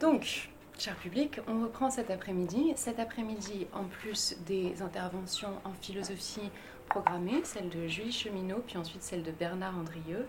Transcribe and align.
Donc, 0.00 0.48
cher 0.78 0.94
public, 0.94 1.40
on 1.48 1.60
reprend 1.60 1.90
cet 1.90 2.12
après-midi. 2.12 2.72
Cet 2.76 3.00
après-midi, 3.00 3.66
en 3.72 3.82
plus 3.82 4.36
des 4.46 4.80
interventions 4.80 5.54
en 5.64 5.72
philosophie 5.72 6.50
programmées, 6.88 7.40
celle 7.42 7.68
de 7.68 7.88
Julie 7.88 8.12
Cheminot, 8.12 8.62
puis 8.64 8.78
ensuite 8.78 9.02
celle 9.02 9.24
de 9.24 9.32
Bernard 9.32 9.76
Andrieux, 9.76 10.26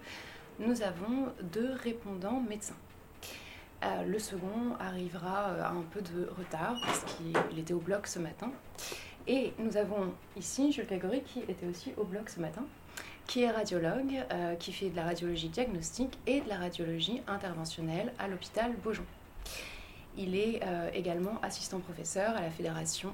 nous 0.58 0.82
avons 0.82 1.28
deux 1.54 1.72
répondants 1.84 2.42
médecins. 2.42 2.76
Euh, 3.86 4.04
le 4.04 4.18
second 4.18 4.76
arrivera 4.80 5.52
euh, 5.52 5.64
à 5.64 5.70
un 5.70 5.84
peu 5.92 6.02
de 6.02 6.28
retard 6.38 6.76
parce 6.84 7.04
qu'il 7.04 7.60
était 7.60 7.74
au 7.74 7.80
bloc 7.80 8.08
ce 8.08 8.18
matin. 8.18 8.52
Et 9.28 9.54
nous 9.60 9.78
avons 9.78 10.14
ici 10.36 10.72
Jules 10.72 10.88
Grégory 10.88 11.22
qui 11.22 11.42
était 11.42 11.68
aussi 11.68 11.94
au 11.96 12.06
bloc 12.06 12.30
ce 12.30 12.40
matin, 12.40 12.66
qui 13.28 13.44
est 13.44 13.52
radiologue, 13.52 14.26
euh, 14.34 14.56
qui 14.56 14.74
fait 14.74 14.90
de 14.90 14.96
la 14.96 15.04
radiologie 15.04 15.50
diagnostique 15.50 16.18
et 16.26 16.42
de 16.42 16.50
la 16.50 16.58
radiologie 16.58 17.22
interventionnelle 17.28 18.12
à 18.18 18.28
l'hôpital 18.28 18.74
Beaujon. 18.84 19.06
Il 20.18 20.36
est 20.36 20.62
euh, 20.64 20.90
également 20.94 21.40
assistant 21.42 21.80
professeur 21.80 22.36
à 22.36 22.42
la 22.42 22.50
fédération. 22.50 23.14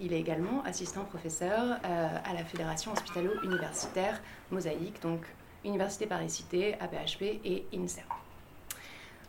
Il 0.00 0.12
est 0.12 0.20
également 0.20 0.62
assistant 0.64 1.04
professeur 1.04 1.78
euh, 1.84 2.08
à 2.24 2.32
la 2.32 2.44
fédération 2.44 2.92
hospitalo-universitaire 2.92 4.20
Mosaïque, 4.50 5.02
donc 5.02 5.20
Université 5.64 6.06
Paris-Cité, 6.06 6.74
APHP 6.80 7.40
et 7.44 7.66
INSERM. 7.74 8.06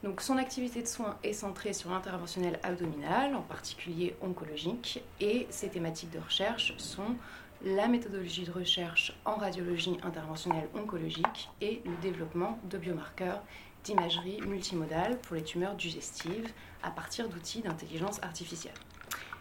Donc 0.04 0.22
son 0.22 0.38
activité 0.38 0.82
de 0.82 0.88
soins 0.88 1.18
est 1.24 1.34
centrée 1.34 1.74
sur 1.74 1.92
l'interventionnel 1.92 2.60
abdominal, 2.64 3.36
en 3.36 3.42
particulier 3.42 4.16
oncologique, 4.22 5.04
et 5.20 5.46
ses 5.50 5.70
thématiques 5.70 6.10
de 6.12 6.20
recherche 6.20 6.74
sont 6.78 7.16
la 7.64 7.88
méthodologie 7.88 8.46
de 8.46 8.52
recherche 8.52 9.14
en 9.26 9.36
radiologie 9.36 9.98
interventionnelle 10.04 10.68
oncologique 10.74 11.50
et 11.62 11.82
le 11.86 11.96
développement 12.02 12.58
de 12.70 12.78
biomarqueurs 12.80 13.44
d'imagerie 13.84 14.42
multimodale 14.42 15.20
pour 15.20 15.36
les 15.36 15.44
tumeurs 15.44 15.76
digestives 15.76 16.52
à 16.84 16.92
partir 16.92 17.30
d'outils 17.30 17.62
d'intelligence 17.62 18.22
artificielle. 18.24 18.74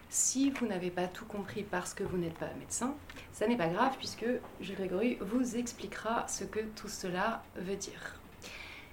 Si 0.09 0.51
vous 0.51 0.67
n'avez 0.67 0.91
pas 0.91 1.07
tout 1.07 1.25
compris 1.25 1.63
parce 1.63 1.95
que 1.95 2.03
vous 2.03 2.19
n'êtes 2.19 2.37
pas 2.37 2.53
médecin, 2.59 2.95
ça 3.33 3.47
n'est 3.47 3.57
pas 3.57 3.69
grave 3.69 3.95
puisque 3.97 4.27
Jules 4.61 4.75
Grégory 4.75 5.19
vous 5.21 5.57
expliquera 5.57 6.27
ce 6.27 6.43
que 6.43 6.61
tout 6.75 6.89
cela 6.89 7.45
veut 7.55 7.77
dire. 7.77 8.21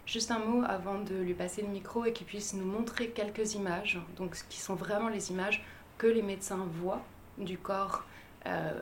Juste 0.06 0.32
un 0.32 0.40
mot 0.40 0.64
avant 0.66 1.00
de 1.00 1.16
lui 1.16 1.34
passer 1.34 1.64
le 1.64 1.70
micro 1.70 2.06
et 2.06 2.14
qu'il 2.14 2.28
puisse 2.28 2.54
nous 2.54 2.66
montrer 2.66 3.10
quelques 3.10 3.56
images, 3.56 4.00
donc 4.16 4.38
qui 4.48 4.60
sont 4.60 4.76
vraiment 4.76 5.10
les 5.10 5.32
images 5.32 5.66
que 5.98 6.08
les 6.08 6.22
médecins 6.22 6.68
voient 6.80 7.04
du 7.38 7.58
corps, 7.58 8.06
euh, 8.46 8.80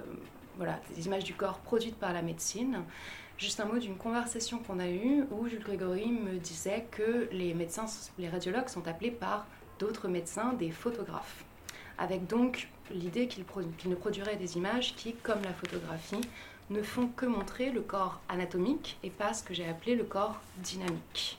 voilà, 0.57 0.79
des 0.95 1.07
images 1.07 1.23
du 1.23 1.33
corps 1.33 1.59
produites 1.59 1.95
par 1.95 2.13
la 2.13 2.21
médecine. 2.21 2.83
Juste 3.37 3.59
un 3.59 3.65
mot 3.65 3.79
d'une 3.79 3.97
conversation 3.97 4.59
qu'on 4.59 4.79
a 4.79 4.87
eue 4.87 5.25
où 5.29 5.47
Jules 5.47 5.63
Grégory 5.63 6.09
me 6.09 6.37
disait 6.37 6.87
que 6.89 7.27
les 7.33 8.29
radiologues 8.29 8.69
sont 8.69 8.87
appelés 8.87 9.11
par 9.11 9.45
d'autres 9.77 10.07
médecins 10.07 10.53
des 10.53 10.71
photographes, 10.71 11.43
avec 11.97 12.27
donc 12.27 12.69
l'idée 12.91 13.27
qu'ils 13.27 13.43
ne 13.89 13.95
produiraient 13.95 14.37
des 14.37 14.55
images 14.55 14.95
qui, 14.95 15.15
comme 15.15 15.41
la 15.41 15.53
photographie, 15.53 16.21
ne 16.69 16.81
font 16.81 17.07
que 17.07 17.25
montrer 17.25 17.71
le 17.71 17.81
corps 17.81 18.21
anatomique 18.29 18.97
et 19.03 19.09
pas 19.09 19.33
ce 19.33 19.43
que 19.43 19.53
j'ai 19.53 19.67
appelé 19.67 19.95
le 19.95 20.05
corps 20.05 20.39
dynamique. 20.59 21.37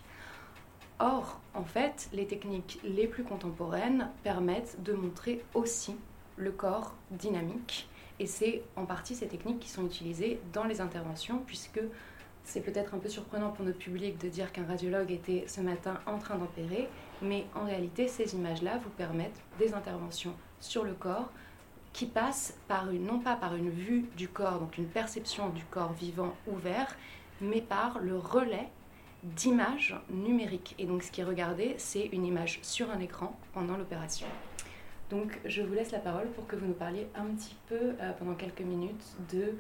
Or, 0.99 1.41
en 1.55 1.65
fait, 1.65 2.11
les 2.13 2.27
techniques 2.27 2.79
les 2.85 3.07
plus 3.07 3.25
contemporaines 3.25 4.11
permettent 4.23 4.83
de 4.83 4.93
montrer 4.93 5.43
aussi 5.55 5.97
le 6.37 6.53
corps 6.53 6.95
dynamique. 7.11 7.89
Et 8.19 8.27
c'est 8.27 8.63
en 8.77 8.87
partie 8.87 9.15
ces 9.15 9.29
techniques 9.29 9.61
qui 9.61 9.69
sont 9.69 9.87
utilisées 9.87 10.41
dans 10.53 10.65
les 10.65 10.81
interventions, 10.81 11.43
puisque 11.47 11.81
c'est 12.45 12.61
peut-être 12.61 12.95
un 12.95 12.99
peu 12.99 13.09
surprenant 13.09 13.51
pour 13.51 13.65
notre 13.65 13.79
public 13.79 14.19
de 14.19 14.29
dire 14.29 14.53
qu'un 14.53 14.65
radiologue 14.65 15.11
était 15.11 15.45
ce 15.49 15.61
matin 15.61 15.99
en 16.07 16.19
train 16.19 16.37
d'opérer, 16.37 16.89
mais 17.21 17.45
en 17.55 17.65
réalité, 17.65 18.09
ces 18.09 18.35
images-là 18.35 18.79
vous 18.79 18.91
permettent 18.91 19.41
des 19.59 19.75
interventions 19.75 20.35
sur 20.61 20.85
le 20.85 20.95
corps 20.95 21.31
qui 21.93 22.07
passe 22.07 22.57
par 22.69 22.91
une, 22.91 23.07
non 23.07 23.19
pas 23.19 23.37
par 23.37 23.57
une 23.57 23.71
vue 23.71 24.05
du 24.17 24.29
corps, 24.29 24.61
donc 24.61 24.79
une 24.79 24.87
perception 24.87 25.49
du 25.49 25.65
corps 25.65 25.95
vivant 25.95 26.35
ouvert, 26.47 26.95
mais 27.41 27.61
par 27.61 27.99
le 27.99 28.17
relais 28.17 28.69
d'images 29.23 29.97
numériques. 30.11 30.75
Et 30.79 30.85
donc 30.85 31.03
ce 31.03 31.11
qui 31.11 31.23
est 31.23 31.25
regardé, 31.25 31.75
c'est 31.79 32.07
une 32.13 32.27
image 32.27 32.61
sur 32.63 32.91
un 32.91 33.01
écran 33.01 33.39
pendant 33.53 33.77
l'opération. 33.77 34.27
Donc 35.11 35.39
je 35.45 35.63
vous 35.63 35.75
laisse 35.75 35.93
la 35.93 35.99
parole 35.99 36.29
pour 36.31 36.47
que 36.47 36.57
vous 36.57 36.67
nous 36.67 36.75
parliez 36.75 37.07
un 37.15 37.27
petit 37.27 37.57
peu 37.69 37.95
euh, 38.01 38.13
pendant 38.19 38.35
quelques 38.35 38.61
minutes 38.61 39.17
de 39.33 39.55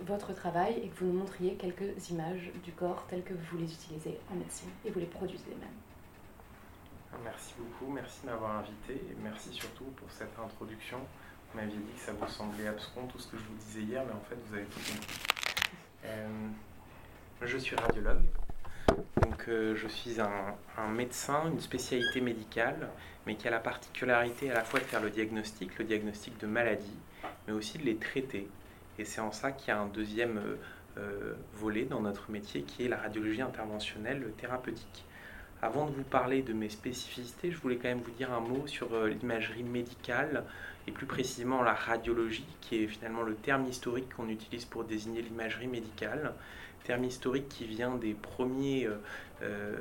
votre 0.00 0.34
travail 0.34 0.80
et 0.82 0.88
que 0.88 0.98
vous 1.00 1.06
nous 1.06 1.18
montriez 1.18 1.54
quelques 1.54 2.10
images 2.10 2.50
du 2.62 2.72
corps 2.72 3.06
telles 3.08 3.22
que 3.22 3.32
vous 3.32 3.58
les 3.58 3.72
utilisez 3.72 4.18
en 4.30 4.34
médecine 4.34 4.68
et 4.84 4.90
vous 4.90 5.00
les 5.00 5.06
produisez 5.06 5.56
même. 5.58 7.22
Merci 7.24 7.54
beaucoup, 7.58 7.90
merci 7.90 8.20
de 8.22 8.26
m'avoir 8.26 8.58
invité 8.58 8.94
et 8.94 9.16
merci 9.22 9.50
surtout 9.50 9.84
pour 9.96 10.10
cette 10.10 10.38
introduction 10.38 10.98
vous 11.52 11.60
m'aviez 11.60 11.78
dit 11.78 11.92
que 11.92 12.00
ça 12.00 12.12
vous 12.12 12.28
semblait 12.28 12.66
abscon 12.66 13.06
tout 13.06 13.18
ce 13.18 13.28
que 13.28 13.38
je 13.38 13.42
vous 13.44 13.54
disais 13.54 13.82
hier, 13.82 14.04
mais 14.04 14.12
en 14.12 14.20
fait, 14.20 14.36
vous 14.46 14.54
avez 14.54 14.64
tout 14.66 14.80
compris. 14.80 15.20
Euh, 16.04 16.48
je 17.42 17.58
suis 17.58 17.76
radiologue. 17.76 18.22
Donc, 18.88 19.48
euh, 19.48 19.74
je 19.74 19.88
suis 19.88 20.20
un, 20.20 20.88
médecin, 20.88 21.50
une 21.50 21.60
spécialité 21.60 22.20
médicale, 22.20 22.88
mais 23.26 23.34
qui 23.34 23.48
a 23.48 23.50
la 23.50 23.58
particularité 23.58 24.50
à 24.50 24.54
la 24.54 24.64
fois 24.64 24.80
de 24.80 24.84
faire 24.84 25.00
le 25.00 25.10
diagnostic, 25.10 25.78
le 25.78 25.84
diagnostic 25.84 26.38
de 26.38 26.46
maladies, 26.46 26.98
mais 27.46 27.52
aussi 27.52 27.78
de 27.78 27.84
les 27.84 27.96
traiter. 27.96 28.48
Et 28.98 29.04
c'est 29.04 29.20
en 29.20 29.32
ça 29.32 29.52
qu'il 29.52 29.68
y 29.68 29.70
a 29.72 29.80
un 29.80 29.86
deuxième 29.86 30.40
euh, 30.98 31.34
volet 31.54 31.84
dans 31.84 32.00
notre 32.00 32.30
métier 32.30 32.62
qui 32.62 32.84
est 32.84 32.88
la 32.88 32.96
radiologie 32.96 33.42
interventionnelle 33.42 34.32
thérapeutique. 34.38 35.04
Avant 35.62 35.86
de 35.86 35.92
vous 35.92 36.04
parler 36.04 36.42
de 36.42 36.52
mes 36.52 36.68
spécificités, 36.68 37.50
je 37.50 37.58
voulais 37.58 37.76
quand 37.76 37.88
même 37.88 38.02
vous 38.02 38.10
dire 38.12 38.32
un 38.32 38.40
mot 38.40 38.66
sur 38.66 38.88
l'imagerie 39.06 39.62
médicale 39.62 40.44
et 40.86 40.92
plus 40.92 41.06
précisément 41.06 41.62
la 41.62 41.74
radiologie, 41.74 42.46
qui 42.60 42.84
est 42.84 42.86
finalement 42.86 43.22
le 43.22 43.34
terme 43.34 43.66
historique 43.66 44.14
qu'on 44.14 44.28
utilise 44.28 44.64
pour 44.64 44.84
désigner 44.84 45.22
l'imagerie 45.22 45.66
médicale, 45.66 46.32
terme 46.86 47.04
historique 47.04 47.48
qui 47.48 47.64
vient 47.64 47.96
des 47.96 48.14
premiers, 48.14 48.86
euh, 48.86 48.94
euh, 49.42 49.76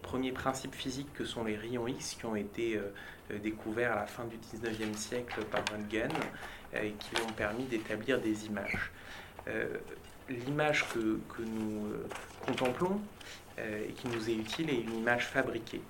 premiers 0.00 0.32
principes 0.32 0.74
physiques 0.74 1.12
que 1.12 1.26
sont 1.26 1.44
les 1.44 1.54
rayons 1.54 1.86
X, 1.86 2.14
qui 2.14 2.24
ont 2.24 2.34
été 2.34 2.76
euh, 2.76 3.38
découverts 3.38 3.92
à 3.92 3.96
la 3.96 4.06
fin 4.06 4.24
du 4.24 4.36
19e 4.36 4.94
siècle 4.94 5.44
par 5.50 5.62
Röntgen, 5.70 6.10
et 6.74 6.92
qui 6.92 7.20
ont 7.22 7.32
permis 7.32 7.64
d'établir 7.64 8.20
des 8.20 8.46
images. 8.46 8.90
L'image 10.28 10.84
que, 10.92 11.20
que, 11.34 11.42
nous 11.42 11.88
contemplons 12.44 13.00
et 13.56 13.92
qui 13.92 14.08
nous 14.08 14.28
est 14.28 14.34
utile 14.34 14.68
est 14.70 14.80
une 14.80 14.96
image 14.96 15.26
fabriquée. 15.26 15.80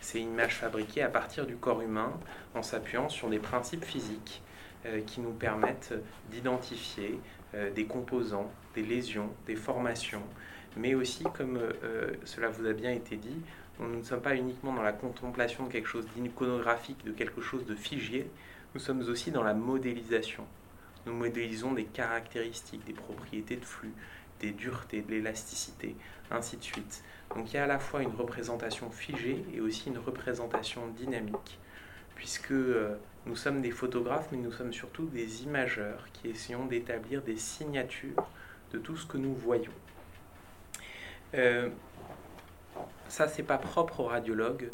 C'est 0.00 0.20
une 0.20 0.32
image 0.32 0.56
fabriquée 0.56 1.02
à 1.02 1.08
partir 1.08 1.46
du 1.46 1.56
corps 1.56 1.80
humain 1.80 2.12
en 2.54 2.62
s'appuyant 2.62 3.08
sur 3.08 3.30
des 3.30 3.38
principes 3.38 3.84
physiques 3.84 4.42
qui 5.06 5.20
nous 5.20 5.32
permettent 5.32 5.94
d'identifier 6.30 7.18
des 7.74 7.84
composants, 7.84 8.50
des 8.74 8.82
lésions, 8.82 9.30
des 9.46 9.56
formations, 9.56 10.22
mais 10.76 10.94
aussi, 10.94 11.24
comme 11.36 11.56
euh, 11.56 12.12
cela 12.24 12.48
vous 12.48 12.66
a 12.66 12.72
bien 12.72 12.90
été 12.90 13.16
dit, 13.16 13.36
nous 13.78 13.98
ne 13.98 14.02
sommes 14.02 14.20
pas 14.20 14.34
uniquement 14.34 14.72
dans 14.72 14.82
la 14.82 14.92
contemplation 14.92 15.66
de 15.66 15.72
quelque 15.72 15.88
chose 15.88 16.06
d'iconographique, 16.16 17.04
de 17.04 17.12
quelque 17.12 17.40
chose 17.40 17.64
de 17.66 17.74
figé, 17.74 18.28
nous 18.74 18.80
sommes 18.80 19.00
aussi 19.08 19.30
dans 19.30 19.42
la 19.42 19.54
modélisation. 19.54 20.44
Nous 21.06 21.12
modélisons 21.12 21.72
des 21.72 21.84
caractéristiques, 21.84 22.84
des 22.84 22.92
propriétés 22.92 23.56
de 23.56 23.64
flux, 23.64 23.92
des 24.40 24.50
duretés, 24.50 25.02
de 25.02 25.10
l'élasticité, 25.10 25.96
ainsi 26.30 26.56
de 26.56 26.62
suite. 26.62 27.04
Donc 27.34 27.52
il 27.52 27.56
y 27.56 27.58
a 27.58 27.64
à 27.64 27.68
la 27.68 27.78
fois 27.78 28.02
une 28.02 28.14
représentation 28.14 28.90
figée 28.90 29.44
et 29.54 29.60
aussi 29.60 29.90
une 29.90 29.98
représentation 29.98 30.88
dynamique, 30.88 31.58
puisque 32.14 32.52
euh, 32.52 32.96
nous 33.26 33.36
sommes 33.36 33.62
des 33.62 33.70
photographes, 33.70 34.28
mais 34.32 34.38
nous 34.38 34.52
sommes 34.52 34.72
surtout 34.72 35.06
des 35.06 35.44
imageurs 35.44 36.06
qui 36.12 36.28
essayons 36.28 36.66
d'établir 36.66 37.22
des 37.22 37.36
signatures 37.36 38.26
de 38.72 38.78
tout 38.78 38.96
ce 38.96 39.06
que 39.06 39.16
nous 39.16 39.34
voyons. 39.34 39.72
Euh, 41.34 41.68
ça, 43.08 43.28
c'est 43.28 43.42
pas 43.42 43.58
propre 43.58 44.00
aux 44.00 44.06
radiologues, 44.06 44.68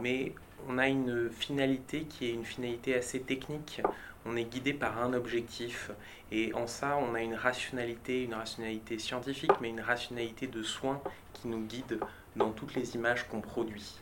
mais 0.00 0.32
on 0.68 0.78
a 0.78 0.88
une 0.88 1.30
finalité 1.30 2.04
qui 2.04 2.26
est 2.26 2.32
une 2.32 2.44
finalité 2.44 2.94
assez 2.94 3.20
technique. 3.20 3.82
On 4.24 4.36
est 4.36 4.44
guidé 4.44 4.72
par 4.72 4.98
un 5.02 5.12
objectif 5.12 5.90
et 6.32 6.52
en 6.54 6.66
ça, 6.66 6.98
on 6.98 7.14
a 7.14 7.20
une 7.20 7.34
rationalité, 7.34 8.24
une 8.24 8.34
rationalité 8.34 8.98
scientifique, 8.98 9.52
mais 9.60 9.70
une 9.70 9.80
rationalité 9.80 10.46
de 10.46 10.62
soins 10.62 11.00
qui 11.32 11.48
nous 11.48 11.64
guide 11.64 12.00
dans 12.34 12.50
toutes 12.50 12.74
les 12.74 12.94
images 12.94 13.28
qu'on 13.28 13.40
produit. 13.40 14.00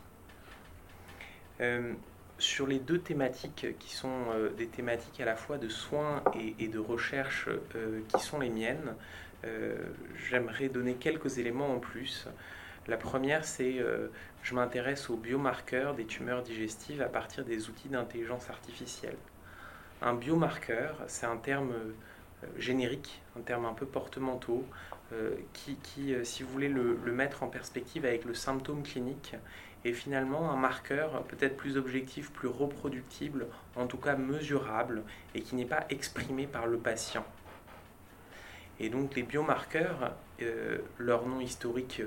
Euh, 1.61 1.93
sur 2.37 2.67
les 2.67 2.79
deux 2.79 2.99
thématiques 2.99 3.67
qui 3.79 3.93
sont 3.93 4.31
euh, 4.31 4.49
des 4.51 4.67
thématiques 4.67 5.19
à 5.21 5.25
la 5.25 5.35
fois 5.35 5.57
de 5.57 5.69
soins 5.69 6.23
et, 6.59 6.67
de 6.67 6.79
recherche 6.79 7.49
euh, 7.75 8.01
qui 8.09 8.21
sont 8.21 8.39
les 8.39 8.49
miennes, 8.49 8.95
j'aimerais 10.27 10.69
donner 10.69 10.95
quelques 10.95 11.37
éléments 11.37 11.71
en 11.71 11.77
plus. 11.77 12.27
La 12.87 12.97
première, 12.97 13.45
c'est 13.45 13.75
je 14.41 14.55
m'intéresse 14.55 15.11
aux 15.11 15.17
biomarqueurs 15.17 15.93
des 15.93 16.05
tumeurs 16.05 16.41
digestives 16.41 17.03
à 17.03 17.09
partir 17.09 17.45
des 17.45 17.69
outils 17.69 17.89
d'intelligence 17.89 18.49
artificielle. 18.49 19.17
Un 20.01 20.15
biomarqueur, 20.15 20.97
c'est 21.05 21.27
un 21.27 21.37
terme 21.37 21.73
générique, 22.57 23.21
un 23.37 23.41
terme 23.41 23.65
un 23.65 23.73
peu 23.73 23.85
porte-manteau, 23.85 24.65
euh, 25.13 25.35
qui, 25.53 26.15
euh, 26.15 26.23
si 26.23 26.41
vous 26.41 26.49
voulez 26.49 26.67
le, 26.67 26.97
mettre 27.11 27.43
en 27.43 27.47
perspective 27.47 28.05
avec 28.05 28.25
le 28.25 28.33
symptôme 28.33 28.81
clinique, 28.81 29.35
et 29.85 29.93
finalement 29.93 30.51
un 30.51 30.57
marqueur 30.57 31.23
peut-être 31.23 31.55
plus 31.55 31.77
objectif, 31.77 32.31
plus 32.31 32.47
reproductible, 32.47 33.47
en 33.75 33.85
tout 33.85 33.97
cas 33.97 34.15
mesurable, 34.15 35.03
et 35.35 35.41
qui 35.41 35.55
n'est 35.55 35.65
pas 35.65 35.85
exprimé 35.89 36.47
par 36.47 36.65
le 36.65 36.77
patient. 36.77 37.25
Et 38.79 38.89
donc 38.89 39.15
les 39.15 39.23
biomarqueurs, 39.23 40.15
euh, 40.41 40.79
leur 40.97 41.27
nom 41.27 41.39
historique 41.39 42.01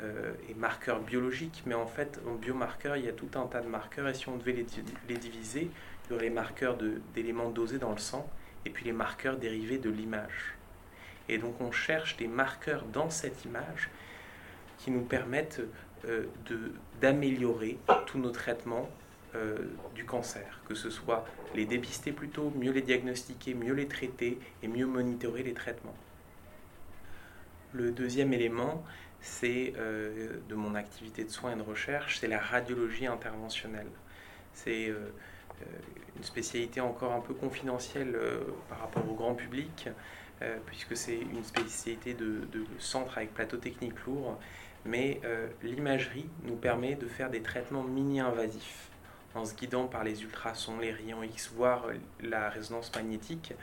euh, 0.00 0.32
est 0.48 0.56
marqueur 0.56 1.00
biologique, 1.00 1.64
mais 1.66 1.74
en 1.74 1.86
fait 1.86 2.20
en 2.26 2.34
biomarqueurs, 2.34 2.96
il 2.96 3.04
y 3.04 3.08
a 3.08 3.12
tout 3.12 3.28
un 3.34 3.46
tas 3.46 3.60
de 3.60 3.68
marqueurs, 3.68 4.08
et 4.08 4.14
si 4.14 4.28
on 4.28 4.36
devait 4.36 4.52
les, 4.52 4.66
les 5.08 5.16
diviser, 5.16 5.70
il 6.06 6.12
y 6.12 6.14
aurait 6.14 6.24
les 6.24 6.30
marqueurs 6.30 6.78
d'éléments 7.14 7.50
dosés 7.50 7.78
dans 7.78 7.92
le 7.92 7.98
sang, 7.98 8.30
et 8.64 8.70
puis 8.70 8.84
les 8.84 8.92
marqueurs 8.92 9.36
dérivés 9.36 9.78
de 9.78 9.90
l'image. 9.90 10.54
Et 11.28 11.38
donc 11.38 11.60
on 11.60 11.72
cherche 11.72 12.16
des 12.16 12.28
marqueurs 12.28 12.84
dans 12.84 13.10
cette 13.10 13.44
image 13.44 13.90
qui 14.78 14.90
nous 14.90 15.02
permettent 15.02 15.62
euh, 16.08 16.26
d'améliorer 17.00 17.78
tous 18.06 18.18
nos 18.18 18.30
traitements 18.30 18.88
euh, 19.34 19.56
du 19.94 20.04
cancer, 20.04 20.60
que 20.68 20.74
ce 20.74 20.90
soit 20.90 21.26
les 21.54 21.66
dépister 21.66 22.12
plus 22.12 22.28
tôt, 22.28 22.52
mieux 22.56 22.72
les 22.72 22.82
diagnostiquer, 22.82 23.54
mieux 23.54 23.74
les 23.74 23.88
traiter 23.88 24.38
et 24.62 24.68
mieux 24.68 24.86
monitorer 24.86 25.42
les 25.42 25.54
traitements. 25.54 25.96
Le 27.72 27.90
deuxième 27.90 28.32
élément, 28.32 28.84
c'est 29.20 29.74
euh, 29.76 30.38
de 30.48 30.54
mon 30.54 30.74
activité 30.74 31.24
de 31.24 31.30
soins 31.30 31.52
et 31.52 31.56
de 31.56 31.62
recherche, 31.62 32.18
c'est 32.20 32.28
la 32.28 32.38
radiologie 32.38 33.06
interventionnelle. 33.06 33.90
C'est 34.52 34.86
une 34.86 36.22
spécialité 36.22 36.80
encore 36.80 37.12
un 37.12 37.20
peu 37.20 37.34
confidentielle 37.34 38.16
par 38.68 38.78
rapport 38.78 39.10
au 39.10 39.14
grand 39.14 39.34
public, 39.34 39.88
puisque 40.66 40.96
c'est 40.96 41.18
une 41.18 41.42
spécialité 41.42 42.14
de, 42.14 42.46
de, 42.52 42.64
centre 42.78 43.18
avec 43.18 43.34
plateau 43.34 43.56
technique 43.56 44.04
lourd 44.06 44.38
mais 44.84 45.20
euh, 45.24 45.48
l'imagerie 45.62 46.26
nous 46.44 46.56
permet 46.56 46.94
de 46.94 47.06
faire 47.06 47.30
des 47.30 47.42
traitements 47.42 47.82
mini-invasifs 47.82 48.88
en 49.34 49.44
se 49.44 49.54
guidant 49.54 49.86
par 49.86 50.04
les 50.04 50.22
ultrasons, 50.22 50.78
les 50.78 50.92
rayons 50.92 51.22
X, 51.22 51.52
voire 51.54 51.86
euh, 51.86 51.94
la 52.20 52.48
résonance 52.48 52.92
magnétique. 52.94 53.54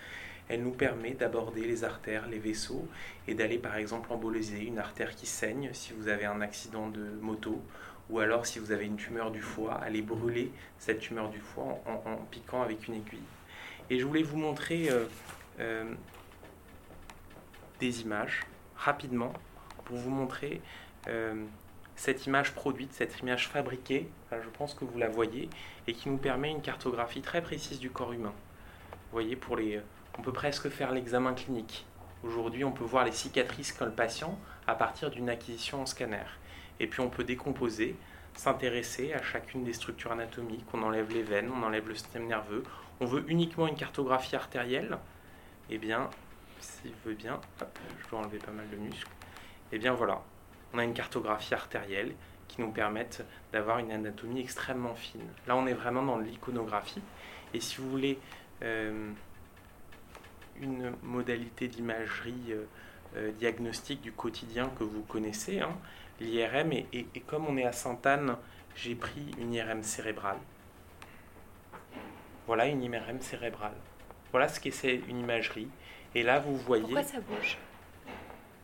Elle 0.50 0.64
nous 0.64 0.72
permet 0.72 1.12
d'aborder 1.12 1.62
les 1.62 1.84
artères, 1.84 2.28
les 2.28 2.40
vaisseaux 2.40 2.88
et 3.28 3.36
d'aller 3.36 3.58
par 3.58 3.78
exemple 3.78 4.12
emboliser 4.12 4.66
une 4.66 4.80
artère 4.80 5.16
qui 5.16 5.26
saigne 5.26 5.70
si 5.74 5.94
vous 5.94 6.08
avez 6.08 6.26
un 6.26 6.42
accident 6.42 6.90
de 6.90 7.04
moto 7.22 7.62
ou 8.10 8.20
alors 8.20 8.46
si 8.46 8.60
vous 8.60 8.74
avez 8.74 8.86
une 8.86 8.98
tumeur 8.98 9.32
du 9.32 9.42
foie, 9.42 9.76
aller 9.76 10.02
brûler 10.02 10.52
cette 10.78 11.00
tumeur 11.00 11.30
du 11.30 11.40
foie 11.40 11.80
en, 11.86 12.18
piquant 12.30 12.62
avec 12.62 12.88
une 12.88 12.96
aiguille. 12.96 13.20
Et 13.90 14.00
je 14.00 14.06
voulais 14.06 14.24
vous 14.24 14.36
montrer 14.36 14.90
euh, 15.60 15.86
des 17.80 18.02
images 18.02 18.42
rapidement 18.76 19.32
pour 19.86 19.96
vous 19.96 20.10
montrer 20.10 20.62
cette 21.96 22.26
image 22.26 22.54
produite, 22.54 22.94
cette 22.94 23.20
image 23.20 23.48
fabriquée, 23.48 24.10
je 24.32 24.50
pense 24.58 24.74
que 24.74 24.86
vous 24.86 24.98
la 24.98 25.10
voyez, 25.10 25.50
et 25.88 25.94
qui 25.94 26.10
nous 26.10 26.18
permet 26.18 26.50
une 26.50 26.62
cartographie 26.62 27.22
très 27.22 27.42
précise 27.42 27.80
du 27.80 27.90
corps 27.90 28.14
humain. 28.14 28.34
Vous 29.12 29.20
voyez, 29.20 29.38
on 30.18 30.22
peut 30.22 30.34
presque 30.34 30.70
faire 30.70 30.92
l'examen 30.92 31.34
clinique. 31.34 31.86
Aujourd'hui, 32.24 32.64
on 32.64 32.72
peut 32.72 32.84
voir 32.84 33.04
les 33.04 33.12
cicatrices 33.12 33.72
qu'ont 33.72 33.86
le 33.86 33.92
patient 33.92 34.38
à 34.68 34.76
partir 34.76 35.10
d'une 35.10 35.30
acquisition 35.30 35.82
en 35.82 35.86
scanner. 35.86 36.24
Et 36.80 36.88
puis 36.88 37.02
on 37.02 37.10
peut 37.10 37.24
décomposer, 37.24 37.96
s'intéresser 38.36 39.14
à 39.14 39.22
chacune 39.22 39.64
des 39.64 39.74
structures 39.74 40.12
anatomiques. 40.12 40.66
On 40.74 40.84
enlève 40.84 41.12
les 41.12 41.24
veines, 41.24 41.52
on 41.52 41.64
enlève 41.64 41.88
le 41.88 41.96
système 41.96 42.28
nerveux. 42.28 42.64
On 43.00 43.06
veut 43.06 43.24
uniquement 43.28 43.68
une 43.68 43.76
cartographie 43.76 44.36
artérielle. 44.36 44.98
Eh 45.70 45.78
bien, 45.78 46.10
s'il 46.60 46.94
veut 47.06 47.16
bien, 47.16 47.40
je 48.04 48.10
dois 48.10 48.20
enlever 48.20 48.38
pas 48.38 48.52
mal 48.52 48.70
de 48.70 48.76
muscles. 48.78 49.10
Eh 49.72 49.80
bien 49.80 49.94
voilà, 49.94 50.22
on 50.74 50.80
a 50.80 50.84
une 50.84 50.94
cartographie 50.94 51.54
artérielle 51.54 52.14
qui 52.48 52.62
nous 52.62 52.72
permettent 52.72 53.24
d'avoir 53.54 53.80
une 53.80 53.92
anatomie 53.92 54.42
extrêmement 54.42 54.96
fine. 54.96 55.28
Là, 55.48 55.56
on 55.56 55.68
est 55.68 55.74
vraiment 55.74 56.04
dans 56.04 56.18
l'iconographie. 56.18 57.02
Et 57.54 57.60
si 57.60 57.78
vous 57.78 57.90
voulez 57.90 58.20
euh, 58.64 59.12
une 60.60 60.94
modalité 61.02 61.68
d'imagerie 61.68 62.52
euh, 62.52 62.66
euh, 63.16 63.32
diagnostique 63.32 64.02
du 64.02 64.12
quotidien 64.12 64.70
que 64.78 64.84
vous 64.84 65.02
connaissez, 65.04 65.60
hein, 65.60 65.76
l'IRM, 66.20 66.74
et, 66.74 66.86
et, 66.94 67.20
comme 67.22 67.46
on 67.48 67.58
est 67.58 67.66
à 67.66 67.72
Sainte-Anne, 67.72 68.36
j'ai 68.76 68.96
pris 68.96 69.32
une 69.38 69.54
IRM 69.54 69.84
cérébrale. 69.84 70.38
Voilà 72.48 72.68
une 72.68 72.84
IRM 72.84 73.22
cérébrale. 73.22 73.76
Voilà 74.32 74.48
ce 74.48 74.60
qu'est 74.60 74.84
une 75.08 75.20
imagerie. 75.20 75.70
Et 76.16 76.24
là, 76.24 76.40
vous 76.40 76.58
voyez. 76.58 76.84
Pourquoi 76.84 77.04
ça 77.04 77.20
bouge? 77.20 77.58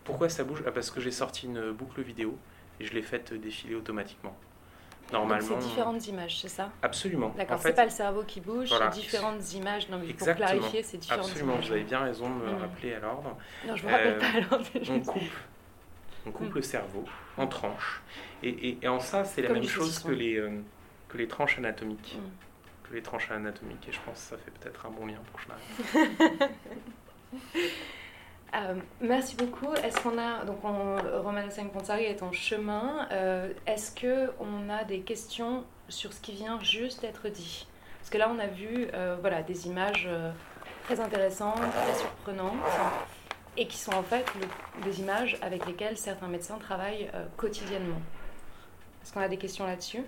Pourquoi 0.07 0.29
ça 0.29 0.45
bouge? 0.45 0.63
Ah, 0.65 0.71
Parce 0.71 0.89
que 0.89 1.01
j'ai 1.01 1.11
sorti 1.11 1.45
une 1.45 1.71
boucle 1.71 2.01
vidéo 2.01 2.37
et 2.79 2.85
je 2.85 2.93
l'ai 2.93 3.01
faite 3.01 3.33
défiler 3.33 3.75
automatiquement. 3.75 4.35
Normalement. 5.11 5.47
C'est 5.47 5.67
différentes 5.67 6.07
images, 6.07 6.39
c'est 6.39 6.47
ça? 6.47 6.71
Absolument. 6.81 7.33
D'accord, 7.37 7.59
c'est 7.61 7.73
pas 7.73 7.83
le 7.83 7.91
cerveau 7.91 8.23
qui 8.23 8.41
bouge, 8.41 8.69
c'est 8.69 8.99
différentes 8.99 9.53
images. 9.53 9.89
Non, 9.89 9.99
mais 9.99 10.13
pour 10.13 10.27
clarifier, 10.33 10.81
c'est 10.83 10.97
différentes 10.97 11.25
Absolument, 11.25 11.57
vous 11.57 11.71
avez 11.71 11.83
bien 11.83 11.99
raison 11.99 12.29
de 12.29 12.35
me 12.35 12.51
hmm. 12.51 12.57
rappeler 12.57 12.93
à 12.93 12.99
l'ordre. 12.99 13.37
Non, 13.65 13.75
je 13.75 13.83
ne 13.83 13.87
vous 13.87 13.93
rappelle 13.95 14.17
pas 14.17 14.27
à 14.27 14.39
l'ordre. 14.39 14.65
On 14.89 14.99
coupe, 15.01 15.21
on 16.25 16.31
coupe 16.31 16.49
hmm. 16.49 16.55
le 16.55 16.61
cerveau 16.61 17.05
en 17.37 17.47
tranches. 17.47 18.01
Et, 18.43 18.77
et, 18.81 18.87
en 18.87 18.99
ça, 18.99 19.25
c'est 19.25 19.41
la 19.41 19.49
même 19.49 19.63
chose 19.63 19.99
que 19.99 20.11
les, 20.11 20.37
euh, 20.37 20.61
que 21.09 21.17
les 21.17 21.27
tranches 21.27 21.57
anatomiques. 21.57 22.17
Hmm. 22.17 22.87
Que 22.89 22.95
les 22.95 23.01
tranches 23.01 23.29
anatomiques. 23.31 23.87
Et 23.89 23.91
je 23.91 23.99
pense 24.05 24.15
que 24.15 24.29
ça 24.29 24.37
fait 24.37 24.51
peut-être 24.51 24.85
un 24.85 24.89
bon 24.89 25.05
lien 25.05 25.19
pour 25.31 25.41
que 25.41 25.43
je 25.43 25.47
m'arrête. 25.49 26.51
Euh, 28.55 28.75
merci 29.01 29.35
beaucoup. 29.35 29.73
Est-ce 29.73 29.99
qu'on 30.01 30.17
a 30.17 30.45
donc 30.45 30.63
on, 30.63 30.95
Romana 31.21 31.47
Ponsari 31.73 32.05
est 32.05 32.23
en 32.23 32.31
chemin. 32.31 33.07
Euh, 33.11 33.51
est-ce 33.65 33.91
que 33.91 34.31
on 34.39 34.69
a 34.69 34.83
des 34.83 35.01
questions 35.01 35.65
sur 35.89 36.13
ce 36.13 36.21
qui 36.21 36.33
vient 36.33 36.59
juste 36.61 37.01
d'être 37.01 37.27
dit? 37.27 37.67
Parce 37.99 38.09
que 38.09 38.17
là, 38.17 38.31
on 38.33 38.39
a 38.39 38.47
vu 38.47 38.87
euh, 38.93 39.17
voilà 39.19 39.43
des 39.43 39.67
images 39.67 40.07
très 40.85 40.99
intéressantes, 40.99 41.59
très 41.59 41.95
surprenantes, 41.95 42.55
et 43.57 43.67
qui 43.67 43.77
sont 43.77 43.93
en 43.93 44.03
fait 44.03 44.25
des 44.83 45.01
images 45.01 45.37
avec 45.41 45.65
lesquelles 45.65 45.97
certains 45.97 46.27
médecins 46.27 46.57
travaillent 46.57 47.11
quotidiennement. 47.35 48.01
Est-ce 49.03 49.11
qu'on 49.11 49.21
a 49.21 49.27
des 49.27 49.37
questions 49.37 49.65
là-dessus? 49.65 50.03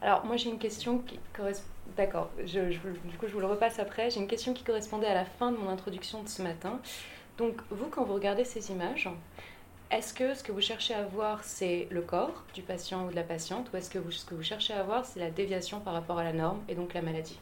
Alors 0.00 0.24
moi, 0.24 0.36
j'ai 0.36 0.50
une 0.50 0.58
question 0.58 0.98
qui 0.98 1.18
correspond 1.32 1.73
D'accord, 1.96 2.30
je, 2.44 2.60
du 2.60 3.18
coup 3.18 3.28
je 3.28 3.32
vous 3.32 3.40
le 3.40 3.46
repasse 3.46 3.78
après. 3.78 4.10
J'ai 4.10 4.20
une 4.20 4.26
question 4.26 4.52
qui 4.52 4.64
correspondait 4.64 5.06
à 5.06 5.14
la 5.14 5.24
fin 5.24 5.52
de 5.52 5.56
mon 5.56 5.68
introduction 5.68 6.22
de 6.22 6.28
ce 6.28 6.42
matin. 6.42 6.80
Donc 7.38 7.60
vous, 7.70 7.86
quand 7.86 8.04
vous 8.04 8.14
regardez 8.14 8.44
ces 8.44 8.70
images, 8.72 9.08
est-ce 9.90 10.12
que 10.12 10.34
ce 10.34 10.42
que 10.42 10.50
vous 10.50 10.60
cherchez 10.60 10.94
à 10.94 11.04
voir, 11.04 11.44
c'est 11.44 11.86
le 11.90 12.00
corps 12.00 12.44
du 12.52 12.62
patient 12.62 13.06
ou 13.06 13.10
de 13.10 13.14
la 13.14 13.22
patiente, 13.22 13.70
ou 13.72 13.76
est-ce 13.76 13.90
que 13.90 14.10
ce 14.10 14.24
que 14.24 14.34
vous 14.34 14.42
cherchez 14.42 14.72
à 14.72 14.82
voir, 14.82 15.04
c'est 15.04 15.20
la 15.20 15.30
déviation 15.30 15.78
par 15.78 15.92
rapport 15.92 16.18
à 16.18 16.24
la 16.24 16.32
norme 16.32 16.60
et 16.68 16.74
donc 16.74 16.94
la 16.94 17.02
maladie? 17.02 17.38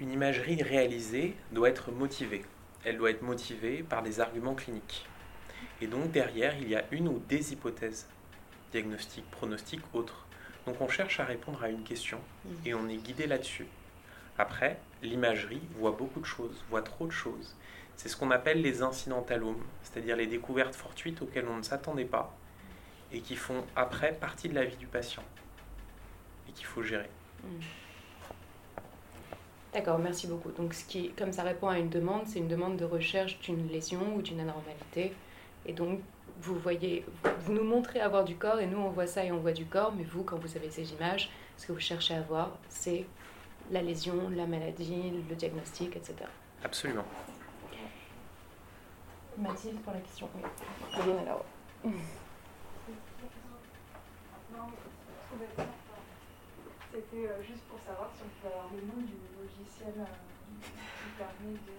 Une 0.00 0.10
imagerie 0.10 0.60
réalisée 0.60 1.36
doit 1.52 1.68
être 1.68 1.92
motivée. 1.92 2.44
Elle 2.84 2.98
doit 2.98 3.10
être 3.10 3.22
motivée 3.22 3.84
par 3.84 4.02
des 4.02 4.18
arguments 4.18 4.54
cliniques. 4.54 5.06
Et 5.80 5.86
donc 5.86 6.10
derrière, 6.10 6.56
il 6.58 6.68
y 6.68 6.74
a 6.74 6.84
une 6.90 7.06
ou 7.06 7.22
des 7.28 7.52
hypothèses 7.52 8.08
diagnostiques, 8.72 9.30
pronostiques, 9.30 9.84
autres 9.92 10.23
donc 10.66 10.80
on 10.80 10.88
cherche 10.88 11.20
à 11.20 11.24
répondre 11.24 11.62
à 11.62 11.68
une 11.68 11.82
question 11.82 12.18
et 12.64 12.74
on 12.74 12.88
est 12.88 12.96
guidé 12.96 13.26
là-dessus. 13.26 13.66
Après, 14.38 14.78
l'imagerie 15.02 15.60
voit 15.76 15.92
beaucoup 15.92 16.20
de 16.20 16.26
choses, 16.26 16.64
voit 16.70 16.82
trop 16.82 17.06
de 17.06 17.12
choses. 17.12 17.54
C'est 17.96 18.08
ce 18.08 18.16
qu'on 18.16 18.30
appelle 18.30 18.60
les 18.60 18.82
incidentalomes, 18.82 19.62
c'est-à-dire 19.82 20.16
les 20.16 20.26
découvertes 20.26 20.74
fortuites 20.74 21.22
auxquelles 21.22 21.46
on 21.48 21.58
ne 21.58 21.62
s'attendait 21.62 22.04
pas 22.04 22.34
et 23.12 23.20
qui 23.20 23.36
font 23.36 23.64
après 23.76 24.12
partie 24.12 24.48
de 24.48 24.54
la 24.54 24.64
vie 24.64 24.76
du 24.76 24.86
patient 24.86 25.22
et 26.48 26.52
qu'il 26.52 26.66
faut 26.66 26.82
gérer. 26.82 27.08
D'accord, 29.72 29.98
merci 29.98 30.26
beaucoup. 30.26 30.50
Donc, 30.52 30.72
ce 30.74 30.84
qui, 30.84 31.10
comme 31.10 31.32
ça 31.32 31.42
répond 31.42 31.68
à 31.68 31.78
une 31.78 31.88
demande, 31.90 32.26
c'est 32.26 32.38
une 32.38 32.48
demande 32.48 32.76
de 32.76 32.84
recherche 32.84 33.38
d'une 33.40 33.68
lésion 33.68 34.16
ou 34.16 34.22
d'une 34.22 34.40
anormalité. 34.40 35.12
Et 35.66 35.72
donc, 35.72 36.00
vous 36.40 36.58
voyez, 36.58 37.04
vous 37.40 37.52
nous 37.52 37.64
montrez 37.64 38.00
avoir 38.00 38.24
du 38.24 38.36
corps 38.36 38.60
et 38.60 38.66
nous 38.66 38.78
on 38.78 38.90
voit 38.90 39.06
ça 39.06 39.24
et 39.24 39.32
on 39.32 39.38
voit 39.38 39.52
du 39.52 39.66
corps, 39.66 39.92
mais 39.96 40.04
vous, 40.04 40.24
quand 40.24 40.36
vous 40.36 40.56
avez 40.56 40.70
ces 40.70 40.92
images, 40.92 41.30
ce 41.56 41.66
que 41.66 41.72
vous 41.72 41.80
cherchez 41.80 42.14
à 42.14 42.22
voir, 42.22 42.50
c'est 42.68 43.06
la 43.70 43.82
lésion, 43.82 44.30
la 44.30 44.46
maladie, 44.46 45.12
le 45.28 45.34
diagnostic, 45.34 45.96
etc. 45.96 46.14
Absolument. 46.62 47.04
Mathilde 49.38 49.80
pour 49.80 49.92
la 49.92 50.00
question. 50.00 50.28
Oui. 50.34 51.12
alors. 51.22 51.44
C'était 56.92 57.26
euh, 57.26 57.42
juste 57.42 57.64
pour 57.68 57.80
savoir 57.80 58.08
si 58.14 58.22
on 58.22 58.30
peut 58.40 58.54
avoir 58.54 58.70
le 58.72 58.80
nom 58.82 59.02
du 59.02 59.14
logiciel 59.36 59.94
euh, 59.98 60.04
qui 60.62 61.08
permet 61.18 61.54
de. 61.54 61.74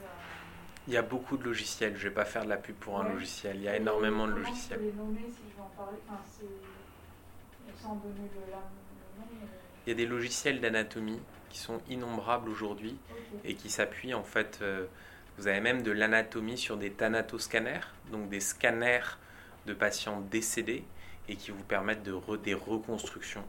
Euh, 0.86 0.92
il 0.92 0.94
y 0.94 0.98
a 0.98 1.02
beaucoup 1.02 1.38
de 1.38 1.44
logiciels. 1.44 1.96
Je 1.98 2.06
ne 2.06 2.10
vais 2.10 2.16
pas 2.16 2.26
faire 2.26 2.44
de 2.44 2.50
la 2.50 2.58
pub 2.58 2.76
pour 2.76 3.00
un 3.00 3.10
logiciel. 3.10 3.58
Il 3.58 3.64
y 3.64 3.68
a 3.68 3.76
énormément 3.76 4.28
de 4.28 4.34
logiciels. 4.34 4.80
Il 9.86 9.90
y 9.90 9.92
a 9.92 9.96
des 9.96 10.06
logiciels 10.06 10.62
d'anatomie 10.62 11.20
qui 11.50 11.60
sont 11.60 11.80
innombrables 11.90 12.50
aujourd'hui 12.50 12.98
et 13.44 13.56
qui 13.56 13.70
s'appuient 13.70 14.14
en 14.14 14.24
fait. 14.24 14.60
Euh, 14.62 14.86
vous 15.38 15.48
avez 15.48 15.60
même 15.60 15.84
de 15.84 15.92
l'anatomie 15.92 16.58
sur 16.58 16.78
des 16.78 16.92
thanatoscanners, 16.92 17.88
donc 18.10 18.30
des 18.30 18.40
scanners 18.40 19.18
de 19.66 19.74
patients 19.74 20.22
décédés 20.22 20.86
et 21.28 21.36
qui 21.36 21.52
vous 21.52 21.64
permettent 21.64 22.04
de 22.04 22.16
des 22.38 22.54
reconstructions. 22.54 23.44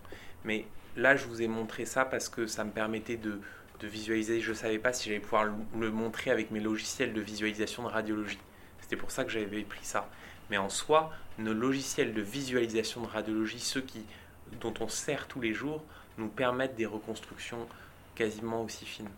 Mais 0.44 0.66
là, 0.96 1.14
je 1.14 1.26
vous 1.26 1.42
ai 1.42 1.46
montré 1.46 1.84
ça 1.84 2.04
parce 2.04 2.28
que 2.28 2.48
ça 2.48 2.64
me 2.64 2.72
permettait 2.72 3.16
de, 3.16 3.40
visualiser. 3.84 4.40
Je 4.40 4.50
ne 4.50 4.54
savais 4.54 4.78
pas 4.78 4.92
si 4.92 5.08
j'allais 5.08 5.20
pouvoir 5.20 5.44
le, 5.44 5.90
montrer 5.90 6.30
avec 6.30 6.50
mes 6.50 6.60
logiciels 6.60 7.12
de 7.12 7.20
visualisation 7.20 7.82
de 7.82 7.88
radiologie. 7.88 8.38
C'était 8.80 8.96
pour 8.96 9.10
ça 9.10 9.24
que 9.24 9.30
j'avais 9.30 9.62
pris 9.62 9.84
ça. 9.84 10.08
Mais 10.50 10.58
en 10.58 10.68
soi, 10.68 11.12
nos 11.38 11.52
logiciels 11.52 12.14
de 12.14 12.22
visualisation 12.22 13.02
de 13.02 13.08
radiologie, 13.08 13.58
ceux 13.58 13.82
qui, 13.82 14.06
dont 14.60 14.74
on 14.80 14.88
sert 14.88 15.26
tous 15.26 15.40
les 15.40 15.52
jours, 15.52 15.82
nous 16.18 16.28
permettent 16.28 16.76
des 16.76 16.86
reconstructions 16.86 17.66
quasiment 18.14 18.62
aussi 18.62 18.86
fines. 18.86 19.10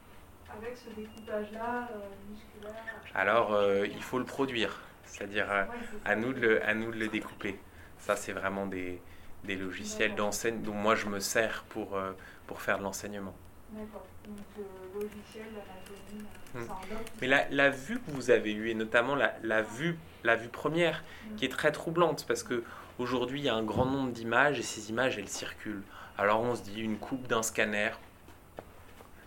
Avec 0.50 0.76
ce 0.76 0.88
découpage-là, 0.98 1.88
euh, 1.92 1.98
musculaire 2.30 2.82
Alors, 3.14 3.52
euh, 3.52 3.86
il 3.86 4.02
faut 4.02 4.18
le 4.18 4.24
produire, 4.24 4.80
c'est-à-dire 5.04 5.50
euh, 5.50 5.64
à, 6.04 6.16
nous 6.16 6.32
de 6.32 6.40
le, 6.40 6.66
à 6.66 6.74
nous 6.74 6.90
de 6.90 6.98
le 6.98 7.08
découper. 7.08 7.58
Ça, 7.98 8.16
c'est 8.16 8.32
vraiment 8.32 8.66
des, 8.66 9.00
des 9.44 9.56
logiciels 9.56 10.14
d'enseigne 10.14 10.62
dont 10.62 10.72
moi 10.72 10.94
je 10.94 11.06
me 11.06 11.20
sers 11.20 11.64
pour, 11.68 12.00
pour 12.46 12.62
faire 12.62 12.78
de 12.78 12.84
l'enseignement. 12.84 13.36
D'accord. 13.70 14.06
Donc, 14.26 14.37
le 14.56 15.00
logiciel 15.00 15.46
d'anatomie, 15.52 16.26
hmm. 16.54 16.72
Mais 17.20 17.26
la, 17.26 17.48
la, 17.50 17.70
vue 17.70 17.98
que 18.00 18.10
vous 18.10 18.30
avez 18.30 18.52
eue, 18.52 18.70
et 18.70 18.75
notamment 18.75 19.14
la, 19.14 19.34
la 19.42 19.62
vue, 19.62 19.98
la 20.25 20.37
vue 20.37 20.48
première, 20.48 21.02
hmm. 21.02 21.37
qui 21.37 21.44
est 21.44 21.50
très 21.50 21.72
troublante, 21.72 22.25
parce 22.26 22.42
que 22.42 22.64
aujourd'hui 22.98 23.40
il 23.40 23.44
y 23.44 23.48
a 23.48 23.54
un 23.54 23.62
grand 23.62 23.84
nombre 23.84 24.12
d'images 24.12 24.58
et 24.58 24.62
ces 24.62 24.90
images 24.90 25.18
elles 25.18 25.28
circulent. 25.28 25.82
Alors 26.16 26.40
on 26.40 26.54
se 26.56 26.62
dit 26.62 26.80
une 26.80 26.98
coupe 26.98 27.26
d'un 27.28 27.42
scanner, 27.42 27.90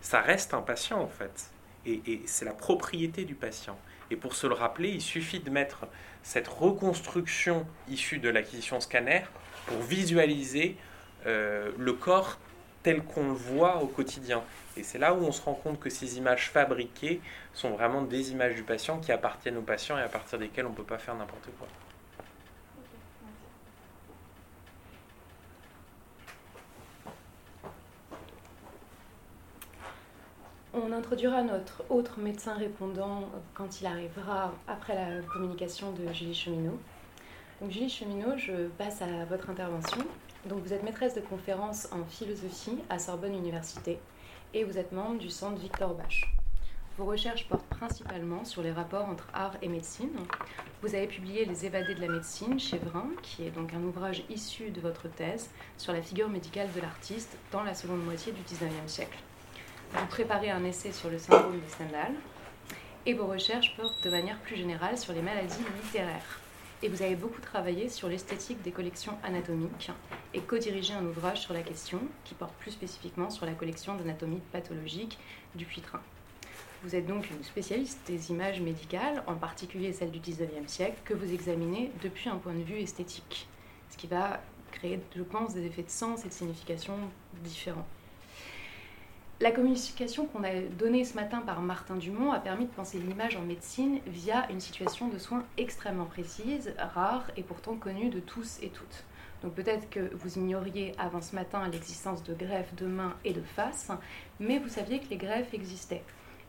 ça 0.02 0.20
reste 0.20 0.54
un 0.54 0.62
patient 0.62 1.00
en 1.00 1.08
fait. 1.08 1.52
Et, 1.86 2.22
c'est 2.26 2.46
la 2.46 2.54
propriété 2.54 3.26
du 3.26 3.34
patient. 3.34 3.78
Et 4.12 4.16
pour 4.16 4.36
se 4.36 4.46
le 4.46 4.54
rappeler, 4.54 4.90
il 4.90 5.02
suffit 5.02 5.40
de 5.40 5.50
mettre 5.50 5.88
cette 6.22 6.48
reconstruction 6.48 7.66
issue 7.88 8.20
de 8.20 8.30
l'acquisition 8.30 8.80
scanner 8.80 9.22
pour 9.66 9.80
visualiser 9.80 10.78
euh, 11.26 11.72
le 11.78 11.94
corps 11.94 12.38
tel 12.84 13.04
qu'on 13.04 13.28
le 13.28 13.34
voit 13.34 13.82
au 13.82 13.88
quotidien. 13.88 14.44
Et 14.78 14.84
c'est 14.84 14.98
là 14.98 15.14
où 15.14 15.24
on 15.24 15.32
se 15.32 15.42
rend 15.42 15.54
compte 15.54 15.80
que 15.80 15.90
ces 15.90 16.18
images 16.18 16.50
fabriquées 16.50 17.22
sont 17.54 17.72
vraiment 17.72 18.02
des 18.02 18.32
images 18.32 18.56
du 18.56 18.64
patient 18.64 19.00
qui 19.00 19.12
appartiennent 19.12 19.58
au 19.58 19.62
patient 19.62 19.98
et 19.98 20.02
à 20.02 20.08
partir 20.08 20.40
desquelles 20.40 20.66
on 20.66 20.72
ne 20.72 20.76
peut 20.76 20.84
pas 20.84 20.98
faire 20.98 21.16
n'importe 21.16 21.50
quoi. 21.58 21.68
On 30.74 30.94
introduira 30.94 31.44
notre 31.44 31.84
autre 31.90 32.20
médecin 32.20 32.54
répondant 32.54 33.30
quand 33.54 33.82
il 33.82 33.88
arrivera 33.88 34.54
après 34.70 34.96
la 34.96 35.22
communication 35.22 35.92
de 35.92 36.14
Julie 36.14 36.34
Cheminot. 36.34 36.80
Donc 37.60 37.72
Julie 37.72 37.90
Cheminot, 37.90 38.38
je 38.38 38.68
passe 38.78 39.02
à 39.02 39.26
votre 39.26 39.50
intervention. 39.50 40.02
Donc 40.46 40.64
vous 40.64 40.74
êtes 40.74 40.84
maîtresse 40.84 41.14
de 41.14 41.22
conférence 41.22 41.88
en 41.92 42.04
philosophie 42.06 42.80
à 42.90 42.98
Sorbonne 42.98 43.36
Université 43.36 44.00
et 44.54 44.64
vous 44.64 44.78
êtes 44.78 44.92
membre 44.92 45.20
du 45.20 45.30
centre 45.30 45.60
Victor 45.60 45.94
Bach. 45.94 46.28
Vos 46.98 47.06
recherches 47.06 47.48
portent 47.48 47.68
principalement 47.68 48.44
sur 48.44 48.64
les 48.64 48.72
rapports 48.72 49.08
entre 49.08 49.28
art 49.34 49.56
et 49.62 49.68
médecine. 49.68 50.10
Vous 50.82 50.94
avez 50.96 51.08
publié 51.08 51.46
Les 51.46 51.66
évadés 51.66 51.96
de 51.96 52.02
la 52.02 52.08
médecine 52.12 52.60
chez 52.60 52.80
Vrin, 52.80 53.10
qui 53.22 53.46
est 53.46 53.52
donc 53.52 53.74
un 53.74 53.84
ouvrage 53.84 54.24
issu 54.30 54.72
de 54.72 54.82
votre 54.82 55.08
thèse 55.08 55.50
sur 55.78 55.94
la 55.94 56.02
figure 56.02 56.28
médicale 56.28 56.70
de 56.76 56.82
l'artiste 56.82 57.38
dans 57.52 57.64
la 57.64 57.76
seconde 57.76 58.04
moitié 58.04 58.34
du 58.34 58.42
XIXe 58.42 58.72
siècle. 58.88 59.18
Vous 59.94 60.06
préparez 60.08 60.50
un 60.50 60.64
essai 60.66 60.92
sur 60.92 61.10
le 61.10 61.20
syndrome 61.20 61.60
de 61.60 61.70
Stendhal 61.70 62.14
et 63.06 63.14
vos 63.14 63.28
recherches 63.28 63.76
portent 63.78 64.04
de 64.04 64.10
manière 64.10 64.40
plus 64.40 64.56
générale 64.56 64.98
sur 64.98 65.14
les 65.14 65.22
maladies 65.22 65.64
littéraires. 65.84 66.40
Et 66.84 66.90
vous 66.90 67.04
avez 67.04 67.16
beaucoup 67.16 67.42
travaillé 67.42 67.90
sur 67.90 68.08
l'esthétique 68.08 68.64
des 68.64 68.72
collections 68.72 69.16
anatomiques 69.24 69.92
et 70.34 70.40
co-dirigé 70.40 70.94
un 70.94 71.06
ouvrage 71.06 71.42
sur 71.42 71.54
la 71.54 71.62
question 71.62 72.00
qui 72.24 72.34
porte 72.34 72.56
plus 72.56 72.72
spécifiquement 72.72 73.30
sur 73.30 73.46
la 73.46 73.54
collection 73.54 73.96
d'anatomie 73.96 74.42
pathologique 74.52 75.20
du 75.54 75.66
Puitrin. 75.66 76.02
Vous 76.82 76.96
êtes 76.96 77.06
donc 77.06 77.30
une 77.30 77.44
spécialiste 77.44 78.00
des 78.08 78.32
images 78.32 78.60
médicales, 78.60 79.22
en 79.28 79.36
particulier 79.36 79.94
celles 79.94 80.10
du 80.10 80.20
19e 80.20 80.68
siècle, 80.68 80.98
que 81.06 81.14
vous 81.14 81.32
examinez 81.32 81.92
depuis 82.02 82.30
un 82.30 82.38
point 82.38 82.56
de 82.56 82.64
vue 82.64 82.80
esthétique, 82.80 83.48
ce 83.92 83.98
qui 83.98 84.08
va 84.08 84.42
créer, 84.72 85.00
je 85.16 85.22
pense, 85.22 85.54
des 85.54 85.68
effets 85.68 85.84
de 85.84 85.90
sens 85.92 86.26
et 86.26 86.30
de 86.30 86.34
signification 86.34 86.96
différents. 87.44 87.86
La 89.42 89.52
communication 89.52 90.28
qu'on 90.28 90.44
a 90.44 90.62
donnée 90.78 91.04
ce 91.04 91.16
matin 91.16 91.40
par 91.40 91.64
Martin 91.64 91.96
Dumont 91.96 92.32
a 92.32 92.40
permis 92.40 92.66
de 92.66 92.72
penser 92.72 93.00
l'image 93.00 93.36
en 93.36 93.42
médecine 93.42 94.00
via 94.06 94.48
une 94.52 94.60
situation 94.60 95.08
de 95.08 95.18
soins 95.18 95.44
extrêmement 95.58 96.06
précise, 96.06 96.76
rare 96.78 97.26
et 97.36 97.42
pourtant 97.42 97.76
connue 97.76 98.12
de 98.12 98.20
tous 98.20 98.60
et 98.62 98.70
toutes. 98.70 99.04
Donc 99.42 99.56
peut-être 99.56 99.90
que 99.90 100.14
vous 100.14 100.38
ignoriez 100.38 100.94
avant 101.00 101.24
ce 101.24 101.34
matin 101.34 101.68
l'existence 101.70 102.24
de 102.24 102.36
greffes 102.36 102.76
de 102.76 102.86
main 102.86 103.16
et 103.26 103.34
de 103.34 103.42
face, 103.42 103.90
mais 104.40 104.60
vous 104.60 104.70
saviez 104.70 105.00
que 105.00 105.10
les 105.10 105.18
greffes 105.18 105.56
existaient. 105.56 106.04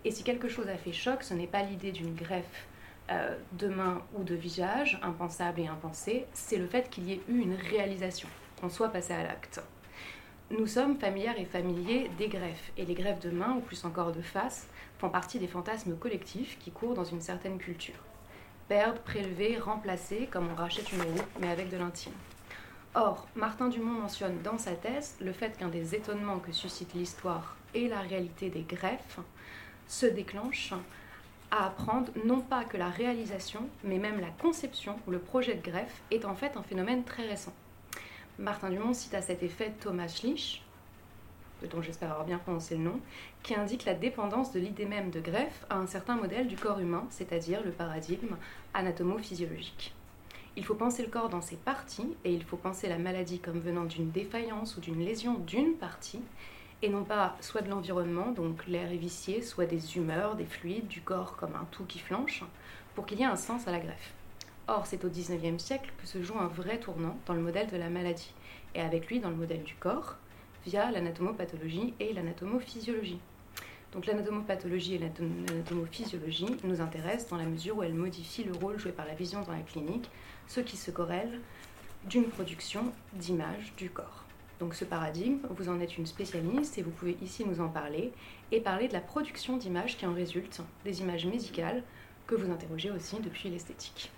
Et 0.04 0.10
si 0.10 0.22
quelque 0.22 0.48
chose 0.48 0.68
a 0.68 0.76
fait 0.76 0.92
choc, 0.92 1.22
ce 1.22 1.32
n'est 1.32 1.46
pas 1.46 1.62
l'idée 1.62 1.92
d'une 1.92 2.14
greffe 2.14 2.66
euh, 3.10 3.38
de 3.52 3.68
main 3.68 4.02
ou 4.18 4.22
de 4.22 4.34
visage, 4.34 5.00
impensable 5.02 5.60
et 5.60 5.66
impensée, 5.66 6.26
c'est 6.34 6.58
le 6.58 6.66
fait 6.66 6.90
qu'il 6.90 7.08
y 7.08 7.12
ait 7.12 7.22
eu 7.26 7.38
une 7.38 7.54
réalisation, 7.54 8.28
qu'on 8.60 8.68
soit 8.68 8.90
passé 8.90 9.14
à 9.14 9.22
l'acte. 9.22 9.62
Nous 10.58 10.66
sommes 10.66 10.98
familières 10.98 11.40
et 11.40 11.46
familiers 11.46 12.10
des 12.18 12.28
greffes, 12.28 12.72
et 12.76 12.84
les 12.84 12.92
greffes 12.92 13.20
de 13.20 13.30
main, 13.30 13.54
ou 13.56 13.60
plus 13.60 13.86
encore 13.86 14.12
de 14.12 14.20
face, 14.20 14.68
font 14.98 15.08
partie 15.08 15.38
des 15.38 15.46
fantasmes 15.46 15.96
collectifs 15.96 16.58
qui 16.58 16.70
courent 16.70 16.92
dans 16.92 17.06
une 17.06 17.22
certaine 17.22 17.56
culture. 17.56 17.94
Perdre, 18.68 19.00
prélever, 19.00 19.58
remplacer, 19.58 20.28
comme 20.30 20.50
on 20.52 20.54
rachète 20.54 20.92
une 20.92 21.00
roue, 21.00 21.24
mais 21.40 21.48
avec 21.48 21.70
de 21.70 21.78
l'intime. 21.78 22.12
Or, 22.94 23.26
Martin 23.34 23.68
Dumont 23.68 24.02
mentionne 24.02 24.42
dans 24.42 24.58
sa 24.58 24.72
thèse 24.72 25.16
le 25.22 25.32
fait 25.32 25.56
qu'un 25.56 25.68
des 25.68 25.94
étonnements 25.94 26.38
que 26.38 26.52
suscite 26.52 26.92
l'histoire 26.92 27.56
et 27.72 27.88
la 27.88 28.00
réalité 28.00 28.50
des 28.50 28.62
greffes 28.62 29.20
se 29.88 30.04
déclenche 30.04 30.74
à 31.50 31.64
apprendre 31.64 32.12
non 32.26 32.42
pas 32.42 32.64
que 32.64 32.76
la 32.76 32.90
réalisation, 32.90 33.70
mais 33.84 33.96
même 33.96 34.20
la 34.20 34.30
conception 34.42 34.98
ou 35.06 35.12
le 35.12 35.18
projet 35.18 35.54
de 35.54 35.62
greffe 35.62 36.02
est 36.10 36.26
en 36.26 36.34
fait 36.34 36.58
un 36.58 36.62
phénomène 36.62 37.04
très 37.04 37.26
récent. 37.26 37.54
Martin 38.38 38.70
Dumont 38.70 38.94
cite 38.94 39.14
à 39.14 39.20
cet 39.20 39.42
effet 39.42 39.72
Thomas 39.80 40.08
Schlich, 40.08 40.62
dont 41.70 41.82
j'espère 41.82 42.10
avoir 42.10 42.26
bien 42.26 42.38
prononcé 42.38 42.76
le 42.76 42.82
nom, 42.82 42.98
qui 43.42 43.54
indique 43.54 43.84
la 43.84 43.94
dépendance 43.94 44.52
de 44.52 44.58
l'idée 44.58 44.86
même 44.86 45.10
de 45.10 45.20
greffe 45.20 45.66
à 45.68 45.76
un 45.76 45.86
certain 45.86 46.16
modèle 46.16 46.48
du 46.48 46.56
corps 46.56 46.78
humain, 46.78 47.06
c'est-à-dire 47.10 47.62
le 47.62 47.72
paradigme 47.72 48.36
anatomo-physiologique. 48.72 49.94
Il 50.56 50.64
faut 50.64 50.74
penser 50.74 51.02
le 51.02 51.10
corps 51.10 51.28
dans 51.28 51.42
ses 51.42 51.56
parties 51.56 52.16
et 52.24 52.32
il 52.32 52.42
faut 52.42 52.56
penser 52.56 52.88
la 52.88 52.98
maladie 52.98 53.38
comme 53.38 53.60
venant 53.60 53.84
d'une 53.84 54.10
défaillance 54.10 54.76
ou 54.76 54.80
d'une 54.80 55.04
lésion 55.04 55.34
d'une 55.34 55.74
partie 55.74 56.22
et 56.80 56.88
non 56.88 57.04
pas 57.04 57.36
soit 57.40 57.62
de 57.62 57.70
l'environnement, 57.70 58.32
donc 58.32 58.66
l'air 58.66 58.90
est 58.90 58.96
vicié, 58.96 59.42
soit 59.42 59.66
des 59.66 59.96
humeurs, 59.96 60.36
des 60.36 60.46
fluides, 60.46 60.88
du 60.88 61.02
corps 61.02 61.36
comme 61.36 61.54
un 61.54 61.66
tout 61.70 61.84
qui 61.84 62.00
flanche, 62.00 62.44
pour 62.94 63.06
qu'il 63.06 63.20
y 63.20 63.22
ait 63.22 63.26
un 63.26 63.36
sens 63.36 63.68
à 63.68 63.72
la 63.72 63.78
greffe. 63.78 64.14
Or, 64.68 64.86
c'est 64.86 65.04
au 65.04 65.08
XIXe 65.08 65.62
siècle 65.62 65.90
que 66.00 66.06
se 66.06 66.22
joue 66.22 66.38
un 66.38 66.46
vrai 66.46 66.78
tournant 66.78 67.18
dans 67.26 67.34
le 67.34 67.40
modèle 67.40 67.68
de 67.68 67.76
la 67.76 67.90
maladie, 67.90 68.32
et 68.76 68.80
avec 68.80 69.08
lui 69.08 69.18
dans 69.18 69.30
le 69.30 69.36
modèle 69.36 69.64
du 69.64 69.74
corps, 69.74 70.16
via 70.64 70.90
l'anatomopathologie 70.92 71.94
et 71.98 72.12
l'anatomophysiologie. 72.12 73.18
Donc 73.92 74.06
l'anatomopathologie 74.06 74.94
et 74.94 74.98
l'anatomophysiologie 74.98 76.56
nous 76.62 76.80
intéressent 76.80 77.28
dans 77.28 77.36
la 77.36 77.44
mesure 77.44 77.78
où 77.78 77.82
elles 77.82 77.92
modifient 77.92 78.44
le 78.44 78.52
rôle 78.52 78.78
joué 78.78 78.92
par 78.92 79.04
la 79.04 79.14
vision 79.14 79.42
dans 79.42 79.52
la 79.52 79.60
clinique, 79.60 80.08
ce 80.46 80.60
qui 80.60 80.76
se 80.76 80.92
corrèle 80.92 81.40
d'une 82.08 82.28
production 82.28 82.92
d'images 83.14 83.74
du 83.76 83.90
corps. 83.90 84.24
Donc 84.60 84.74
ce 84.74 84.84
paradigme, 84.84 85.38
vous 85.50 85.68
en 85.68 85.80
êtes 85.80 85.98
une 85.98 86.06
spécialiste 86.06 86.78
et 86.78 86.82
vous 86.82 86.92
pouvez 86.92 87.16
ici 87.20 87.44
nous 87.44 87.60
en 87.60 87.68
parler 87.68 88.12
et 88.52 88.60
parler 88.60 88.86
de 88.86 88.92
la 88.92 89.00
production 89.00 89.56
d'images 89.56 89.96
qui 89.96 90.06
en 90.06 90.14
résultent, 90.14 90.62
des 90.84 91.00
images 91.00 91.26
médicales 91.26 91.82
que 92.28 92.36
vous 92.36 92.50
interrogez 92.50 92.92
aussi 92.92 93.16
depuis 93.18 93.50
l'esthétique. 93.50 94.12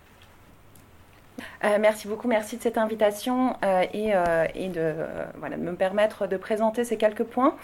Euh, 1.65 1.79
merci 1.81 2.07
beaucoup, 2.09 2.29
merci 2.29 2.57
de 2.57 2.63
cette 2.63 2.79
invitation 2.79 3.57
euh, 3.65 3.85
et, 3.93 4.15
euh, 4.15 4.47
et, 4.55 4.69
de 4.69 4.95
voilà, 5.39 5.57
me 5.57 5.75
permettre 5.75 6.27
de 6.27 6.37
présenter 6.37 6.85
ces 6.85 6.97
quelques 6.97 7.25
points. 7.25 7.57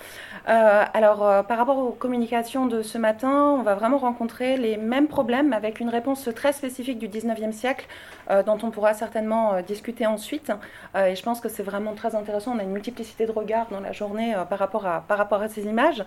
alors, 0.46 1.44
par 1.46 1.58
rapport 1.58 1.78
aux 1.78 1.92
communications 1.92 2.66
de 2.66 2.82
ce 2.82 2.98
matin, 2.98 3.56
on 3.58 3.62
va 3.62 3.74
vraiment 3.74 3.98
rencontrer 3.98 4.56
les 4.56 4.76
mêmes 4.76 5.08
problèmes 5.08 5.52
avec 5.52 5.80
une 5.80 5.88
réponse 5.88 6.28
très 6.34 6.52
spécifique 6.52 6.98
du 6.98 7.08
19e 7.08 7.52
siècle 7.52 7.86
dont 8.46 8.58
on 8.62 8.70
pourra 8.70 8.94
certainement 8.94 9.60
discuter 9.62 10.06
ensuite. 10.06 10.52
et 10.96 11.14
je 11.14 11.22
pense 11.22 11.40
que 11.40 11.48
c'est 11.48 11.62
vraiment 11.62 11.94
très 11.94 12.14
intéressant. 12.14 12.54
On 12.56 12.58
a 12.58 12.62
une 12.62 12.72
multiplicité 12.72 13.26
de 13.26 13.32
regards 13.32 13.68
dans 13.70 13.80
la 13.80 13.92
journée 13.92 14.34
par 14.48 14.58
rapport 14.58 14.86
à 15.42 15.48
ces 15.48 15.64
images. 15.64 16.04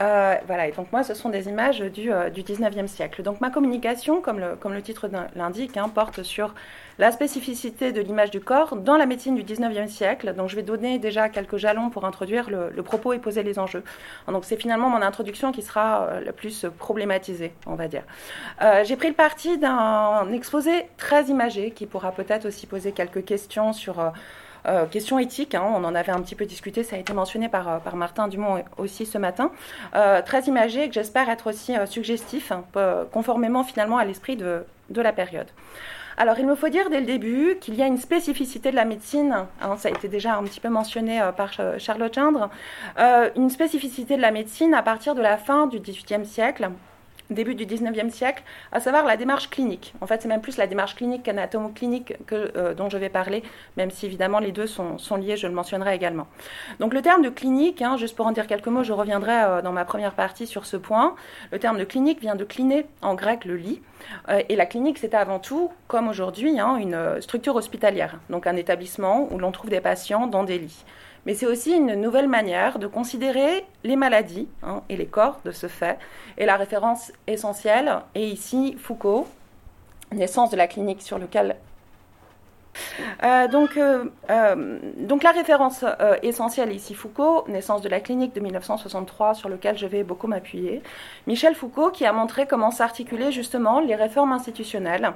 Euh, 0.00 0.36
voilà, 0.46 0.68
et 0.68 0.72
donc 0.72 0.90
moi, 0.90 1.02
ce 1.02 1.12
sont 1.12 1.28
des 1.28 1.48
images 1.48 1.80
du, 1.80 2.10
euh, 2.10 2.30
du 2.30 2.42
19e 2.42 2.86
siècle. 2.86 3.22
Donc 3.22 3.40
ma 3.40 3.50
communication, 3.50 4.22
comme 4.22 4.40
le, 4.40 4.56
comme 4.56 4.72
le 4.72 4.80
titre 4.80 5.08
l'indique, 5.36 5.76
hein, 5.76 5.90
porte 5.90 6.22
sur 6.22 6.54
la 6.98 7.12
spécificité 7.12 7.92
de 7.92 8.00
l'image 8.00 8.30
du 8.30 8.40
corps 8.40 8.76
dans 8.76 8.96
la 8.96 9.04
médecine 9.04 9.34
du 9.34 9.42
19e 9.42 9.88
siècle. 9.88 10.34
Donc 10.34 10.48
je 10.48 10.56
vais 10.56 10.62
donner 10.62 10.98
déjà 10.98 11.28
quelques 11.28 11.58
jalons 11.58 11.90
pour 11.90 12.06
introduire 12.06 12.48
le, 12.48 12.82
propos 12.82 13.12
et 13.12 13.18
poser 13.18 13.42
les 13.42 13.58
enjeux. 13.58 13.84
Donc 14.28 14.44
c'est 14.44 14.56
finalement 14.56 14.88
mon 14.88 15.02
introduction 15.02 15.52
qui 15.52 15.62
sera 15.62 16.04
euh, 16.04 16.20
la 16.20 16.32
plus 16.32 16.66
problématisée, 16.78 17.52
on 17.66 17.74
va 17.74 17.88
dire. 17.88 18.02
J'ai 18.84 18.96
pris 18.96 19.08
le 19.08 19.14
parti 19.14 19.58
d'un 19.58 20.30
exposé 20.32 20.86
très 20.96 21.24
imagé 21.24 21.72
qui 21.72 21.86
pourra 21.86 22.12
peut-être 22.12 22.46
aussi 22.46 22.66
poser 22.66 22.92
quelques 22.92 23.24
questions 23.24 23.72
sur 23.72 24.12
euh, 24.66 24.86
question 24.86 25.18
éthique, 25.18 25.54
hein, 25.54 25.64
on 25.64 25.84
en 25.84 25.94
avait 25.94 26.12
un 26.12 26.20
petit 26.20 26.34
peu 26.34 26.46
discuté, 26.46 26.84
ça 26.84 26.96
a 26.96 26.98
été 26.98 27.12
mentionné 27.12 27.48
par, 27.48 27.68
euh, 27.68 27.78
par 27.78 27.96
Martin 27.96 28.28
Dumont 28.28 28.62
aussi 28.78 29.06
ce 29.06 29.18
matin, 29.18 29.50
euh, 29.94 30.22
très 30.22 30.42
imagé 30.42 30.84
et 30.84 30.88
que 30.88 30.94
j'espère 30.94 31.28
être 31.28 31.48
aussi 31.48 31.74
suggestif, 31.86 32.52
hein, 32.52 32.64
conformément 33.10 33.64
finalement 33.64 33.98
à 33.98 34.04
l'esprit 34.04 34.36
de, 34.36 34.64
de 34.90 35.02
la 35.02 35.12
période. 35.12 35.48
Alors, 36.18 36.38
il 36.38 36.46
me 36.46 36.54
faut 36.54 36.68
dire 36.68 36.90
dès 36.90 37.00
le 37.00 37.06
début 37.06 37.56
qu'il 37.60 37.74
y 37.74 37.82
a 37.82 37.86
une 37.86 37.96
spécificité 37.96 38.70
de 38.70 38.76
la 38.76 38.84
médecine, 38.84 39.46
hein, 39.62 39.76
ça 39.78 39.88
a 39.88 39.90
été 39.90 40.08
déjà 40.08 40.36
un 40.36 40.44
petit 40.44 40.60
peu 40.60 40.68
mentionné 40.68 41.22
par 41.36 41.52
Charlotte 41.78 42.12
Gindre, 42.12 42.50
une 43.34 43.48
spécificité 43.48 44.16
de 44.16 44.20
la 44.20 44.30
médecine 44.30 44.74
à 44.74 44.82
partir 44.82 45.14
de 45.14 45.22
la 45.22 45.38
fin 45.38 45.66
du 45.66 45.80
XVIIIe 45.80 46.26
siècle, 46.26 46.70
début 47.32 47.54
du 47.54 47.66
19e 47.66 48.10
siècle, 48.10 48.42
à 48.72 48.80
savoir 48.80 49.04
la 49.04 49.16
démarche 49.16 49.50
clinique. 49.50 49.94
En 50.00 50.06
fait, 50.06 50.22
c'est 50.22 50.28
même 50.28 50.40
plus 50.40 50.56
la 50.56 50.66
démarche 50.66 50.94
clinique 50.94 51.22
qu'anatomo-clinique 51.24 52.14
que, 52.26 52.52
euh, 52.56 52.74
dont 52.74 52.88
je 52.88 52.98
vais 52.98 53.08
parler, 53.08 53.42
même 53.76 53.90
si 53.90 54.06
évidemment 54.06 54.38
les 54.38 54.52
deux 54.52 54.66
sont, 54.66 54.96
liés, 55.16 55.36
je 55.36 55.46
le 55.46 55.52
mentionnerai 55.52 55.94
également. 55.94 56.26
Donc 56.80 56.94
le 56.94 57.02
terme 57.02 57.22
de 57.22 57.28
clinique, 57.28 57.82
hein, 57.82 57.96
juste 57.96 58.16
pour 58.16 58.26
en 58.26 58.32
dire 58.32 58.46
quelques 58.46 58.68
mots, 58.68 58.82
je 58.82 58.92
reviendrai 58.92 59.32
euh, 59.32 59.62
dans 59.62 59.72
ma 59.72 59.84
première 59.84 60.14
partie 60.14 60.46
sur 60.46 60.66
ce 60.66 60.76
point. 60.76 61.14
Le 61.50 61.58
terme 61.58 61.78
de 61.78 61.84
clinique 61.84 62.20
vient 62.20 62.34
de 62.34 62.44
cliner, 62.44 62.86
en 63.02 63.14
grec 63.14 63.44
le 63.44 63.56
lit, 63.56 63.82
euh, 64.28 64.42
et 64.48 64.56
la 64.56 64.66
clinique, 64.66 64.98
c'était 64.98 65.16
avant 65.16 65.38
tout, 65.38 65.70
comme 65.88 66.08
aujourd'hui, 66.08 66.58
hein, 66.58 66.76
une 66.76 67.20
structure 67.20 67.56
hospitalière, 67.56 68.18
donc 68.30 68.46
un 68.46 68.56
établissement 68.56 69.28
où 69.30 69.38
l'on 69.38 69.52
trouve 69.52 69.70
des 69.70 69.80
patients 69.80 70.26
dans 70.26 70.44
des 70.44 70.58
lits 70.58 70.84
mais 71.26 71.34
c'est 71.34 71.46
aussi 71.46 71.72
une 71.72 71.94
nouvelle 71.94 72.28
manière 72.28 72.78
de 72.78 72.86
considérer 72.86 73.64
les 73.84 73.96
maladies 73.96 74.48
hein, 74.62 74.82
et 74.88 74.96
les 74.96 75.06
corps 75.06 75.40
de 75.44 75.52
ce 75.52 75.68
fait. 75.68 75.98
Et 76.38 76.46
la 76.46 76.56
référence 76.56 77.12
essentielle 77.26 78.00
est 78.14 78.26
ici 78.26 78.76
Foucault, 78.78 79.26
naissance 80.12 80.50
de 80.50 80.56
la 80.56 80.66
clinique 80.66 81.02
sur 81.02 81.18
lequel... 81.18 81.56
Euh, 83.22 83.48
donc, 83.48 83.76
euh, 83.76 84.06
euh, 84.30 84.78
donc, 84.96 85.22
la 85.22 85.30
référence 85.30 85.84
essentielle 86.22 86.72
ici 86.72 86.94
Foucault, 86.94 87.44
naissance 87.48 87.82
de 87.82 87.88
la 87.90 88.00
clinique 88.00 88.34
de 88.34 88.40
1963 88.40 89.34
sur 89.34 89.50
lequel 89.50 89.76
je 89.76 89.86
vais 89.86 90.02
beaucoup 90.02 90.26
m'appuyer. 90.26 90.82
Michel 91.26 91.54
Foucault 91.54 91.90
qui 91.90 92.06
a 92.06 92.12
montré 92.12 92.46
comment 92.46 92.70
s'articulaient 92.70 93.30
justement 93.30 93.80
les 93.80 93.94
réformes 93.94 94.32
institutionnelles 94.32 95.12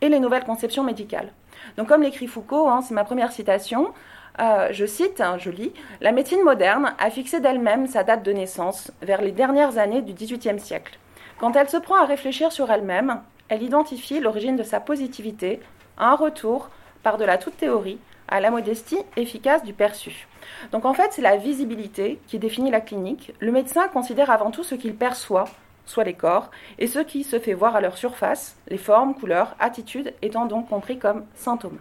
et 0.00 0.08
les 0.08 0.20
nouvelles 0.20 0.44
conceptions 0.44 0.84
médicales. 0.84 1.32
Donc 1.76 1.88
comme 1.88 2.02
l'écrit 2.02 2.26
Foucault, 2.26 2.68
hein, 2.68 2.80
c'est 2.82 2.94
ma 2.94 3.04
première 3.04 3.32
citation, 3.32 3.92
euh, 4.40 4.68
je 4.70 4.86
cite, 4.86 5.20
hein, 5.20 5.36
je 5.38 5.50
lis, 5.50 5.72
La 6.00 6.12
médecine 6.12 6.42
moderne 6.42 6.94
a 6.98 7.10
fixé 7.10 7.40
d'elle-même 7.40 7.86
sa 7.86 8.04
date 8.04 8.22
de 8.22 8.32
naissance 8.32 8.90
vers 9.02 9.20
les 9.20 9.32
dernières 9.32 9.76
années 9.76 10.02
du 10.02 10.14
XVIIIe 10.14 10.58
siècle. 10.58 10.98
Quand 11.38 11.56
elle 11.56 11.68
se 11.68 11.76
prend 11.76 11.96
à 11.96 12.06
réfléchir 12.06 12.52
sur 12.52 12.70
elle-même, 12.70 13.20
elle 13.48 13.62
identifie 13.62 14.20
l'origine 14.20 14.56
de 14.56 14.62
sa 14.62 14.80
positivité 14.80 15.60
à 15.98 16.12
un 16.12 16.14
retour, 16.14 16.70
par-delà 17.02 17.36
toute 17.36 17.56
théorie, 17.56 17.98
à 18.28 18.40
la 18.40 18.50
modestie 18.50 18.98
efficace 19.16 19.62
du 19.64 19.74
perçu. 19.74 20.28
Donc 20.72 20.84
en 20.84 20.94
fait, 20.94 21.12
c'est 21.12 21.22
la 21.22 21.36
visibilité 21.36 22.20
qui 22.26 22.38
définit 22.38 22.70
la 22.70 22.80
clinique. 22.80 23.34
Le 23.40 23.52
médecin 23.52 23.88
considère 23.88 24.30
avant 24.30 24.50
tout 24.50 24.64
ce 24.64 24.74
qu'il 24.74 24.94
perçoit, 24.94 25.46
soit 25.84 26.04
les 26.04 26.14
corps, 26.14 26.50
et 26.78 26.86
ce 26.86 27.00
qui 27.00 27.24
se 27.24 27.38
fait 27.38 27.54
voir 27.54 27.76
à 27.76 27.80
leur 27.80 27.98
surface, 27.98 28.56
les 28.68 28.78
formes, 28.78 29.14
couleurs, 29.14 29.56
attitudes, 29.58 30.14
étant 30.22 30.46
donc 30.46 30.68
compris 30.68 30.98
comme 30.98 31.26
symptômes. 31.34 31.80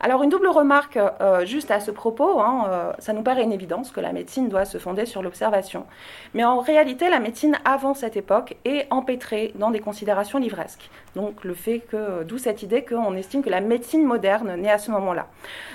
Alors 0.00 0.22
une 0.22 0.30
double 0.30 0.48
remarque 0.48 0.96
euh, 0.96 1.44
juste 1.44 1.70
à 1.70 1.80
ce 1.80 1.90
propos, 1.90 2.40
hein, 2.40 2.66
euh, 2.68 2.92
ça 2.98 3.12
nous 3.12 3.22
paraît 3.22 3.42
une 3.42 3.52
évidence 3.52 3.90
que 3.90 4.00
la 4.00 4.12
médecine 4.12 4.48
doit 4.48 4.64
se 4.64 4.78
fonder 4.78 5.06
sur 5.06 5.22
l'observation. 5.22 5.86
Mais 6.34 6.44
en 6.44 6.60
réalité, 6.60 7.08
la 7.08 7.20
médecine 7.20 7.58
avant 7.64 7.94
cette 7.94 8.16
époque 8.16 8.56
est 8.64 8.86
empêtrée 8.90 9.52
dans 9.56 9.70
des 9.70 9.80
considérations 9.80 10.38
livresques. 10.38 10.90
Donc 11.14 11.44
le 11.44 11.54
fait 11.54 11.80
que, 11.80 12.24
d'où 12.24 12.38
cette 12.38 12.62
idée 12.62 12.84
qu'on 12.84 13.14
estime 13.16 13.42
que 13.42 13.50
la 13.50 13.60
médecine 13.60 14.04
moderne 14.04 14.56
naît 14.56 14.70
à 14.70 14.78
ce 14.78 14.90
moment-là. 14.90 15.26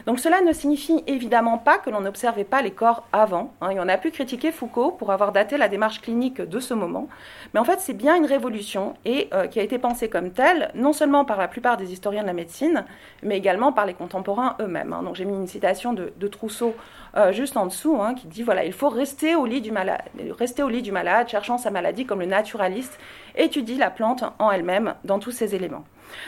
Donc 0.06 0.20
cela 0.20 0.42
ne 0.42 0.52
signifie 0.54 1.04
évidemment 1.08 1.58
pas 1.58 1.78
que 1.78 1.90
l'on 1.90 2.02
n'observait 2.02 2.44
pas 2.44 2.62
les 2.62 2.72
corps 2.72 3.04
avant. 3.14 3.54
Hein, 3.62 3.70
et 3.70 3.80
on 3.80 3.88
a 3.88 3.98
pu 3.98 4.12
critiquer 4.12 4.52
Foucault 4.52 4.92
pour 4.92 5.12
avoir 5.12 5.32
daté 5.32 5.58
la 5.58 5.70
démarche 5.70 6.02
clinique 6.02 6.42
de 6.42 6.60
ce 6.60 6.74
moment. 6.74 7.08
Mais 7.54 7.60
en 7.60 7.64
fait, 7.64 7.80
c'est 7.80 7.94
bien 7.94 8.16
une 8.16 8.26
révolution 8.26 8.96
et 9.06 9.30
euh, 9.34 9.48
qui 9.48 9.60
a 9.60 9.64
été 9.64 9.78
pensée 9.78 10.10
comme 10.10 10.32
telle, 10.32 10.72
non 10.76 10.94
seulement 10.94 11.26
par 11.26 11.38
la 11.38 11.48
plupart 11.48 11.78
des 11.78 11.94
historiens 11.94 12.24
de 12.24 12.28
la 12.28 12.34
médecine, 12.34 12.86
mais 13.24 13.38
également 13.38 13.72
par 13.72 13.86
les 13.86 13.94
contemporains 14.08 14.56
eux-mêmes. 14.62 14.94
Hein. 14.94 15.04
J'ai 15.14 15.26
mis 15.26 15.36
une 15.36 15.48
citation 15.48 15.94
de, 15.94 16.28
Trousseau 16.28 16.76
euh, 17.16 17.32
juste 17.32 17.58
en 17.58 17.66
dessous, 17.66 17.98
hein, 18.02 18.14
qui 18.14 18.28
dit 18.28 18.44
voilà, 18.44 18.64
il 18.64 18.74
faut 18.74 18.90
rester 18.90 19.36
au 19.36 19.46
lit 19.46 19.62
du 19.62 19.72
malade, 19.72 20.02
rester 20.38 20.64
au 20.64 20.70
lit 20.70 20.82
du 20.82 20.92
malade, 20.92 21.28
cherchant 21.28 21.58
sa 21.58 21.72
maladie 21.72 22.06
comme 22.06 22.20
le 22.20 22.26
naturaliste 22.26 22.98
étudie 23.36 23.78
la 23.78 23.90
plante 23.90 24.24
en 24.40 24.52
elle-même 24.52 24.96
dans 25.04 25.20
tous 25.20 25.32
ses 25.32 25.56
éléments. 25.56 25.86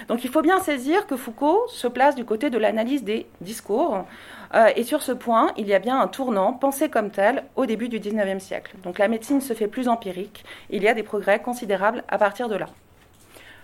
Donc 0.07 0.23
il 0.23 0.29
faut 0.29 0.41
bien 0.41 0.59
saisir 0.59 1.07
que 1.07 1.15
Foucault 1.15 1.61
se 1.67 1.87
place 1.87 2.15
du 2.15 2.25
côté 2.25 2.49
de 2.49 2.57
l'analyse 2.57 3.03
des 3.03 3.27
discours, 3.41 4.05
euh, 4.53 4.69
et 4.75 4.83
sur 4.83 5.01
ce 5.01 5.11
point, 5.11 5.51
il 5.57 5.67
y 5.67 5.73
a 5.73 5.79
bien 5.79 5.99
un 5.99 6.07
tournant 6.07 6.53
pensé 6.53 6.89
comme 6.89 7.11
tel 7.11 7.43
au 7.55 7.65
début 7.65 7.89
du 7.89 7.99
XIXe 7.99 8.43
siècle. 8.43 8.75
Donc 8.83 8.99
la 8.99 9.07
médecine 9.07 9.41
se 9.41 9.53
fait 9.53 9.67
plus 9.67 9.87
empirique, 9.87 10.43
il 10.69 10.83
y 10.83 10.87
a 10.87 10.93
des 10.93 11.03
progrès 11.03 11.39
considérables 11.39 12.03
à 12.07 12.17
partir 12.17 12.49
de 12.49 12.55
là. 12.55 12.67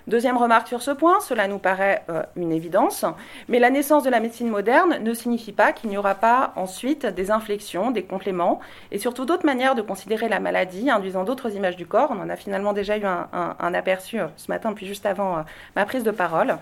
Deuxième 0.08 0.38
remarque 0.38 0.68
sur 0.68 0.84
ce 0.84 0.92
point, 0.92 1.20
cela 1.20 1.48
nous 1.48 1.58
paraît 1.58 2.04
euh, 2.10 2.22
une 2.36 2.52
évidence, 2.52 3.06
mais 3.48 3.58
la 3.58 3.72
naissance 3.72 4.04
de 4.04 4.12
la 4.12 4.20
médecine 4.20 4.50
moderne 4.50 5.00
ne 5.02 5.14
signifie 5.16 5.52
pas 5.52 5.74
qu'il 5.74 5.90
n'y 5.90 5.98
aura 5.98 6.14
pas 6.14 6.54
ensuite 6.56 7.08
des 7.08 7.32
inflexions, 7.32 7.90
des 7.90 8.04
compléments, 8.04 8.60
et 8.92 9.00
surtout 9.00 9.26
d'autres 9.26 9.48
manières 9.48 9.74
de 9.74 9.82
considérer 9.82 10.30
la 10.30 10.40
maladie, 10.40 10.92
induisant 10.92 11.24
d'autres 11.24 11.56
images 11.56 11.76
du 11.76 11.88
corps. 11.88 12.12
On 12.12 12.22
en 12.22 12.30
a 12.30 12.36
finalement 12.36 12.72
déjà 12.72 13.00
eu 13.00 13.06
un, 13.06 13.74
aperçu 13.74 14.20
euh, 14.20 14.28
ce 14.38 14.52
matin, 14.52 14.74
puis 14.74 14.86
juste 14.86 15.08
avant 15.08 15.40
euh, 15.40 15.42
ma 15.76 15.86
prise 15.86 16.04
de 16.04 16.12
parole, 16.12 16.58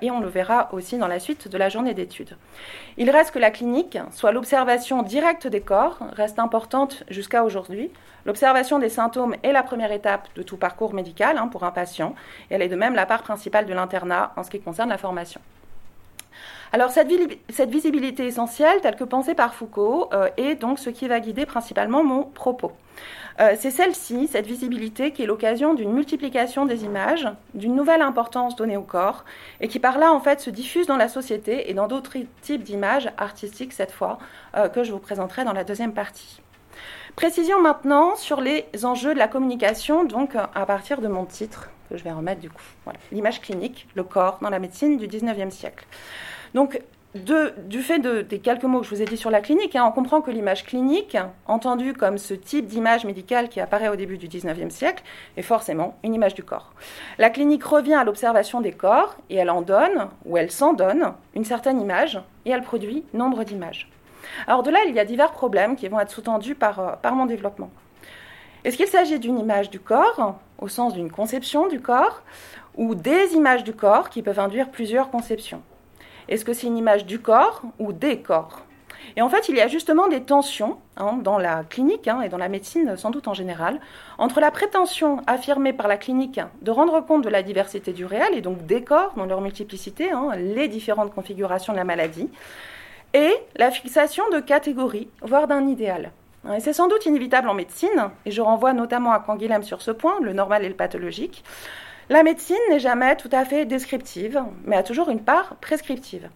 et 0.00 0.10
on 0.12 0.20
le 0.20 0.28
verra 0.28 0.68
aussi 0.72 0.96
dans 0.96 1.08
la 1.08 1.18
suite 1.18 1.48
de 1.48 1.58
la 1.58 1.68
journée 1.68 1.92
d'études. 1.92 2.36
Il 2.98 3.10
reste 3.10 3.32
que 3.32 3.40
la 3.40 3.50
clinique, 3.50 3.98
soit 4.12 4.30
l'observation 4.30 5.02
directe 5.02 5.48
des 5.48 5.60
corps, 5.60 5.98
reste 6.12 6.38
importante 6.38 7.02
jusqu'à 7.08 7.42
aujourd'hui. 7.42 7.90
L'observation 8.26 8.80
des 8.80 8.88
symptômes 8.88 9.36
est 9.44 9.52
la 9.52 9.62
première 9.62 9.92
étape 9.92 10.28
de 10.34 10.42
tout 10.42 10.56
parcours 10.56 10.94
médical 10.94 11.38
hein, 11.38 11.46
pour 11.46 11.62
un 11.62 11.70
patient, 11.70 12.14
et 12.50 12.54
elle 12.54 12.62
est 12.62 12.68
de 12.68 12.75
même 12.76 12.94
la 12.94 13.06
part 13.06 13.22
principale 13.22 13.66
de 13.66 13.74
l'internat 13.74 14.32
en 14.36 14.42
ce 14.42 14.50
qui 14.50 14.60
concerne 14.60 14.88
la 14.88 14.98
formation. 14.98 15.40
Alors 16.72 16.90
cette, 16.90 17.08
visibilité 17.70 18.26
essentielle, 18.26 18.80
telle 18.80 18.96
que 18.96 19.04
pensée 19.04 19.34
par 19.34 19.54
Foucault, 19.54 20.08
euh, 20.12 20.28
est 20.36 20.56
donc 20.56 20.78
ce 20.78 20.90
qui 20.90 21.08
va 21.08 21.20
guider 21.20 21.46
principalement 21.46 22.02
mon 22.02 22.24
propos. 22.24 22.72
Euh, 23.38 23.54
c'est 23.58 23.70
celle-ci, 23.70 24.26
cette 24.26 24.46
visibilité, 24.46 25.12
qui 25.12 25.22
est 25.22 25.26
l'occasion 25.26 25.74
d'une 25.74 25.92
multiplication 25.92 26.66
des 26.66 26.84
images, 26.84 27.28
d'une 27.54 27.74
nouvelle 27.74 28.02
importance 28.02 28.56
donnée 28.56 28.76
au 28.76 28.82
corps, 28.82 29.24
et 29.60 29.68
qui 29.68 29.78
par 29.78 29.98
là 29.98 30.12
en 30.12 30.20
fait 30.20 30.40
se 30.40 30.50
diffuse 30.50 30.86
dans 30.86 30.96
la 30.96 31.08
société 31.08 31.70
et 31.70 31.74
dans 31.74 31.86
d'autres 31.86 32.16
types 32.40 32.62
d'images 32.62 33.10
artistiques 33.16 33.72
cette 33.72 33.92
fois, 33.92 34.18
euh, 34.56 34.68
que 34.68 34.82
je 34.82 34.92
vous 34.92 34.98
présenterai 34.98 35.44
dans 35.44 35.52
la 35.52 35.64
deuxième 35.64 35.92
partie. 35.92 36.40
Précision 37.14 37.60
maintenant 37.60 38.16
sur 38.16 38.40
les 38.40 38.66
enjeux 38.82 39.14
de 39.14 39.18
la 39.18 39.28
communication, 39.28 40.04
donc 40.04 40.34
à 40.34 40.66
partir 40.66 41.00
de 41.00 41.08
mon 41.08 41.24
titre, 41.24 41.70
que 41.88 41.96
je 41.96 42.04
vais 42.04 42.12
remettre 42.12 42.40
du 42.40 42.50
coup. 42.50 42.62
L'image 43.12 43.40
clinique, 43.40 43.88
le 43.94 44.04
corps 44.04 44.38
dans 44.40 44.50
la 44.50 44.58
médecine 44.58 44.96
du 44.96 45.08
19e 45.08 45.50
siècle. 45.50 45.86
Donc, 46.54 46.80
du 47.14 47.80
fait 47.80 47.98
des 47.98 48.38
quelques 48.38 48.64
mots 48.64 48.80
que 48.80 48.86
je 48.86 48.94
vous 48.94 49.02
ai 49.02 49.04
dit 49.04 49.16
sur 49.16 49.30
la 49.30 49.40
clinique, 49.40 49.76
hein, 49.76 49.84
on 49.86 49.92
comprend 49.92 50.20
que 50.20 50.30
l'image 50.30 50.64
clinique, 50.64 51.16
entendue 51.46 51.94
comme 51.94 52.18
ce 52.18 52.34
type 52.34 52.66
d'image 52.66 53.04
médicale 53.04 53.48
qui 53.48 53.60
apparaît 53.60 53.88
au 53.88 53.96
début 53.96 54.18
du 54.18 54.28
19e 54.28 54.70
siècle, 54.70 55.02
est 55.36 55.42
forcément 55.42 55.96
une 56.02 56.14
image 56.14 56.34
du 56.34 56.42
corps. 56.42 56.72
La 57.18 57.30
clinique 57.30 57.64
revient 57.64 57.94
à 57.94 58.04
l'observation 58.04 58.60
des 58.60 58.72
corps 58.72 59.16
et 59.30 59.36
elle 59.36 59.50
en 59.50 59.62
donne, 59.62 60.08
ou 60.24 60.36
elle 60.36 60.50
s'en 60.50 60.72
donne, 60.72 61.12
une 61.34 61.44
certaine 61.44 61.80
image, 61.80 62.20
et 62.44 62.50
elle 62.50 62.62
produit 62.62 63.04
nombre 63.14 63.44
d'images. 63.44 63.88
Alors 64.46 64.62
de 64.62 64.70
là, 64.70 64.80
il 64.86 64.94
y 64.94 65.00
a 65.00 65.04
divers 65.04 65.32
problèmes 65.32 65.76
qui 65.76 65.88
vont 65.88 66.00
être 66.00 66.10
sous-tendus 66.10 66.54
par, 66.54 66.80
euh, 66.80 66.92
par 67.00 67.14
mon 67.14 67.26
développement. 67.26 67.70
Est-ce 68.64 68.76
qu'il 68.76 68.88
s'agit 68.88 69.18
d'une 69.18 69.38
image 69.38 69.70
du 69.70 69.78
corps, 69.78 70.38
au 70.58 70.68
sens 70.68 70.94
d'une 70.94 71.10
conception 71.10 71.68
du 71.68 71.80
corps, 71.80 72.22
ou 72.76 72.94
des 72.94 73.34
images 73.34 73.64
du 73.64 73.72
corps 73.72 74.10
qui 74.10 74.22
peuvent 74.22 74.38
induire 74.38 74.70
plusieurs 74.70 75.10
conceptions 75.10 75.62
Est-ce 76.28 76.44
que 76.44 76.52
c'est 76.52 76.66
une 76.66 76.76
image 76.76 77.06
du 77.06 77.20
corps 77.20 77.62
ou 77.78 77.92
des 77.92 78.20
corps? 78.20 78.62
Et 79.16 79.22
en 79.22 79.28
fait, 79.28 79.48
il 79.48 79.56
y 79.56 79.60
a 79.60 79.68
justement 79.68 80.08
des 80.08 80.22
tensions 80.22 80.78
hein, 80.96 81.18
dans 81.22 81.38
la 81.38 81.64
clinique 81.64 82.08
hein, 82.08 82.20
et 82.22 82.28
dans 82.28 82.38
la 82.38 82.48
médecine 82.48 82.96
sans 82.96 83.10
doute 83.10 83.28
en 83.28 83.34
général, 83.34 83.80
entre 84.18 84.40
la 84.40 84.50
prétention 84.50 85.22
affirmée 85.26 85.72
par 85.72 85.88
la 85.88 85.96
clinique 85.96 86.40
de 86.62 86.70
rendre 86.70 87.00
compte 87.00 87.22
de 87.22 87.28
la 87.28 87.42
diversité 87.42 87.92
du 87.92 88.04
réel 88.04 88.34
et 88.34 88.40
donc 88.40 88.66
des 88.66 88.82
corps 88.82 89.14
dans 89.16 89.26
leur 89.26 89.40
multiplicité, 89.40 90.10
hein, 90.10 90.30
les 90.36 90.68
différentes 90.68 91.14
configurations 91.14 91.72
de 91.72 91.78
la 91.78 91.84
maladie, 91.84 92.28
et 93.14 93.32
la 93.54 93.70
fixation 93.70 94.24
de 94.30 94.40
catégories, 94.40 95.08
voire 95.22 95.46
d'un 95.46 95.66
idéal. 95.66 96.10
C'est 96.60 96.72
sans 96.72 96.88
doute 96.88 97.06
inévitable 97.06 97.48
en 97.48 97.54
médecine, 97.54 98.10
et 98.24 98.30
je 98.30 98.40
renvoie 98.40 98.72
notamment 98.72 99.12
à 99.12 99.18
Canguilhem 99.18 99.62
sur 99.62 99.82
ce 99.82 99.90
point, 99.90 100.20
le 100.20 100.32
normal 100.32 100.64
et 100.64 100.68
le 100.68 100.74
pathologique. 100.74 101.42
La 102.08 102.22
médecine 102.22 102.56
n'est 102.70 102.78
jamais 102.78 103.16
tout 103.16 103.30
à 103.32 103.44
fait 103.44 103.64
descriptive, 103.64 104.42
mais 104.64 104.76
a 104.76 104.84
toujours 104.84 105.10
une 105.10 105.22
part 105.22 105.56
prescriptive. 105.56 106.28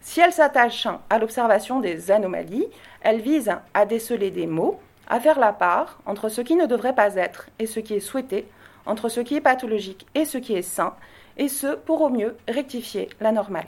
Si 0.00 0.20
elle 0.20 0.32
s'attache 0.32 0.86
à 1.10 1.18
l'observation 1.18 1.80
des 1.80 2.12
anomalies, 2.12 2.68
elle 3.00 3.20
vise 3.20 3.52
à 3.72 3.86
déceler 3.86 4.30
des 4.30 4.46
mots, 4.46 4.78
à 5.08 5.18
faire 5.18 5.40
la 5.40 5.52
part 5.52 5.98
entre 6.06 6.28
ce 6.28 6.40
qui 6.40 6.54
ne 6.54 6.66
devrait 6.66 6.94
pas 6.94 7.16
être 7.16 7.48
et 7.58 7.66
ce 7.66 7.80
qui 7.80 7.94
est 7.94 8.00
souhaité, 8.00 8.46
entre 8.86 9.08
ce 9.08 9.20
qui 9.20 9.34
est 9.34 9.40
pathologique 9.40 10.06
et 10.14 10.26
ce 10.26 10.38
qui 10.38 10.54
est 10.54 10.62
sain, 10.62 10.94
et 11.38 11.48
ce 11.48 11.74
pour 11.74 12.02
au 12.02 12.08
mieux 12.08 12.36
rectifier 12.46 13.08
la 13.20 13.32
normale. 13.32 13.66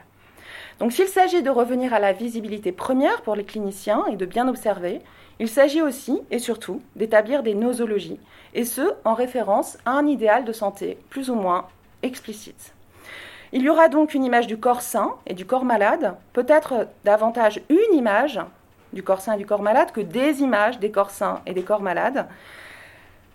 Donc 0.78 0.92
s'il 0.92 1.08
s'agit 1.08 1.42
de 1.42 1.50
revenir 1.50 1.92
à 1.92 1.98
la 1.98 2.12
visibilité 2.12 2.70
première 2.70 3.22
pour 3.22 3.34
les 3.34 3.44
cliniciens 3.44 4.04
et 4.10 4.16
de 4.16 4.26
bien 4.26 4.46
observer, 4.46 5.00
il 5.38 5.48
s'agit 5.48 5.82
aussi 5.82 6.20
et 6.30 6.38
surtout 6.38 6.80
d'établir 6.94 7.42
des 7.42 7.54
nosologies, 7.54 8.20
et 8.54 8.64
ce 8.64 8.94
en 9.04 9.14
référence 9.14 9.76
à 9.84 9.92
un 9.92 10.06
idéal 10.06 10.44
de 10.44 10.52
santé 10.52 10.98
plus 11.10 11.30
ou 11.30 11.34
moins 11.34 11.66
explicite. 12.02 12.72
Il 13.52 13.62
y 13.62 13.68
aura 13.68 13.88
donc 13.88 14.14
une 14.14 14.24
image 14.24 14.46
du 14.46 14.58
corps 14.58 14.82
sain 14.82 15.14
et 15.26 15.34
du 15.34 15.46
corps 15.46 15.64
malade, 15.64 16.16
peut-être 16.32 16.88
davantage 17.04 17.60
une 17.68 17.96
image 17.96 18.40
du 18.92 19.02
corps 19.02 19.20
sain 19.20 19.34
et 19.34 19.38
du 19.38 19.46
corps 19.46 19.62
malade 19.62 19.92
que 19.92 20.00
des 20.00 20.40
images 20.42 20.78
des 20.78 20.90
corps 20.90 21.10
sains 21.10 21.40
et 21.46 21.54
des 21.54 21.62
corps 21.62 21.82
malades, 21.82 22.26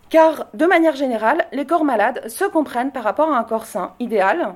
car 0.09 0.47
de 0.53 0.65
manière 0.65 0.95
générale, 0.95 1.47
les 1.53 1.65
corps 1.65 1.85
malades 1.85 2.27
se 2.27 2.45
comprennent 2.45 2.91
par 2.91 3.03
rapport 3.03 3.31
à 3.31 3.37
un 3.37 3.43
corps 3.43 3.65
sain 3.65 3.93
idéal, 3.99 4.55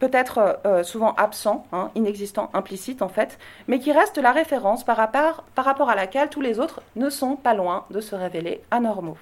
peut-être 0.00 0.58
euh, 0.66 0.82
souvent 0.82 1.14
absent, 1.14 1.66
hein, 1.72 1.90
inexistant, 1.94 2.50
implicite 2.52 3.02
en 3.02 3.08
fait, 3.08 3.38
mais 3.68 3.78
qui 3.78 3.92
reste 3.92 4.18
la 4.18 4.32
référence 4.32 4.82
par 4.82 4.96
rapport, 4.96 5.90
à 5.90 5.94
laquelle 5.94 6.28
tous 6.28 6.40
les 6.40 6.58
autres 6.58 6.82
ne 6.96 7.08
sont 7.10 7.36
pas 7.36 7.54
loin 7.54 7.84
de 7.90 8.00
se 8.00 8.16
révéler 8.16 8.62
anormaux. 8.70 9.18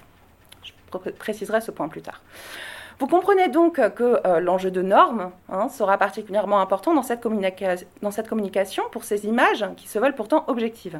Je 0.63 0.71
préciserai 1.11 1.61
ce 1.61 1.69
point 1.69 1.87
plus 1.87 2.01
tard. 2.01 2.21
Vous 2.97 3.07
comprenez 3.07 3.47
donc 3.47 3.75
que 3.93 4.19
euh, 4.25 4.39
l'enjeu 4.39 4.71
de 4.71 4.81
normes 4.81 5.31
hein, 5.49 5.69
sera 5.69 5.97
particulièrement 5.97 6.59
important 6.59 6.93
dans 6.93 7.03
cette 7.03 7.21
communication 7.21 8.83
pour 8.91 9.03
ces 9.03 9.25
images 9.25 9.65
qui 9.77 9.87
se 9.87 9.99
veulent 9.99 10.15
pourtant 10.15 10.43
objectives. 10.47 10.99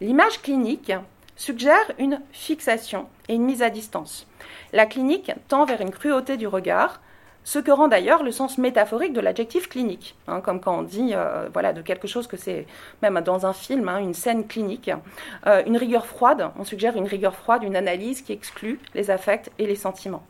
L'image 0.00 0.40
clinique 0.42 0.92
suggère 1.34 1.92
une 1.98 2.20
fixation 2.32 3.08
et 3.28 3.34
une 3.34 3.44
mise 3.44 3.62
à 3.62 3.70
distance. 3.70 4.26
La 4.72 4.86
clinique 4.86 5.32
tend 5.48 5.64
vers 5.64 5.80
une 5.80 5.90
cruauté 5.90 6.36
du 6.36 6.46
regard, 6.46 7.00
ce 7.48 7.58
que 7.58 7.70
rend 7.70 7.88
d'ailleurs 7.88 8.22
le 8.22 8.30
sens 8.30 8.58
métaphorique 8.58 9.14
de 9.14 9.22
l'adjectif 9.22 9.70
clinique, 9.70 10.14
hein, 10.26 10.42
comme 10.42 10.60
quand 10.60 10.80
on 10.80 10.82
dit 10.82 11.12
euh, 11.14 11.48
voilà, 11.50 11.72
de 11.72 11.80
quelque 11.80 12.06
chose 12.06 12.26
que 12.26 12.36
c'est, 12.36 12.66
même 13.00 13.18
dans 13.22 13.46
un 13.46 13.54
film, 13.54 13.88
hein, 13.88 14.00
une 14.00 14.12
scène 14.12 14.46
clinique. 14.46 14.90
Euh, 15.46 15.62
une 15.64 15.78
rigueur 15.78 16.04
froide, 16.04 16.50
on 16.58 16.64
suggère 16.64 16.94
une 16.98 17.06
rigueur 17.06 17.34
froide, 17.34 17.62
une 17.62 17.74
analyse 17.74 18.20
qui 18.20 18.34
exclut 18.34 18.78
les 18.94 19.10
affects 19.10 19.50
et 19.58 19.66
les 19.66 19.76
sentiments. 19.76 20.26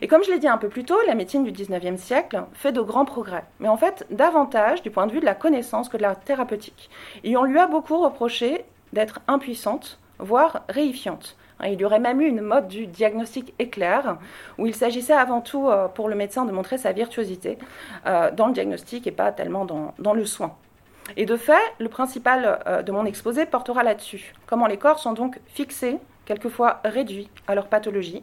Et 0.00 0.08
comme 0.08 0.24
je 0.24 0.30
l'ai 0.30 0.38
dit 0.38 0.48
un 0.48 0.56
peu 0.56 0.70
plus 0.70 0.86
tôt, 0.86 0.96
la 1.06 1.14
médecine 1.14 1.44
du 1.44 1.52
19e 1.52 1.98
siècle 1.98 2.44
fait 2.54 2.72
de 2.72 2.80
grands 2.80 3.04
progrès, 3.04 3.44
mais 3.60 3.68
en 3.68 3.76
fait 3.76 4.06
davantage 4.10 4.80
du 4.80 4.90
point 4.90 5.06
de 5.06 5.12
vue 5.12 5.20
de 5.20 5.26
la 5.26 5.34
connaissance 5.34 5.90
que 5.90 5.98
de 5.98 6.02
la 6.02 6.14
thérapeutique. 6.14 6.88
Et 7.24 7.36
on 7.36 7.44
lui 7.44 7.58
a 7.58 7.66
beaucoup 7.66 7.98
reproché 7.98 8.64
d'être 8.94 9.20
impuissante, 9.28 9.98
voire 10.18 10.62
réifiante. 10.70 11.36
Hein, 11.60 11.68
il 11.68 11.80
y 11.80 11.84
aurait 11.84 12.00
même 12.00 12.20
eu 12.20 12.26
une 12.26 12.40
mode 12.40 12.68
du 12.68 12.86
diagnostic 12.86 13.54
éclair, 13.58 14.18
où 14.58 14.66
il 14.66 14.74
s'agissait 14.74 15.14
avant 15.14 15.40
tout 15.40 15.68
euh, 15.68 15.88
pour 15.88 16.08
le 16.08 16.14
médecin 16.14 16.44
de 16.44 16.52
montrer 16.52 16.78
sa 16.78 16.92
virtuosité 16.92 17.58
euh, 18.06 18.30
dans 18.30 18.48
le 18.48 18.52
diagnostic 18.52 19.06
et 19.06 19.12
pas 19.12 19.32
tellement 19.32 19.64
dans, 19.64 20.14
le 20.14 20.24
soin. 20.24 20.54
Et 21.16 21.26
de 21.26 21.36
fait, 21.36 21.62
le 21.78 21.88
principal 21.88 22.60
euh, 22.66 22.82
de 22.82 22.92
mon 22.92 23.04
exposé 23.04 23.46
portera 23.46 23.82
là-dessus. 23.82 24.34
Comment 24.46 24.66
les 24.66 24.78
corps 24.78 24.98
sont 24.98 25.12
donc 25.12 25.38
fixés, 25.46 25.98
quelquefois 26.24 26.80
réduits 26.84 27.28
à 27.46 27.54
leur 27.54 27.66
pathologie. 27.68 28.22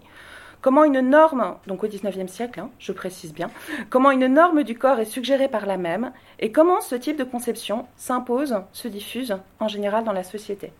Comment 0.61 0.83
une 0.83 1.01
norme, 1.01 1.55
donc 1.65 1.83
au 1.83 1.87
XIXe 1.87 2.31
siècle, 2.31 2.59
hein, 2.59 2.69
je 2.77 2.91
précise 2.91 3.33
bien, 3.33 3.49
comment 3.89 4.11
une 4.11 4.27
norme 4.27 4.63
du 4.63 4.77
corps 4.77 4.99
est 4.99 5.05
suggérée 5.05 5.47
par 5.47 5.65
la 5.65 5.77
même, 5.77 6.11
et 6.37 6.51
comment 6.51 6.81
ce 6.81 6.93
type 6.93 7.17
de 7.17 7.23
conception 7.23 7.87
s'impose, 7.97 8.61
se 8.71 8.87
diffuse 8.87 9.35
en 9.59 9.67
général 9.67 10.03
dans 10.03 10.13
la 10.13 10.23
société. 10.23 10.71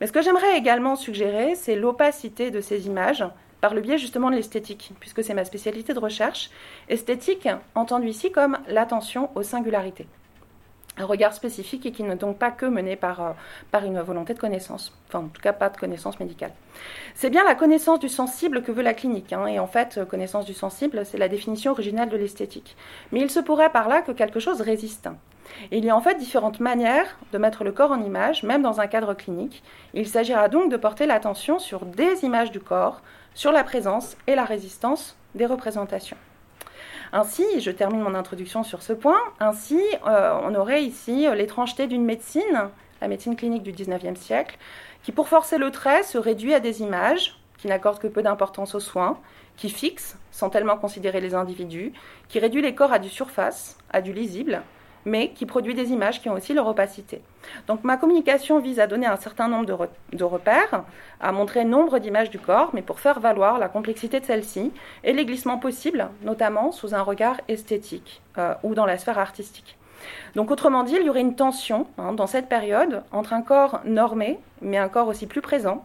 Mais 0.00 0.06
ce 0.06 0.12
que 0.12 0.22
j'aimerais 0.22 0.56
également 0.56 0.96
suggérer, 0.96 1.54
c'est 1.54 1.76
l'opacité 1.76 2.50
de 2.50 2.60
ces 2.60 2.86
images 2.86 3.24
par 3.60 3.72
le 3.72 3.80
biais 3.80 3.96
justement 3.96 4.30
de 4.30 4.36
l'esthétique, 4.36 4.92
puisque 5.00 5.24
c'est 5.24 5.32
ma 5.32 5.46
spécialité 5.46 5.94
de 5.94 5.98
recherche. 5.98 6.50
Esthétique, 6.90 7.48
entendu 7.74 8.08
ici 8.08 8.30
comme 8.30 8.58
l'attention 8.68 9.30
aux 9.34 9.42
singularités. 9.42 10.06
Un 10.98 11.06
regard 11.06 11.32
spécifique 11.32 11.86
et 11.86 11.90
qui 11.90 12.02
n'est 12.02 12.14
donc 12.14 12.38
pas 12.38 12.50
que 12.50 12.66
mené 12.66 12.94
par, 12.94 13.20
euh, 13.22 13.80
une 13.84 14.00
volonté 14.02 14.34
de 14.34 14.38
connaissance, 14.38 14.92
enfin 15.08 15.20
en 15.20 15.28
tout 15.28 15.40
cas 15.40 15.54
pas 15.54 15.70
de 15.70 15.78
connaissance 15.78 16.20
médicale. 16.20 16.52
C'est 17.14 17.30
bien 17.30 17.42
la 17.42 17.54
connaissance 17.54 17.98
du 17.98 18.10
sensible 18.10 18.62
que 18.62 18.70
veut 18.70 18.82
la 18.82 18.92
clinique, 18.92 19.32
hein, 19.32 19.46
et 19.46 19.58
en 19.58 19.66
fait, 19.66 19.96
euh, 19.96 20.04
connaissance 20.04 20.44
du 20.44 20.54
sensible, 20.54 21.06
c'est 21.06 21.16
la 21.16 21.28
définition 21.28 21.72
originale 21.72 22.10
de 22.10 22.18
l'esthétique. 22.18 22.76
Mais 23.12 23.20
il 23.20 23.30
se 23.30 23.40
pourrait 23.40 23.72
par 23.72 23.88
là 23.88 24.02
que 24.02 24.12
quelque 24.12 24.40
chose 24.40 24.60
résiste 24.60 25.08
il 25.70 25.84
y 25.84 25.90
a 25.90 25.96
en 25.96 26.00
fait 26.00 26.16
différentes 26.16 26.60
manières 26.60 27.16
de 27.32 27.38
mettre 27.38 27.64
le 27.64 27.72
corps 27.72 27.92
en 27.92 28.02
image, 28.02 28.42
même 28.42 28.62
dans 28.62 28.80
un 28.80 28.86
cadre 28.86 29.14
clinique. 29.14 29.62
Il 29.94 30.08
s'agira 30.08 30.48
donc 30.48 30.70
de 30.70 30.76
porter 30.76 31.06
l'attention 31.06 31.58
sur 31.58 31.84
des 31.84 32.24
images 32.24 32.50
du 32.50 32.60
corps, 32.60 33.00
sur 33.34 33.52
la 33.52 33.64
présence 33.64 34.16
et 34.26 34.34
la 34.34 34.44
résistance 34.44 35.16
des 35.34 35.46
représentations. 35.46 36.16
Ainsi, 37.12 37.44
je 37.60 37.70
termine 37.70 38.00
mon 38.00 38.14
introduction 38.14 38.62
sur 38.62 38.82
ce 38.82 38.92
point, 38.92 39.18
ainsi 39.38 39.80
euh, 40.06 40.38
on 40.42 40.54
aurait 40.54 40.82
ici 40.82 41.26
l'étrangeté 41.34 41.86
d'une 41.86 42.04
médecine, 42.04 42.70
la 43.00 43.08
médecine 43.08 43.36
clinique 43.36 43.62
du 43.62 43.72
XIXe 43.72 44.18
siècle, 44.18 44.58
qui 45.02 45.12
pour 45.12 45.28
forcer 45.28 45.58
le 45.58 45.70
trait 45.70 46.02
se 46.02 46.18
réduit 46.18 46.54
à 46.54 46.60
des 46.60 46.82
images, 46.82 47.38
qui 47.58 47.68
n'accordent 47.68 48.00
que 48.00 48.08
peu 48.08 48.22
d'importance 48.22 48.74
aux 48.74 48.80
soins, 48.80 49.18
qui 49.56 49.70
fixent 49.70 50.18
sans 50.32 50.50
tellement 50.50 50.76
considérer 50.76 51.20
les 51.20 51.34
individus, 51.34 51.92
qui 52.28 52.38
réduit 52.38 52.62
les 52.62 52.74
corps 52.74 52.92
à 52.92 52.98
du 52.98 53.08
surface, 53.08 53.78
à 53.92 54.00
du 54.00 54.12
lisible, 54.12 54.62
mais 55.04 55.30
qui 55.30 55.46
produit 55.46 55.74
des 55.74 55.92
images 55.92 56.20
qui 56.20 56.28
ont 56.28 56.34
aussi 56.34 56.54
leur 56.54 56.66
opacité. 56.66 57.20
Donc 57.66 57.84
ma 57.84 57.96
communication 57.96 58.58
vise 58.58 58.80
à 58.80 58.86
donner 58.86 59.06
un 59.06 59.16
certain 59.16 59.48
nombre 59.48 59.66
de, 60.12 60.24
repères, 60.24 60.84
à 61.20 61.32
montrer 61.32 61.64
nombre 61.64 61.98
d'images 61.98 62.30
du 62.30 62.38
corps, 62.38 62.70
mais 62.72 62.82
pour 62.82 63.00
faire 63.00 63.20
valoir 63.20 63.58
la 63.58 63.68
complexité 63.68 64.20
de 64.20 64.24
celle-ci 64.24 64.72
et 65.02 65.12
les 65.12 65.24
glissements 65.24 65.58
possibles, 65.58 66.08
notamment 66.22 66.72
sous 66.72 66.94
un 66.94 67.02
regard 67.02 67.40
esthétique 67.48 68.22
euh, 68.38 68.54
ou 68.62 68.74
dans 68.74 68.86
la 68.86 68.98
sphère 68.98 69.18
artistique. 69.18 69.76
Donc 70.34 70.50
autrement 70.50 70.82
dit, 70.82 70.96
il 70.98 71.06
y 71.06 71.10
aurait 71.10 71.20
une 71.20 71.36
tension 71.36 71.86
hein, 71.98 72.12
dans 72.12 72.26
cette 72.26 72.48
période 72.48 73.02
entre 73.12 73.32
un 73.32 73.42
corps 73.42 73.80
normé, 73.84 74.38
mais 74.60 74.78
un 74.78 74.88
corps 74.88 75.08
aussi 75.08 75.26
plus 75.26 75.40
présent, 75.40 75.84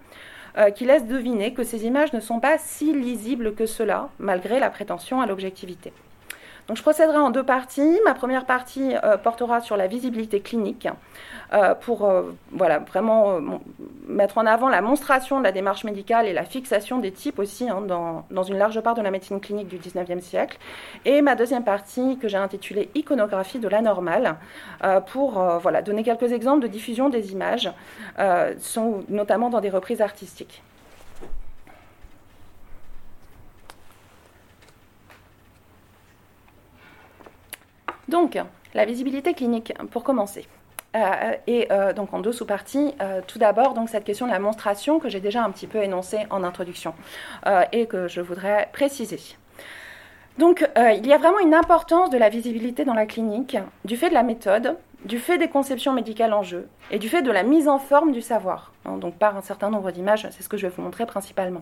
euh, 0.58 0.72
qui 0.72 0.86
laisse 0.86 1.06
deviner 1.06 1.54
que 1.54 1.64
ces 1.64 1.86
images 1.86 2.12
ne 2.14 2.20
sont 2.20 2.40
pas 2.40 2.58
si 2.58 2.94
lisibles 2.94 3.54
que 3.54 3.66
cela, 3.66 4.10
malgré 4.18 4.60
la 4.60 4.70
prétention 4.70 5.22
à 5.22 5.28
l'objectivité. 5.28 5.94
Je 6.74 6.82
procéderai 6.84 7.18
en 7.18 7.32
deux 7.32 7.44
parties. 7.44 8.00
Ma 8.06 8.14
première 8.14 8.46
partie 8.46 8.94
euh, 9.04 9.18
portera 9.18 9.60
sur 9.60 9.76
la 9.76 9.88
visibilité 9.88 10.40
clinique 10.40 10.88
euh, 11.52 11.74
pour 11.74 12.06
euh, 12.06 12.32
voilà, 12.52 12.78
vraiment 12.78 13.40
mettre 14.08 14.38
en 14.38 14.46
avant 14.46 14.70
la 14.70 14.82
monstration 14.82 15.40
de 15.40 15.44
la 15.44 15.52
démarche 15.52 15.84
médicale 15.84 16.28
et 16.28 16.34
la 16.34 16.44
fixation 16.44 17.00
des 17.00 17.12
types 17.12 17.40
aussi 17.40 17.68
hein, 17.68 17.82
dans, 17.82 18.44
une 18.44 18.58
large 18.58 18.80
part 18.82 18.94
de 18.94 19.02
la 19.02 19.10
médecine 19.10 19.40
clinique 19.40 19.68
du 19.68 19.78
19e 19.78 20.22
siècle. 20.22 20.60
Et 21.06 21.24
ma 21.24 21.36
deuxième 21.36 21.64
partie 21.64 22.18
que 22.20 22.28
j'ai 22.28 22.38
intitulée 22.38 22.90
Iconographie 22.94 23.60
de 23.60 23.68
la 23.68 23.82
normale 23.82 24.36
pour 25.08 25.44
donner 25.86 26.04
quelques 26.04 26.32
exemples 26.32 26.62
de 26.62 26.68
diffusion 26.68 27.10
des 27.10 27.32
images, 27.32 27.72
notamment 29.10 29.50
dans 29.50 29.62
des 29.62 29.70
reprises 29.70 30.02
artistiques. 30.02 30.62
Donc, 38.10 38.38
la 38.74 38.86
visibilité 38.86 39.34
clinique, 39.34 39.74
pour 39.92 40.04
commencer. 40.04 40.48
Euh, 40.96 41.34
et 41.46 41.68
euh, 41.72 41.94
donc 41.94 42.14
en 42.14 42.20
deux 42.20 42.32
sous-parties, 42.32 42.96
euh, 43.00 43.22
tout 43.26 43.38
d'abord 43.38 43.76
cette 43.88 44.04
question 44.04 44.26
de 44.26 44.32
la 44.32 44.40
monstration 44.40 45.00
que 45.00 45.08
j'ai 45.08 45.20
déjà 45.20 45.44
un 45.44 45.52
petit 45.52 45.68
peu 45.68 45.84
énoncée 45.84 46.26
en 46.32 46.44
introduction 46.44 46.94
et 47.72 47.86
que 47.86 48.08
je 48.08 48.22
voudrais 48.22 48.70
préciser. 48.74 49.20
Donc 50.38 50.68
il 50.78 51.06
y 51.06 51.14
a 51.14 51.18
vraiment 51.18 51.40
une 51.40 51.54
importance 51.54 52.10
de 52.10 52.18
la 52.18 52.30
visibilité 52.30 52.86
dans 52.86 52.94
la 52.94 53.06
clinique 53.06 53.58
du 53.86 53.98
fait 53.98 54.10
de 54.10 54.14
la 54.14 54.24
méthode, 54.24 54.78
du 55.06 55.20
fait 55.20 55.38
des 55.38 55.48
conceptions 55.48 55.94
médicales 55.94 56.34
en 56.34 56.44
jeu 56.44 56.68
et 56.92 57.00
du 57.00 57.10
fait 57.10 57.22
de 57.22 57.32
la 57.32 57.44
mise 57.44 57.68
en 57.68 57.80
forme 57.80 58.12
du 58.12 58.22
savoir. 58.22 58.74
Hein, 58.86 58.98
donc 58.98 59.16
par 59.16 59.38
un 59.38 59.42
certain 59.42 59.70
nombre 59.70 59.92
d'images, 59.92 60.28
c'est 60.32 60.44
ce 60.44 60.50
que 60.50 60.58
je 60.58 60.68
vais 60.68 60.74
vous 60.76 60.82
montrer 60.82 61.06
principalement. 61.06 61.62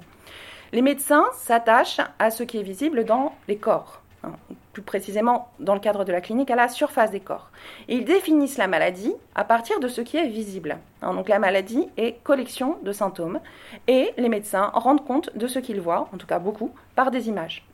Les 0.74 0.82
médecins 0.82 1.26
s'attachent 1.34 2.02
à 2.20 2.30
ce 2.30 2.44
qui 2.44 2.58
est 2.58 2.64
visible 2.64 3.06
dans 3.06 3.34
les 3.48 3.58
corps. 3.58 4.02
Hein, 4.28 4.56
plus 4.74 4.84
précisément 4.84 5.50
dans 5.60 5.74
le 5.74 5.80
cadre 5.80 6.06
de 6.06 6.12
la 6.12 6.22
clinique, 6.22 6.52
à 6.52 6.56
la 6.56 6.68
surface 6.68 7.10
des 7.10 7.20
corps. 7.20 7.50
ils 7.88 8.06
définissent 8.06 8.58
la 8.58 8.68
maladie 8.68 9.14
à 9.34 9.44
partir 9.44 9.80
de 9.80 9.88
ce 9.88 10.02
qui 10.02 10.18
est 10.18 10.28
visible. 10.28 10.78
Hein, 11.02 11.14
donc 11.16 11.30
la 11.30 11.40
maladie 11.40 11.88
est 11.98 12.22
collection 12.24 12.78
de 12.84 12.92
symptômes 12.92 13.40
et 13.88 14.14
les 14.18 14.30
médecins 14.30 14.70
rendent 14.74 15.04
compte 15.04 15.36
de 15.36 15.48
ce 15.48 15.58
qu'ils 15.58 15.82
voient, 15.82 16.08
en 16.14 16.18
tout 16.18 16.28
cas 16.28 16.40
beaucoup, 16.40 16.72
par 16.96 17.10
des 17.10 17.28
images. 17.28 17.66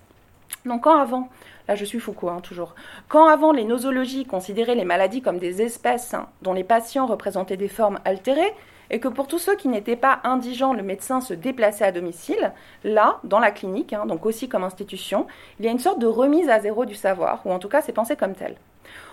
Donc 0.66 0.84
quand 0.84 0.98
avant, 0.98 1.28
là 1.68 1.76
je 1.76 1.84
suis 1.84 2.00
Foucault 2.00 2.30
hein, 2.30 2.40
toujours, 2.42 2.74
quand 3.10 3.28
avant 3.28 3.52
les 3.52 3.66
nosologies 3.66 4.26
considéraient 4.26 4.76
les 4.76 4.86
maladies 4.86 5.22
comme 5.22 5.40
des 5.40 5.62
espèces 5.62 6.16
dont 6.42 6.54
les 6.54 6.64
patients 6.64 7.06
représentaient 7.06 7.58
des 7.58 7.68
formes 7.68 8.00
altérées, 8.06 8.54
et 8.94 9.00
que 9.00 9.08
pour 9.08 9.28
tous 9.28 9.40
ceux 9.40 9.56
qui 9.56 9.70
n'étaient 9.70 9.96
pas 9.96 10.20
indigents, 10.24 10.72
le 10.72 10.84
médecin 10.84 11.20
se 11.20 11.34
déplaçait 11.34 11.84
à 11.84 11.92
domicile, 11.92 12.54
là, 12.84 13.20
dans 13.24 13.40
la 13.40 13.50
clinique, 13.50 13.92
hein, 13.92 14.06
donc 14.06 14.24
aussi 14.24 14.48
comme 14.48 14.64
institution, 14.64 15.26
il 15.58 15.66
y 15.66 15.68
a 15.68 15.72
une 15.72 15.80
sorte 15.80 15.98
de 15.98 16.06
remise 16.06 16.48
à 16.48 16.60
zéro 16.60 16.86
du 16.86 16.94
savoir, 16.94 17.42
ou 17.46 17.52
en 17.52 17.58
tout 17.58 17.70
cas 17.70 17.82
c'est 17.82 17.92
pensé 17.92 18.16
comme 18.16 18.36
tel. 18.36 18.56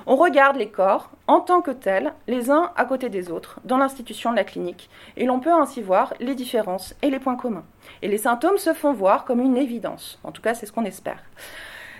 On 0.07 0.17
regarde 0.17 0.57
les 0.57 0.69
corps 0.69 1.09
en 1.27 1.41
tant 1.41 1.63
que 1.63 1.71
tels, 1.71 2.13
les 2.29 2.51
uns 2.51 2.73
à 2.77 2.85
côté 2.85 3.09
des 3.09 3.31
autres, 3.31 3.59
dans 3.65 3.79
l'institution 3.79 4.33
de 4.33 4.37
la 4.37 4.45
clinique, 4.45 4.91
et 5.17 5.25
l'on 5.25 5.41
peut 5.41 5.51
ainsi 5.51 5.81
voir 5.81 6.13
les 6.21 6.35
différences 6.35 6.95
et 7.01 7.09
les 7.09 7.19
points 7.19 7.37
communs. 7.37 7.65
Et 8.03 8.09
les 8.09 8.19
symptômes 8.19 8.59
se 8.59 8.75
font 8.75 8.93
voir 8.93 9.25
comme 9.25 9.41
une 9.41 9.57
évidence, 9.57 10.19
en 10.25 10.31
tout 10.31 10.43
cas 10.43 10.53
c'est 10.53 10.67
ce 10.67 10.73
qu'on 10.73 10.85
espère. 10.85 11.23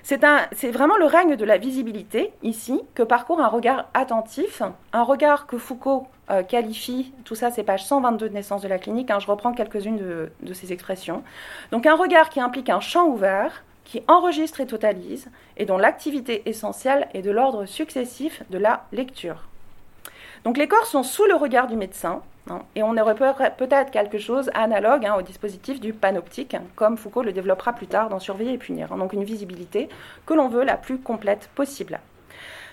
C'est 0.03 0.71
vraiment 0.71 0.97
le 0.97 1.05
règne 1.07 1.37
de 1.37 1.45
la 1.45 1.57
visibilité, 1.57 2.33
ici, 2.43 2.83
que 2.95 3.03
parcourt 3.03 3.41
un 3.41 3.49
regard 3.49 3.87
attentif, 3.95 4.63
un 4.93 5.03
regard 5.03 5.47
que 5.47 5.59
Foucault 5.59 6.07
euh, 6.31 6.43
qualifie, 6.45 7.13
tout 7.25 7.35
ça 7.35 7.51
c'est 7.51 7.65
page 7.65 7.85
122 7.85 8.29
de 8.29 8.35
naissance 8.35 8.63
de 8.63 8.69
la 8.69 8.79
clinique, 8.79 9.11
hein, 9.11 9.19
je 9.19 9.27
reprends 9.27 9.53
quelques-unes 9.53 9.99
de, 9.99 10.53
ces 10.55 10.73
expressions. 10.73 11.25
Donc 11.73 11.87
un 11.87 11.97
regard 11.97 12.31
qui 12.31 12.41
implique 12.41 12.71
un 12.71 12.81
champ 12.81 13.09
ouvert, 13.09 13.65
qui 13.85 14.03
enregistre 14.07 14.61
et 14.61 14.67
totalise, 14.67 15.29
et 15.57 15.65
dont 15.65 15.79
l'activité 15.79 16.49
essentielle 16.49 17.09
est 17.15 17.23
de 17.23 17.33
l'ordre 17.33 17.67
successif 17.67 18.45
de 18.51 18.59
la 18.59 18.85
lecture. 18.93 19.49
Donc 20.45 20.57
les 20.57 20.69
corps 20.69 20.87
sont 20.87 21.03
sous 21.03 21.25
le 21.25 21.35
regard 21.35 21.67
du 21.67 21.75
médecin, 21.75 22.23
hein, 22.49 22.63
et 22.77 22.85
on 22.85 22.97
aurait 22.97 23.17
peut-être 23.17 23.91
quelque 23.91 24.19
chose 24.19 24.51
analogue 24.55 25.07
hein, 25.07 25.17
au 25.19 25.23
dispositif 25.23 25.81
du 25.81 25.93
panoptique, 25.93 26.57
comme 26.77 26.97
Foucault 26.97 27.23
le 27.23 27.33
développera 27.33 27.73
plus 27.73 27.89
tard 27.89 28.09
dans 28.09 28.21
Surveiller 28.21 28.53
et 28.53 28.59
punir, 28.59 28.95
donc 28.97 29.13
une 29.15 29.25
visibilité 29.25 29.89
que 30.27 30.35
l'on 30.35 30.49
veut 30.49 30.65
la 30.65 30.77
plus 30.77 30.99
complète 30.99 31.51
possible. 31.57 31.99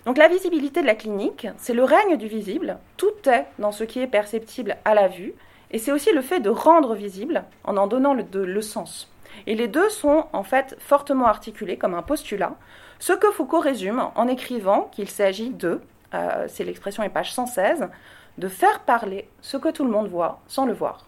Donc 0.08 0.18
la 0.18 0.30
visibilité 0.30 0.82
de 0.82 0.88
la 0.88 0.96
clinique, 0.96 1.50
c'est 1.58 1.74
le 1.74 1.84
règne 1.84 2.16
du 2.16 2.30
visible, 2.30 2.78
tout 2.96 3.12
est 3.26 3.46
dans 3.60 3.74
ce 3.74 3.84
qui 3.84 4.00
est 4.00 4.08
perceptible 4.08 4.78
à 4.86 4.96
la 4.96 5.10
vue, 5.10 5.34
et 5.70 5.80
c'est 5.80 5.92
aussi 5.92 6.14
le 6.14 6.22
fait 6.22 6.40
de 6.40 6.50
rendre 6.50 6.96
visible 6.96 7.44
en 7.66 7.76
en 7.76 7.88
donnant 7.88 8.14
le, 8.14 8.62
sens. 8.62 9.12
Et 9.48 9.56
les 9.56 9.68
deux 9.68 9.90
sont 9.90 10.28
en 10.32 10.44
fait 10.44 10.78
fortement 10.80 11.26
articulés 11.26 11.76
comme 11.76 11.94
un 11.94 12.04
postulat, 12.04 12.56
ce 13.00 13.12
que 13.12 13.30
Foucault 13.32 13.60
résume 13.60 14.02
en 14.16 14.30
écrivant 14.30 14.90
qu'il 14.94 15.10
s'agit 15.10 15.50
de 15.50 15.82
euh, 16.14 16.46
c'est 16.48 16.64
l'expression 16.64 17.04
est 17.04 17.10
page 17.10 17.34
116, 17.34 17.90
de 18.38 18.48
faire 18.48 18.80
parler 18.86 19.28
ce 19.42 19.58
que 19.58 19.68
tout 19.68 19.84
le 19.84 19.92
monde 19.92 20.08
voit 20.08 20.40
sans 20.48 20.66
le 20.66 20.72
voir. 20.72 21.07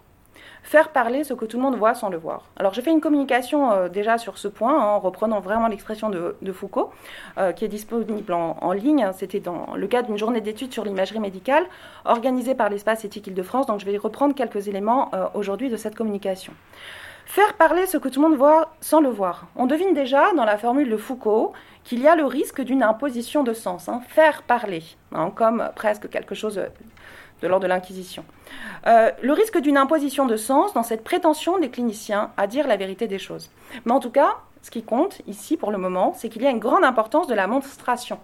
Faire 0.62 0.90
parler 0.90 1.24
ce 1.24 1.34
que 1.34 1.44
tout 1.44 1.56
le 1.56 1.62
monde 1.62 1.76
voit 1.76 1.94
sans 1.94 2.08
le 2.08 2.16
voir. 2.16 2.44
Alors 2.56 2.74
j'ai 2.74 2.82
fait 2.82 2.90
une 2.90 3.00
communication 3.00 3.72
euh, 3.72 3.88
déjà 3.88 4.18
sur 4.18 4.38
ce 4.38 4.48
point, 4.48 4.74
hein, 4.74 4.84
en 4.84 4.98
reprenant 5.00 5.40
vraiment 5.40 5.68
l'expression 5.68 6.10
de, 6.10 6.52
Foucault, 6.52 6.90
euh, 7.38 7.52
qui 7.52 7.64
est 7.64 7.68
disponible 7.68 8.32
en, 8.32 8.72
ligne. 8.72 9.10
C'était 9.16 9.40
dans 9.40 9.74
le 9.74 9.86
cadre 9.86 10.08
d'une 10.08 10.18
journée 10.18 10.40
d'études 10.40 10.72
sur 10.72 10.84
l'imagerie 10.84 11.20
médicale, 11.20 11.64
organisée 12.04 12.54
par 12.54 12.68
l'Espace 12.68 13.04
éthique 13.04 13.26
Île-de-France. 13.26 13.66
Donc 13.66 13.80
je 13.80 13.86
vais 13.86 13.96
reprendre 13.96 14.34
quelques 14.34 14.68
éléments 14.68 15.10
aujourd'hui 15.34 15.70
de 15.70 15.76
cette 15.76 15.94
communication. 15.94 16.52
Faire 17.30 17.54
parler 17.54 17.86
ce 17.86 17.96
que 17.96 18.08
tout 18.08 18.20
le 18.20 18.28
monde 18.28 18.36
voit 18.36 18.72
sans 18.80 19.00
le 19.00 19.08
voir. 19.08 19.46
On 19.54 19.66
devine 19.66 19.94
déjà 19.94 20.32
dans 20.34 20.44
la 20.44 20.58
formule 20.58 20.90
de 20.90 20.96
Foucault 20.96 21.52
qu'il 21.84 22.00
y 22.00 22.08
a 22.08 22.16
le 22.16 22.24
risque 22.24 22.60
d'une 22.60 22.82
imposition 22.82 23.44
de 23.44 23.52
sens, 23.52 23.88
hein. 23.88 24.00
faire 24.08 24.42
parler, 24.42 24.82
hein, 25.12 25.30
comme 25.32 25.70
presque 25.76 26.10
quelque 26.10 26.34
chose 26.34 26.60
de 27.42 27.48
l'ordre 27.48 27.64
de 27.64 27.68
l'Inquisition. 27.68 28.24
Euh, 28.86 29.10
le 29.22 29.32
risque 29.32 29.58
d'une 29.58 29.76
imposition 29.76 30.26
de 30.26 30.36
sens 30.36 30.72
dans 30.72 30.82
cette 30.82 31.04
prétention 31.04 31.58
des 31.58 31.70
cliniciens 31.70 32.30
à 32.36 32.46
dire 32.46 32.66
la 32.66 32.76
vérité 32.76 33.06
des 33.06 33.18
choses. 33.18 33.50
Mais 33.84 33.92
en 33.92 34.00
tout 34.00 34.10
cas, 34.10 34.36
ce 34.62 34.70
qui 34.70 34.82
compte 34.82 35.22
ici 35.26 35.56
pour 35.56 35.70
le 35.70 35.78
moment, 35.78 36.14
c'est 36.16 36.28
qu'il 36.28 36.42
y 36.42 36.46
a 36.46 36.50
une 36.50 36.58
grande 36.58 36.84
importance 36.84 37.26
de 37.26 37.34
la 37.34 37.46
monstration. 37.46 38.18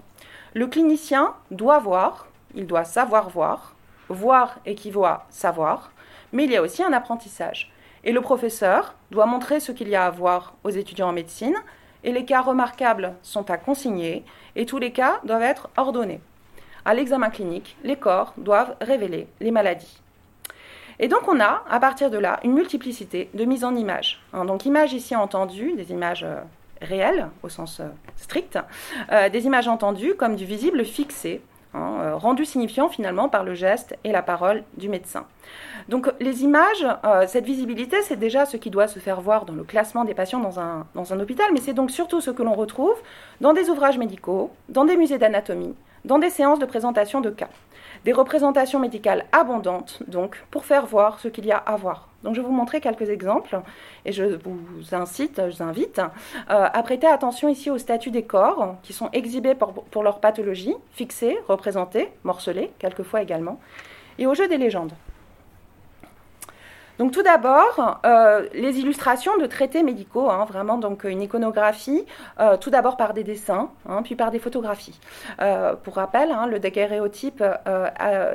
Le 0.54 0.66
clinicien 0.66 1.34
doit 1.50 1.78
voir, 1.78 2.26
il 2.54 2.66
doit 2.66 2.84
savoir 2.84 3.30
voir, 3.30 3.74
voir 4.08 4.58
équivaut 4.66 5.04
à 5.04 5.26
savoir, 5.30 5.90
mais 6.32 6.44
il 6.44 6.50
y 6.50 6.56
a 6.56 6.62
aussi 6.62 6.82
un 6.82 6.92
apprentissage. 6.92 7.72
Et 8.04 8.12
le 8.12 8.20
professeur 8.20 8.94
doit 9.10 9.26
montrer 9.26 9.60
ce 9.60 9.72
qu'il 9.72 9.88
y 9.88 9.96
a 9.96 10.06
à 10.06 10.10
voir 10.10 10.54
aux 10.64 10.70
étudiants 10.70 11.08
en 11.08 11.12
médecine, 11.12 11.56
et 12.04 12.12
les 12.12 12.24
cas 12.24 12.40
remarquables 12.40 13.14
sont 13.22 13.50
à 13.50 13.56
consigner, 13.56 14.24
et 14.54 14.64
tous 14.64 14.78
les 14.78 14.92
cas 14.92 15.20
doivent 15.24 15.42
être 15.42 15.68
ordonnés. 15.76 16.20
À 16.86 16.94
l'examen 16.94 17.30
clinique, 17.30 17.76
les 17.82 17.96
corps 17.96 18.32
doivent 18.36 18.76
révéler 18.80 19.26
les 19.40 19.50
maladies. 19.50 20.00
Et 21.00 21.08
donc 21.08 21.26
on 21.26 21.40
a, 21.40 21.64
à 21.68 21.80
partir 21.80 22.10
de 22.10 22.16
là, 22.16 22.38
une 22.44 22.52
multiplicité 22.52 23.28
de 23.34 23.44
mises 23.44 23.64
en 23.64 23.74
images. 23.74 24.22
Hein, 24.32 24.44
donc 24.44 24.64
images 24.66 24.92
ici 24.92 25.16
entendues, 25.16 25.72
des 25.72 25.90
images 25.90 26.22
euh, 26.22 26.36
réelles 26.80 27.28
au 27.42 27.48
sens 27.48 27.80
euh, 27.80 27.88
strict, 28.14 28.56
euh, 29.10 29.28
des 29.28 29.46
images 29.46 29.66
entendues 29.66 30.14
comme 30.14 30.36
du 30.36 30.44
visible 30.44 30.84
fixé, 30.84 31.42
hein, 31.74 32.12
rendu 32.14 32.44
signifiant 32.44 32.88
finalement 32.88 33.28
par 33.28 33.42
le 33.42 33.54
geste 33.54 33.98
et 34.04 34.12
la 34.12 34.22
parole 34.22 34.62
du 34.76 34.88
médecin. 34.88 35.26
Donc 35.88 36.12
les 36.20 36.44
images, 36.44 36.86
cette 37.26 37.44
visibilité, 37.44 37.96
c'est 38.02 38.16
déjà 38.16 38.46
ce 38.46 38.56
qui 38.56 38.70
doit 38.70 38.86
se 38.86 39.00
faire 39.00 39.20
voir 39.20 39.44
dans 39.44 39.54
le 39.54 39.64
classement 39.64 40.04
des 40.04 40.14
patients 40.14 40.40
dans 40.40 40.60
un, 40.60 40.86
dans 40.94 41.12
un 41.12 41.18
hôpital, 41.18 41.46
mais 41.52 41.60
c'est 41.60 41.74
donc 41.74 41.90
surtout 41.90 42.20
ce 42.20 42.30
que 42.30 42.44
l'on 42.44 42.54
retrouve 42.54 42.96
dans 43.40 43.52
des 43.52 43.70
ouvrages 43.70 43.98
médicaux, 43.98 44.52
dans 44.68 44.84
des 44.84 44.96
musées 44.96 45.18
d'anatomie, 45.18 45.74
dans 46.06 46.18
des 46.18 46.30
séances 46.30 46.58
de 46.58 46.66
présentation 46.66 47.20
de 47.20 47.30
cas. 47.30 47.48
Des 48.04 48.12
représentations 48.12 48.78
médicales 48.78 49.26
abondantes, 49.32 50.02
donc, 50.06 50.42
pour 50.50 50.64
faire 50.64 50.86
voir 50.86 51.18
ce 51.18 51.28
qu'il 51.28 51.44
y 51.44 51.52
a 51.52 51.56
à 51.56 51.76
voir. 51.76 52.08
Donc 52.22 52.34
je 52.34 52.40
vais 52.40 52.46
vous 52.46 52.52
montrer 52.52 52.80
quelques 52.80 53.08
exemples 53.10 53.60
et 54.04 54.12
je 54.12 54.24
vous 54.24 54.94
incite, 54.94 55.40
je 55.48 55.56
vous 55.56 55.62
invite 55.62 55.98
euh, 55.98 56.68
à 56.72 56.82
prêter 56.82 57.06
attention 57.06 57.48
ici 57.48 57.70
au 57.70 57.78
statut 57.78 58.10
des 58.10 58.22
corps 58.22 58.76
qui 58.82 58.92
sont 58.92 59.10
exhibés 59.12 59.54
pour, 59.54 59.72
pour 59.72 60.02
leur 60.02 60.20
pathologie, 60.20 60.74
fixés, 60.92 61.36
représentés, 61.48 62.08
morcelés, 62.24 62.72
quelquefois 62.78 63.22
également, 63.22 63.60
et 64.18 64.26
au 64.26 64.34
jeu 64.34 64.48
des 64.48 64.58
légendes. 64.58 64.92
Donc 66.98 67.12
tout 67.12 67.22
d'abord, 67.22 68.00
euh, 68.06 68.48
les 68.54 68.78
illustrations 68.78 69.36
de 69.36 69.46
traités 69.46 69.82
médicaux, 69.82 70.30
hein, 70.30 70.46
vraiment 70.46 70.78
donc 70.78 71.04
une 71.04 71.20
iconographie, 71.20 72.06
euh, 72.40 72.56
tout 72.56 72.70
d'abord 72.70 72.96
par 72.96 73.12
des 73.12 73.22
dessins, 73.22 73.70
hein, 73.86 74.02
puis 74.02 74.16
par 74.16 74.30
des 74.30 74.38
photographies. 74.38 74.98
Euh, 75.40 75.74
pour 75.74 75.96
rappel, 75.96 76.30
hein, 76.30 76.46
le 76.46 76.58
daguerréotype 76.58 77.44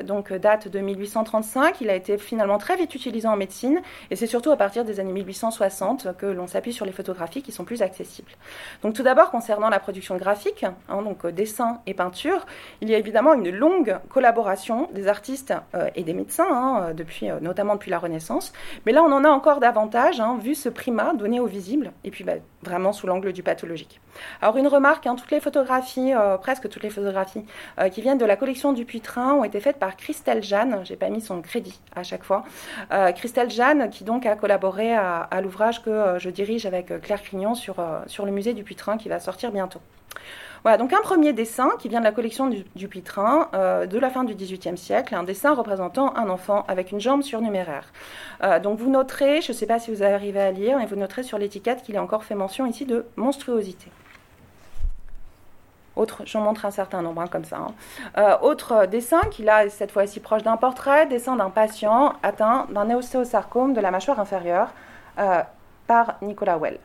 donc 0.05 0.33
date 0.33 0.67
de 0.67 0.79
1835, 0.79 1.81
il 1.81 1.89
a 1.89 1.95
été 1.95 2.17
finalement 2.17 2.57
très 2.57 2.75
vite 2.75 2.93
utilisé 2.93 3.27
en 3.27 3.35
médecine, 3.35 3.81
et 4.11 4.15
c'est 4.15 4.27
surtout 4.27 4.51
à 4.51 4.57
partir 4.57 4.85
des 4.85 4.99
années 4.99 5.11
1860 5.11 6.15
que 6.17 6.25
l'on 6.25 6.47
s'appuie 6.47 6.73
sur 6.73 6.85
les 6.85 6.91
photographies 6.91 7.41
qui 7.41 7.51
sont 7.51 7.65
plus 7.65 7.81
accessibles. 7.81 8.31
Donc 8.83 8.93
tout 8.93 9.03
d'abord, 9.03 9.31
concernant 9.31 9.69
la 9.69 9.79
production 9.79 10.17
graphique, 10.17 10.65
donc 10.89 11.25
dessin 11.27 11.79
et 11.87 11.93
peinture, 11.93 12.45
il 12.81 12.89
y 12.89 12.95
a 12.95 12.97
évidemment 12.97 13.33
une 13.33 13.49
longue 13.49 13.97
collaboration 14.09 14.89
des 14.93 15.07
artistes 15.07 15.53
et 15.95 16.03
des 16.03 16.13
médecins, 16.13 16.93
depuis, 16.93 17.29
notamment 17.41 17.73
depuis 17.75 17.91
la 17.91 17.99
Renaissance, 17.99 18.50
mais 18.85 18.91
là, 18.91 19.03
on 19.03 19.11
en 19.11 19.23
a 19.23 19.29
encore 19.29 19.59
davantage, 19.59 20.19
hein, 20.19 20.37
vu 20.41 20.55
ce 20.55 20.69
primat 20.69 21.13
donné 21.13 21.39
au 21.39 21.45
visible, 21.45 21.91
et 22.03 22.11
puis 22.11 22.23
bah, 22.23 22.33
vraiment 22.61 22.93
sous 22.93 23.07
l'angle 23.07 23.33
du 23.33 23.43
pathologique. 23.43 23.99
Alors 24.41 24.57
une 24.57 24.67
remarque, 24.67 25.07
hein, 25.07 25.15
toutes 25.15 25.31
les 25.31 25.39
photographies, 25.39 26.13
euh, 26.13 26.37
presque 26.37 26.69
toutes 26.69 26.83
les 26.83 26.89
photographies 26.89 27.45
euh, 27.79 27.89
qui 27.89 28.01
viennent 28.01 28.17
de 28.17 28.25
la 28.25 28.35
collection 28.35 28.73
du 28.73 28.85
Puytrain 28.85 29.33
ont 29.33 29.43
été 29.43 29.59
faites 29.59 29.77
par 29.77 29.95
Christelle 29.95 30.43
Jeanne, 30.43 30.81
j'ai 30.83 30.95
pas 30.95 31.09
mis 31.09 31.21
son 31.21 31.41
crédit 31.41 31.79
à 31.95 32.03
chaque 32.03 32.23
fois, 32.23 32.43
euh, 32.91 33.11
Christelle 33.11 33.49
Jeanne 33.49 33.89
qui 33.89 34.03
donc 34.03 34.25
a 34.25 34.35
collaboré 34.35 34.95
à, 34.95 35.27
l'ouvrage 35.41 35.81
que 35.81 36.17
je 36.19 36.29
dirige 36.29 36.65
avec 36.65 37.01
Claire 37.01 37.21
Crignon 37.21 37.55
sur, 37.55 37.75
sur 38.07 38.25
le 38.25 38.31
musée 38.31 38.53
du 38.53 38.63
Puytrain 38.63 38.97
qui 38.97 39.09
va 39.09 39.19
sortir 39.19 39.51
bientôt. 39.51 39.79
Voilà, 40.63 40.77
donc 40.77 40.93
un 40.93 41.01
premier 41.01 41.33
dessin 41.33 41.71
qui 41.79 41.89
vient 41.89 41.99
de 41.99 42.05
la 42.05 42.11
collection 42.11 42.47
du, 42.47 42.87
Pitrin 42.87 43.49
euh, 43.55 43.87
de 43.87 43.97
la 43.97 44.11
fin 44.11 44.23
du 44.23 44.35
XVIIIe 44.35 44.77
siècle, 44.77 45.15
un 45.15 45.23
dessin 45.23 45.55
représentant 45.55 46.15
un 46.15 46.29
enfant 46.29 46.65
avec 46.67 46.91
une 46.91 46.99
jambe 46.99 47.23
surnuméraire. 47.23 47.91
Euh, 48.43 48.59
donc 48.59 48.77
vous 48.77 48.89
noterez, 48.89 49.41
je 49.41 49.51
ne 49.53 49.57
sais 49.57 49.65
pas 49.65 49.79
si 49.79 49.91
vous 49.91 50.03
arrivez 50.03 50.39
à 50.39 50.51
lire, 50.51 50.77
mais 50.77 50.85
vous 50.85 50.95
noterez 50.95 51.23
sur 51.23 51.39
l'étiquette 51.39 51.81
qu'il 51.81 51.95
est 51.95 51.99
encore 51.99 52.23
fait 52.23 52.35
mention 52.35 52.67
ici 52.67 52.85
de 52.85 53.05
monstruosité. 53.15 53.91
Autre, 55.95 56.21
j'en 56.25 56.41
montre 56.41 56.65
un 56.65 56.71
certain 56.71 57.01
nombre 57.01 57.23
hein, 57.23 57.27
comme 57.27 57.43
ça. 57.43 57.57
Hein. 57.57 57.73
Euh, 58.19 58.37
autre 58.41 58.85
dessin 58.85 59.21
qui 59.31 59.41
là 59.41 59.67
cette 59.67 59.91
fois-ci 59.91 60.19
proche 60.19 60.43
d'un 60.43 60.57
portrait, 60.57 61.07
dessin 61.07 61.37
d'un 61.37 61.49
patient 61.49 62.13
atteint 62.21 62.67
d'un 62.69 62.95
ostéosarcome 62.95 63.73
de 63.73 63.81
la 63.81 63.89
mâchoire 63.89 64.19
inférieure 64.19 64.69
par 65.87 66.15
Nicolas 66.21 66.57
Well. 66.57 66.77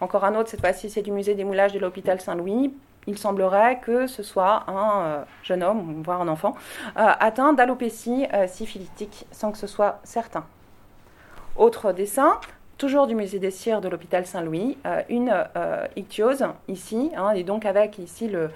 Encore 0.00 0.24
un 0.24 0.34
autre, 0.34 0.48
cette 0.48 0.60
fois-ci, 0.60 0.88
c'est 0.88 1.02
du 1.02 1.12
musée 1.12 1.34
des 1.34 1.44
moulages 1.44 1.72
de 1.72 1.78
l'hôpital 1.78 2.20
Saint-Louis. 2.20 2.72
Il 3.06 3.18
semblerait 3.18 3.80
que 3.80 4.06
ce 4.06 4.22
soit 4.22 4.64
un 4.66 5.02
euh, 5.02 5.22
jeune 5.42 5.62
homme, 5.62 6.02
voire 6.02 6.20
un 6.22 6.28
enfant, 6.28 6.54
euh, 6.96 7.06
atteint 7.18 7.52
d'alopécie 7.52 8.26
euh, 8.32 8.46
syphilitique, 8.46 9.26
sans 9.30 9.52
que 9.52 9.58
ce 9.58 9.66
soit 9.66 10.00
certain. 10.02 10.44
Autre 11.56 11.92
dessin, 11.92 12.38
toujours 12.78 13.06
du 13.06 13.14
musée 13.14 13.38
des 13.38 13.50
cires 13.50 13.82
de 13.82 13.88
l'hôpital 13.88 14.24
Saint-Louis, 14.24 14.78
une 15.10 15.34
ictiose 15.96 16.46
ici, 16.68 17.10
hein, 17.14 17.32
et 17.32 17.42
donc 17.42 17.66
avec 17.66 17.98
ici 17.98 18.28
le, 18.28 18.50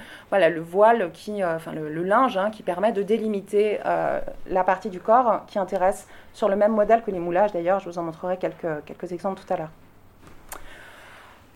voile, 0.61 1.11
qui, 1.13 1.43
le, 1.43 2.03
linge 2.03 2.39
hein, 2.39 2.51
qui 2.51 2.63
permet 2.63 2.93
de 2.93 3.03
délimiter 3.03 3.81
la 3.85 4.65
partie 4.65 4.89
du 4.89 5.01
corps 5.01 5.45
qui 5.49 5.59
intéresse 5.59 6.07
sur 6.33 6.49
le 6.49 6.57
même 6.57 6.73
modèle 6.73 7.03
que 7.03 7.11
les 7.11 7.19
moulages. 7.19 7.53
D'ailleurs, 7.53 7.81
je 7.81 7.91
vous 7.91 7.99
en 7.99 8.05
montrerai 8.05 8.39
quelques 8.39 9.13
exemples 9.13 9.43
tout 9.45 9.53
à 9.53 9.59
l'heure. 9.59 9.71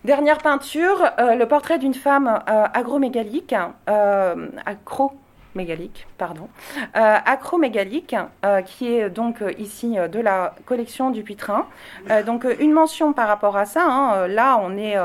Dernière 0.05 0.37
peinture, 0.37 1.11
euh, 1.19 1.35
le 1.35 1.45
portrait 1.45 1.77
d'une 1.77 1.93
femme 1.93 2.41
euh, 2.49 2.65
agromégalique, 2.73 3.53
euh, 3.89 4.47
acromégalique, 5.49 6.07
pardon, 6.17 6.47
euh, 6.95 7.17
acromégalique, 7.25 8.15
euh, 8.45 8.61
qui 8.61 8.93
est 8.93 9.09
donc 9.09 9.41
euh, 9.41 9.51
ici 9.57 9.95
de 9.95 10.19
la 10.19 10.55
collection 10.65 11.09
du 11.11 11.25
donc 12.25 12.45
une 12.59 12.71
mention 12.71 13.13
par 13.13 13.27
rapport 13.27 13.55
à 13.55 13.65
ça, 13.65 13.85
hein, 13.85 14.27
là 14.27 14.59
on 14.61 14.77
est 14.77 14.97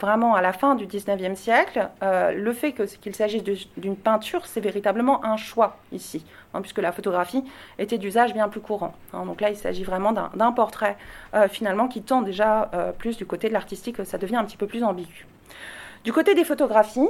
vraiment 0.00 0.34
à 0.34 0.40
la 0.40 0.52
fin 0.52 0.74
du 0.74 0.86
19e 0.86 1.34
siècle. 1.34 1.88
le 2.00 2.52
fait 2.52 2.72
qu'il 2.72 3.14
s'agisse 3.14 3.42
d'une 3.76 3.96
peinture, 3.96 4.46
c'est 4.46 4.60
véritablement 4.60 5.24
un 5.24 5.36
choix 5.36 5.76
ici, 5.90 6.24
hein, 6.54 6.60
puisque 6.60 6.78
la 6.78 6.92
photographie 6.92 7.44
était 7.78 7.98
d'usage 7.98 8.32
bien 8.32 8.48
plus 8.48 8.60
courant. 8.60 8.94
Hein. 9.12 9.26
donc 9.26 9.40
là 9.40 9.50
il 9.50 9.56
s'agit 9.56 9.82
vraiment 9.82 10.12
d'un 10.12 10.52
portrait 10.52 10.96
finalement 11.48 11.88
qui 11.88 12.02
tend 12.02 12.22
déjà 12.22 12.70
plus 12.98 13.16
du 13.16 13.26
côté 13.26 13.48
de 13.48 13.52
l'artistique, 13.52 14.04
ça 14.04 14.18
devient 14.18 14.36
un 14.36 14.44
petit 14.44 14.56
peu 14.56 14.66
plus 14.66 14.84
ambigu. 14.84 15.26
Du 16.04 16.12
côté 16.12 16.34
des 16.34 16.44
photographies, 16.44 17.08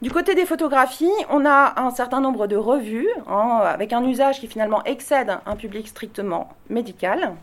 du 0.00 0.12
côté 0.12 0.36
des 0.36 0.46
photographies, 0.46 1.10
on 1.28 1.44
a 1.44 1.74
un 1.80 1.90
certain 1.90 2.20
nombre 2.20 2.46
de 2.46 2.54
revues 2.54 3.08
hein, 3.26 3.62
avec 3.64 3.92
un 3.92 4.04
usage 4.04 4.38
qui 4.38 4.46
finalement 4.46 4.84
excède 4.84 5.38
un 5.44 5.56
public 5.56 5.88
strictement 5.88 6.50
médical. 6.70 7.34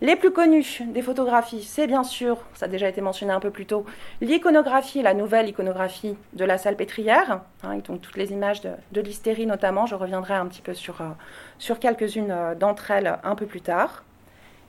Les 0.00 0.16
plus 0.16 0.30
connus 0.30 0.80
des 0.86 1.02
photographies, 1.02 1.62
c'est 1.62 1.86
bien 1.86 2.04
sûr, 2.04 2.38
ça 2.54 2.64
a 2.64 2.68
déjà 2.70 2.88
été 2.88 3.02
mentionné 3.02 3.34
un 3.34 3.40
peu 3.40 3.50
plus 3.50 3.66
tôt, 3.66 3.84
l'iconographie, 4.22 5.02
la 5.02 5.12
nouvelle 5.12 5.46
iconographie 5.50 6.16
de 6.32 6.44
la 6.46 6.56
salpêtrière, 6.56 7.42
hein, 7.62 7.76
donc 7.86 8.00
toutes 8.00 8.16
les 8.16 8.32
images 8.32 8.62
de, 8.62 9.00
l'hystérie 9.02 9.44
notamment, 9.44 9.84
je 9.84 9.96
reviendrai 9.96 10.32
un 10.32 10.46
petit 10.46 10.62
peu 10.62 10.72
sur, 10.72 11.02
euh, 11.02 11.74
quelques-unes 11.78 12.30
euh, 12.30 12.54
d'entre 12.54 12.92
elles 12.92 13.18
un 13.24 13.34
peu 13.34 13.44
plus 13.44 13.60
tard. 13.60 14.04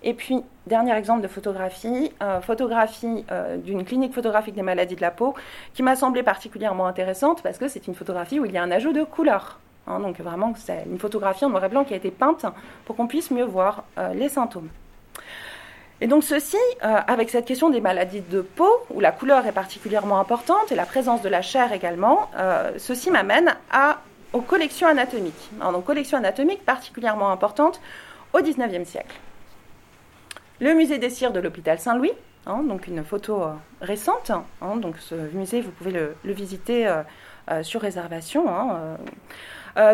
Et 0.04 0.14
puis, 0.14 0.44
dernier 0.66 0.96
exemple 0.96 1.22
de 1.22 1.28
photographie, 1.28 2.12
euh, 2.24 2.42
photographie 2.42 3.24
euh, 3.32 3.58
d'une 3.58 3.86
clinique 3.86 4.14
photographique 4.14 4.56
des 4.56 4.64
maladies 4.64 4.96
de 4.96 5.02
la 5.02 5.12
peau, 5.12 5.36
qui 5.74 5.84
m'a 5.84 5.96
semblé 5.96 6.24
particulièrement 6.24 6.88
intéressante 6.88 7.44
parce 7.44 7.60
que 7.60 7.68
c'est 7.68 7.88
une 7.88 7.94
photographie 7.94 8.40
où 8.40 8.46
il 8.46 8.52
y 8.52 8.58
a 8.58 8.64
un 8.64 8.72
ajout 8.72 8.94
de 8.94 9.04
couleur. 9.04 9.60
Hein, 9.86 10.00
donc 10.00 10.20
vraiment, 10.20 10.54
c'est 10.56 10.86
une 10.90 10.98
photographie 10.98 11.46
en 11.46 11.50
noir 11.50 11.64
et 11.66 11.70
blanc 11.70 11.84
qui 11.84 11.94
a 11.94 11.98
été 11.98 12.10
peinte 12.10 12.46
pour 12.86 12.96
qu'on 12.96 13.08
puisse 13.08 13.30
mieux 13.30 13.44
voir 13.44 13.84
euh, 14.00 14.14
les 14.14 14.30
symptômes. 14.30 14.70
Et 16.04 16.08
donc 16.08 16.24
ceci, 16.24 16.58
avec 16.82 17.30
cette 17.30 17.46
question 17.46 17.70
des 17.70 17.80
maladies 17.80 18.22
de 18.22 18.42
peau, 18.42 18.72
où 18.90 19.00
la 19.00 19.12
couleur 19.12 19.46
est 19.46 19.52
particulièrement 19.52 20.20
importante 20.20 20.72
et 20.72 20.76
la 20.76 20.88
présence 20.88 21.22
de 21.22 21.30
la 21.30 21.44
chair 21.44 21.74
également, 21.74 22.28
ceci 22.78 23.12
m'amène 23.12 23.56
aux 24.34 24.42
collections 24.42 24.88
anatomiques. 24.88 25.52
Donc 25.62 25.86
collections 25.86 26.18
anatomiques 26.18 26.66
particulièrement 26.66 27.30
importantes 27.30 27.80
au 28.34 28.40
XIXe 28.40 28.90
siècle 28.90 29.16
le 30.62 30.76
musée 30.76 31.00
des 31.00 31.10
cires 31.10 31.34
de 31.34 31.40
l'hôpital 31.40 31.80
Saint-Louis, 31.80 32.14
hein, 32.46 32.64
donc 32.64 32.88
une 32.88 33.04
photo 33.04 33.42
euh, 33.42 33.54
récente. 33.82 34.32
Hein, 34.62 34.76
donc 34.78 34.96
ce 35.00 35.16
musée, 35.34 35.60
vous 35.60 35.72
pouvez 35.72 35.92
le, 35.92 36.16
visiter 36.24 36.88
euh, 36.88 37.02
euh, 37.50 37.64
sur 37.64 37.82
réservation. 37.82 38.46
Hein, 38.48 38.98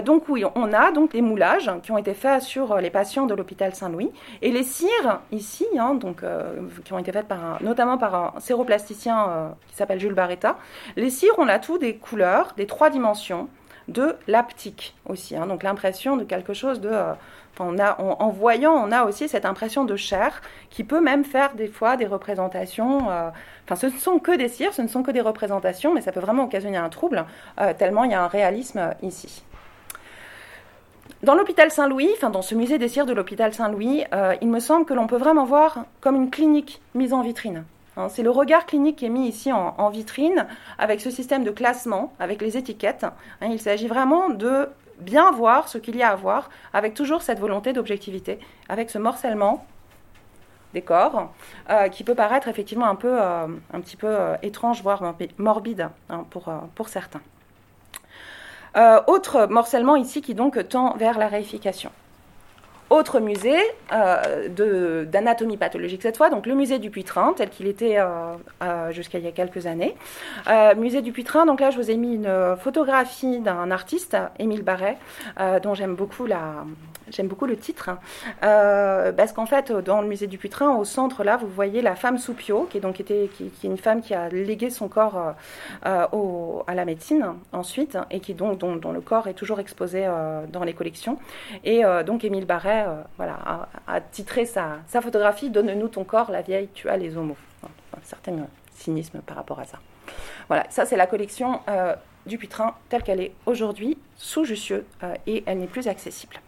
donc 0.04 0.28
oui, 0.28 0.44
on 0.56 0.74
a 0.74 0.92
donc 0.92 1.14
les 1.14 1.22
moulages 1.22 1.72
qui 1.84 1.92
ont 1.92 2.00
été 2.00 2.16
faits 2.16 2.42
sur 2.42 2.78
les 2.78 2.90
patients 2.90 3.28
de 3.28 3.36
l'hôpital 3.36 3.76
Saint-Louis 3.76 4.12
et 4.42 4.52
les 4.52 4.64
cires 4.64 5.22
ici, 5.32 5.68
qui 5.72 6.94
ont 6.94 6.98
été 6.98 7.12
faites 7.12 7.28
par 7.28 7.62
notamment 7.62 8.00
par 8.00 8.16
un 8.16 8.40
séroplasticien 8.40 9.56
qui 9.68 9.76
s'appelle 9.76 10.00
Jules 10.00 10.16
Barretta. 10.16 10.58
Les 10.96 11.12
cires, 11.12 11.36
on 11.38 11.48
a 11.48 11.60
tout 11.60 11.78
des 11.78 11.96
couleurs, 11.96 12.54
des 12.58 12.66
trois 12.66 12.90
dimensions, 12.90 13.50
de 13.88 14.15
l'aptique 14.28 14.95
aussi, 15.06 15.36
donc 15.36 15.63
l'impression 15.63 16.17
de 16.17 16.23
quelque 16.23 16.54
chose 16.54 16.82
de 16.82 16.91
en 17.60 18.30
voyant, 18.30 18.73
on 18.73 18.91
a 18.91 19.04
aussi 19.06 19.28
cette 19.28 19.45
impression 19.45 19.86
de 19.86 19.95
chair 19.95 20.41
qui 20.69 20.84
peut 20.84 21.02
même 21.02 21.23
faire 21.23 21.56
des 21.56 21.67
fois 21.67 21.97
des 21.97 22.06
représentations. 22.06 23.10
Euh, 23.10 23.30
ce 23.76 23.88
ne 23.88 23.91
sont 23.91 24.19
que 24.19 24.36
des 24.36 24.47
cires, 24.47 24.73
ce 24.73 24.82
ne 24.82 24.88
sont 24.88 25.04
que 25.04 25.12
des 25.12 25.21
représentations, 25.21 25.93
mais 25.93 26.02
ça 26.02 26.12
peut 26.12 26.19
vraiment 26.19 26.43
occasionner 26.43 26.78
un 26.78 26.89
trouble, 26.89 27.26
euh, 27.60 27.73
tellement 27.73 28.04
il 28.04 28.12
y 28.12 28.13
a 28.13 28.23
un 28.23 28.28
réalisme 28.28 28.93
ici. 29.02 29.43
Dans 31.23 31.34
l'hôpital 31.34 31.71
Saint-Louis, 31.71 32.10
enfin 32.15 32.30
dans 32.30 32.43
ce 32.43 32.54
musée 32.54 32.78
des 32.78 32.89
cires 32.89 33.06
de 33.06 33.13
l'hôpital 33.13 33.54
Saint-Louis, 33.54 34.04
euh, 34.13 34.36
il 34.41 34.50
me 34.50 34.60
semble 34.60 34.86
que 34.86 34.93
l'on 34.93 35.08
peut 35.08 35.17
vraiment 35.17 35.45
voir 35.45 35.86
comme 36.00 36.15
une 36.15 36.30
clinique 36.30 36.82
mise 36.93 37.13
en 37.13 37.21
vitrine. 37.21 37.63
Hein, 37.98 38.10
c'est 38.10 38.22
le 38.22 38.30
regard 38.30 38.66
clinique 38.68 38.98
qui 38.98 39.06
est 39.06 39.10
mis 39.10 39.28
ici 39.28 39.52
en, 39.52 39.90
vitrine 39.90 40.46
avec 40.78 41.02
ce 41.02 41.10
système 41.10 41.44
de 41.44 41.52
classement, 41.52 42.14
avec 42.20 42.42
les 42.42 42.56
étiquettes. 42.56 43.04
Hein, 43.04 43.48
il 43.50 43.60
s'agit 43.60 43.88
vraiment 43.88 44.30
de 44.30 44.70
bien 45.00 45.32
voir 45.32 45.68
ce 45.68 45.80
qu'il 45.80 45.96
y 45.96 46.04
a 46.04 46.10
à 46.10 46.16
voir, 46.16 46.50
avec 46.74 46.94
toujours 46.94 47.24
cette 47.24 47.40
volonté 47.40 47.74
d'objectivité, 47.74 48.40
avec 48.70 48.90
ce 48.90 49.00
morcellement 49.00 49.66
des 50.74 50.82
corps, 50.82 51.34
euh, 51.70 51.88
qui 51.90 52.04
peut 52.04 52.16
paraître 52.16 52.48
effectivement 52.48 52.88
un, 52.88 52.96
peu, 52.96 53.20
euh, 53.20 53.48
petit 53.74 53.98
peu 53.98 54.08
euh, 54.08 54.36
étrange, 54.44 54.84
voire 54.84 55.16
morbide 55.38 55.90
hein, 56.10 56.26
pour, 56.30 56.54
pour 56.76 56.90
certains. 56.90 57.22
autre 59.08 59.48
morcellement 59.48 59.96
ici 59.96 60.22
qui 60.22 60.36
donc 60.36 60.68
tend 60.70 60.96
vers 60.98 61.18
la 61.18 61.28
réification. 61.28 61.92
Autre 62.89 63.19
musée 63.19 63.60
euh, 63.91 65.04
d'anatomie 65.06 65.58
pathologique 65.58 66.02
cette 66.02 66.15
fois, 66.15 66.30
donc 66.30 66.45
le 66.45 66.56
musée 66.56 66.80
du 66.80 66.89
Puitrin, 66.89 67.34
tel 67.36 67.50
qu'il 67.50 67.67
était 67.67 67.97
euh, 68.00 68.91
jusqu'à 68.91 69.17
il 69.17 69.26
y 69.26 69.28
a 69.28 69.34
quelques 69.34 69.67
années. 69.67 69.95
Euh, 70.47 70.73
musée 70.76 71.02
du 71.02 71.12
Puitrin, 71.12 71.45
donc 71.45 71.60
là 71.60 71.69
je 71.69 71.78
vous 71.78 71.91
ai 71.91 71.97
mis 71.97 72.15
une 72.15 72.56
photographie 72.58 73.39
d'un 73.39 73.71
artiste, 73.71 74.15
Émile 74.39 74.63
Barret, 74.63 74.97
dont 75.63 75.73
j'aime 75.73 75.95
beaucoup 75.95 76.26
la, 76.26 76.63
J'aime 77.10 77.28
beaucoup 77.28 77.46
le 77.46 77.58
titre, 77.58 77.89
hein. 77.89 78.00
parce 79.15 79.32
qu'en 79.34 79.46
fait, 79.46 79.72
dans 79.72 80.02
le 80.02 80.08
musée 80.08 80.28
du 80.28 80.38
Puitrin, 80.38 80.76
au 80.76 80.86
centre, 80.86 81.24
là, 81.24 81.38
vous 81.38 81.48
voyez 81.48 81.82
la 81.82 81.96
femme 81.96 82.17
Soupio, 82.17 82.67
qui 82.70 82.78
est 82.78 82.82
donc 82.82 83.00
était, 83.00 83.30
qui, 83.36 83.46
est 83.46 83.67
une 83.67 83.78
femme 83.78 84.02
qui 84.02 84.13
a 84.13 84.30
légué 84.30 84.70
son 84.70 84.88
corps 84.88 85.36
au, 86.12 86.63
à 86.67 86.76
la 86.76 86.86
médecine 86.86 87.34
ensuite, 87.52 87.98
et 88.12 88.20
qui 88.20 88.34
donc 88.34 88.58
dont, 88.58 88.91
le 88.91 89.02
corps 89.02 89.28
est 89.28 89.34
toujours 89.34 89.60
exposé 89.60 90.08
dans 90.52 90.63
les 90.63 90.74
collections. 90.74 91.17
Et 91.63 91.84
donc 92.06 92.24
Émile 92.24 92.46
Barret 92.46 92.86
euh, 92.88 93.02
voilà, 93.17 93.67
a, 93.88 94.02
titré 94.02 94.46
sa, 94.46 94.80
photographie 94.88 95.50
Donne-nous 95.50 95.88
ton 95.89 96.04
corps, 96.04 96.32
la 96.32 96.41
vieille, 96.41 96.70
tu 96.74 96.89
as 96.89 96.98
les 96.98 97.17
homos. 97.17 97.38
un 97.63 98.02
certain 98.04 98.48
cynisme 98.74 99.20
par 99.22 99.38
rapport 99.38 99.60
à 99.60 99.65
ça. 99.65 99.80
Voilà, 100.48 100.65
ça 100.70 100.86
c'est 100.86 100.96
la 100.96 101.08
collection 101.08 101.62
euh, 101.67 101.96
du 102.26 102.38
Pitrin 102.38 102.76
telle 102.89 103.04
qu'elle 103.04 103.22
est 103.22 103.34
aujourd'hui 103.46 103.98
sous 104.15 104.46
Jussieu 104.46 104.86
euh, 105.04 105.13
et 105.26 105.43
elle 105.46 105.60
n'est 105.60 105.67
plus 105.67 105.88
accessible. 105.88 106.39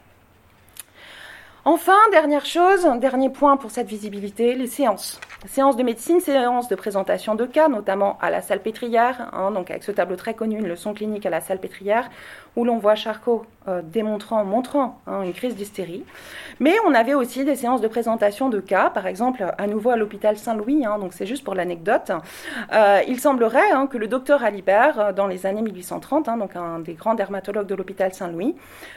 Enfin, 1.65 1.97
dernière 2.13 2.45
chose, 2.45 2.87
dernier 3.01 3.29
point 3.29 3.57
pour 3.57 3.69
cette 3.69 3.87
visibilité, 3.87 4.55
les 4.55 4.67
séances. 4.67 5.19
Séances 5.45 5.75
de 5.75 5.83
médecine, 5.83 6.21
séances 6.21 6.69
de 6.69 6.75
présentation 6.75 7.35
de 7.35 7.45
cas, 7.45 7.67
notamment 7.67 8.17
à 8.21 8.29
la 8.29 8.41
salpêtrière, 8.41 9.29
hein, 9.33 9.51
donc 9.51 9.69
avec 9.69 9.83
ce 9.83 9.91
tableau 9.91 10.15
très 10.15 10.33
connu, 10.33 10.57
une 10.57 10.67
leçon 10.67 10.93
clinique 10.93 11.25
à 11.25 11.29
la 11.29 11.41
salpêtrière, 11.41 12.09
où 12.55 12.63
l'on 12.63 12.77
voit 12.77 12.95
Charcot 12.95 13.45
euh, 13.67 13.81
démontrant, 13.81 14.43
montrant 14.45 14.99
hein, 15.05 15.21
une 15.23 15.33
crise 15.33 15.55
d'hystérie. 15.55 16.03
Mais 16.59 16.75
on 16.87 16.93
avait 16.93 17.13
aussi 17.13 17.43
des 17.45 17.55
séances 17.55 17.81
de 17.81 17.87
présentation 17.87 18.49
de 18.49 18.59
cas, 18.59 18.89
par 18.89 19.05
exemple 19.05 19.45
à 19.57 19.67
nouveau 19.67 19.89
à 19.91 19.97
l'hôpital 19.97 20.37
Saint-Louis, 20.37 20.85
hein, 20.85 20.97
donc 20.97 21.13
c'est 21.13 21.25
juste 21.25 21.43
pour 21.43 21.55
l'anecdote. 21.55 22.11
Euh, 22.73 23.01
il 23.07 23.19
semblerait 23.19 23.59
que 23.89 23.97
le 23.97 24.07
docteur 24.07 24.43
Alibert, 24.43 24.99
euh, 24.99 25.13
dans 25.13 25.27
les 25.27 25.45
années 25.45 25.61
1830, 25.61 26.37
donc 26.37 26.55
un 26.55 26.79
des 26.79 26.93
grands 26.93 27.15
dermatologues 27.15 27.67
de 27.67 27.75
l'hôpital 27.75 28.13
Saint-Louis, 28.13 28.55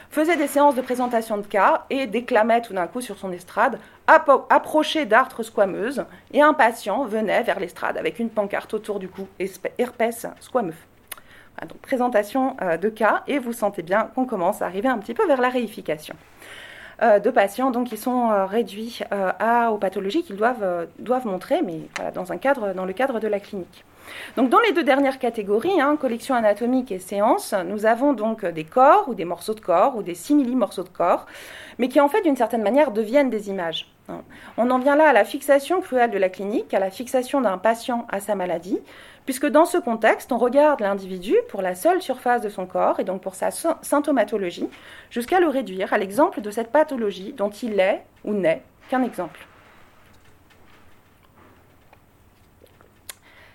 faisait 0.09 0.37
des 0.37 0.47
séances 0.47 0.75
de 0.75 0.81
présentation 0.81 1.37
de 1.37 1.45
cas 1.45 1.85
et 1.89 2.07
déclamait 2.07 2.52
tout 2.61 2.73
d'un 2.73 2.87
coup 2.87 3.01
sur 3.01 3.17
son 3.17 3.31
estrade, 3.31 3.79
approché 4.07 5.05
d'artres 5.05 5.43
squameuses, 5.43 6.05
et 6.31 6.41
un 6.41 6.53
patient 6.53 7.05
venait 7.05 7.43
vers 7.43 7.59
l'estrade 7.59 7.97
avec 7.97 8.19
une 8.19 8.29
pancarte 8.29 8.73
autour 8.73 8.99
du 8.99 9.07
cou, 9.07 9.27
herpès 9.77 10.27
squameux 10.39 10.73
donc 11.61 11.77
présentation 11.79 12.55
euh, 12.61 12.77
de 12.77 12.89
cas 12.89 13.23
et 13.27 13.39
vous 13.39 13.53
sentez 13.53 13.81
bien 13.81 14.09
qu'on 14.15 14.25
commence 14.25 14.61
à 14.61 14.65
arriver 14.65 14.89
un 14.89 14.97
petit 14.97 15.13
peu 15.13 15.25
vers 15.27 15.41
la 15.41 15.49
réification. 15.49 16.15
Euh, 17.01 17.19
de 17.19 17.29
patients 17.31 17.71
donc, 17.71 17.87
qui 17.87 17.97
sont 17.97 18.29
euh, 18.29 18.45
réduits 18.45 18.99
à, 19.11 19.71
aux 19.71 19.77
pathologies 19.77 20.23
qu'ils 20.23 20.35
doivent, 20.35 20.87
doivent 20.99 21.25
montrer, 21.25 21.61
mais 21.61 21.81
dans, 22.13 22.31
un 22.31 22.37
cadre, 22.37 22.73
dans 22.73 22.85
le 22.85 22.93
cadre 22.93 23.19
de 23.19 23.27
la 23.27 23.39
clinique. 23.39 23.83
Donc 24.35 24.49
dans 24.49 24.59
les 24.59 24.73
deux 24.73 24.83
dernières 24.83 25.17
catégories, 25.17 25.79
hein, 25.79 25.95
collection 25.95 26.35
anatomique 26.35 26.91
et 26.91 26.99
séance, 26.99 27.55
nous 27.65 27.85
avons 27.85 28.13
donc 28.13 28.45
des 28.45 28.65
corps 28.65 29.07
ou 29.07 29.15
des 29.15 29.25
morceaux 29.25 29.53
de 29.53 29.61
corps 29.61 29.95
ou 29.95 30.03
des 30.03 30.13
simili 30.13 30.55
morceaux 30.55 30.83
de 30.83 30.89
corps, 30.89 31.25
mais 31.79 31.87
qui 31.87 31.99
en 32.01 32.09
fait 32.09 32.21
d'une 32.21 32.35
certaine 32.35 32.63
manière 32.63 32.91
deviennent 32.91 33.29
des 33.29 33.49
images. 33.49 33.87
On 34.57 34.69
en 34.69 34.79
vient 34.79 34.97
là 34.97 35.09
à 35.09 35.13
la 35.13 35.23
fixation 35.23 35.79
cruelle 35.79 36.11
de 36.11 36.17
la 36.17 36.29
clinique, 36.29 36.73
à 36.73 36.79
la 36.79 36.91
fixation 36.91 37.39
d'un 37.39 37.57
patient 37.57 38.05
à 38.09 38.19
sa 38.19 38.35
maladie, 38.35 38.79
puisque 39.25 39.47
dans 39.47 39.65
ce 39.65 39.77
contexte, 39.77 40.31
on 40.31 40.37
regarde 40.37 40.81
l'individu 40.81 41.35
pour 41.49 41.61
la 41.61 41.75
seule 41.75 42.01
surface 42.01 42.41
de 42.41 42.49
son 42.49 42.65
corps 42.65 42.99
et 42.99 43.03
donc 43.03 43.21
pour 43.21 43.35
sa 43.35 43.51
symptomatologie, 43.51 44.69
jusqu'à 45.09 45.39
le 45.39 45.47
réduire 45.47 45.93
à 45.93 45.97
l'exemple 45.97 46.41
de 46.41 46.51
cette 46.51 46.71
pathologie 46.71 47.33
dont 47.33 47.49
il 47.49 47.79
est 47.79 48.03
ou 48.23 48.33
n'est 48.33 48.63
qu'un 48.89 49.03
exemple. 49.03 49.45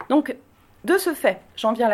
Donc, 0.09 0.35
de 0.85 0.97
ce 0.97 1.13
fait, 1.13 1.41
j'en 1.57 1.73
viens 1.73 1.91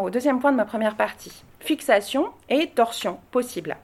au 0.00 0.10
deuxième 0.10 0.40
point 0.40 0.52
de 0.52 0.56
ma 0.56 0.64
première 0.64 0.94
partie. 0.94 1.42
Fixation 1.60 2.30
et 2.48 2.68
torsion 2.68 3.18
possible. 3.32 3.76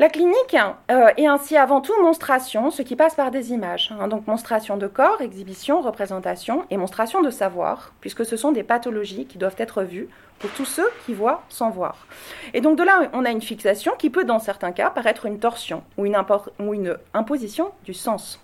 La 0.00 0.08
clinique 0.08 0.56
euh, 0.90 1.10
est 1.18 1.26
ainsi 1.26 1.58
avant 1.58 1.82
tout 1.82 1.92
monstration, 2.00 2.70
ce 2.70 2.80
qui 2.80 2.96
passe 2.96 3.14
par 3.14 3.30
des 3.30 3.52
images. 3.52 3.92
Hein. 4.00 4.08
donc 4.08 4.26
monstration 4.26 4.78
de 4.78 4.86
corps, 4.86 5.20
exhibition, 5.20 5.82
représentation 5.82 6.64
et 6.70 6.78
monstration 6.78 7.20
de 7.20 7.28
savoir, 7.28 7.92
puisque 8.00 8.24
ce 8.24 8.38
sont 8.38 8.50
des 8.50 8.62
pathologies 8.62 9.26
qui 9.26 9.36
doivent 9.36 9.56
être 9.58 9.82
vues 9.82 10.08
pour 10.38 10.48
tous 10.52 10.64
ceux 10.64 10.88
qui 11.04 11.12
voient 11.12 11.42
sans 11.50 11.68
voir. 11.68 12.06
Et 12.54 12.62
donc 12.62 12.78
de 12.78 12.82
là, 12.82 13.10
on 13.12 13.26
a 13.26 13.30
une 13.30 13.42
fixation 13.42 13.92
qui 13.98 14.08
peut, 14.08 14.24
dans 14.24 14.38
certains 14.38 14.72
cas, 14.72 14.88
paraître 14.88 15.26
une 15.26 15.38
torsion 15.38 15.82
ou 15.98 16.06
une, 16.06 16.16
ou 16.60 16.72
une 16.72 16.96
imposition 17.12 17.70
du 17.84 17.92
sens. 17.92 18.40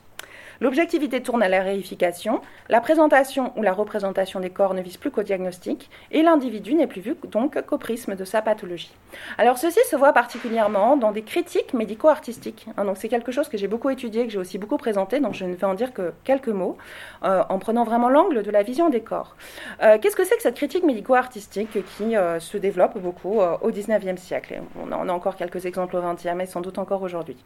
L'objectivité 0.61 1.23
tourne 1.23 1.43
à 1.43 1.49
la 1.49 1.61
réification, 1.61 2.41
la 2.69 2.81
présentation 2.81 3.53
ou 3.57 3.63
la 3.63 3.73
représentation 3.73 4.41
des 4.41 4.51
corps 4.51 4.75
ne 4.75 4.83
vise 4.83 4.97
plus 4.97 5.11
qu'au 5.11 5.23
diagnostic, 5.23 5.91
et 6.11 6.23
l'individu 6.23 6.75
n'est 6.75 6.87
plus 6.87 7.01
vu 7.01 7.17
donc 7.31 7.61
qu'au 7.67 7.79
prisme 7.79 8.17
de 8.17 8.25
sa 8.25 8.43
pathologie. 8.43 8.93
Alors 9.39 9.59
ceci 9.59 9.81
se 9.91 9.97
voit 9.97 10.13
particulièrement 10.13 10.97
dans 10.97 11.13
des 11.13 11.23
critiques 11.23 11.75
médico-artistiques. 11.75 12.67
Hein, 12.77 12.85
donc 12.85 12.97
c'est 12.97 13.09
quelque 13.09 13.33
chose 13.33 13.49
que 13.49 13.59
j'ai 13.59 13.69
beaucoup 13.69 13.91
étudié, 13.91 14.27
que 14.27 14.33
j'ai 14.33 14.39
aussi 14.39 14.59
beaucoup 14.59 14.77
présenté, 14.77 15.21
donc 15.21 15.35
je 15.35 15.45
ne 15.45 15.55
vais 15.55 15.67
en 15.67 15.75
dire 15.75 15.93
que 15.93 16.13
quelques 16.25 16.49
mots, 16.49 16.77
euh, 17.25 17.43
en 17.49 17.59
prenant 17.59 17.85
vraiment 17.85 18.09
l'angle 18.09 18.43
de 18.43 18.51
la 18.51 18.63
vision 18.63 18.89
des 18.89 19.01
corps. 19.01 19.37
Euh, 19.83 19.99
qu'est-ce 19.99 20.17
que 20.17 20.25
c'est 20.25 20.37
que 20.37 20.43
cette 20.43 20.57
critique 20.57 20.85
médico-artistique 20.85 21.79
qui 21.97 22.17
euh, 22.17 22.41
se 22.41 22.57
développe 22.57 22.99
beaucoup 22.99 23.41
au 23.41 23.71
XIXe 23.71 24.21
siècle? 24.21 24.61
On 24.81 24.93
en 24.93 25.09
a 25.09 25.13
encore 25.13 25.37
quelques 25.37 25.67
exemples 25.67 25.97
au 25.97 26.03
XXe, 26.03 26.35
mais 26.35 26.47
sans 26.47 26.61
doute 26.61 26.79
encore 26.79 27.03
aujourd'hui. 27.03 27.37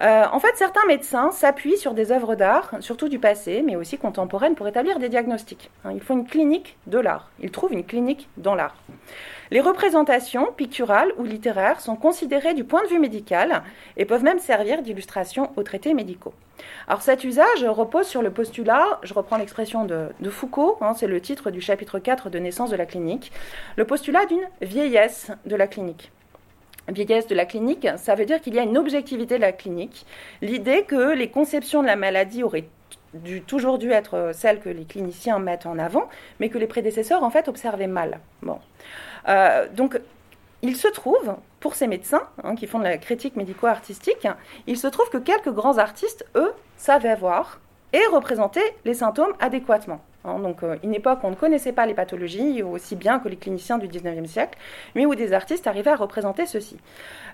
en 0.00 0.40
fait, 0.40 0.52
certains 0.56 0.86
médecins 0.86 1.30
s'appuient 1.30 1.76
sur 1.76 1.94
des 1.94 2.12
œuvres 2.12 2.34
d'art, 2.38 2.70
surtout 2.80 3.10
du 3.10 3.18
passé, 3.18 3.62
mais 3.62 3.76
aussi 3.76 3.98
contemporaine, 3.98 4.54
pour 4.54 4.66
établir 4.66 4.98
des 4.98 5.10
diagnostics. 5.10 5.70
Hein, 5.84 5.90
il 5.94 6.00
faut 6.00 6.14
une 6.14 6.26
clinique 6.26 6.78
de 6.86 6.98
l'art. 6.98 7.30
Ils 7.40 7.50
trouvent 7.50 7.74
une 7.74 7.84
clinique 7.84 8.28
dans 8.38 8.54
l'art. 8.54 8.76
Les 9.50 9.60
représentations 9.60 10.52
picturales 10.52 11.12
ou 11.18 11.24
littéraires 11.24 11.80
sont 11.80 11.96
considérées 11.96 12.54
du 12.54 12.64
point 12.64 12.82
de 12.82 12.88
vue 12.88 12.98
médical 12.98 13.62
et 13.96 14.04
peuvent 14.04 14.22
même 14.22 14.38
servir 14.38 14.82
d'illustration 14.82 15.50
aux 15.56 15.62
traités 15.62 15.94
médicaux. 15.94 16.34
Alors 16.86 17.02
cet 17.02 17.24
usage 17.24 17.64
repose 17.64 18.06
sur 18.06 18.22
le 18.22 18.30
postulat, 18.30 18.98
je 19.02 19.14
reprends 19.14 19.36
l'expression 19.36 19.84
de, 19.84 20.30
Foucault, 20.30 20.78
hein, 20.80 20.94
c'est 20.94 21.06
le 21.06 21.20
titre 21.20 21.50
du 21.50 21.60
chapitre 21.60 21.98
4 21.98 22.30
de 22.30 22.38
Naissance 22.38 22.70
de 22.70 22.76
la 22.76 22.86
clinique, 22.86 23.32
le 23.76 23.84
postulat 23.84 24.26
d'une 24.26 24.48
vieillesse 24.60 25.30
de 25.46 25.56
la 25.56 25.66
clinique 25.66 26.10
vieillesse 26.88 27.26
de 27.26 27.34
la 27.34 27.46
clinique, 27.46 27.86
ça 27.96 28.14
veut 28.14 28.24
dire 28.24 28.40
qu'il 28.40 28.54
y 28.54 28.58
a 28.58 28.62
une 28.62 28.78
objectivité 28.78 29.36
de 29.36 29.42
la 29.42 29.52
clinique. 29.52 30.06
L'idée 30.42 30.84
que 30.84 31.12
les 31.12 31.30
conceptions 31.30 31.82
de 31.82 31.86
la 31.86 31.96
maladie 31.96 32.42
auraient 32.42 32.68
dû, 33.14 33.42
toujours 33.42 33.78
dû 33.78 33.90
être 33.90 34.30
celles 34.34 34.60
que 34.60 34.68
les 34.68 34.84
cliniciens 34.84 35.38
mettent 35.38 35.66
en 35.66 35.78
avant, 35.78 36.08
mais 36.40 36.48
que 36.48 36.58
les 36.58 36.66
prédécesseurs, 36.66 37.22
en 37.22 37.30
fait, 37.30 37.48
observaient 37.48 37.86
mal. 37.86 38.20
Euh, 39.28 39.66
donc, 39.74 39.98
il 40.62 40.76
se 40.76 40.88
trouve, 40.88 41.36
pour 41.60 41.74
ces 41.74 41.86
médecins 41.86 42.22
hein, 42.42 42.54
qui 42.56 42.66
font 42.66 42.78
de 42.78 42.84
la 42.84 42.98
critique 42.98 43.36
médico-artistique, 43.36 44.26
il 44.66 44.76
se 44.76 44.86
trouve 44.86 45.08
que 45.10 45.18
quelques 45.18 45.52
grands 45.52 45.78
artistes, 45.78 46.26
eux, 46.34 46.52
savaient 46.76 47.16
voir 47.16 47.60
et 47.92 48.04
représenter 48.12 48.62
les 48.84 48.94
symptômes 48.94 49.32
adéquatement. 49.40 50.00
Hein, 50.24 50.40
donc, 50.40 50.62
euh, 50.62 50.76
une 50.82 50.94
époque 50.94 51.20
où 51.22 51.28
on 51.28 51.30
ne 51.30 51.36
connaissait 51.36 51.72
pas 51.72 51.86
les 51.86 51.94
pathologies 51.94 52.62
aussi 52.62 52.96
bien 52.96 53.20
que 53.20 53.28
les 53.28 53.36
cliniciens 53.36 53.78
du 53.78 53.86
19e 53.86 54.26
siècle, 54.26 54.58
mais 54.94 55.06
où 55.06 55.14
des 55.14 55.32
artistes 55.32 55.66
arrivaient 55.68 55.92
à 55.92 55.96
représenter 55.96 56.44
ceci. 56.44 56.76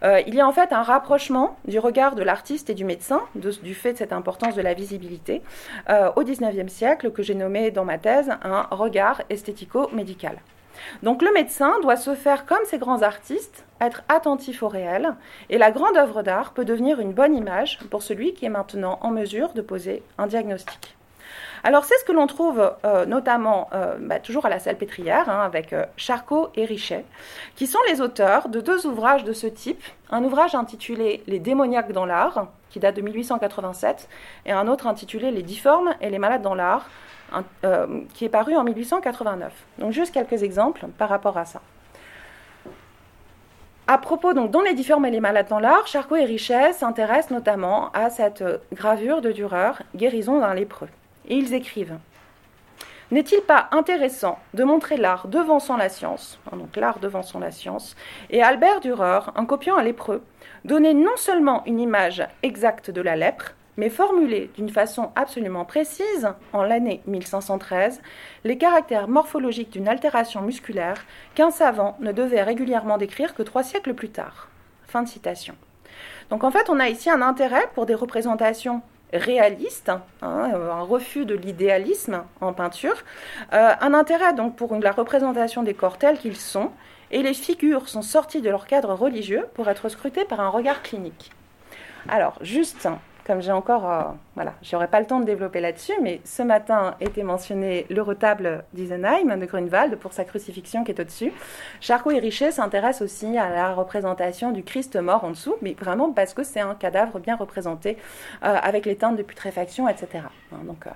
Euh, 0.03 0.20
il 0.26 0.35
y 0.35 0.41
a 0.41 0.47
en 0.47 0.53
fait 0.53 0.72
un 0.72 0.82
rapprochement 0.82 1.57
du 1.66 1.78
regard 1.78 2.14
de 2.14 2.22
l'artiste 2.22 2.68
et 2.68 2.74
du 2.74 2.85
médecin, 2.85 3.22
du 3.35 3.74
fait 3.74 3.95
de 3.95 3.99
cette 3.99 4.12
importance 4.12 4.55
de 4.55 4.62
la 4.62 4.74
visibilité, 4.74 5.43
euh, 5.89 6.11
au 6.16 6.24
19e 6.24 6.68
siècle, 6.68 7.11
que 7.11 7.22
j'ai 7.22 7.35
nommé 7.35 7.70
dans 7.70 7.85
ma 7.87 7.97
thèse 7.97 8.30
un 8.43 8.66
regard 8.70 9.22
esthético-médical. 9.30 10.37
Donc 11.03 11.22
le 11.22 11.32
médecin 11.32 11.72
doit 11.80 11.97
se 11.97 12.14
faire 12.14 12.45
comme 12.45 12.64
ces 12.66 12.78
grands 12.78 13.03
artistes, 13.03 13.64
être 13.80 14.03
attentif 14.09 14.62
au 14.62 14.68
réel, 14.68 15.14
et 15.49 15.57
la 15.57 15.70
grande 15.70 15.97
œuvre 15.97 16.22
d'art 16.22 16.53
peut 16.53 16.64
devenir 16.64 17.01
une 17.01 17.12
bonne 17.12 17.35
image 17.35 17.78
pour 17.91 18.03
celui 18.03 18.35
qui 18.35 18.45
est 18.45 18.51
maintenant 18.51 18.99
en 19.01 19.11
mesure 19.11 19.53
de 19.55 19.62
poser 19.62 20.03
un 20.18 20.26
diagnostic. 20.26 20.97
Alors 21.67 21.87
c'est 21.87 21.97
ce 21.97 22.05
que 22.05 22.12
l'on 22.12 22.27
trouve 22.27 22.75
euh, 22.85 23.07
notamment 23.07 23.71
euh, 23.73 23.97
bah, 23.99 24.21
toujours 24.21 24.45
à 24.45 24.51
la 24.51 24.59
salle 24.59 24.77
pétrière 24.77 25.31
hein, 25.31 25.41
avec 25.41 25.73
euh, 25.73 25.87
Charcot 25.97 26.51
et 26.57 26.67
Richet, 26.67 27.07
qui 27.57 27.67
sont 27.67 27.79
les 27.89 28.03
auteurs 28.03 28.51
de 28.51 28.61
deux 28.61 28.87
ouvrages 28.87 29.25
de 29.25 29.33
ce 29.33 29.47
type. 29.47 29.83
Un 30.11 30.23
ouvrage 30.25 30.55
intitulé 30.55 31.23
Les 31.27 31.39
démoniaques 31.39 31.93
dans 31.93 32.05
l'art, 32.05 32.49
qui 32.69 32.81
date 32.81 32.97
de 32.97 33.01
1887, 33.01 34.11
et 34.45 34.53
un 34.53 34.69
autre 34.69 34.87
intitulé 34.87 35.31
Les 35.31 35.43
difformes 35.43 35.95
et 36.03 36.11
les 36.11 36.19
malades 36.19 36.43
dans 36.43 36.55
l'art, 36.55 36.91
qui 38.12 38.27
est 38.27 38.29
paru 38.29 38.55
en 38.55 38.62
1889. 38.62 39.53
Donc 39.79 39.93
juste 39.93 40.12
quelques 40.12 40.43
exemples 40.43 40.87
par 40.99 41.09
rapport 41.09 41.39
à 41.39 41.47
ça. 41.47 41.62
À 43.87 43.99
propos, 43.99 44.35
donc, 44.35 44.51
dans 44.51 44.61
les 44.61 44.75
difformes 44.75 45.07
et 45.07 45.11
les 45.11 45.21
malades 45.21 45.49
dans 45.49 45.59
l'art, 45.59 45.87
Charcot 45.87 46.17
et 46.17 46.25
Richet 46.25 46.75
s'intéressent 46.75 47.31
notamment 47.31 47.91
à 47.93 48.11
cette 48.11 48.45
gravure 48.73 49.23
de 49.23 49.33
Dürer, 49.33 49.73
Guérison 49.97 50.41
d'un 50.41 50.55
lépreux 50.55 50.89
et 51.29 51.37
ils 51.37 51.55
écrivent 51.55 51.99
N'est-il 53.11 53.41
pas 53.43 53.68
intéressant 53.72 54.39
de 54.55 54.64
montrer 54.64 54.97
l'art 54.97 55.29
devançant 55.29 55.77
la 55.77 55.89
science, 55.89 56.39
hein, 56.53 56.59
l'art 56.77 56.99
devançant 56.99 57.39
la 57.39 57.51
science, 57.51 57.97
et 58.31 58.43
Albert 58.43 58.81
Dürer, 58.81 59.20
en 59.37 59.47
copiant 59.47 59.77
un 59.77 59.83
lépreux, 59.83 60.22
donner 60.64 60.95
non 60.95 61.16
seulement 61.16 61.62
une 61.66 61.81
image 61.81 62.27
exacte 62.43 62.91
de 62.91 63.01
la 63.01 63.16
lèpre, 63.16 63.55
mais 63.77 63.91
formuler 63.91 64.51
d'une 64.57 64.68
façon 64.68 65.11
absolument 65.16 65.64
précise, 65.64 66.29
en 66.53 66.62
l'année 66.62 67.03
1513, 67.07 68.01
les 68.45 68.59
caractères 68.59 69.09
morphologiques 69.09 69.70
d'une 69.70 69.89
altération 69.89 70.43
musculaire 70.43 71.05
qu'un 71.35 71.51
savant 71.51 71.97
ne 72.01 72.12
devait 72.12 72.43
régulièrement 72.43 72.99
décrire 72.99 73.35
que 73.35 73.43
trois 73.43 73.64
siècles 73.64 73.95
plus 73.95 74.11
tard. 74.11 74.49
Fin 74.87 75.03
de 75.03 75.09
citation. 75.09 75.55
Donc 76.31 76.45
en 76.45 76.51
fait, 76.51 76.70
on 76.70 76.81
a 76.81 76.89
ici 76.89 77.11
un 77.11 77.22
intérêt 77.22 77.68
pour 77.75 77.87
des 77.87 77.95
représentations 77.95 78.83
réaliste, 79.15 79.89
hein, 79.89 80.03
un 80.23 80.83
refus 80.83 81.25
de 81.25 81.35
l'idéalisme 81.35 82.25
en 82.41 82.53
peinture, 82.53 82.97
euh, 83.53 83.73
un 83.81 83.95
intérêt 83.95 84.35
donc 84.35 84.57
pour 84.57 84.75
la 84.77 84.93
représentation 84.93 85.62
des 85.62 85.75
corps 85.75 85.99
tels 85.99 86.19
qu'ils 86.19 86.37
sont, 86.37 86.71
et 87.11 87.23
les 87.23 87.35
figures 87.35 87.89
sont 87.89 88.03
sorties 88.03 88.41
de 88.41 88.51
leur 88.51 88.67
cadre 88.67 88.93
religieux 88.95 89.47
pour 89.55 89.69
être 89.69 89.89
scrutées 89.89 90.25
par 90.25 90.41
un 90.41 90.49
regard 90.49 90.83
clinique. 90.83 91.31
Alors, 92.09 92.39
juste 92.41 92.89
comme 93.27 93.41
j'ai 93.41 93.53
encore, 93.53 93.91
euh, 93.91 94.03
voilà, 94.35 94.55
j'aurais 94.62 94.89
pas 94.89 95.01
le 95.01 95.07
temps 95.07 95.18
de 95.18 95.25
développer 95.25 95.61
là-dessus, 95.61 95.95
mais 96.03 96.20
ce 96.25 96.43
matin 96.43 96.95
était 97.01 97.22
mentionné 97.22 97.87
le 97.89 98.03
retable 98.03 98.64
d'Isenheim 98.75 99.39
de 99.39 99.47
Grunewald 99.47 99.97
pour 99.97 100.12
sa 100.12 100.25
crucifixion 100.25 100.85
qui 100.85 100.93
est 100.93 101.01
au-dessus. 101.01 101.33
Charcot 101.81 102.11
et 102.11 102.18
Richet 102.18 102.53
s'intéressent 102.53 103.03
aussi 103.03 103.39
à 103.39 103.49
la 103.49 103.72
représentation 103.72 104.53
du 104.53 104.62
Christ 104.62 104.97
mort 104.97 105.25
en 105.25 105.31
dessous, 105.31 105.57
mais 105.62 105.72
vraiment 105.72 106.12
parce 106.12 106.35
que 106.35 106.43
c'est 106.43 106.61
un 106.61 106.75
cadavre 106.75 107.18
bien 107.18 107.37
représenté 107.37 107.97
euh, 108.45 108.57
avec 108.62 108.85
les 108.85 108.97
teintes 108.97 109.16
de 109.16 109.22
putréfaction, 109.22 109.89
etc. 109.89 110.25
Hein, 110.53 110.59
donc 110.64 110.87
euh, 110.87 110.91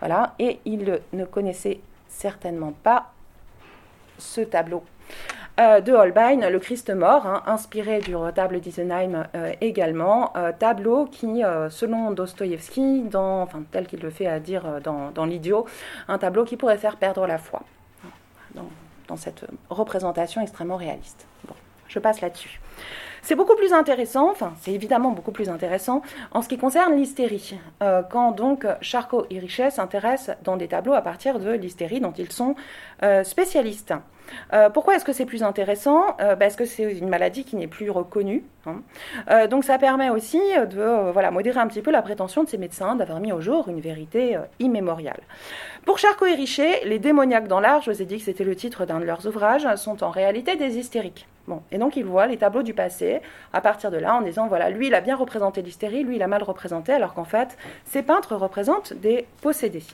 voilà, 0.00 0.34
et 0.40 0.58
il 0.64 1.00
ne 1.12 1.24
connaissait 1.24 1.80
certainement 2.08 2.72
pas 2.82 3.12
ce 4.18 4.40
tableau. 4.40 4.82
Euh, 5.60 5.82
de 5.82 5.92
Holbein, 5.92 6.48
Le 6.48 6.58
Christ 6.58 6.88
mort, 6.88 7.26
hein, 7.26 7.42
inspiré 7.44 8.00
du 8.00 8.16
retable 8.16 8.60
d'Isenheim 8.60 9.26
euh, 9.34 9.52
également, 9.60 10.32
euh, 10.34 10.52
tableau 10.58 11.04
qui, 11.04 11.42
selon 11.68 12.12
Dostoïevski, 12.12 13.04
enfin, 13.14 13.62
tel 13.70 13.86
qu'il 13.86 14.00
le 14.00 14.08
fait 14.08 14.26
à 14.26 14.40
dire 14.40 14.80
dans, 14.82 15.24
L'Idiot, 15.26 15.66
un 16.08 16.16
tableau 16.16 16.44
qui 16.44 16.56
pourrait 16.56 16.78
faire 16.78 16.96
perdre 16.96 17.26
la 17.26 17.36
foi, 17.36 17.62
dans, 18.54 18.70
dans 19.06 19.16
cette 19.16 19.44
représentation 19.68 20.40
extrêmement 20.40 20.76
réaliste. 20.76 21.26
Bon, 21.46 21.54
je 21.88 21.98
passe 21.98 22.22
là-dessus. 22.22 22.58
C'est 23.22 23.34
beaucoup 23.34 23.54
plus 23.54 23.72
intéressant, 23.72 24.30
enfin 24.30 24.54
c'est 24.60 24.72
évidemment 24.72 25.10
beaucoup 25.10 25.32
plus 25.32 25.48
intéressant 25.48 26.02
en 26.32 26.42
ce 26.42 26.48
qui 26.48 26.58
concerne 26.58 26.96
l'hystérie, 26.96 27.58
euh, 27.82 28.02
quand 28.02 28.32
donc 28.32 28.66
Charcot 28.80 29.26
et 29.30 29.38
Richet 29.38 29.70
s'intéressent 29.70 30.36
dans 30.42 30.56
des 30.56 30.68
tableaux 30.68 30.94
à 30.94 31.02
partir 31.02 31.38
de 31.38 31.50
l'hystérie 31.50 32.00
dont 32.00 32.12
ils 32.12 32.32
sont 32.32 32.54
euh, 33.02 33.24
spécialistes. 33.24 33.94
Euh, 34.52 34.70
pourquoi 34.70 34.94
est-ce 34.94 35.04
que 35.04 35.12
c'est 35.12 35.26
plus 35.26 35.42
intéressant? 35.42 36.16
Parce 36.38 36.54
que 36.54 36.64
c'est 36.64 36.92
une 36.92 37.08
maladie 37.08 37.44
qui 37.44 37.56
n'est 37.56 37.66
plus 37.66 37.90
reconnue. 37.90 38.44
Hein. 38.66 39.46
donc 39.48 39.64
ça 39.64 39.78
permet 39.78 40.10
aussi 40.10 40.38
de 40.38 41.10
voilà, 41.12 41.30
modérer 41.30 41.58
un 41.58 41.66
petit 41.66 41.80
peu 41.80 41.90
la 41.90 42.02
prétention 42.02 42.44
de 42.44 42.48
ces 42.48 42.58
médecins 42.58 42.94
d'avoir 42.94 43.18
mis 43.18 43.32
au 43.32 43.40
jour 43.40 43.68
une 43.68 43.80
vérité 43.80 44.36
immémoriale. 44.58 45.20
Pour 45.86 45.98
Charcot 45.98 46.26
et 46.26 46.34
Richet, 46.34 46.82
les 46.84 46.98
démoniaques 46.98 47.48
dans 47.48 47.58
l'art, 47.58 47.80
je 47.80 47.90
vous 47.90 48.02
ai 48.02 48.04
dit 48.04 48.18
que 48.18 48.24
c'était 48.24 48.44
le 48.44 48.54
titre 48.54 48.84
d'un 48.84 49.00
de 49.00 49.04
leurs 49.04 49.26
ouvrages, 49.26 49.66
sont 49.76 50.04
en 50.04 50.10
réalité 50.10 50.56
des 50.56 50.78
hystériques. 50.78 51.26
Et 51.70 51.78
donc 51.78 51.96
ils 51.96 52.04
voient 52.04 52.26
les 52.26 52.36
tableaux 52.36 52.62
du 52.62 52.74
passé 52.74 53.20
à 53.52 53.60
partir 53.60 53.90
de 53.90 53.96
là 53.96 54.14
en 54.14 54.22
disant 54.22 54.46
voilà, 54.48 54.70
lui 54.70 54.88
il 54.88 54.94
a 54.94 55.00
bien 55.00 55.16
représenté 55.16 55.62
l'hystérie, 55.62 56.04
lui 56.04 56.16
il 56.16 56.22
a 56.22 56.28
mal 56.28 56.42
représenté, 56.42 56.92
alors 56.92 57.14
qu'en 57.14 57.24
fait 57.24 57.56
ces 57.84 58.02
peintres 58.02 58.36
représentent 58.36 58.92
des 58.94 59.26
possédés. 59.42 59.84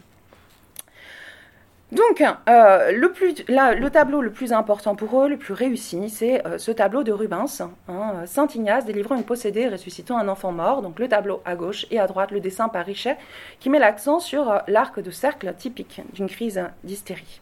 Donc, 1.93 2.21
euh, 2.21 2.91
le, 2.91 3.89
tableau 3.91 4.21
le 4.21 4.33
plus 4.33 4.53
important 4.53 4.97
pour 4.97 5.23
eux, 5.23 5.29
le 5.29 5.37
plus 5.37 5.55
réussi, 5.55 6.11
c'est 6.11 6.45
euh, 6.45 6.59
ce 6.59 6.73
tableau 6.73 7.05
de 7.05 7.13
Rubens, 7.13 7.63
hein, 7.89 8.27
Saint 8.27 8.49
Ignace 8.53 8.85
délivrant 8.85 9.15
une 9.15 9.23
possédée 9.23 9.69
ressuscitant 9.69 10.19
un 10.19 10.27
enfant 10.27 10.51
mort. 10.51 10.83
Donc, 10.83 10.99
le 10.99 11.09
tableau 11.09 11.43
à 11.45 11.55
gauche 11.55 11.87
et 11.93 12.01
à 12.01 12.09
droite, 12.09 12.33
le 12.33 12.41
dessin 12.41 12.69
par 12.69 12.85
Richet, 12.85 13.17
qui 13.61 13.71
met 13.71 13.79
l'accent 13.79 14.19
sur 14.19 14.51
euh, 14.51 14.59
l'arc 14.67 14.99
de 14.99 15.13
cercle 15.13 15.55
typique 15.57 16.03
d'une 16.13 16.29
crise 16.29 16.61
d'hystérie. 16.83 17.41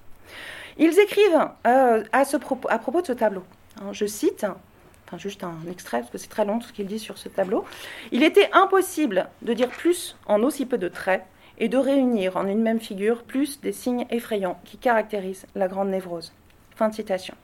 Ils 0.76 0.98
écrivent 0.98 1.48
à, 1.64 2.24
propos, 2.38 3.00
de 3.00 3.06
ce 3.06 3.12
tableau, 3.12 3.44
je 3.92 4.06
cite 4.06 4.46
enfin 5.06 5.18
juste 5.18 5.44
un 5.44 5.56
extrait 5.70 6.00
parce 6.00 6.10
que 6.10 6.18
c'est 6.18 6.28
très 6.28 6.44
long 6.44 6.60
ce 6.60 6.72
qu'il 6.72 6.86
dit 6.86 6.98
sur 6.98 7.18
ce 7.18 7.28
tableau. 7.28 7.64
Il 8.12 8.22
était 8.22 8.50
impossible 8.52 9.28
de 9.42 9.52
dire 9.52 9.68
plus 9.68 10.16
en 10.26 10.42
aussi 10.42 10.66
peu 10.66 10.78
de 10.78 10.88
traits 10.88 11.24
et 11.58 11.68
de 11.68 11.76
réunir 11.76 12.36
en 12.36 12.46
une 12.46 12.62
même 12.62 12.80
figure 12.80 13.22
plus 13.22 13.60
des 13.60 13.72
signes 13.72 14.06
effrayants 14.10 14.60
qui 14.64 14.78
caractérisent 14.78 15.46
la 15.54 15.68
grande 15.68 15.90
névrose. 15.90 16.32
Fin 16.74 16.88
de 16.88 16.94
citation. 16.94 17.34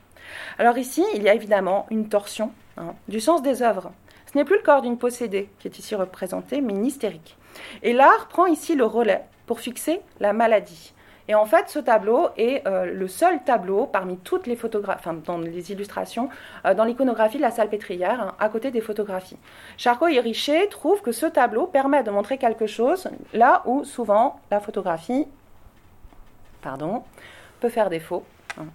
Alors 0.58 0.78
ici, 0.78 1.04
il 1.14 1.22
y 1.22 1.28
a 1.28 1.34
évidemment 1.34 1.86
une 1.90 2.08
torsion 2.08 2.52
hein, 2.76 2.94
du 3.08 3.20
sens 3.20 3.42
des 3.42 3.62
œuvres. 3.62 3.92
Ce 4.30 4.38
n'est 4.38 4.44
plus 4.44 4.56
le 4.56 4.62
corps 4.62 4.82
d'une 4.82 4.98
possédée 4.98 5.48
qui 5.58 5.68
est 5.68 5.78
ici 5.78 5.94
représenté, 5.94 6.60
mais 6.60 6.72
une 6.72 6.86
hystérique. 6.86 7.36
Et 7.82 7.92
l'art 7.92 8.28
prend 8.28 8.46
ici 8.46 8.74
le 8.74 8.84
relais 8.84 9.24
pour 9.46 9.60
fixer 9.60 10.00
la 10.20 10.32
maladie. 10.32 10.92
Et 11.28 11.34
en 11.34 11.44
fait, 11.44 11.68
ce 11.68 11.78
tableau 11.78 12.28
est 12.36 12.66
euh, 12.66 12.86
le 12.86 13.08
seul 13.08 13.42
tableau 13.44 13.86
parmi 13.86 14.16
toutes 14.18 14.46
les 14.46 14.56
photographies, 14.56 15.00
enfin, 15.00 15.14
dans 15.24 15.38
les 15.38 15.72
illustrations, 15.72 16.28
euh, 16.64 16.74
dans 16.74 16.84
l'iconographie 16.84 17.36
de 17.36 17.42
la 17.42 17.50
salle 17.50 17.68
pétrière, 17.68 18.20
hein, 18.20 18.34
à 18.38 18.48
côté 18.48 18.70
des 18.70 18.80
photographies. 18.80 19.36
Charcot 19.76 20.08
et 20.08 20.20
Richer 20.20 20.68
trouvent 20.68 21.02
que 21.02 21.12
ce 21.12 21.26
tableau 21.26 21.66
permet 21.66 22.02
de 22.02 22.10
montrer 22.10 22.38
quelque 22.38 22.66
chose 22.66 23.08
là 23.32 23.62
où 23.66 23.84
souvent 23.84 24.40
la 24.50 24.60
photographie, 24.60 25.26
pardon, 26.62 27.04
peut 27.60 27.68
faire 27.68 27.90
défaut. 27.90 28.24
Hein. 28.58 28.66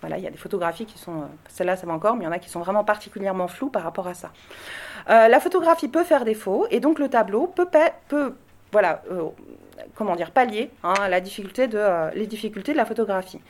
voilà, 0.00 0.18
il 0.18 0.24
y 0.24 0.26
a 0.26 0.30
des 0.30 0.38
photographies 0.38 0.86
qui 0.86 0.98
sont, 0.98 1.22
euh, 1.22 1.26
celle-là 1.48 1.76
ça 1.76 1.86
va 1.86 1.92
encore, 1.92 2.14
mais 2.14 2.24
il 2.24 2.26
y 2.26 2.28
en 2.28 2.32
a 2.32 2.38
qui 2.38 2.50
sont 2.50 2.60
vraiment 2.60 2.84
particulièrement 2.84 3.48
floues 3.48 3.70
par 3.70 3.82
rapport 3.82 4.06
à 4.06 4.14
ça. 4.14 4.30
la 5.08 5.40
photographie 5.40 5.88
peut 5.88 6.04
faire 6.04 6.24
défaut, 6.24 6.66
et 6.70 6.80
donc 6.80 6.98
le 6.98 7.08
tableau 7.08 7.46
peut, 7.46 7.68
peut 8.08 8.34
voilà, 8.72 9.02
comment 9.94 10.16
dire, 10.16 10.30
pallier 10.30 10.70
hein, 10.82 10.94
la 11.08 11.20
difficulté 11.20 11.66
de, 11.66 11.78
euh, 11.78 12.10
les 12.14 12.26
difficultés 12.26 12.72
de 12.72 12.76
la 12.76 12.84
photographie. 12.84 13.40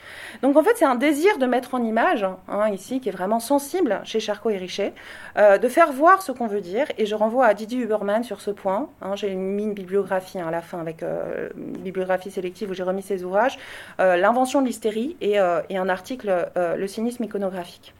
Donc 0.43 0.57
en 0.57 0.62
fait, 0.62 0.77
c'est 0.77 0.85
un 0.85 0.95
désir 0.95 1.39
de 1.39 1.47
mettre 1.47 1.75
en 1.75 1.83
image, 1.83 2.27
hein, 2.49 2.68
ici, 2.70 3.01
qui 3.01 3.09
est 3.09 3.12
vraiment 3.12 3.41
sensible 3.41 4.01
chez 4.05 4.20
Charcot 4.20 4.51
et 4.51 4.57
Richet, 4.57 4.93
euh, 5.37 5.59
de 5.59 5.68
faire 5.68 5.93
voir 5.93 6.22
ce 6.22 6.33
qu'on 6.33 6.47
veut 6.47 6.61
dire. 6.61 6.87
Et 6.99 7.07
je 7.07 7.14
renvoie 7.14 7.47
à 7.47 7.55
Didier 7.55 7.81
Huberman 7.81 8.22
sur 8.25 8.41
ce 8.41 8.51
point. 8.51 8.89
Hein. 9.03 9.16
j'ai 9.16 9.35
mis 9.35 9.64
une 9.64 9.75
bibliographie 9.75 10.39
à 10.39 10.51
la 10.51 10.62
fin 10.62 10.81
avec 10.81 11.03
euh, 11.03 11.49
une 11.57 11.79
bibliographie 11.79 12.31
sélective 12.31 12.70
où 12.70 12.75
j'ai 12.75 12.83
remis 12.83 13.03
ses 13.03 13.25
ouvrages, 13.25 13.59
L'invention 13.99 14.61
de 14.61 14.66
l'hystérie 14.66 15.16
et, 15.20 15.35
et, 15.68 15.77
un 15.77 15.89
article 15.89 16.49
Le 16.57 16.87
cynisme 16.87 17.25
iconographique. 17.25 17.95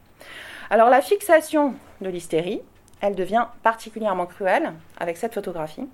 Alors 0.69 0.89
la 0.89 1.01
fixation 1.01 1.73
de 2.01 2.09
l'hystérie, 2.09 2.61
elle 3.01 3.15
devient 3.15 3.45
particulièrement 3.63 4.25
cruelle 4.25 4.73
avec 4.99 5.17
cette 5.17 5.33
photographie 5.33 5.87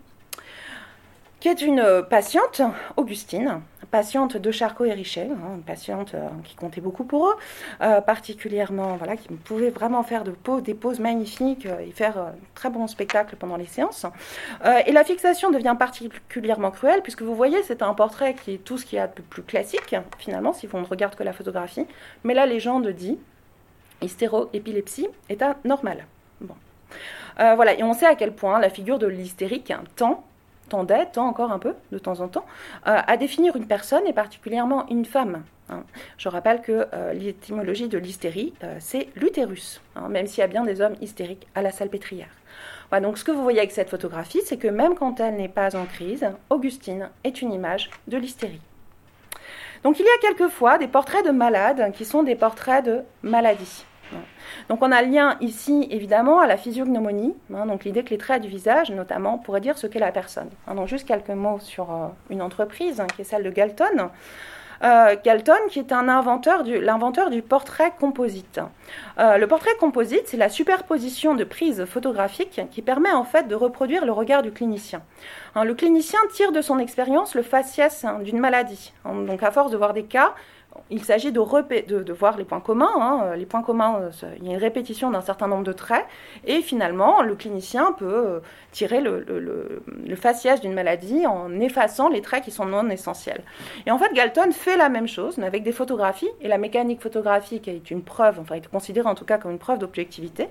qui 1.42 1.48
est 1.48 1.62
une 1.64 1.80
euh, 1.80 2.04
patiente, 2.04 2.62
Augustine, 2.98 3.62
patiente 3.90 4.38
de 4.38 4.52
Charcot 4.52 4.86
et 4.86 4.94
Richet, 4.94 5.28
hein, 5.32 5.56
une 5.56 5.64
patiente 5.64 6.14
euh, 6.14 6.30
qui 6.44 6.56
comptait 6.56 6.82
beaucoup 6.82 7.04
pour 7.04 7.30
eux, 7.30 7.36
euh, 7.82 8.00
particulièrement, 8.00 8.96
voilà, 8.98 9.18
qui 9.18 9.28
pouvait 9.28 9.72
vraiment 9.72 10.04
faire 10.04 10.24
de 10.24 10.34
des 10.62 10.76
poses 10.76 11.00
magnifiques 11.00 11.66
et 11.66 11.92
faire 11.92 12.18
un 12.18 12.34
très 12.54 12.70
bon 12.70 12.86
spectacle 12.88 13.36
pendant 13.38 13.58
les 13.58 13.66
séances. 13.66 14.06
et 14.86 14.92
la 14.92 15.04
fixation 15.04 15.50
devient 15.50 15.76
particulièrement 15.78 16.72
cruelle, 16.72 17.02
puisque 17.02 17.22
vous 17.22 17.36
voyez, 17.36 17.64
c'est 17.64 17.82
un 17.82 17.94
portrait 17.94 18.34
qui 18.34 18.56
est 18.56 18.58
tout 18.58 18.78
ce 18.78 18.86
qu'il 18.86 18.98
y 18.98 19.00
a 19.00 19.08
de 19.08 19.22
plus 19.22 19.44
classique, 19.44 19.96
finalement, 20.20 20.54
si 20.54 20.68
on 20.72 20.82
ne 20.82 20.86
regarde 20.86 21.16
que 21.16 21.24
la 21.24 21.34
photographie. 21.34 21.86
Mais 22.24 22.34
la 22.34 22.46
légende 22.46 22.88
dit 22.90 23.18
hystéro-épilepsie 24.02 25.08
est 25.30 25.42
anormale. 25.42 26.06
Bon. 26.42 26.56
voilà, 27.38 27.74
et 27.74 27.84
on 27.84 27.94
sait 27.94 28.08
à 28.08 28.16
quel 28.16 28.34
point 28.34 28.60
la 28.60 28.70
figure 28.70 29.00
de 29.00 29.08
l'hystérique 29.08 29.74
tend 29.96 30.24
tendait, 30.72 31.06
tend 31.08 31.28
encore 31.28 31.52
un 31.52 31.60
peu 31.60 31.76
de 31.92 31.98
temps 32.00 32.22
en 32.22 32.28
temps, 32.28 32.46
euh, 32.88 32.98
à 33.06 33.18
définir 33.18 33.56
une 33.56 33.68
personne 33.68 34.08
et 34.08 34.14
particulièrement 34.14 34.88
une 34.90 35.06
femme. 35.06 35.44
Hein. 35.70 35.84
Je 36.18 36.30
rappelle 36.30 36.62
que 36.62 36.88
euh, 36.94 37.14
l'étymologie 37.14 37.90
de 37.90 37.98
l'hystérie, 37.98 38.54
euh, 38.64 38.78
c'est 38.80 39.10
l'utérus, 39.16 39.82
hein, 39.96 40.08
même 40.08 40.28
s'il 40.28 40.40
y 40.40 40.44
a 40.44 40.48
bien 40.48 40.64
des 40.64 40.80
hommes 40.80 40.96
hystériques 41.02 41.48
à 41.56 41.62
la 41.62 41.72
salpêtrière. 41.72 42.30
Voilà, 42.90 43.06
donc 43.06 43.18
ce 43.18 43.24
que 43.24 43.32
vous 43.32 43.44
voyez 43.44 43.60
avec 43.60 43.72
cette 43.72 43.90
photographie, 43.90 44.42
c'est 44.46 44.58
que 44.58 44.68
même 44.68 44.96
quand 44.96 45.20
elle 45.20 45.36
n'est 45.36 45.50
pas 45.50 45.76
en 45.76 45.86
crise, 45.86 46.26
Augustine 46.50 47.10
est 47.24 47.42
une 47.42 47.52
image 47.52 47.90
de 48.08 48.18
l'hystérie. 48.18 48.62
Donc 49.84 50.00
il 50.00 50.06
y 50.06 50.10
a 50.10 50.28
quelquefois 50.28 50.78
des 50.78 50.88
portraits 50.88 51.26
de 51.26 51.32
malades 51.32 51.92
qui 51.94 52.06
sont 52.06 52.24
des 52.24 52.36
portraits 52.36 52.86
de 52.86 53.02
maladie. 53.24 53.86
Donc 54.70 54.82
on 54.82 54.92
a 54.92 55.02
lien 55.02 55.38
ici 55.42 55.88
évidemment 55.90 56.40
à 56.40 56.48
la 56.48 56.58
physiognomonie, 56.58 57.36
hein, 57.54 57.66
donc 57.66 57.84
l'idée 57.84 58.04
que 58.04 58.10
les 58.10 58.18
traits 58.18 58.42
du 58.42 58.48
visage 58.48 58.92
notamment 58.92 59.38
pourraient 59.38 59.62
dire 59.62 59.78
ce 59.78 59.88
qu'est 59.88 60.00
la 60.00 60.12
personne. 60.12 60.50
Hein, 60.68 60.76
donc 60.76 60.88
juste 60.88 61.08
quelques 61.08 61.30
mots 61.30 61.60
sur 61.60 61.92
euh, 61.92 62.08
une 62.30 62.42
entreprise 62.42 63.00
hein, 63.00 63.08
qui 63.16 63.22
est 63.22 63.26
celle 63.26 63.44
de 63.44 63.50
Galton. 63.50 64.10
Euh, 64.84 65.16
Galton, 65.24 65.68
qui 65.70 65.78
est 65.78 65.92
un 65.92 66.10
inventeur 66.10 66.64
du, 66.64 66.82
l'inventeur 66.82 67.30
du 67.30 67.44
portrait 67.44 67.94
composite. 68.00 68.60
Euh, 69.20 69.38
le 69.38 69.46
portrait 69.46 69.76
composite, 69.80 70.24
c'est 70.26 70.38
la 70.38 70.50
superposition 70.50 71.36
de 71.36 71.44
prises 71.44 71.86
photographiques 71.86 72.62
qui 72.72 72.82
permet 72.82 73.12
en 73.12 73.24
fait 73.24 73.48
de 73.48 73.54
reproduire 73.54 74.06
le 74.06 74.12
regard 74.12 74.42
du 74.42 74.52
clinicien. 74.52 75.04
le 75.56 75.74
clinicien 75.76 76.20
tire 76.34 76.52
de 76.52 76.62
son 76.62 76.80
expérience 76.80 77.36
le 77.36 77.44
faciès 77.44 78.06
d'une 78.24 78.40
maladie. 78.40 78.92
donc 79.06 79.44
à 79.44 79.52
force 79.52 79.72
de 79.72 79.78
voir 79.78 79.94
des 79.94 80.06
cas, 80.06 80.34
il 80.92 81.04
s'agit 81.04 81.32
de, 81.32 81.40
voir 82.12 82.38
les 82.38 82.44
points 82.44 82.60
communs. 82.60 82.92
Hein. 82.96 83.36
Les 83.36 83.46
points 83.46 83.64
communs, 83.64 84.02
euh, 84.02 84.36
il 84.40 84.48
y 84.48 84.50
a 84.50 84.54
une 84.54 84.60
répétition 84.60 85.10
d'un 85.10 85.22
certain 85.22 85.48
nombre 85.48 85.64
de 85.64 85.72
traits. 85.72 86.06
Et 86.46 86.62
finalement, 86.62 87.22
le 87.22 87.36
clinicien 87.36 87.94
peut 87.94 88.06
euh, 88.06 88.40
tirer 88.72 89.00
le, 89.02 89.22
le, 89.26 90.16
faciès 90.16 90.60
d'une 90.62 90.74
maladie 90.74 91.26
en 91.26 91.60
effaçant 91.60 92.10
les 92.10 92.22
traits 92.22 92.44
qui 92.44 92.52
sont 92.52 92.66
non 92.66 92.90
essentiels. 92.90 93.42
Et 93.86 93.92
en 93.92 93.98
fait, 93.98 94.14
Galton 94.14 94.52
fait 94.52 94.78
la 94.78 94.90
même 94.90 95.08
chose, 95.08 95.38
mais 95.38 95.48
avec 95.48 95.64
des 95.64 95.72
photographies. 95.72 96.30
Et 96.42 96.48
la 96.48 96.58
mécanique 96.58 97.02
photographique 97.02 97.68
est 97.68 97.90
une 97.90 98.04
preuve, 98.04 98.40
enfin, 98.40 98.56
est 98.56 98.68
considérée 98.68 99.08
en 99.08 99.16
tout 99.16 99.26
cas 99.26 99.38
comme 99.38 99.52
une 99.52 99.60
preuve 99.60 99.80
d'objectivité, 99.80 100.50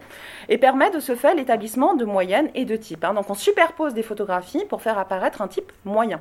et 0.49 0.59
permet 0.59 0.91
de 0.91 1.01
se 1.01 1.15
faire 1.15 1.35
l'établissement 1.35 1.95
de 1.95 2.05
moyennes 2.05 2.51
et 2.55 2.65
de 2.65 2.77
types. 2.77 3.05
Hein. 3.05 3.15
Donc 3.15 3.29
on 3.31 3.35
superpose 3.35 3.95
des 3.95 4.03
photographies 4.03 4.65
pour 4.65 4.83
faire 4.83 4.99
apparaître 4.99 5.43
un 5.43 5.49
type 5.49 5.71
moyen. 5.85 6.21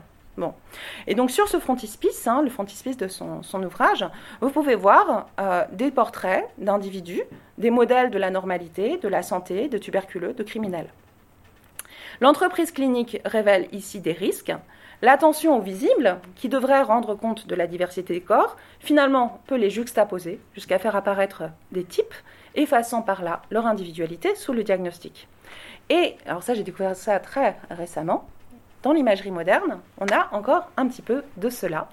Et 1.08 1.16
donc 1.16 1.32
sur 1.32 1.48
ce 1.48 1.60
frontispice, 1.60 2.28
hein, 2.28 2.42
le 2.42 2.50
frontispice 2.50 2.98
de 2.98 3.08
son, 3.08 3.64
ouvrage, 3.64 4.06
vous 4.42 4.50
pouvez 4.50 4.76
voir 4.76 5.28
euh, 5.40 5.66
des 5.72 5.92
portraits 5.92 6.50
d'individus, 6.58 7.24
des 7.58 7.72
modèles 7.72 8.12
de 8.12 8.18
la 8.18 8.30
normalité, 8.30 8.98
de 8.98 9.08
la 9.08 9.22
santé, 9.22 9.68
de 9.68 9.78
tuberculeux, 9.78 10.34
de 10.34 10.44
criminels. 10.44 10.90
L'entreprise 12.22 12.72
clinique 12.72 13.22
révèle 13.26 13.68
ici 13.72 14.00
des 14.00 14.12
risques. 14.12 14.54
L'attention 15.02 15.58
au 15.58 15.62
visible, 15.62 16.18
qui 16.36 16.50
devrait 16.50 16.82
rendre 16.82 17.16
compte 17.16 17.48
de 17.48 17.56
la 17.56 17.68
diversité 17.68 18.14
des 18.14 18.22
corps, 18.22 18.58
finalement 18.80 19.40
peut 19.48 19.56
les 19.56 19.70
juxtaposer 19.70 20.42
jusqu'à 20.54 20.80
faire 20.80 20.98
apparaître 20.98 21.44
des 21.72 21.86
types, 21.86 22.14
effaçant 22.56 23.02
par 23.02 23.24
là 23.24 23.42
leur 23.50 23.66
individualité 23.66 24.36
sous 24.36 24.52
le 24.52 24.64
diagnostic. 24.64 25.30
Et, 25.90 26.18
alors 26.26 26.44
ça 26.44 26.54
j'ai 26.54 26.64
découvert 26.64 26.96
ça 26.96 27.20
très 27.20 27.56
récemment, 27.72 28.28
dans 28.84 28.94
l'imagerie 28.94 29.32
moderne, 29.32 29.80
on 30.00 30.06
a 30.08 30.30
encore 30.32 30.70
un 30.78 30.88
petit 30.88 31.02
peu 31.02 31.24
de 31.38 31.50
cela. 31.50 31.90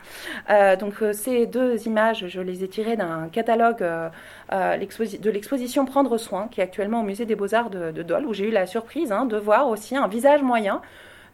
Euh, 0.50 0.76
donc 0.76 1.02
euh, 1.02 1.12
ces 1.12 1.46
deux 1.46 1.86
images, 1.86 2.26
je 2.28 2.40
les 2.40 2.62
ai 2.62 2.68
tirées 2.68 2.96
d'un 2.96 3.28
catalogue 3.28 3.82
euh, 3.82 4.08
de 4.50 5.30
l'exposition 5.30 5.84
Prendre 5.84 6.16
soin, 6.18 6.48
qui 6.48 6.60
est 6.60 6.64
actuellement 6.64 7.00
au 7.00 7.04
musée 7.04 7.26
des 7.26 7.34
beaux-arts 7.34 7.70
de, 7.70 8.02
Dole, 8.02 8.26
où 8.26 8.34
j'ai 8.34 8.48
eu 8.48 8.50
la 8.50 8.66
surprise 8.66 9.10
hein, 9.10 9.24
de 9.24 9.36
voir 9.36 9.68
aussi 9.68 9.96
un 9.96 10.06
visage 10.06 10.42
moyen 10.42 10.80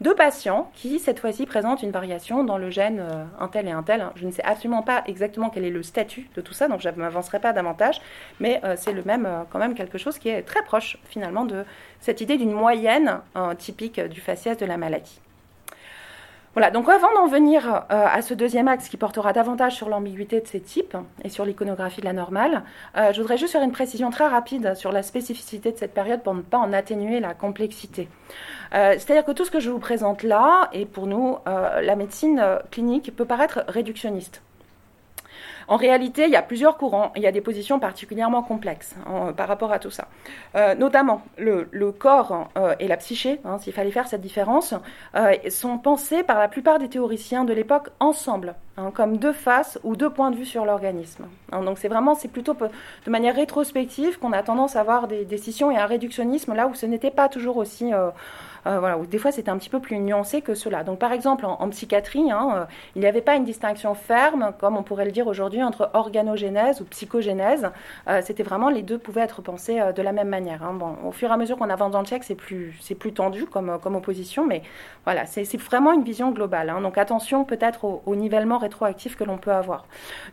de 0.01 0.11
patients 0.11 0.71
qui, 0.73 0.99
cette 0.99 1.19
fois-ci, 1.19 1.45
présentent 1.45 1.83
une 1.83 1.91
variation 1.91 2.43
dans 2.43 2.57
le 2.57 2.69
gène 2.69 3.03
un 3.39 3.47
tel 3.47 3.67
et 3.67 3.71
un 3.71 3.83
tel. 3.83 4.07
Je 4.15 4.25
ne 4.25 4.31
sais 4.31 4.43
absolument 4.43 4.81
pas 4.81 5.03
exactement 5.05 5.49
quel 5.49 5.63
est 5.65 5.69
le 5.69 5.83
statut 5.83 6.27
de 6.35 6.41
tout 6.41 6.53
ça, 6.53 6.67
donc 6.67 6.81
je 6.81 6.89
ne 6.89 6.95
m'avancerai 6.95 7.39
pas 7.39 7.53
davantage, 7.53 8.01
mais 8.39 8.59
c'est 8.75 8.91
le 8.91 9.03
même, 9.03 9.29
quand 9.49 9.59
même 9.59 9.75
quelque 9.75 9.97
chose 9.97 10.17
qui 10.17 10.29
est 10.29 10.41
très 10.41 10.63
proche, 10.63 10.97
finalement, 11.05 11.45
de 11.45 11.63
cette 12.01 12.19
idée 12.21 12.37
d'une 12.37 12.51
moyenne 12.51 13.21
typique 13.59 14.01
du 14.01 14.19
faciès 14.19 14.57
de 14.57 14.65
la 14.65 14.77
maladie. 14.77 15.21
Voilà, 16.53 16.69
donc 16.69 16.87
avant 16.87 17.11
d'en 17.15 17.25
venir 17.25 17.67
euh, 17.67 17.79
à 17.89 18.21
ce 18.21 18.35
deuxième 18.35 18.67
axe 18.67 18.87
qui 18.87 18.95
portera 18.95 19.33
davantage 19.33 19.73
sur 19.73 19.89
l'ambiguïté 19.89 20.39
de 20.39 20.45
ces 20.45 20.59
types 20.59 20.95
et 21.23 21.29
sur 21.29 21.45
l'iconographie 21.45 21.99
de 21.99 22.05
la 22.05 22.13
normale, 22.13 22.61
euh, 22.95 23.11
je 23.11 23.19
voudrais 23.19 23.37
juste 23.37 23.53
faire 23.53 23.63
une 23.63 23.71
précision 23.71 24.11
très 24.11 24.27
rapide 24.27 24.75
sur 24.75 24.91
la 24.91 25.01
spécificité 25.01 25.71
de 25.71 25.77
cette 25.77 25.95
période 25.95 26.21
pour 26.21 26.35
ne 26.35 26.43
pas 26.43 26.59
en 26.59 26.71
atténuer 26.71 27.19
la 27.19 27.33
complexité. 27.33 28.07
Euh, 28.75 28.93
c'est-à-dire 28.99 29.25
que 29.25 29.31
tout 29.31 29.45
ce 29.45 29.51
que 29.51 29.59
je 29.59 29.71
vous 29.71 29.79
présente 29.79 30.21
là, 30.21 30.69
et 30.73 30.85
pour 30.85 31.07
nous, 31.07 31.37
la 31.45 31.95
médecine 31.95 32.43
clinique 32.71 33.15
peut 33.15 33.25
paraître 33.25 33.63
réductionniste. 33.67 34.41
En 35.67 35.75
réalité, 35.77 36.25
il 36.25 36.31
y 36.31 36.35
a 36.35 36.41
plusieurs 36.41 36.77
courants, 36.77 37.11
il 37.15 37.21
y 37.21 37.27
a 37.27 37.31
des 37.31 37.41
positions 37.41 37.79
particulièrement 37.79 38.43
complexes 38.43 38.95
hein, 39.05 39.33
par 39.35 39.47
rapport 39.47 39.71
à 39.71 39.79
tout 39.79 39.91
ça. 39.91 40.07
Euh, 40.55 40.75
notamment, 40.75 41.21
le, 41.37 41.91
corps 41.91 42.49
euh, 42.57 42.75
et 42.79 42.87
la 42.87 42.97
psyché, 42.97 43.39
hein, 43.45 43.57
s'il 43.59 43.73
fallait 43.73 43.91
faire 43.91 44.07
cette 44.07 44.21
différence, 44.21 44.73
euh, 45.15 45.33
sont 45.49 45.77
pensés 45.77 46.23
par 46.23 46.39
la 46.39 46.47
plupart 46.47 46.79
des 46.79 46.89
théoriciens 46.89 47.45
de 47.45 47.53
l'époque 47.53 47.89
ensemble. 47.99 48.55
hein, 48.77 48.91
comme 48.93 49.17
deux 49.17 49.33
faces 49.33 49.79
ou 49.83 49.95
deux 49.95 50.09
points 50.09 50.31
de 50.31 50.35
vue 50.35 50.45
sur 50.45 50.65
l'organisme. 50.65 51.27
Donc 51.51 51.77
c'est 51.77 51.87
vraiment, 51.87 52.15
c'est 52.15 52.27
plutôt 52.27 52.55
de 52.55 53.11
manière 53.11 53.35
rétrospective 53.35 54.17
qu'on 54.17 54.33
a 54.33 54.41
tendance 54.41 54.75
à 54.75 54.79
avoir 54.81 55.07
des 55.07 55.25
décisions 55.25 55.69
et 55.69 55.77
un 55.77 55.85
réductionnisme 55.85 56.53
là 56.55 56.67
où 56.67 56.73
ce 56.73 56.87
n'était 56.87 57.11
pas 57.11 57.29
toujours 57.29 57.57
aussi 57.57 57.91
euh, 58.67 58.79
voilà, 58.79 58.97
des 58.97 59.17
fois 59.17 59.31
c'était 59.31 59.49
un 59.49 59.57
petit 59.57 59.69
peu 59.69 59.79
plus 59.79 59.97
nuancé 59.99 60.41
que 60.41 60.53
cela. 60.53 60.83
Donc 60.83 60.99
par 60.99 61.11
exemple 61.11 61.45
en, 61.45 61.69
psychiatrie, 61.69 62.31
hein, 62.31 62.49
euh, 62.55 62.65
il 62.95 63.01
n'y 63.01 63.07
avait 63.07 63.21
pas 63.21 63.35
une 63.35 63.43
distinction 63.43 63.95
ferme, 63.95 64.53
comme 64.59 64.77
on 64.77 64.83
pourrait 64.83 65.05
le 65.05 65.11
dire 65.11 65.27
aujourd'hui, 65.27 65.63
entre 65.63 65.89
organogénèse 65.93 66.81
ou 66.81 66.85
psychogénèse. 66.85 67.69
Euh, 68.07 68.21
c'était 68.23 68.43
vraiment 68.43 68.69
les 68.69 68.81
deux 68.81 68.97
pouvaient 68.97 69.21
être 69.21 69.41
pensés 69.41 69.79
de 69.95 70.01
la 70.01 70.11
même 70.11 70.29
manière. 70.29 70.63
Hein. 70.63 70.73
Bon, 70.73 70.97
au 71.05 71.11
fur 71.11 71.29
et 71.29 71.33
à 71.33 71.37
mesure 71.37 71.57
qu'on 71.57 71.69
avance 71.69 71.91
dans 71.91 72.01
le 72.01 72.05
siècle, 72.05 72.25
c'est 72.27 72.35
plus, 72.35 72.77
c'est 72.81 72.95
plus 72.95 73.13
tendu 73.13 73.45
comme, 73.45 73.79
comme 73.81 73.95
opposition, 73.95 74.45
mais 74.45 74.61
voilà, 75.05 75.25
c'est, 75.25 75.43
vraiment 75.57 75.93
une 75.93 76.03
vision 76.03 76.31
globale. 76.31 76.69
Hein. 76.69 76.81
Donc 76.81 76.97
attention 76.97 77.45
peut-être 77.45 77.85
au, 77.85 78.15
nivellement 78.15 78.57
rétroactif 78.57 79.15
que 79.15 79.23
l'on 79.23 79.37
peut 79.37 79.51
avoir. 79.51 79.85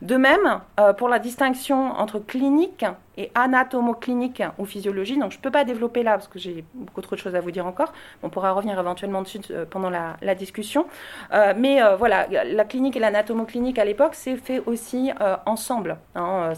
De 0.03 0.17
même, 0.17 0.61
pour 0.97 1.09
la 1.09 1.19
distinction 1.19 1.93
entre 1.93 2.19
clinique 2.19 2.85
et 3.21 3.31
anatomoclinique 3.35 4.43
ou 4.59 4.65
physiologie. 4.65 5.19
Donc 5.19 5.33
je 5.33 5.37
ne 5.37 5.43
peux 5.43 5.51
pas 5.51 5.65
développer 5.65 6.03
là 6.03 6.13
parce 6.13 6.27
que 6.27 6.39
j'ai 6.39 6.65
beaucoup 6.75 7.03
trop 7.03 7.17
de 7.17 7.21
choses 7.21 7.35
à 7.35 7.41
vous 7.41 7.51
dire 7.51 7.67
encore. 7.67 7.93
On 8.23 8.31
pourra 8.31 8.53
revenir 8.53 8.81
éventuellement 8.81 9.21
dessus 9.21 9.41
euh, 9.51 9.67
pendant 9.69 9.91
la, 9.91 10.35
discussion. 10.35 10.87
Euh, 11.35 11.53
mais 11.57 11.83
euh, 11.83 11.97
voilà, 11.97 12.27
la 12.45 12.65
clinique 12.65 12.97
et 12.97 13.01
l'anatomoclinique 13.01 13.79
à 13.79 13.85
l'époque, 13.85 14.15
c'est 14.15 14.37
fait 14.37 14.63
aussi 14.65 15.11
ensemble. 15.45 15.99
Hein, 16.15 16.53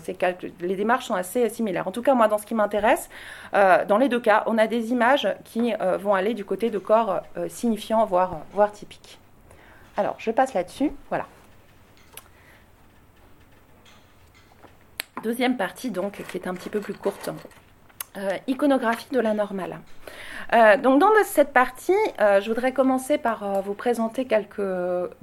les 0.61 0.77
démarches 0.77 1.07
sont 1.07 1.15
assez 1.15 1.49
similaires. 1.49 1.89
En 1.89 1.91
tout 1.91 2.03
cas, 2.03 2.15
moi, 2.15 2.29
dans 2.29 2.39
ce 2.39 2.47
qui 2.47 2.55
m'intéresse, 2.55 3.09
dans 3.53 3.99
les 3.99 4.09
deux 4.09 4.21
cas, 4.21 4.45
on 4.47 4.59
a 4.59 4.67
des 4.67 4.93
images 4.93 5.29
qui 5.45 5.73
vont 6.01 6.15
aller 6.15 6.35
du 6.35 6.45
côté 6.45 6.71
de 6.71 6.79
corps 6.79 7.23
signifiants, 7.49 8.05
voire, 8.05 8.41
voire 8.53 8.71
typiques. 8.71 9.19
Alors, 9.97 10.15
je 10.19 10.31
passe 10.31 10.55
là-dessus. 10.55 10.93
Voilà. 11.09 11.27
Deuxième 15.23 15.57
partie, 15.57 15.91
donc, 15.91 16.23
qui 16.31 16.37
est 16.37 16.47
un 16.49 16.55
petit 16.55 16.69
peu 16.69 16.81
plus 16.81 16.95
courte. 16.95 17.31
Euh, 18.17 18.31
iconographie 18.47 19.09
de 19.11 19.21
la 19.21 19.33
normale. 19.33 19.79
Euh, 20.53 20.77
donc 20.77 21.01
dans 21.01 21.09
cette 21.25 21.55
partie, 21.55 21.95
euh, 22.21 22.43
je 22.43 22.49
voudrais 22.49 22.73
commencer 22.73 23.17
par 23.17 23.63
vous 23.63 23.73
présenter 23.73 24.27
quelques 24.27 24.61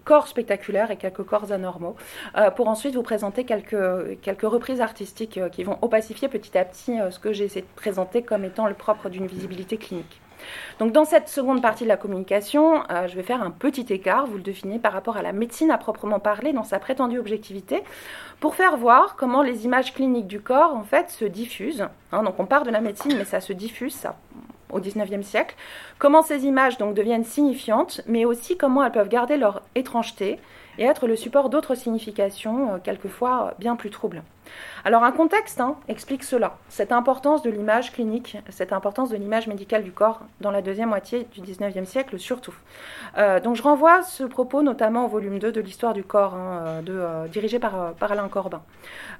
corps 0.05 0.27
spectaculaires 0.27 0.89
et 0.89 0.95
quelques 0.95 1.23
corps 1.23 1.51
anormaux, 1.51 1.95
pour 2.55 2.67
ensuite 2.67 2.95
vous 2.95 3.03
présenter 3.03 3.43
quelques, 3.43 4.19
quelques 4.21 4.41
reprises 4.41 4.81
artistiques 4.81 5.39
qui 5.51 5.63
vont 5.63 5.77
opacifier 5.83 6.29
petit 6.29 6.57
à 6.57 6.65
petit 6.65 6.97
ce 7.11 7.19
que 7.19 7.31
j'ai 7.31 7.45
essayé 7.45 7.61
de 7.61 7.75
présenter 7.75 8.23
comme 8.23 8.43
étant 8.43 8.65
le 8.65 8.73
propre 8.73 9.09
d'une 9.09 9.27
visibilité 9.27 9.77
clinique. 9.77 10.19
Donc 10.79 10.91
dans 10.91 11.05
cette 11.05 11.29
seconde 11.29 11.61
partie 11.61 11.83
de 11.83 11.89
la 11.89 11.97
communication, 11.97 12.83
euh, 12.89 13.07
je 13.07 13.15
vais 13.15 13.23
faire 13.23 13.41
un 13.41 13.51
petit 13.51 13.85
écart, 13.89 14.25
vous 14.25 14.37
le 14.37 14.43
devinez, 14.43 14.79
par 14.79 14.93
rapport 14.93 15.17
à 15.17 15.21
la 15.21 15.33
médecine 15.33 15.71
à 15.71 15.77
proprement 15.77 16.19
parler 16.19 16.53
dans 16.53 16.63
sa 16.63 16.79
prétendue 16.79 17.19
objectivité, 17.19 17.83
pour 18.39 18.55
faire 18.55 18.77
voir 18.77 19.15
comment 19.15 19.41
les 19.41 19.65
images 19.65 19.93
cliniques 19.93 20.27
du 20.27 20.41
corps 20.41 20.75
en 20.75 20.83
fait 20.83 21.09
se 21.09 21.25
diffusent. 21.25 21.87
Hein. 22.11 22.23
donc 22.23 22.39
on 22.39 22.45
part 22.45 22.63
de 22.63 22.71
la 22.71 22.81
médecine, 22.81 23.15
mais 23.17 23.25
ça 23.25 23.41
se 23.41 23.53
diffuse, 23.53 23.93
ça 23.93 24.15
au 24.71 24.79
XIXe 24.79 25.25
siècle, 25.25 25.55
comment 25.97 26.21
ces 26.21 26.45
images 26.45 26.77
donc 26.77 26.93
deviennent 26.93 27.23
signifiantes, 27.23 28.01
mais 28.07 28.25
aussi 28.25 28.57
comment 28.57 28.83
elles 28.83 28.91
peuvent 28.91 29.09
garder 29.09 29.37
leur 29.37 29.63
étrangeté 29.75 30.39
et 30.79 30.85
être 30.85 31.07
le 31.07 31.15
support 31.15 31.49
d'autres 31.49 31.75
significations, 31.75 32.73
euh, 32.73 32.77
quelquefois 32.81 33.53
bien 33.59 33.75
plus 33.75 33.91
troubles. 33.91 34.23
Alors 34.83 35.03
un 35.03 35.11
contexte 35.11 35.61
hein, 35.61 35.75
explique 35.87 36.23
cela, 36.23 36.57
cette 36.69 36.91
importance 36.91 37.43
de 37.43 37.51
l'image 37.51 37.91
clinique, 37.91 38.37
cette 38.49 38.73
importance 38.73 39.09
de 39.09 39.17
l'image 39.17 39.45
médicale 39.45 39.83
du 39.83 39.91
corps 39.91 40.21
dans 40.41 40.49
la 40.49 40.63
deuxième 40.63 40.89
moitié 40.89 41.27
du 41.33 41.41
XIXe 41.41 41.87
siècle 41.87 42.17
surtout. 42.17 42.55
Euh, 43.17 43.39
donc 43.39 43.57
je 43.57 43.61
renvoie 43.61 44.01
ce 44.01 44.23
propos 44.23 44.63
notamment 44.63 45.05
au 45.05 45.07
volume 45.09 45.37
2 45.37 45.51
de 45.51 45.61
l'histoire 45.61 45.93
du 45.93 46.03
corps, 46.03 46.33
hein, 46.33 46.81
euh, 46.87 47.27
dirigé 47.27 47.59
par, 47.59 47.93
par, 47.93 48.11
Alain 48.11 48.27
Corbin. 48.29 48.61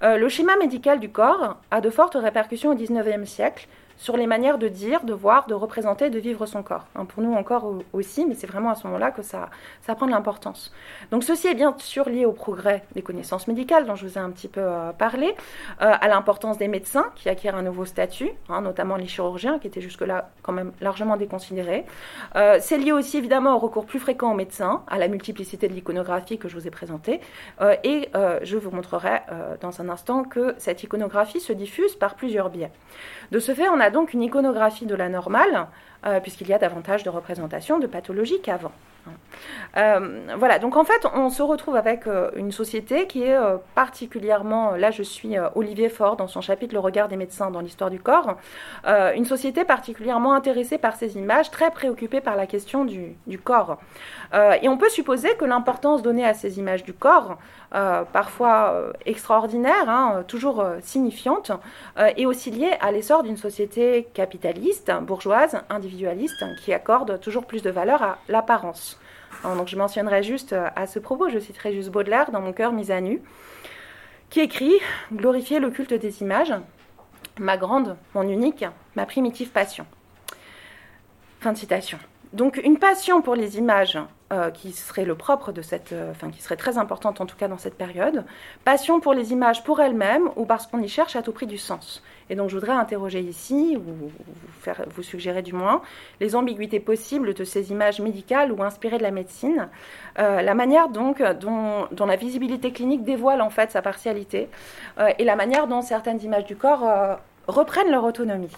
le 0.02 0.30
schéma 0.30 0.56
médical 0.56 1.00
du 1.00 1.10
corps 1.10 1.58
a 1.70 1.82
de 1.82 1.90
fortes 1.90 2.16
répercussions 2.16 2.72
au 2.72 2.76
XIXe 2.76 3.30
siècle 3.30 3.68
sur 4.00 4.16
les 4.16 4.28
manières 4.28 4.58
de 4.58 4.70
dire, 4.70 5.04
de 5.04 5.14
voir, 5.14 5.46
de 5.48 5.54
représenter, 5.54 6.10
de 6.10 6.20
vivre 6.20 6.46
son 6.46 6.64
corps. 6.64 6.86
Hein, 6.96 7.04
pour 7.04 7.22
nous 7.22 7.34
encore 7.34 7.76
aussi, 7.92 8.26
mais 8.26 8.34
c'est 8.34 8.48
vraiment 8.48 8.72
à 8.72 8.76
ce 8.76 8.88
moment-là 8.88 9.12
que 9.12 9.22
ça, 9.22 9.50
prend 9.86 10.06
de 10.06 10.12
l'importance. 10.12 10.72
Donc 11.12 11.24
ceci 11.24 11.48
est 11.48 11.54
bien 11.54 11.76
sûr 11.78 12.08
lié 12.08 12.26
au 12.26 12.32
progrès 12.32 12.84
des 12.94 13.02
connaissances 13.02 13.48
médicales 13.48 13.86
dont 13.86 13.96
je 13.96 14.08
vous 14.08 14.18
ai 14.18 14.22
un 14.22 14.30
petit 14.30 14.48
peu 14.48 14.62
euh, 14.62 14.94
parlé, 14.94 15.36
euh, 15.82 15.92
à 16.00 16.08
l'importance 16.08 16.58
des 16.58 16.70
médecins 16.70 17.08
qui 17.16 17.28
acquièrent 17.28 17.58
un 17.58 17.62
nouveau 17.64 17.84
statut, 17.84 18.30
hein, 18.48 18.62
notamment 18.62 18.96
les 18.96 19.08
chirurgiens 19.08 19.60
qui 19.60 19.68
étaient 19.68 19.82
jusque-là 19.82 20.30
quand 20.44 20.54
même 20.54 20.72
largement 20.80 21.18
déconsidérés. 21.18 21.86
Euh, 22.38 22.58
c'est 22.62 22.78
lié 22.78 22.94
aussi 22.94 23.18
évidemment 23.18 23.56
au 23.56 23.60
recours 23.60 23.86
plus 23.86 24.00
fréquent 24.00 24.32
aux 24.32 24.36
médecins, 24.36 24.84
à 24.88 24.98
la 24.98 25.10
multiplicité 25.10 25.68
de 25.68 25.74
l'iconographie 25.74 26.38
que 26.38 26.48
je 26.48 26.56
vous 26.56 26.68
ai 26.68 26.72
présentée, 26.72 27.20
et 27.84 28.10
je 28.44 28.58
vous 28.58 28.72
montrerai 28.72 29.22
dans 29.62 29.82
un 29.82 29.90
instant 29.90 30.24
que 30.24 30.56
cette 30.58 30.84
iconographie 30.84 31.40
se 31.40 31.52
diffuse 31.52 31.96
par 31.96 32.16
plusieurs 32.16 32.50
biais. 32.50 32.72
De 33.32 33.40
ce 33.40 33.54
fait, 33.54 33.68
on 33.70 33.80
a 33.80 33.89
donc 33.90 34.14
une 34.14 34.24
iconographie 34.24 34.86
de 34.86 34.96
la 34.96 35.10
normale, 35.10 35.68
euh, 36.06 36.20
puisqu'il 36.20 36.48
y 36.48 36.54
a 36.54 36.58
davantage 36.58 37.04
de 37.04 37.10
représentations 37.10 37.80
de 37.80 37.88
pathologies 37.88 38.42
qu'avant. 38.42 38.72
Euh, 39.78 40.36
voilà, 40.38 40.60
donc 40.60 40.76
en 40.78 40.84
fait, 40.84 41.06
on 41.14 41.30
se 41.30 41.42
retrouve 41.42 41.76
avec 41.76 42.08
euh, 42.08 42.32
une 42.36 42.52
société 42.52 43.08
qui 43.08 43.24
est 43.24 43.38
particulièrement, 43.76 44.72
là 44.72 44.92
je 44.92 45.04
suis 45.04 45.36
Olivier 45.56 45.90
Faure 45.90 46.16
dans 46.16 46.28
son 46.28 46.42
chapitre 46.42 46.74
Le 46.74 46.80
regard 46.80 47.08
des 47.08 47.16
médecins 47.16 47.52
dans 47.52 47.62
l'histoire 47.62 47.90
du 47.90 48.00
corps, 48.00 48.38
une 48.86 49.26
société 49.26 49.64
particulièrement 49.64 50.34
intéressée 50.34 50.78
par 50.78 50.96
ces 50.96 51.18
images, 51.18 51.52
très 51.52 51.72
préoccupée 51.72 52.22
par 52.22 52.36
la 52.36 52.48
question 52.48 52.86
du, 52.86 53.16
corps. 53.44 53.78
et 54.34 54.68
on 54.68 54.78
peut 54.78 54.90
supposer 54.90 55.36
que 55.36 55.46
l'importance 55.46 56.02
donnée 56.02 56.26
à 56.26 56.34
ces 56.34 56.60
images 56.60 56.84
du 56.84 56.94
corps 56.94 57.38
euh, 57.76 58.04
parfois 58.04 58.72
euh, 58.74 58.94
extraordinaire, 59.06 59.88
hein, 59.88 60.24
toujours 60.28 60.60
euh, 60.60 60.78
signifiante, 60.82 61.52
et 62.18 62.26
aussi 62.26 62.50
liée 62.50 62.74
à 62.82 62.92
l'essor 62.92 63.24
d'une 63.24 63.38
société 63.38 64.08
capitaliste, 64.14 64.92
bourgeoise, 65.02 65.62
individualiste, 65.70 66.44
qui 66.64 66.74
accorde 66.74 67.20
toujours 67.20 67.46
plus 67.46 67.62
de 67.62 67.70
valeur 67.70 68.02
à 68.02 68.18
l'apparence. 68.28 68.99
Donc 69.44 69.68
je 69.68 69.78
mentionnerai 69.78 70.24
juste 70.24 70.54
à 70.54 70.88
ce 70.88 71.00
propos, 71.00 71.30
je 71.30 71.40
citerai 71.40 71.74
juste 71.74 71.90
Baudelaire 71.90 72.32
dans 72.32 72.42
Mon 72.42 72.54
cœur 72.54 72.72
mis 72.72 72.92
à 72.92 73.02
nu, 73.02 73.22
qui 74.30 74.42
écrit 74.42 74.74
Glorifier 75.12 75.60
le 75.60 75.70
culte 75.70 75.94
des 75.94 76.22
images, 76.22 76.54
ma 77.40 77.58
grande, 77.58 77.98
mon 78.14 78.24
unique, 78.24 78.66
ma 78.96 79.06
primitive 79.06 79.50
passion. 79.50 79.86
Fin 81.40 81.54
de 81.54 81.58
citation. 81.58 82.00
Donc 82.34 82.60
une 82.64 82.78
passion 82.78 83.22
pour 83.24 83.34
les 83.34 83.58
images 83.58 83.98
euh, 84.32 84.52
qui 84.52 84.72
serait 84.72 85.06
le 85.06 85.16
propre 85.16 85.52
de 85.52 85.64
cette, 85.64 85.94
euh, 85.94 86.14
qui 86.32 86.44
serait 86.44 86.58
très 86.58 86.78
importante 86.78 87.20
en 87.22 87.26
tout 87.26 87.36
cas 87.36 87.48
dans 87.48 87.58
cette 87.58 87.74
période, 87.74 88.24
passion 88.64 89.00
pour 89.00 89.16
les 89.16 89.32
images 89.32 89.64
pour 89.64 89.82
elles-mêmes 89.82 90.30
ou 90.36 90.46
parce 90.46 90.68
qu'on 90.68 90.80
y 90.80 90.88
cherche 90.88 91.16
à 91.16 91.24
tout 91.24 91.32
prix 91.32 91.48
du 91.48 91.58
sens. 91.58 92.04
Et 92.30 92.36
donc 92.36 92.50
je 92.50 92.54
voudrais 92.54 92.74
interroger 92.74 93.22
ici, 93.22 93.76
ou 93.76 94.12
vous, 94.96 95.02
suggérer 95.04 95.42
du 95.42 95.54
moins, 95.54 95.82
les 96.20 96.36
ambiguïtés 96.36 96.80
possibles 96.80 97.34
de 97.34 97.44
ces 97.44 97.72
images 97.72 98.00
médicales 98.00 98.52
ou 98.52 98.62
inspirées 98.62 99.00
de 99.00 99.04
la 99.04 99.10
médecine, 99.10 99.68
euh, 100.20 100.44
la 100.44 100.54
manière 100.54 100.90
dont, 100.90 101.16
la 102.06 102.16
visibilité 102.16 102.72
clinique 102.72 103.04
dévoile 103.04 103.42
en 103.42 103.50
fait 103.50 103.72
sa 103.72 103.82
partialité, 103.82 104.50
et 105.18 105.24
la 105.24 105.36
manière 105.36 105.66
dont 105.66 105.82
certaines 105.82 106.22
images 106.22 106.46
du 106.46 106.56
corps 106.56 107.18
reprennent 107.48 107.90
leur 107.90 108.04
autonomie. 108.04 108.52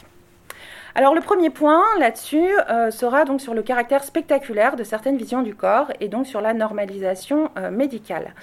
Alors 0.94 1.16
le 1.16 1.22
premier 1.22 1.50
point 1.50 1.84
là-dessus 2.00 2.50
euh, 2.70 2.92
sera 2.92 3.24
donc 3.24 3.40
sur 3.40 3.54
le 3.54 3.62
caractère 3.62 4.04
spectaculaire 4.04 4.76
de 4.76 4.84
certaines 4.84 5.18
visions 5.18 5.42
du 5.42 5.56
corps 5.56 5.92
et 6.02 6.10
donc 6.10 6.28
sur 6.28 6.42
la 6.42 6.54
normalisation 6.54 7.50
euh, 7.58 7.72
médicale. 7.72 8.34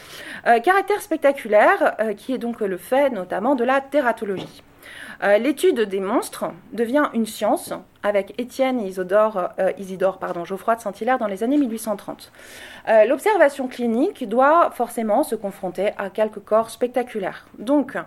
Euh, 0.47 0.59
caractère 0.61 1.03
spectaculaire 1.03 1.97
qui 2.17 2.33
est 2.33 2.39
donc 2.39 2.61
le 2.61 2.77
fait 2.79 3.11
notamment 3.11 3.55
de 3.55 3.65
la 3.65 3.81
tératologie. 3.81 4.63
L'étude 5.41 5.81
des 5.81 5.99
monstres 5.99 6.47
devient 6.73 7.11
une 7.13 7.27
science 7.27 7.73
avec 8.05 8.41
Étienne 8.41 8.81
Isidore, 8.81 9.51
Isidore 9.77 10.19
pardon, 10.19 10.45
Geoffroy 10.45 10.77
de 10.77 10.81
Saint-Hilaire 10.81 11.19
dans 11.19 11.27
les 11.27 11.43
années 11.43 11.59
1830. 11.59 12.31
L'observation 13.07 13.67
clinique 13.67 14.29
doit 14.29 14.71
forcément 14.71 15.25
se 15.25 15.35
confronter 15.35 15.91
à 15.99 16.09
quelques 16.09 16.39
corps 16.45 16.71
spectaculaires. 16.71 17.47
Donc, 17.59 17.99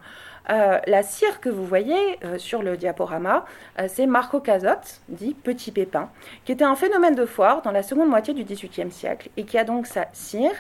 euh, 0.52 0.80
la 0.86 1.04
cire 1.04 1.40
que 1.40 1.50
vous 1.50 1.66
voyez 1.66 2.20
euh, 2.24 2.38
sur 2.38 2.62
le 2.62 2.76
diaporama, 2.76 3.46
euh, 3.80 3.88
c'est 3.88 4.06
Marco 4.06 4.40
Cazotte, 4.40 5.02
dit 5.08 5.34
Petit 5.34 5.72
Pépin, 5.72 6.10
qui 6.46 6.52
était 6.52 6.66
un 6.66 6.76
phénomène 6.76 7.16
de 7.16 7.26
foire 7.26 7.62
dans 7.62 7.72
la 7.72 7.84
seconde 7.84 8.10
moitié 8.10 8.34
du 8.34 8.44
XVIIIe 8.44 8.92
siècle 8.92 9.30
et 9.38 9.46
qui 9.46 9.58
a 9.58 9.64
donc 9.64 9.88
sa 9.88 10.08
cire 10.14 10.52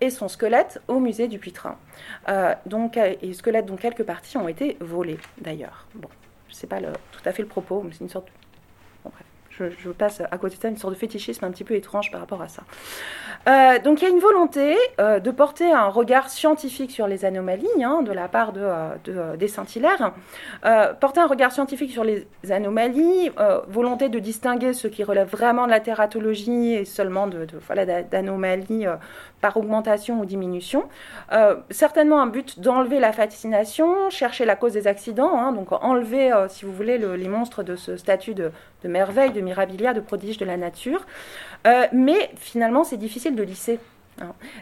et 0.00 0.10
son 0.10 0.28
squelette 0.28 0.80
au 0.88 0.98
musée 0.98 1.28
du 1.28 1.38
Puitrin. 1.38 1.76
donc, 2.64 2.96
et 2.96 3.32
squelette 3.34 3.66
dont 3.66 3.76
quelques 3.76 4.04
parties 4.04 4.38
ont 4.38 4.48
été 4.48 4.78
volées 4.80 5.18
d'ailleurs. 5.38 5.86
Bon, 5.94 6.08
je 6.48 6.54
ne 6.54 6.56
sais 6.56 6.66
pas 6.66 6.80
tout 6.80 7.20
à 7.24 7.32
fait 7.32 7.42
le 7.42 7.48
propos, 7.48 7.82
mais 7.84 7.90
c'est 7.92 8.04
une 8.04 8.08
sorte. 8.08 8.28
Bref, 8.28 8.39
je 9.68 9.90
passe 9.90 10.22
à 10.30 10.38
côté 10.38 10.56
de 10.56 10.62
ça, 10.62 10.68
une 10.68 10.76
sorte 10.76 10.94
de 10.94 10.98
fétichisme 10.98 11.44
un 11.44 11.50
petit 11.50 11.64
peu 11.64 11.74
étrange 11.74 12.10
par 12.10 12.20
rapport 12.20 12.42
à 12.42 12.48
ça. 12.48 12.62
Euh, 13.48 13.78
donc 13.78 14.02
il 14.02 14.04
y 14.04 14.06
a 14.06 14.10
une 14.10 14.20
volonté 14.20 14.76
euh, 15.00 15.18
de 15.18 15.30
porter 15.30 15.70
un 15.70 15.88
regard 15.88 16.30
scientifique 16.30 16.90
sur 16.90 17.06
les 17.06 17.24
anomalies 17.24 17.68
hein, 17.82 18.02
de 18.02 18.12
la 18.12 18.28
part 18.28 18.52
de, 18.52 18.60
de 19.04 19.36
des 19.36 19.48
scintillaires, 19.48 20.12
porter 21.00 21.20
un 21.20 21.26
regard 21.26 21.52
scientifique 21.52 21.90
sur 21.90 22.04
les 22.04 22.26
anomalies, 22.50 23.30
volonté 23.68 24.08
de 24.08 24.18
distinguer 24.18 24.72
ce 24.72 24.88
qui 24.88 25.04
relève 25.04 25.28
vraiment 25.28 25.66
de 25.66 25.70
la 25.70 25.80
tératologie 25.80 26.74
et 26.74 26.84
seulement 26.84 27.26
de, 27.26 27.44
de 27.44 27.60
d'anomalies 28.10 28.86
par 29.40 29.56
augmentation 29.56 30.20
ou 30.20 30.24
diminution. 30.24 30.88
Euh, 31.32 31.56
certainement 31.70 32.20
un 32.20 32.26
but 32.26 32.60
d'enlever 32.60 33.00
la 33.00 33.12
fascination, 33.12 34.10
chercher 34.10 34.44
la 34.44 34.56
cause 34.56 34.74
des 34.74 34.86
accidents, 34.86 35.38
hein, 35.38 35.52
donc 35.52 35.72
enlever, 35.72 36.32
euh, 36.32 36.48
si 36.48 36.64
vous 36.64 36.72
voulez, 36.72 36.98
les 36.98 37.28
monstres 37.28 37.62
de 37.62 37.76
ce 37.76 37.96
statut 37.96 38.34
de, 38.34 38.50
merveille, 38.84 39.32
de 39.32 39.40
mirabilia, 39.50 39.92
de 39.94 40.00
prodige 40.00 40.38
de 40.38 40.44
la 40.44 40.56
nature. 40.56 41.02
Euh, 41.66 41.86
mais 41.92 42.30
finalement, 42.36 42.84
c'est 42.84 42.96
difficile 42.96 43.34
de 43.34 43.42
lisser 43.42 43.78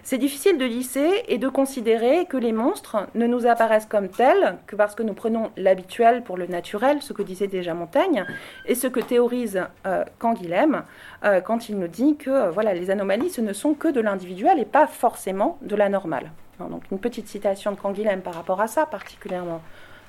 c'est 0.02 0.18
difficile 0.18 0.58
de 0.58 0.64
lisser 0.64 1.24
et 1.26 1.38
de 1.38 1.48
considérer 1.48 2.26
que 2.26 2.36
les 2.36 2.52
monstres 2.52 3.08
ne 3.14 3.26
nous 3.26 3.46
apparaissent 3.46 3.86
comme 3.86 4.08
tels 4.08 4.56
que 4.66 4.76
parce 4.76 4.94
que 4.94 5.02
nous 5.02 5.14
prenons 5.14 5.50
l'habituel 5.56 6.22
pour 6.22 6.36
le 6.36 6.46
naturel, 6.46 7.02
ce 7.02 7.12
que 7.12 7.22
disait 7.22 7.48
déjà 7.48 7.74
Montaigne, 7.74 8.24
et 8.66 8.74
ce 8.74 8.86
que 8.86 9.00
théorise 9.00 9.62
euh, 9.86 10.04
Canguilhem 10.18 10.84
euh, 11.24 11.40
quand 11.40 11.68
il 11.68 11.78
nous 11.78 11.88
dit 11.88 12.16
que 12.16 12.50
voilà, 12.50 12.72
les 12.72 12.90
anomalies, 12.90 13.30
ce 13.30 13.40
ne 13.40 13.52
sont 13.52 13.74
que 13.74 13.88
de 13.88 14.00
l'individuel 14.00 14.58
et 14.60 14.64
pas 14.64 14.86
forcément 14.86 15.58
de 15.62 15.74
la 15.74 15.88
normale. 15.88 16.30
donc 16.60 16.82
une 16.92 17.00
petite 17.00 17.26
citation 17.26 17.72
de 17.72 17.76
Canguilhem 17.76 18.20
par 18.20 18.34
rapport 18.34 18.60
à 18.60 18.68
ça, 18.68 18.86
particulièrement 18.86 19.60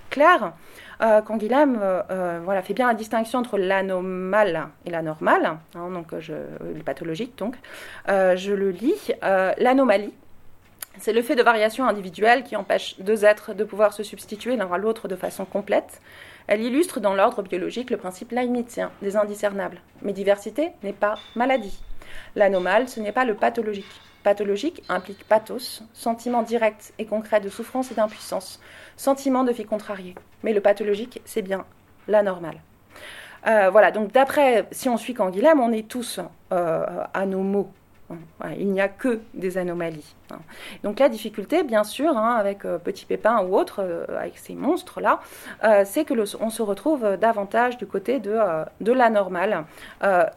claire. 0.10 0.54
Euh, 1.02 1.22
quand 1.22 1.38
Guilhem 1.38 1.80
euh, 1.82 2.02
euh, 2.12 2.40
voilà, 2.44 2.62
fait 2.62 2.74
bien 2.74 2.88
la 2.88 2.94
distinction 2.94 3.40
entre 3.40 3.58
l'anomale 3.58 4.68
et 4.86 4.90
la 4.90 5.02
normale, 5.02 5.58
hein, 5.76 5.90
donc 5.92 6.08
je, 6.20 6.34
le 6.34 6.84
pathologique 6.84 7.38
donc, 7.38 7.56
je 8.08 8.54
le 8.54 8.72
lis. 8.72 9.12
L'anomalie, 9.22 10.14
c'est 10.98 11.14
le 11.14 11.22
fait 11.22 11.36
de 11.36 11.44
variation 11.44 11.88
individuelle 11.88 12.44
qui 12.44 12.56
empêche 12.56 13.00
deux 13.00 13.24
êtres 13.24 13.54
de 13.54 13.64
pouvoir 13.64 13.94
se 13.94 14.04
substituer 14.04 14.58
l'un 14.58 14.72
à 14.72 14.78
l'autre 14.78 15.08
de 15.08 15.16
façon 15.16 15.46
complète. 15.46 16.02
Elle 16.48 16.62
illustre 16.62 17.00
dans 17.00 17.14
l'ordre 17.14 17.44
biologique 17.44 17.92
le 17.92 17.98
principe 17.98 18.32
leibnizien 18.32 18.92
des 19.02 19.16
indiscernables. 19.16 19.80
Mais 20.02 20.14
diversité 20.14 20.72
n'est 20.84 20.94
pas 20.94 21.16
maladie. 21.36 21.80
L'anomale, 22.36 22.90
ce 22.90 23.00
n'est 23.00 23.12
pas 23.12 23.24
le 23.24 23.36
pathologique. 23.36 24.02
Pathologique 24.24 24.84
implique 24.90 25.24
pathos, 25.28 25.84
sentiment 25.94 26.44
direct 26.44 26.94
et 27.00 27.06
concret 27.06 27.40
de 27.40 27.50
souffrance 27.50 27.92
et 27.92 27.96
d'impuissance, 27.96 28.60
sentiment 28.98 29.44
de 29.44 29.52
vie 29.52 29.66
contrariée. 29.66 30.16
Mais 30.44 30.54
le 30.54 30.62
pathologique, 30.62 31.22
c'est 31.26 31.42
bien 31.42 31.66
la 32.08 32.22
normale. 32.22 32.60
Euh, 33.48 33.70
voilà, 33.70 33.92
donc 33.92 34.12
d'après, 34.12 34.68
si 34.72 34.90
on 34.90 34.98
suit 34.98 35.14
Canguilhem, 35.14 35.60
on 35.62 35.72
est 35.72 35.88
tous 35.88 36.20
euh, 36.52 36.86
anomaux 37.14 37.72
il 38.58 38.72
n'y 38.72 38.82
a 38.82 38.88
que 38.88 39.20
des 39.34 39.58
anomalies. 39.58 40.16
Hein. 40.32 40.40
Donc 40.84 41.00
la 41.00 41.10
difficulté, 41.10 41.64
bien 41.64 41.84
sûr, 41.84 42.18
hein, 42.18 42.36
avec 42.36 42.66
euh, 42.66 42.78
Petit 42.78 43.06
Pépin 43.06 43.44
ou 43.44 43.58
autre, 43.58 43.82
euh, 43.84 44.06
avec 44.18 44.38
ces 44.38 44.54
monstres-là, 44.54 45.20
euh, 45.64 45.84
c'est 45.86 46.06
que 46.06 46.14
on 46.40 46.50
se 46.50 46.62
retrouve 46.62 47.18
davantage 47.18 47.78
du 47.78 47.86
côté 47.86 48.20
de, 48.20 48.38
de 48.82 48.92
la 48.92 49.10
normale. 49.10 49.64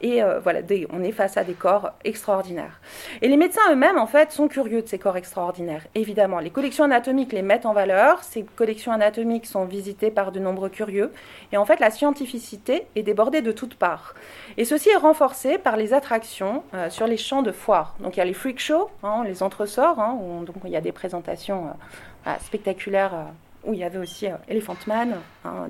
et 0.00 0.22
voilà, 0.42 0.60
on 0.90 1.02
est 1.02 1.12
face 1.12 1.36
à 1.36 1.44
des 1.44 1.54
corps 1.54 1.90
extraordinaires. 2.04 2.80
Et 3.20 3.28
les 3.28 3.36
médecins 3.36 3.62
eux-mêmes, 3.70 3.98
en 3.98 4.06
fait, 4.06 4.30
sont 4.30 4.48
curieux 4.48 4.82
de 4.82 4.86
ces 4.86 4.98
corps 4.98 5.16
extraordinaires. 5.16 5.82
Évidemment, 5.94 6.38
les 6.38 6.50
collections 6.50 6.84
anatomiques 6.84 7.32
les 7.32 7.42
mettent 7.42 7.66
en 7.66 7.72
valeur. 7.72 8.22
Ces 8.22 8.44
collections 8.44 8.92
anatomiques 8.92 9.46
sont 9.46 9.64
visitées 9.64 10.10
par 10.10 10.30
de 10.30 10.38
nombreux 10.38 10.68
curieux. 10.68 11.12
Et 11.52 11.56
en 11.56 11.64
fait, 11.64 11.80
la 11.80 11.90
scientificité 11.90 12.86
est 12.94 13.02
débordée 13.02 13.42
de 13.42 13.52
toutes 13.52 13.74
parts. 13.74 14.14
Et 14.56 14.64
ceci 14.64 14.90
est 14.90 14.96
renforcé 14.96 15.58
par 15.58 15.76
les 15.76 15.94
attractions 15.94 16.62
sur 16.90 17.06
les 17.06 17.16
champs 17.16 17.42
de 17.42 17.52
Donc 18.00 18.16
il 18.16 18.18
y 18.18 18.20
a 18.20 18.24
les 18.24 18.34
freak 18.34 18.58
shows, 18.58 18.90
hein, 19.02 19.22
les 19.24 19.42
entresorts, 19.42 19.98
hein, 19.98 20.16
où 20.20 20.44
il 20.64 20.70
y 20.70 20.76
a 20.76 20.80
des 20.80 20.92
présentations 20.92 21.68
euh, 22.26 22.34
spectaculaires 22.40 23.14
euh, 23.14 23.24
où 23.64 23.74
il 23.74 23.80
y 23.80 23.84
avait 23.84 23.98
aussi 23.98 24.26
euh, 24.26 24.36
Elephant 24.48 24.76
Man, 24.86 25.16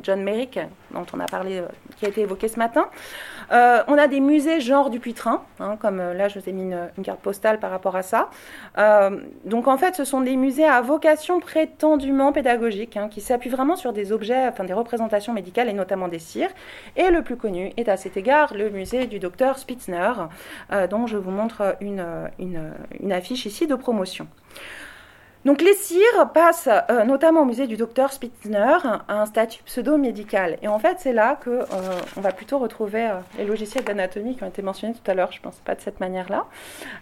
John 0.02 0.22
Merrick, 0.22 0.58
dont 0.92 1.06
on 1.12 1.20
a 1.20 1.26
parlé, 1.26 1.58
euh, 1.58 1.66
qui 1.96 2.06
a 2.06 2.08
été 2.08 2.22
évoqué 2.22 2.48
ce 2.48 2.58
matin. 2.58 2.88
Euh, 3.52 3.82
on 3.86 3.98
a 3.98 4.06
des 4.06 4.20
musées 4.20 4.60
genre 4.60 4.90
du 4.90 4.98
Puitrin, 4.98 5.42
hein, 5.60 5.76
comme 5.80 5.98
là 5.98 6.28
je 6.28 6.38
vous 6.38 6.48
ai 6.48 6.52
mis 6.52 6.62
une, 6.62 7.04
carte 7.04 7.20
postale 7.20 7.58
par 7.58 7.70
rapport 7.70 7.96
à 7.96 8.02
ça. 8.02 8.30
donc 9.44 9.68
en 9.68 9.76
fait, 9.76 9.94
ce 9.94 10.04
sont 10.04 10.20
des 10.20 10.36
musées 10.36 10.64
à 10.64 10.80
vocation 10.80 11.40
prétendument 11.40 12.32
pédagogique, 12.32 12.96
hein, 12.96 13.08
qui 13.08 13.20
s'appuient 13.20 13.50
vraiment 13.50 13.76
sur 13.76 13.92
des 13.92 14.12
objets, 14.12 14.46
enfin 14.48 14.64
des 14.64 14.72
représentations 14.72 15.32
médicales 15.32 15.68
et 15.68 15.72
notamment 15.72 16.08
des 16.08 16.18
cires. 16.18 16.50
Et 16.96 17.10
le 17.10 17.22
plus 17.22 17.36
connu 17.36 17.72
est 17.76 17.88
à 17.88 17.96
cet 17.96 18.16
égard 18.16 18.54
le 18.54 18.70
musée 18.70 19.06
du 19.06 19.18
docteur 19.18 19.58
Spitzner, 19.58 20.12
dont 20.90 21.06
je 21.06 21.16
vous 21.16 21.30
montre 21.30 21.76
une, 21.80 22.04
une 22.38 23.12
affiche 23.12 23.46
ici 23.46 23.66
de 23.66 23.74
promotion. 23.74 24.26
Donc 25.44 25.60
les 25.60 25.74
cires 25.74 26.30
passent 26.32 26.68
euh, 26.68 27.04
notamment 27.04 27.40
au 27.42 27.44
musée 27.44 27.66
du 27.66 27.76
docteur 27.76 28.12
Spitzner 28.12 28.76
à 29.08 29.20
un 29.20 29.26
statut 29.26 29.62
pseudo-médical. 29.64 30.56
Et 30.62 30.68
en 30.68 30.78
fait, 30.78 30.98
c'est 31.00 31.12
là 31.12 31.38
qu'on 31.42 31.50
euh, 31.50 31.64
va 32.16 32.30
plutôt 32.30 32.58
retrouver 32.58 33.08
euh, 33.08 33.14
les 33.38 33.44
logiciels 33.44 33.82
d'anatomie 33.82 34.36
qui 34.36 34.44
ont 34.44 34.48
été 34.48 34.62
mentionnés 34.62 34.94
tout 34.94 35.10
à 35.10 35.14
l'heure, 35.14 35.32
je 35.32 35.38
ne 35.38 35.42
pense 35.42 35.56
pas 35.56 35.74
de 35.74 35.80
cette 35.80 35.98
manière-là. 35.98 36.46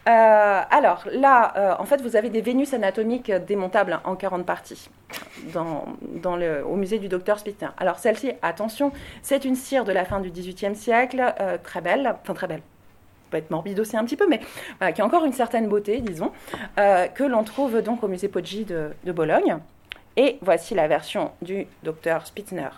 alors 0.06 1.06
là, 1.12 1.76
en 1.78 1.84
fait, 1.84 2.00
vous 2.00 2.16
avez 2.16 2.30
des 2.30 2.40
Vénus 2.40 2.72
anatomiques 2.72 3.30
démontables 3.30 4.00
en 4.04 4.16
40 4.16 4.46
parties 4.46 4.88
au 5.54 6.76
musée 6.76 6.98
du 6.98 7.08
docteur 7.08 7.38
Spitzner. 7.38 7.68
Alors 7.78 7.98
celle-ci, 7.98 8.32
attention, 8.42 8.92
c'est 9.22 9.44
une 9.44 9.54
cire 9.54 9.84
de 9.84 9.92
la 9.92 10.04
fin 10.04 10.20
du 10.20 10.30
XVIIIe 10.30 10.76
siècle, 10.76 11.34
très 11.62 11.80
belle, 11.80 12.14
enfin 12.22 12.34
très 12.34 12.46
belle, 12.46 12.62
peut 13.30 13.38
être 13.38 13.50
morbide 13.50 13.80
aussi 13.80 13.96
un 13.96 14.04
petit 14.04 14.16
peu, 14.16 14.26
mais 14.28 14.40
qui 14.92 15.00
a 15.00 15.04
encore 15.04 15.24
une 15.24 15.32
certaine 15.32 15.68
beauté, 15.68 16.00
disons, 16.00 16.32
euh, 16.78 17.06
que 17.06 17.24
l'on 17.24 17.44
trouve 17.44 17.80
donc 17.82 18.02
au 18.02 18.08
musée 18.08 18.28
Poggi 18.28 18.64
de, 18.64 18.90
de 19.04 19.12
Bologne. 19.12 19.58
Et 20.16 20.38
voici 20.42 20.74
la 20.74 20.88
version 20.88 21.30
du 21.40 21.66
docteur 21.84 22.26
Spitzner. 22.26 22.68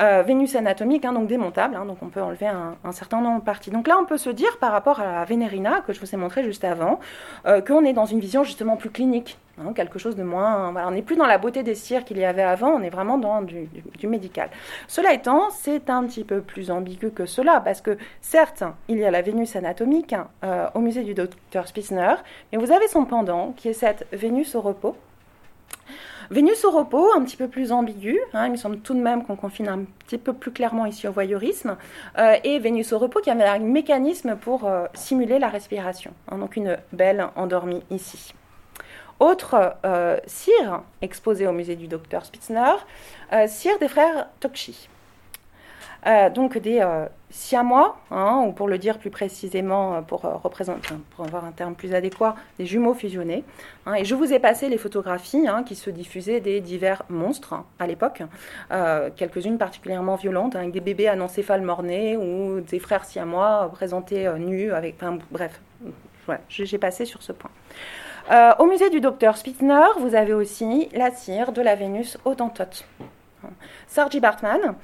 Euh, 0.00 0.22
Vénus 0.22 0.56
anatomique, 0.56 1.04
hein, 1.04 1.12
donc 1.12 1.26
démontable, 1.26 1.76
hein, 1.76 1.84
donc 1.84 1.98
on 2.02 2.08
peut 2.08 2.22
enlever 2.22 2.46
un, 2.46 2.92
certain 2.92 3.20
nombre 3.20 3.40
de 3.40 3.44
parties. 3.44 3.70
Donc 3.70 3.86
là, 3.86 3.98
on 4.00 4.06
peut 4.06 4.16
se 4.16 4.30
dire 4.30 4.56
par 4.58 4.72
rapport 4.72 4.98
à 4.98 5.04
la 5.04 5.24
Vénérina 5.24 5.82
que 5.86 5.92
je 5.92 6.00
vous 6.00 6.14
ai 6.14 6.16
montré 6.16 6.42
juste 6.42 6.64
avant, 6.64 6.98
euh, 7.46 7.60
qu'on 7.60 7.84
est 7.84 7.92
dans 7.92 8.06
une 8.06 8.20
vision 8.20 8.42
justement 8.42 8.76
plus 8.76 8.88
clinique, 8.88 9.38
hein, 9.60 9.74
quelque 9.74 9.98
chose 9.98 10.16
de 10.16 10.22
moins. 10.22 10.74
on 10.74 10.90
n'est 10.92 11.02
plus 11.02 11.16
dans 11.16 11.26
la 11.26 11.36
beauté 11.36 11.62
des 11.62 11.74
cires 11.74 12.04
qu'il 12.04 12.16
y 12.16 12.24
avait 12.24 12.42
avant, 12.42 12.70
on 12.70 12.82
est 12.82 12.90
vraiment 12.90 13.18
dans 13.18 13.42
du, 13.42 13.68
médical. 14.04 14.48
Cela 14.88 15.12
étant, 15.12 15.50
c'est 15.50 15.90
un 15.90 16.04
petit 16.06 16.24
peu 16.24 16.40
plus 16.40 16.70
ambigu 16.70 17.10
que 17.10 17.26
cela, 17.26 17.60
parce 17.60 17.82
que 17.82 17.98
certes, 18.22 18.64
il 18.88 18.96
y 18.96 19.04
a 19.04 19.10
la 19.10 19.20
Vénus 19.20 19.56
anatomique 19.56 20.14
euh, 20.42 20.68
au 20.74 20.80
musée 20.80 21.02
du 21.02 21.12
docteur 21.12 21.68
Spitzner, 21.68 22.14
mais 22.50 22.58
vous 22.58 22.72
avez 22.72 22.88
son 22.88 23.04
pendant 23.04 23.52
qui 23.52 23.68
est 23.68 23.74
cette 23.74 24.06
Vénus 24.10 24.54
au 24.54 24.62
repos 24.62 24.96
Vénus 26.30 26.64
au 26.64 26.70
repos, 26.70 27.12
un 27.14 27.22
petit 27.24 27.36
peu 27.36 27.48
plus 27.48 27.72
ambigu, 27.72 28.18
hein, 28.32 28.46
il 28.46 28.52
me 28.52 28.56
semble 28.56 28.78
tout 28.78 28.94
de 28.94 29.00
même 29.00 29.24
qu'on 29.24 29.36
confine 29.36 29.68
un 29.68 29.84
petit 30.06 30.18
peu 30.18 30.32
plus 30.32 30.52
clairement 30.52 30.86
ici 30.86 31.08
au 31.08 31.12
voyeurisme, 31.12 31.76
euh, 32.18 32.36
et 32.44 32.58
Vénus 32.58 32.92
au 32.92 32.98
repos 32.98 33.20
qui 33.20 33.30
avait 33.30 33.44
un 33.44 33.58
mécanisme 33.58 34.36
pour 34.36 34.66
euh, 34.66 34.86
simuler 34.94 35.38
la 35.38 35.48
respiration, 35.48 36.12
hein, 36.28 36.38
donc 36.38 36.56
une 36.56 36.78
belle 36.92 37.26
endormie 37.36 37.82
ici. 37.90 38.34
Autre 39.20 39.76
euh, 39.84 40.16
cire 40.26 40.82
exposée 41.00 41.46
au 41.46 41.52
musée 41.52 41.76
du 41.76 41.86
docteur 41.86 42.24
Spitzner, 42.24 42.74
cire 43.46 43.78
des 43.78 43.88
frères 43.88 44.28
Tokchi. 44.40 44.88
Euh, 46.06 46.30
donc 46.30 46.58
des 46.58 46.80
euh, 46.80 47.06
siamois, 47.30 47.96
hein, 48.10 48.42
ou 48.46 48.52
pour 48.52 48.66
le 48.66 48.76
dire 48.76 48.98
plus 48.98 49.10
précisément, 49.10 49.94
euh, 49.94 50.00
pour, 50.00 50.22
représenter, 50.22 50.94
pour 51.14 51.24
avoir 51.24 51.44
un 51.44 51.52
terme 51.52 51.74
plus 51.76 51.94
adéquat, 51.94 52.34
des 52.58 52.66
jumeaux 52.66 52.94
fusionnés. 52.94 53.44
Hein. 53.86 53.94
et 53.94 54.04
je 54.04 54.16
vous 54.16 54.32
ai 54.32 54.40
passé 54.40 54.68
les 54.68 54.78
photographies 54.78 55.46
hein, 55.46 55.62
qui 55.62 55.76
se 55.76 55.90
diffusaient 55.90 56.40
des 56.40 56.60
divers 56.60 57.04
monstres 57.08 57.54
à 57.78 57.86
l'époque, 57.86 58.22
quelques-unes 59.16 59.58
particulièrement 59.58 60.16
violentes, 60.16 60.56
avec 60.56 60.72
des 60.72 60.80
bébés 60.80 61.08
anencéphales 61.08 61.62
mornés 61.62 62.16
ou 62.16 62.60
des 62.60 62.78
frères 62.78 63.04
siamois 63.04 63.70
présentés 63.72 64.30
nus, 64.38 64.72
avec, 64.72 64.96
bref, 65.30 65.60
j'ai 66.48 66.78
passé 66.78 67.04
sur 67.04 67.22
ce 67.22 67.32
point. 67.32 67.50
au 68.58 68.66
musée 68.66 68.90
du 68.90 69.00
docteur 69.00 69.36
Spitzner, 69.36 69.86
vous 69.98 70.14
avez 70.14 70.34
aussi 70.34 70.88
la 70.92 71.10
cire 71.10 71.52
de 71.52 71.62
la 71.62 71.74
Vénus 71.74 72.18
autantote. 72.24 72.86
Sargi 73.86 74.20
Bartman, 74.20 74.74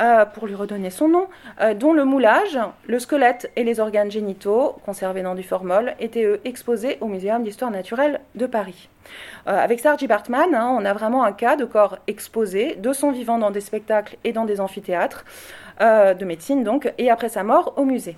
euh, 0.00 0.24
pour 0.26 0.46
lui 0.46 0.54
redonner 0.54 0.90
son 0.90 1.08
nom, 1.08 1.26
euh, 1.60 1.74
dont 1.74 1.92
le 1.92 2.04
moulage, 2.04 2.58
le 2.86 2.98
squelette 2.98 3.50
et 3.56 3.64
les 3.64 3.80
organes 3.80 4.10
génitaux, 4.10 4.76
conservés 4.84 5.22
dans 5.22 5.34
du 5.34 5.42
formol, 5.42 5.94
étaient 6.00 6.40
exposés 6.44 6.98
au 7.00 7.06
Muséum 7.06 7.42
d'histoire 7.42 7.70
naturelle 7.70 8.20
de 8.34 8.46
Paris. 8.46 8.88
Euh, 9.46 9.56
avec 9.56 9.80
Sargi 9.80 10.06
Bartman, 10.06 10.54
hein, 10.54 10.76
on 10.78 10.84
a 10.84 10.92
vraiment 10.92 11.24
un 11.24 11.32
cas 11.32 11.56
de 11.56 11.64
corps 11.64 11.98
exposé, 12.06 12.74
de 12.76 12.92
son 12.92 13.10
vivant 13.10 13.38
dans 13.38 13.50
des 13.50 13.60
spectacles 13.60 14.16
et 14.24 14.32
dans 14.32 14.44
des 14.44 14.60
amphithéâtres, 14.60 15.24
de 15.80 16.24
médecine 16.24 16.64
donc, 16.64 16.92
et 16.98 17.08
après 17.08 17.28
sa 17.28 17.44
mort 17.44 17.74
au 17.76 17.84
musée. 17.84 18.16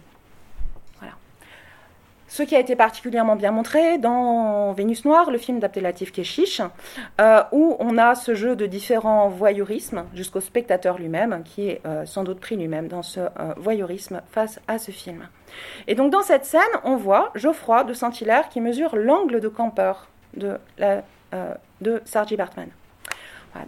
Ce 2.31 2.45
qui 2.45 2.55
a 2.55 2.61
été 2.61 2.77
particulièrement 2.77 3.35
bien 3.35 3.51
montré 3.51 3.99
dans 3.99 4.73
Vénus 4.73 5.05
Noire, 5.05 5.33
le 5.33 5.37
film 5.37 5.59
d'Abdelatif 5.59 6.13
Keshish, 6.13 6.63
euh, 7.21 7.43
où 7.51 7.75
on 7.81 7.99
a 7.99 8.15
ce 8.15 8.37
jeu 8.37 8.55
de 8.55 8.67
différents 8.67 9.29
voyeurismes 9.29 10.05
jusqu'au 10.15 10.39
spectateur 10.39 10.97
lui-même, 10.97 11.43
qui 11.45 11.69
est 11.69 11.81
euh, 11.85 12.07
sans 12.07 12.23
doute 12.23 12.39
pris 12.39 12.55
lui-même 12.55 12.87
dans 12.87 13.03
ce 13.03 13.19
voyeurisme 13.57 14.23
face 14.31 14.61
à 14.69 14.79
ce 14.79 14.93
film. 14.93 15.27
Et 15.89 15.97
donc 15.97 16.13
dans 16.13 16.23
cette 16.23 16.45
scène, 16.45 16.61
on 16.85 16.95
voit 16.95 17.33
Geoffroy 17.35 17.83
de 17.83 17.95
Saint-Hilaire 17.95 18.49
qui 18.49 18.61
mesure 18.61 18.95
l'angle 18.95 19.41
de 19.41 19.49
campeur 19.49 20.07
de, 20.37 20.57
la, 20.79 21.03
Sargi 22.05 22.37
Bartman 22.37 22.69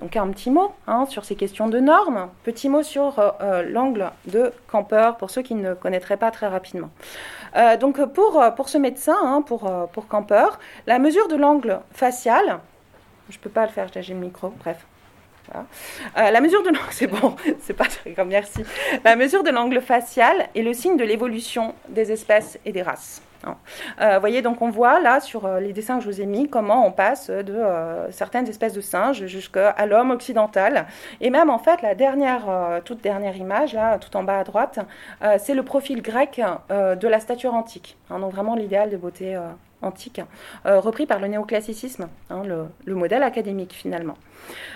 donc 0.01 0.17
un 0.17 0.29
petit 0.29 0.51
mot 0.51 0.73
hein, 0.87 1.07
sur 1.07 1.25
ces 1.25 1.35
questions 1.35 1.69
de 1.69 1.81
normes, 1.81 2.29
petit 2.45 2.69
mot 2.69 2.83
sur 2.83 3.19
euh, 3.19 3.31
euh, 3.41 3.63
l'angle 3.63 4.11
de 4.27 4.53
Camper 4.69 5.13
pour 5.19 5.31
ceux 5.31 5.43
qui 5.43 5.55
ne 5.55 5.75
connaîtraient 5.75 6.17
pas 6.17 6.31
très 6.31 6.47
rapidement. 6.47 6.91
Euh, 7.57 7.77
donc 7.77 8.03
pour, 8.13 8.43
pour 8.57 8.69
ce 8.69 8.79
médecin, 8.79 9.17
hein, 9.23 9.43
pour, 9.43 9.71
pour 9.93 10.09
Camper, 10.09 10.49
la 10.87 10.99
mesure 10.99 11.29
de 11.29 11.37
l'angle 11.37 11.81
facial, 11.93 12.61
je 13.29 13.37
ne 13.37 13.43
peux 13.43 13.51
pas 13.51 13.67
le 13.67 13.73
faire, 13.73 13.89
j'ai 13.95 14.15
le 14.15 14.21
micro, 14.21 14.51
bref. 14.61 14.87
La 16.16 16.40
mesure 16.40 16.62
de 16.62 16.68
l'angle, 16.68 16.80
c'est 16.90 17.07
bon, 17.07 17.36
c'est 17.61 17.74
pas 17.74 17.86
merci. 18.24 18.64
La 19.05 19.16
mesure 19.16 19.43
de 19.43 19.51
l'angle 19.51 19.80
facial 19.80 20.49
est 20.55 20.62
le 20.62 20.72
signe 20.72 20.97
de 20.97 21.05
l'évolution 21.05 21.74
des 21.88 22.12
espèces 22.12 22.59
et 22.64 22.72
des 22.72 22.82
races. 22.82 23.22
Vous 23.45 23.53
euh, 24.01 24.18
voyez, 24.18 24.43
donc 24.43 24.62
on 24.62 24.70
voit 24.70 25.01
là 25.01 25.20
sur 25.20 25.47
euh, 25.47 25.61
les 25.61 25.72
dessins 25.72 25.99
que 25.99 26.05
je 26.05 26.11
vous 26.11 26.20
ai 26.20 26.26
mis 26.26 26.49
comment 26.49 26.86
on 26.86 26.93
passe 26.93 27.30
de 27.30 27.53
euh, 27.53 28.11
certaines 28.11 28.49
espèces 28.49 28.72
de 28.72 28.80
singes 28.80 29.26
jusqu'à 29.26 29.74
l'homme 29.86 30.11
occidental. 30.11 30.86
Et 31.20 31.30
même 31.30 31.51
en 31.51 31.59
fait, 31.59 31.82
la 31.82 31.95
dernière, 31.95 32.43
toute 32.84 33.01
dernière 33.01 33.36
image, 33.36 33.74
là, 33.74 33.99
tout 33.99 34.16
en 34.16 34.22
bas 34.22 34.38
à 34.38 34.45
droite, 34.45 34.78
c'est 35.38 35.55
le 35.55 35.62
profil 35.62 36.03
grec 36.03 36.40
de 36.70 37.09
la 37.09 37.20
stature 37.20 37.55
antique. 37.55 37.97
Hein, 38.11 38.18
donc 38.18 38.32
vraiment 38.32 38.55
l'idéal 38.55 38.90
de 38.90 38.97
beauté 38.97 39.38
antique, 39.83 40.20
repris 40.64 41.07
par 41.07 41.20
le 41.20 41.28
néoclassicisme, 41.28 42.09
hein, 42.30 42.43
le, 42.45 42.95
modèle 42.95 43.22
académique 43.22 43.72
finalement. 43.72 44.16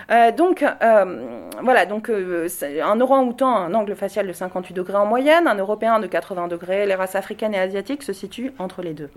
Euh, 0.09 0.31
donc, 0.31 0.63
euh, 0.63 1.41
voilà, 1.61 1.85
donc 1.85 2.09
euh, 2.09 2.47
un 2.83 3.01
orang-outan 3.01 3.55
a 3.55 3.59
un 3.59 3.73
angle 3.73 3.95
facial 3.95 4.27
de 4.27 4.33
58 4.33 4.73
degrés 4.73 4.95
en 4.95 5.05
moyenne, 5.05 5.47
un 5.47 5.55
européen 5.55 5.99
de 5.99 6.07
80 6.07 6.47
degrés, 6.47 6.85
les 6.85 6.95
races 6.95 7.15
africaines 7.15 7.53
et 7.53 7.59
asiatiques 7.59 8.03
se 8.03 8.13
situent 8.13 8.53
entre 8.59 8.81
les 8.81 8.93
deux. 8.93 9.09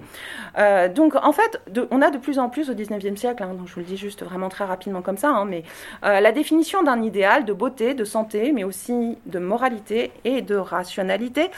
donc, 0.94 1.14
en 1.14 1.32
fait, 1.32 1.60
on 1.90 2.02
a 2.02 2.10
de 2.10 2.18
plus 2.18 2.38
en 2.38 2.48
plus 2.48 2.70
au 2.70 2.74
19e 2.74 3.16
siècle, 3.16 3.42
hein, 3.42 3.54
donc 3.56 3.68
je 3.68 3.74
vous 3.74 3.80
le 3.80 3.86
dis 3.86 3.96
juste 3.96 4.24
vraiment 4.24 4.48
très 4.48 4.64
rapidement 4.64 5.02
comme 5.02 5.16
ça, 5.16 5.30
hein, 5.30 5.44
mais 5.44 5.62
la 6.02 6.32
définition 6.32 6.82
d'un 6.82 7.02
idéal 7.02 7.44
de 7.44 7.52
beauté, 7.52 7.94
de 7.94 8.04
santé, 8.04 8.52
mais 8.52 8.64
aussi 8.64 9.18
de 9.26 9.38
moralité 9.38 10.12
et 10.24 10.42
de 10.42 10.56
rationalité 10.56 11.50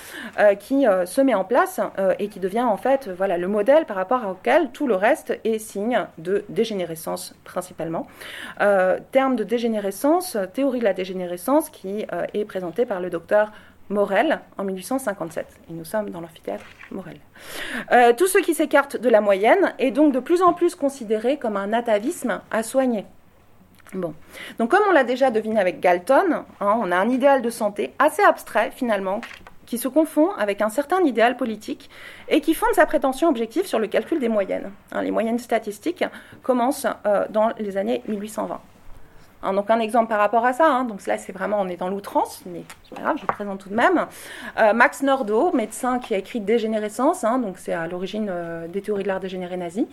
qui 0.59 0.85
se 1.07 1.21
met 1.21 1.35
en 1.35 1.45
place 1.45 1.81
et 2.19 2.29
qui 2.29 2.41
devient 2.41 2.63
en 2.63 2.77
fait 2.77 3.09
voilà, 3.17 3.39
le 3.39 3.49
modèle 3.49 3.85
par 3.87 3.97
rapport 3.97 4.22
auquel 4.31 4.71
tout 4.71 4.87
le 4.87 4.95
reste 4.95 5.39
est 5.45 5.59
signe 5.59 6.07
de 6.19 6.45
dégénérescence 6.49 7.35
principalement. 7.45 8.07
Euh, 8.61 8.99
terme 9.13 9.37
de 9.37 9.45
dégénérescence, 9.45 10.37
théorie 10.55 10.81
de 10.81 10.85
la 10.85 10.95
dégénérescence, 10.95 11.71
qui 11.71 12.07
euh, 12.13 12.27
est 12.35 12.45
présentée 12.45 12.87
par 12.87 13.01
le 13.01 13.11
docteur 13.11 13.53
Morel 13.89 14.41
en 14.59 14.65
1857. 14.65 15.47
Et 15.71 15.73
nous 15.73 15.85
sommes 15.85 16.11
dans 16.11 16.21
l'amphithéâtre 16.21 16.65
Morel. 16.91 17.19
Euh, 17.93 18.13
tout 18.13 18.27
ce 18.27 18.39
qui 18.39 18.55
s'écarte 18.55 18.97
de 18.97 19.09
la 19.09 19.21
moyenne 19.21 19.75
est 19.79 19.91
donc 19.91 20.13
de 20.13 20.21
plus 20.21 20.43
en 20.43 20.53
plus 20.53 20.75
considéré 20.75 21.37
comme 21.37 21.57
un 21.57 21.73
atavisme 21.73 22.41
à 22.51 22.63
soigner. 22.63 23.05
Bon. 23.95 24.15
Donc, 24.59 24.71
comme 24.71 24.83
on 24.89 24.93
l'a 24.93 25.05
déjà 25.05 25.31
deviné 25.31 25.61
avec 25.61 25.81
Galton, 25.81 26.45
hein, 26.61 26.79
on 26.81 26.91
a 26.91 26.97
un 26.97 27.11
idéal 27.11 27.43
de 27.43 27.51
santé 27.51 27.93
assez 27.99 28.23
abstrait 28.23 28.71
finalement, 28.71 29.21
qui 29.73 29.79
se 29.79 29.89
confond 29.89 30.33
avec 30.33 30.61
un 30.61 30.69
certain 30.69 31.01
idéal 31.01 31.35
politique 31.35 31.89
et 32.29 32.43
qui 32.43 32.53
fonde 32.53 32.75
sa 32.75 32.85
prétention 32.85 33.31
objective 33.31 33.65
sur 33.65 33.79
le 33.79 33.87
calcul 33.87 34.21
des 34.21 34.29
moyennes. 34.29 34.71
Hein, 34.93 35.01
les 35.01 35.11
moyennes 35.11 35.39
statistiques 35.39 36.05
commencent 36.43 36.87
dans 37.31 37.49
les 37.59 37.79
années 37.79 38.03
1820. 38.07 38.61
Hein, 39.43 39.55
donc 39.55 39.71
un 39.71 39.81
exemple 39.81 40.11
par 40.11 40.19
rapport 40.19 40.45
à 40.45 40.53
ça, 40.53 40.67
hein. 40.67 40.85
donc 40.85 41.07
là 41.07 41.17
c'est 41.17 41.33
vraiment 41.33 41.57
on 41.59 41.69
est 41.69 41.77
dans 41.77 41.89
l'outrance, 41.89 42.43
mais 42.45 42.65
c'est 42.85 42.95
pas 42.95 43.01
grave, 43.01 43.17
je 43.17 43.23
le 43.23 43.33
présente 43.33 43.61
tout 43.61 43.71
de 43.71 43.75
même. 43.75 44.07
Euh, 44.59 44.75
Max 44.75 45.03
Nordau, 45.03 45.53
médecin 45.53 46.01
qui 46.01 46.15
a 46.15 46.19
écrit 46.19 46.41
Dégénérescence, 46.41 47.23
donc 47.23 47.57
c'est 47.57 47.73
à 47.73 47.87
l'origine 47.87 48.29
euh, 48.31 48.69
des 48.69 48.83
théories 48.83 49.05
de 49.05 49.09
l'art 49.09 49.21
dégénéré 49.21 49.57
nazi. 49.57 49.89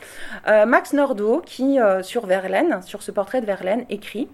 Euh, 0.47 0.65
Max 0.65 0.91
Nordau 0.91 1.41
qui 1.45 1.79
sur 2.01 2.25
Verlaine, 2.25 2.81
sur 2.83 3.01
ce 3.01 3.11
portrait 3.11 3.39
de 3.39 3.45
Verlaine, 3.45 3.85
écrit 3.89 4.27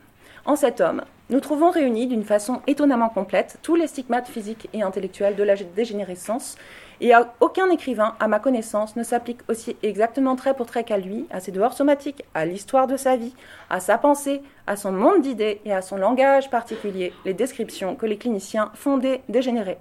en 0.46 0.56
cet 0.56 0.80
homme, 0.82 1.02
nous 1.30 1.40
trouvons 1.40 1.72
réunis 1.72 2.06
d'une 2.06 2.24
façon 2.24 2.62
étonnamment 2.68 3.10
complète 3.10 3.58
tous 3.64 3.76
les 3.76 3.88
stigmates 3.88 4.28
physiques 4.28 4.70
et 4.74 4.84
intellectuels 4.84 5.36
de 5.36 5.44
la 5.44 5.56
dégénérescence 5.56 6.56
et 7.02 7.12
aucun 7.42 7.70
écrivain, 7.72 8.16
à 8.20 8.28
ma 8.28 8.40
connaissance, 8.40 8.96
ne 8.96 9.04
s'applique 9.04 9.42
aussi 9.50 9.76
exactement 9.84 10.36
trait 10.36 10.54
pour 10.54 10.66
trait 10.66 10.84
qu'à 10.84 10.98
lui, 10.98 11.26
à 11.32 11.40
ses 11.40 11.52
devoirs 11.52 11.74
somatiques, 11.74 12.24
à 12.34 12.46
l'histoire 12.46 12.88
de 12.88 12.96
sa 12.96 13.18
vie, 13.18 13.34
à 13.70 13.80
sa 13.80 13.98
pensée, 13.98 14.42
à 14.68 14.76
son 14.76 14.92
monde 14.92 15.22
d'idées 15.22 15.62
et 15.66 15.74
à 15.74 15.82
son 15.82 15.98
langage 15.98 16.50
particulier, 16.50 17.12
les 17.26 17.34
descriptions 17.34 17.96
que 17.96 18.06
les 18.06 18.18
cliniciens 18.18 18.72
font 18.76 18.98
des 18.98 19.22
dégénérés. 19.28 19.80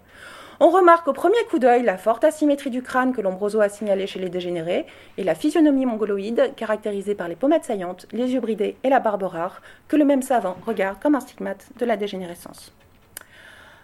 On 0.60 0.70
remarque 0.70 1.08
au 1.08 1.12
premier 1.12 1.42
coup 1.50 1.58
d'œil 1.58 1.82
la 1.82 1.98
forte 1.98 2.22
asymétrie 2.22 2.70
du 2.70 2.80
crâne 2.80 3.12
que 3.12 3.20
Lombroso 3.20 3.60
a 3.60 3.68
signalée 3.68 4.06
chez 4.06 4.20
les 4.20 4.28
dégénérés 4.28 4.86
et 5.18 5.24
la 5.24 5.34
physionomie 5.34 5.84
mongoloïde 5.84 6.52
caractérisée 6.56 7.16
par 7.16 7.26
les 7.26 7.34
pommettes 7.34 7.64
saillantes, 7.64 8.06
les 8.12 8.32
yeux 8.32 8.40
bridés 8.40 8.76
et 8.84 8.88
la 8.88 9.00
barbe 9.00 9.24
rare 9.24 9.62
que 9.88 9.96
le 9.96 10.04
même 10.04 10.22
savant 10.22 10.56
regarde 10.64 11.00
comme 11.02 11.16
un 11.16 11.20
stigmate 11.20 11.66
de 11.76 11.84
la 11.84 11.96
dégénérescence. 11.96 12.72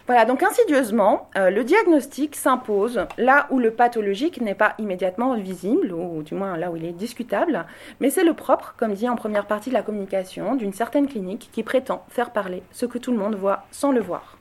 Voilà, 0.06 0.24
donc 0.24 0.44
insidieusement, 0.44 1.28
euh, 1.36 1.50
le 1.50 1.64
diagnostic 1.64 2.36
s'impose 2.36 3.06
là 3.18 3.46
où 3.50 3.58
le 3.58 3.72
pathologique 3.72 4.40
n'est 4.40 4.54
pas 4.54 4.74
immédiatement 4.78 5.34
visible, 5.34 5.92
ou 5.92 6.22
du 6.22 6.34
moins 6.34 6.56
là 6.56 6.70
où 6.70 6.76
il 6.76 6.84
est 6.84 6.92
discutable, 6.92 7.64
mais 8.00 8.10
c'est 8.10 8.24
le 8.24 8.34
propre, 8.34 8.74
comme 8.76 8.94
dit 8.94 9.08
en 9.08 9.16
première 9.16 9.46
partie 9.46 9.70
de 9.70 9.74
la 9.74 9.82
communication, 9.82 10.54
d'une 10.54 10.72
certaine 10.72 11.06
clinique 11.08 11.50
qui 11.52 11.62
prétend 11.62 12.04
faire 12.08 12.30
parler 12.30 12.62
ce 12.72 12.86
que 12.86 12.98
tout 12.98 13.12
le 13.12 13.18
monde 13.18 13.36
voit 13.36 13.64
sans 13.70 13.92
le 13.92 14.00
voir. 14.00 14.39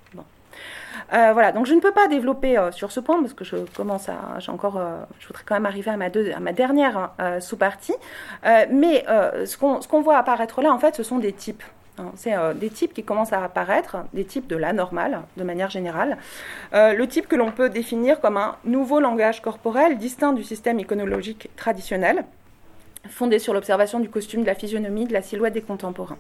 Euh, 1.13 1.31
voilà, 1.33 1.51
donc 1.51 1.65
je 1.65 1.73
ne 1.73 1.79
peux 1.79 1.91
pas 1.91 2.07
développer 2.07 2.57
euh, 2.57 2.71
sur 2.71 2.91
ce 2.91 2.99
point 2.99 3.19
parce 3.21 3.33
que 3.33 3.43
je 3.43 3.57
commence 3.75 4.09
à, 4.09 4.39
j'ai 4.39 4.51
encore, 4.51 4.81
je 5.19 5.27
voudrais 5.27 5.43
quand 5.45 5.55
même 5.55 5.65
arriver 5.65 5.91
à 5.91 5.97
ma, 5.97 6.05
à 6.05 6.39
ma 6.39 6.53
dernière 6.53 7.11
sous-partie. 7.39 7.95
mais 8.43 9.05
ce 9.07 9.57
qu'on 9.57 10.01
voit 10.01 10.17
apparaître 10.17 10.61
là, 10.61 10.71
en 10.71 10.79
fait, 10.79 10.95
ce 10.95 11.03
sont 11.03 11.19
des 11.19 11.33
types. 11.33 11.63
Hein, 11.99 12.11
c'est 12.15 12.35
euh, 12.35 12.53
des 12.53 12.69
types 12.69 12.93
qui 12.93 13.03
commencent 13.03 13.33
à 13.33 13.43
apparaître, 13.43 13.97
des 14.13 14.23
types 14.23 14.47
de 14.47 14.55
l'anormal 14.55 15.21
de 15.37 15.43
manière 15.43 15.69
générale. 15.69 16.17
Euh, 16.73 16.93
le 16.93 17.07
type 17.07 17.27
que 17.27 17.35
l'on 17.35 17.51
peut 17.51 17.69
définir 17.69 18.21
comme 18.21 18.37
un 18.37 18.55
nouveau 18.63 18.99
langage 18.99 19.41
corporel 19.41 19.97
distinct 19.97 20.33
du 20.33 20.43
système 20.43 20.79
iconologique 20.79 21.49
traditionnel 21.57 22.23
fondé 23.07 23.39
sur 23.39 23.53
l'observation 23.53 23.99
du 23.99 24.09
costume, 24.09 24.41
de 24.41 24.47
la 24.47 24.55
physionomie, 24.55 25.05
de 25.05 25.13
la 25.13 25.21
silhouette 25.21 25.53
des 25.53 25.61
contemporains. 25.61 26.17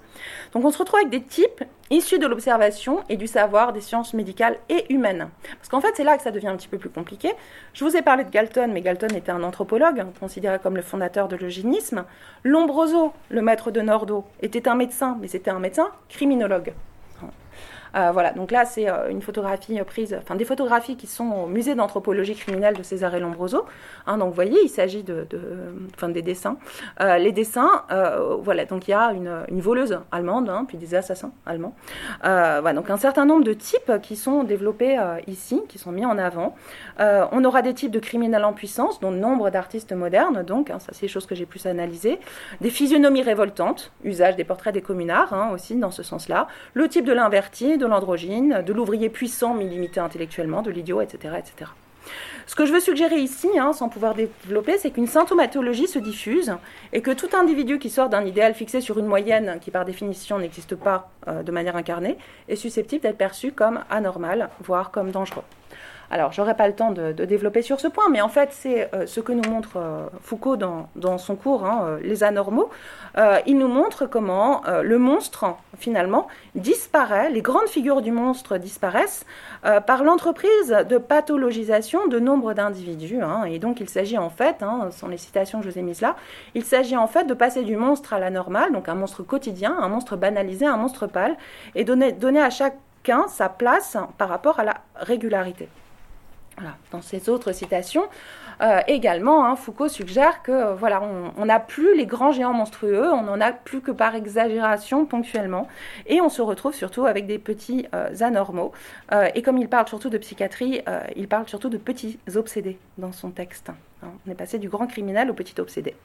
Donc 0.53 0.63
on 0.65 0.71
se 0.71 0.77
retrouve 0.77 0.99
avec 0.99 1.09
des 1.09 1.21
types 1.21 1.63
issus 1.89 2.19
de 2.19 2.27
l'observation 2.27 3.03
et 3.09 3.17
du 3.17 3.27
savoir 3.27 3.73
des 3.73 3.81
sciences 3.81 4.13
médicales 4.13 4.57
et 4.69 4.91
humaines. 4.91 5.29
Parce 5.57 5.69
qu'en 5.69 5.81
fait, 5.81 5.93
c'est 5.95 6.03
là 6.03 6.17
que 6.17 6.23
ça 6.23 6.31
devient 6.31 6.47
un 6.47 6.55
petit 6.55 6.67
peu 6.67 6.77
plus 6.77 6.89
compliqué. 6.89 7.33
Je 7.73 7.83
vous 7.83 7.95
ai 7.97 8.01
parlé 8.01 8.23
de 8.23 8.29
Galton, 8.29 8.69
mais 8.71 8.81
Galton 8.81 9.07
était 9.15 9.31
un 9.31 9.43
anthropologue, 9.43 10.05
considéré 10.19 10.59
comme 10.59 10.75
le 10.75 10.81
fondateur 10.81 11.27
de 11.27 11.35
l'eugénisme. 11.35 12.05
Lombroso, 12.43 13.13
le 13.29 13.41
maître 13.41 13.71
de 13.71 13.81
Nordo, 13.81 14.25
était 14.41 14.67
un 14.67 14.75
médecin, 14.75 15.17
mais 15.19 15.27
c'était 15.27 15.51
un 15.51 15.59
médecin 15.59 15.89
criminologue. 16.07 16.73
Euh, 17.95 18.11
voilà, 18.11 18.31
donc 18.31 18.51
là, 18.51 18.65
c'est 18.65 18.89
euh, 18.89 19.09
une 19.09 19.21
photographie 19.21 19.79
prise, 19.83 20.15
enfin 20.19 20.35
des 20.35 20.45
photographies 20.45 20.95
qui 20.95 21.07
sont 21.07 21.31
au 21.31 21.47
musée 21.47 21.75
d'anthropologie 21.75 22.35
criminelle 22.35 22.75
de 22.75 22.83
César 22.83 23.17
Lombroso. 23.19 23.65
Hein, 24.07 24.17
donc, 24.17 24.29
vous 24.29 24.35
voyez, 24.35 24.59
il 24.63 24.69
s'agit 24.69 25.03
de, 25.03 25.27
des 26.09 26.21
dessins. 26.21 26.57
Euh, 27.01 27.17
les 27.17 27.31
dessins, 27.31 27.83
voilà, 28.41 28.65
donc 28.65 28.87
il 28.87 28.91
y 28.91 28.93
a 28.93 29.11
une, 29.13 29.61
voleuse 29.61 29.99
allemande, 30.11 30.49
hein, 30.49 30.65
puis 30.67 30.77
des 30.77 30.95
assassins 30.95 31.31
allemands. 31.45 31.75
voilà, 32.21 32.73
donc 32.73 32.89
un 32.89 32.97
certain 32.97 33.25
nombre 33.25 33.43
de 33.43 33.53
types 33.53 33.91
qui 34.01 34.15
sont 34.15 34.43
développés 34.43 34.97
ici, 35.27 35.61
qui 35.67 35.77
sont 35.77 35.91
mis 35.91 36.05
en 36.05 36.17
avant. 36.17 36.55
on 36.99 37.43
aura 37.43 37.61
des 37.61 37.73
types 37.73 37.91
de 37.91 37.99
criminels 37.99 38.45
en 38.45 38.53
puissance, 38.53 38.99
dont 38.99 39.11
nombre 39.11 39.49
d'artistes 39.49 39.93
modernes, 39.93 40.43
donc, 40.43 40.69
hein, 40.69 40.79
ça 40.79 40.91
c'est 40.93 41.01
des 41.01 41.07
choses 41.07 41.25
que 41.25 41.35
j'ai 41.35 41.45
plus 41.45 41.65
analysées. 41.65 42.19
Des 42.61 42.69
physionomies 42.69 43.23
révoltantes, 43.23 43.91
usage 44.03 44.35
des 44.35 44.43
portraits 44.43 44.73
des 44.73 44.81
communards, 44.81 45.33
aussi 45.53 45.75
dans 45.75 45.91
ce 45.91 46.03
sens-là. 46.03 46.47
Le 46.73 46.87
type 46.87 47.05
de 47.05 47.13
l'inverti, 47.13 47.77
de 47.79 47.87
l'androgyne, 47.87 48.61
de 48.65 48.73
l'ouvrier 48.73 49.09
puissant 49.09 49.55
mais 49.55 49.65
limité 49.65 49.99
intellectuellement, 49.99 50.61
de 50.61 50.69
l'idiot, 50.69 51.01
etc., 51.01 51.35
etc. 51.39 51.71
Ce 52.47 52.55
que 52.55 52.65
je 52.65 52.73
veux 52.73 52.79
suggérer 52.79 53.17
ici, 53.17 53.47
hein, 53.59 53.73
sans 53.73 53.89
pouvoir 53.89 54.15
développer, 54.15 54.77
c'est 54.77 54.89
qu'une 54.89 55.07
symptomatologie 55.07 55.87
se 55.87 55.99
diffuse 55.99 56.53
et 56.93 57.01
que 57.01 57.11
tout 57.11 57.29
individu 57.37 57.77
qui 57.77 57.89
sort 57.89 58.09
d'un 58.09 58.25
idéal 58.25 58.55
fixé 58.55 58.81
sur 58.81 58.97
une 58.97 59.05
moyenne 59.05 59.59
qui 59.61 59.69
par 59.69 59.85
définition 59.85 60.39
n'existe 60.39 60.75
pas 60.75 61.11
euh, 61.27 61.43
de 61.43 61.51
manière 61.51 61.75
incarnée 61.75 62.17
est 62.47 62.55
susceptible 62.55 63.03
d'être 63.03 63.17
perçu 63.17 63.51
comme 63.51 63.81
anormal, 63.89 64.49
voire 64.61 64.89
comme 64.89 65.11
dangereux. 65.11 65.43
Alors, 66.11 66.31
j'aurai 66.31 66.55
pas 66.55 66.67
le 66.67 66.73
temps 66.73 66.91
de, 66.91 67.11
développer 67.11 67.61
sur 67.61 67.79
ce 67.79 67.87
point, 67.87 68.09
mais 68.09 68.21
en 68.21 68.29
fait, 68.29 68.49
c'est 68.51 68.93
euh, 68.95 69.05
ce 69.05 69.19
que 69.19 69.31
nous 69.31 69.47
montre 69.47 69.77
euh, 69.77 70.07
Foucault 70.21 70.57
dans, 70.57 71.17
son 71.19 71.35
cours, 71.35 71.65
hein, 71.65 71.81
euh, 71.83 71.99
Les 72.01 72.23
Anormaux. 72.23 72.69
il 73.45 73.57
nous 73.57 73.67
montre 73.67 74.05
comment 74.05 74.63
le 74.81 74.97
monstre, 74.97 75.45
finalement, 75.77 76.27
disparaît, 76.55 77.29
les 77.29 77.41
grandes 77.41 77.67
figures 77.67 78.01
du 78.01 78.11
monstre 78.11 78.57
disparaissent 78.57 79.25
par 79.85 80.03
l'entreprise 80.03 80.69
de 80.87 80.97
pathologisation 80.97 82.07
de 82.07 82.19
nombre 82.19 82.53
d'individus. 82.53 83.21
Hein. 83.21 83.43
et 83.43 83.59
donc, 83.59 83.79
il 83.79 83.89
s'agit 83.89 84.17
en 84.17 84.29
fait, 84.29 84.63
hein, 84.63 84.89
sont 84.91 85.07
les 85.07 85.17
citations 85.17 85.59
que 85.59 85.65
je 85.65 85.71
vous 85.71 85.79
ai 85.79 85.81
mises 85.81 86.01
là, 86.01 86.15
il 86.55 86.63
s'agit 86.63 86.95
en 86.95 87.07
fait 87.07 87.25
de 87.25 87.33
passer 87.33 87.63
du 87.63 87.75
monstre 87.75 88.13
à 88.13 88.19
la 88.19 88.29
normale, 88.29 88.71
donc 88.71 88.87
un 88.89 88.95
monstre 88.95 89.23
quotidien, 89.23 89.75
un 89.77 89.89
monstre 89.89 90.15
banalisé, 90.15 90.65
un 90.65 90.77
monstre 90.77 91.07
pâle, 91.07 91.35
et 91.75 91.83
donner 91.83 92.41
à 92.41 92.49
chacun 92.49 93.27
sa 93.27 93.49
place 93.49 93.97
par 94.17 94.29
rapport 94.29 94.59
à 94.59 94.63
la 94.63 94.75
régularité. 94.95 95.67
Dans 96.91 97.01
ces 97.01 97.29
autres 97.29 97.51
citations, 97.51 98.03
euh, 98.61 98.81
également, 98.87 99.45
hein, 99.45 99.55
Foucault 99.55 99.87
suggère 99.87 100.43
que 100.43 100.51
euh, 100.51 100.75
voilà, 100.75 101.01
on 101.37 101.45
n'a 101.45 101.59
plus 101.59 101.95
les 101.95 102.05
grands 102.05 102.31
géants 102.31 102.53
monstrueux, 102.53 103.09
on 103.11 103.23
n'en 103.23 103.39
a 103.39 103.51
plus 103.51 103.81
que 103.81 103.91
par 103.91 104.15
exagération 104.15 105.05
ponctuellement, 105.05 105.67
et 106.07 106.19
on 106.19 106.29
se 106.29 106.41
retrouve 106.41 106.73
surtout 106.73 107.05
avec 107.05 107.25
des 107.25 107.39
petits 107.39 107.87
euh, 107.93 108.09
anormaux. 108.19 108.73
et 109.33 109.41
comme 109.41 109.57
il 109.57 109.69
parle 109.69 109.87
surtout 109.87 110.09
de 110.09 110.17
psychiatrie, 110.17 110.81
il 111.15 111.27
parle 111.27 111.47
surtout 111.47 111.69
de 111.69 111.77
petits 111.77 112.19
obsédés 112.35 112.77
dans 112.97 113.11
son 113.11 113.31
texte. 113.31 113.69
Hein. 113.69 114.09
on 114.27 114.31
est 114.31 114.35
passé 114.35 114.59
du 114.59 114.69
grand 114.69 114.87
criminel 114.87 115.29
au 115.29 115.33
petit 115.33 115.59
obsédé. 115.59 115.95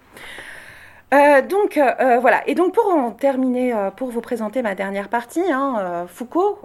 Euh, 1.15 1.43
donc 1.43 1.77
euh, 1.77 1.93
euh, 2.01 2.19
voilà, 2.19 2.43
et 2.49 2.57
donc 2.57 2.75
pour 2.75 2.89
en 2.89 3.13
terminer, 3.13 3.73
pour 3.97 4.09
vous 4.09 4.21
présenter 4.21 4.63
ma 4.63 4.75
dernière 4.75 5.09
partie, 5.09 5.53
hein, 5.53 6.07
Foucault 6.09 6.59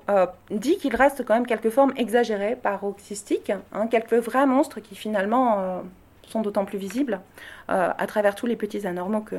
dit 0.50 0.78
qu'il 0.78 0.96
reste 0.96 1.24
quand 1.26 1.36
même 1.36 1.46
quelques 1.46 1.70
formes 1.70 1.94
exagérées, 1.98 2.56
paroxystiques, 2.56 3.52
hein, 3.74 3.88
quelques 3.88 4.14
vrais 4.14 4.48
monstres 4.48 4.80
qui 4.80 4.96
finalement 4.96 5.84
sont 6.28 6.42
d'autant 6.42 6.66
plus 6.66 6.78
visibles 6.78 7.20
à 7.68 8.08
travers 8.08 8.36
tous 8.36 8.46
les 8.46 8.56
petits 8.56 8.88
anormaux 8.88 9.22
que 9.22 9.36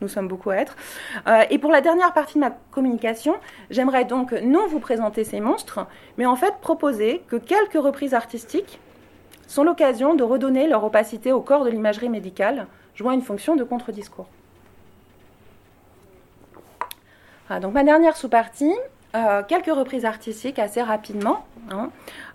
nous 0.00 0.08
sommes 0.08 0.28
beaucoup 0.28 0.50
à 0.50 0.56
être. 0.56 0.76
et 1.50 1.58
pour 1.58 1.72
la 1.72 1.80
dernière 1.80 2.12
partie 2.12 2.34
de 2.34 2.40
ma 2.40 2.52
communication, 2.70 3.34
j'aimerais 3.70 4.04
donc 4.04 4.32
non 4.32 4.66
vous 4.68 4.80
présenter 4.80 5.24
ces 5.24 5.40
monstres, 5.40 5.86
mais 6.16 6.26
en 6.26 6.36
fait 6.36 6.54
proposer 6.60 7.22
que 7.28 7.36
quelques 7.36 7.82
reprises 7.82 8.14
artistiques 8.14 8.80
sont 9.46 9.64
l'occasion 9.64 10.14
de 10.14 10.22
redonner 10.22 10.68
leur 10.68 10.84
opacité 10.84 11.32
au 11.32 11.40
corps 11.40 11.64
de 11.64 11.70
l'imagerie 11.70 12.10
médicale 12.10 12.66
jouant 12.98 13.12
une 13.12 13.22
fonction 13.22 13.54
de 13.54 13.62
contre-discours. 13.62 14.26
donc 17.62 17.72
ma 17.72 17.84
dernière 17.84 18.16
sous-partie, 18.16 18.74
euh, 19.14 19.42
quelques 19.46 19.72
reprises 19.72 20.04
artistiques 20.04 20.58
assez 20.58 20.82
rapidement. 20.82 21.46
Hein. 21.70 21.90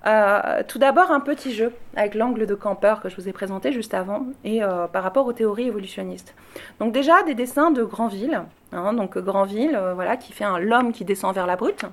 Euh, 0.07 0.63
tout 0.67 0.79
d'abord 0.79 1.11
un 1.11 1.19
petit 1.19 1.53
jeu 1.53 1.73
avec 1.95 2.15
l'angle 2.15 2.47
de 2.47 2.55
campeur 2.55 3.01
que 3.01 3.09
je 3.09 3.15
vous 3.17 3.27
ai 3.27 3.33
présenté 3.33 3.71
juste 3.71 3.93
avant 3.93 4.25
et 4.43 4.63
euh, 4.63 4.87
par 4.87 5.03
rapport 5.03 5.27
aux 5.27 5.33
théories 5.33 5.67
évolutionnistes. 5.67 6.33
Donc 6.79 6.93
déjà 6.93 7.21
des 7.23 7.35
dessins 7.35 7.69
de 7.69 7.83
Granville, 7.83 8.41
hein, 8.71 8.93
donc 8.93 9.17
Granville, 9.17 9.79
voilà, 9.93 10.17
qui 10.17 10.31
fait 10.31 10.45
un 10.45 10.59
l'homme 10.59 10.93
qui 10.93 11.03
descend 11.03 11.35
vers 11.35 11.45
la 11.45 11.57
brute, 11.57 11.85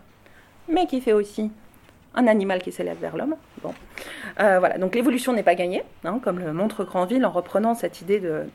mais 0.69 0.87
qui 0.87 1.01
fait 1.01 1.13
aussi 1.13 1.51
un 2.15 2.27
animal 2.27 2.63
qui 2.63 2.73
s'élève 2.73 2.99
vers 3.01 3.17
l'homme. 3.17 3.37
Bon. 3.63 3.75
Euh, 4.41 4.59
voilà, 4.59 4.79
donc 4.79 4.95
l'évolution 4.95 5.33
n'est 5.33 5.43
pas 5.43 5.55
gagnée, 5.55 5.83
hein, 6.05 6.21
comme 6.23 6.39
le 6.39 6.53
montre 6.53 6.85
Granville 6.85 7.25
en 7.25 7.31
reprenant 7.31 7.75
cette 7.75 8.01
idée 8.01 8.21
de, 8.21 8.47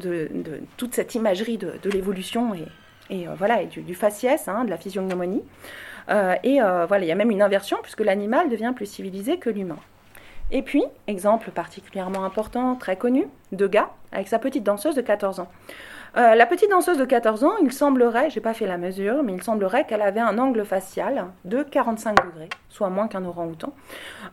toute 0.77 0.93
cette 0.93 1.15
imagerie 1.15 1.57
de, 1.57 1.89
l'évolution 1.89 2.53
et, 3.09 3.27
euh, 3.27 3.31
voilà, 3.37 3.63
du, 3.65 3.95
faciès, 3.95 4.47
hein, 4.47 4.65
de 4.65 4.69
la 4.69 4.77
physiognomonie. 4.77 5.43
Euh, 6.09 6.35
et 6.43 6.59
voilà, 6.87 7.05
il 7.05 7.07
y 7.07 7.11
a 7.11 7.15
même 7.15 7.31
une 7.31 7.41
inversion 7.41 7.77
puisque 7.81 8.01
l'animal 8.01 8.49
devient 8.49 8.73
plus 8.75 8.85
civilisé 8.85 9.37
que 9.37 9.49
l'humain. 9.49 9.79
Et 10.51 10.61
puis, 10.61 10.83
exemple 11.07 11.49
particulièrement 11.49 12.23
important, 12.23 12.75
très 12.75 12.97
connu, 12.97 13.25
Degas, 13.51 13.89
avec 14.11 14.27
sa 14.27 14.37
petite 14.37 14.63
danseuse 14.63 14.93
de 14.93 15.01
14 15.01 15.39
ans. 15.39 15.47
Euh, 16.18 16.34
la 16.34 16.45
petite 16.45 16.70
danseuse 16.70 16.97
de 16.97 17.03
14 17.03 17.43
ans, 17.43 17.55
il 17.61 17.74
semblerait, 17.74 18.30
j'ai 18.30 18.39
pas 18.39 18.53
fait 18.53 18.66
la 18.66 18.78
mesure, 18.78 19.22
mais 19.22 19.34
il 19.34 19.43
semblerait 19.43 19.86
qu'elle 19.86 20.01
avait 20.01 20.22
un 20.22 20.38
angle 20.38 20.63
facial 20.63 21.26
de 21.43 21.61
45 21.61 22.26
degrés, 22.26 22.49
soit 22.70 22.89
moins 22.89 23.09
qu'un 23.09 23.26
orang-outan, 23.26 23.74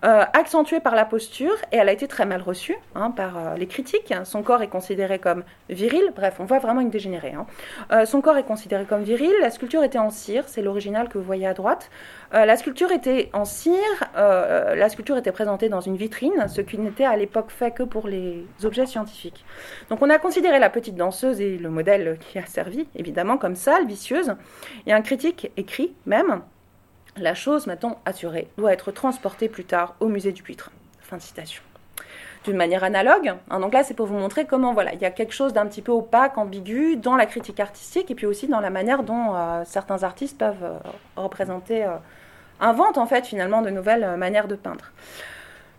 euh, 0.05 0.23
accentué 0.33 0.79
par 0.79 0.95
la 0.95 1.05
posture, 1.05 1.55
et 1.73 1.79
elle 1.79 1.89
a 1.89 1.93
été 1.93 2.07
très 2.07 2.25
mal 2.25 2.41
reçue 2.41 2.77
hein, 2.95 3.11
par 3.11 3.37
euh, 3.37 3.55
les 3.57 3.67
critiques. 3.67 4.15
Son 4.23 4.45
corps 4.45 4.63
est 4.63 4.69
considéré 4.69 5.19
comme 5.19 5.43
viril, 5.71 6.13
bref, 6.15 6.37
on 6.39 6.45
voit 6.45 6.61
vraiment 6.61 6.81
une 6.81 6.91
dégénérée. 6.91 7.35
Hein. 7.35 8.05
son 8.05 8.21
corps 8.21 8.37
est 8.37 8.45
considéré 8.45 8.85
comme 8.85 9.03
viril, 9.03 9.33
la 9.41 9.51
sculpture 9.51 9.83
était 9.83 9.99
en 9.99 10.11
cire, 10.11 10.45
c'est 10.47 10.63
l'original 10.63 11.09
que 11.09 11.19
vous 11.19 11.25
voyez 11.25 11.47
à 11.47 11.55
droite. 11.55 11.91
la 12.33 12.57
sculpture 12.57 12.93
était 12.93 13.31
en 13.33 13.45
cire, 13.45 13.75
la 14.15 14.89
sculpture 14.89 15.17
était 15.17 15.33
présentée 15.33 15.69
dans 15.69 15.81
une 15.81 15.97
vitrine, 15.97 16.47
ce 16.49 16.61
qui 16.61 16.79
n'était 16.79 17.05
à 17.05 17.17
l'époque 17.17 17.51
fait 17.51 17.71
que 17.71 17.83
pour 17.83 18.07
les 18.07 18.45
objets 18.65 18.87
scientifiques. 18.87 19.45
Donc 19.91 20.01
on 20.03 20.11
a 20.11 20.19
considéré 20.19 20.59
la 20.59 20.71
petite 20.71 20.95
danseuse 20.95 21.41
et 21.41 21.59
le 21.59 21.72
modèle 21.73 22.19
qui 22.21 22.39
a 22.39 22.47
servi, 22.47 22.87
évidemment, 22.95 23.39
comme 23.39 23.57
sale, 23.57 23.87
vicieuse. 23.87 24.35
Et 24.87 24.93
un 24.93 25.03
critique 25.03 25.51
écrit 25.57 25.93
même 26.07 26.41
La 27.17 27.35
chose, 27.35 27.67
maintenant 27.67 28.01
assurée, 28.05 28.49
doit 28.57 28.73
être 28.73 28.93
transportée 28.93 29.49
plus 29.49 29.65
tard 29.65 29.95
au 30.01 30.09
musée 30.09 30.33
du 30.33 30.43
Puitre. 30.43 30.71
Fin 31.01 31.17
de 31.17 31.23
citation. 31.23 31.63
D'une 32.45 32.57
manière 32.57 32.83
analogue, 32.83 33.35
donc 33.51 33.73
là 33.73 33.85
c'est 33.85 33.95
pour 33.95 34.07
vous 34.07 34.17
montrer 34.19 34.47
comment 34.47 34.73
voilà, 34.73 34.95
il 34.95 35.01
y 35.01 35.05
a 35.05 35.13
quelque 35.13 35.33
chose 35.33 35.53
d'un 35.53 35.65
petit 35.67 35.81
peu 35.81 35.93
opaque, 35.93 36.37
ambigu 36.39 36.97
dans 36.97 37.15
la 37.15 37.27
critique 37.27 37.61
artistique 37.61 38.11
et 38.11 38.17
puis 38.17 38.27
aussi 38.27 38.49
dans 38.49 38.59
la 38.59 38.71
manière 38.71 39.05
dont 39.05 39.37
euh, 39.37 39.63
certains 39.65 40.03
artistes 40.03 40.39
peuvent 40.39 40.65
euh, 40.65 40.79
représenter, 41.15 41.85
euh, 41.85 41.91
inventent 42.59 42.99
en 42.99 43.07
fait 43.07 43.27
finalement 43.27 43.63
de 43.63 43.71
nouvelles 43.71 44.17
manières 44.17 44.49
de 44.49 44.57
peindre. 44.57 44.91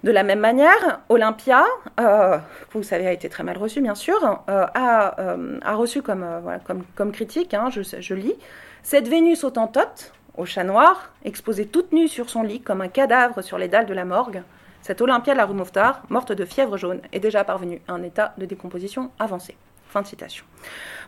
De 0.03 0.11
la 0.11 0.23
même 0.23 0.39
manière, 0.39 0.99
Olympia, 1.07 1.63
euh, 2.01 2.37
vous 2.73 2.83
savez, 2.83 3.07
a 3.07 3.13
été 3.13 3.29
très 3.29 3.43
mal 3.43 3.57
reçu, 3.57 3.79
bien 3.79 3.95
sûr, 3.95 4.43
euh, 4.49 4.65
euh, 4.75 5.59
a, 5.61 5.75
reçu 5.75 6.01
comme, 6.01 7.11
critique, 7.13 7.53
hein, 7.53 7.69
je, 7.69 8.13
lis, 8.13 8.35
cette 8.83 9.07
Vénus 9.07 9.45
autantote, 9.45 10.11
au 10.35 10.45
chat 10.45 10.65
noir, 10.65 11.13
exposée 11.23 11.67
toute 11.67 11.93
nue 11.93 12.09
sur 12.09 12.29
son 12.29 12.43
lit 12.43 12.59
comme 12.59 12.81
un 12.81 12.89
cadavre 12.89 13.41
sur 13.41 13.57
les 13.57 13.69
dalles 13.69 13.85
de 13.85 13.93
la 13.93 14.03
morgue, 14.03 14.43
cette 14.81 14.99
Olympia 14.99 15.33
de 15.33 15.37
la 15.37 15.45
rue 15.45 15.55
morte 15.55 16.31
de 16.33 16.43
fièvre 16.43 16.75
jaune, 16.75 16.99
est 17.13 17.21
déjà 17.21 17.45
parvenue 17.45 17.81
à 17.87 17.93
un 17.93 18.03
état 18.03 18.33
de 18.37 18.45
décomposition 18.45 19.09
avancé. 19.19 19.55
Fin 19.87 20.01
de 20.01 20.07
citation. 20.07 20.43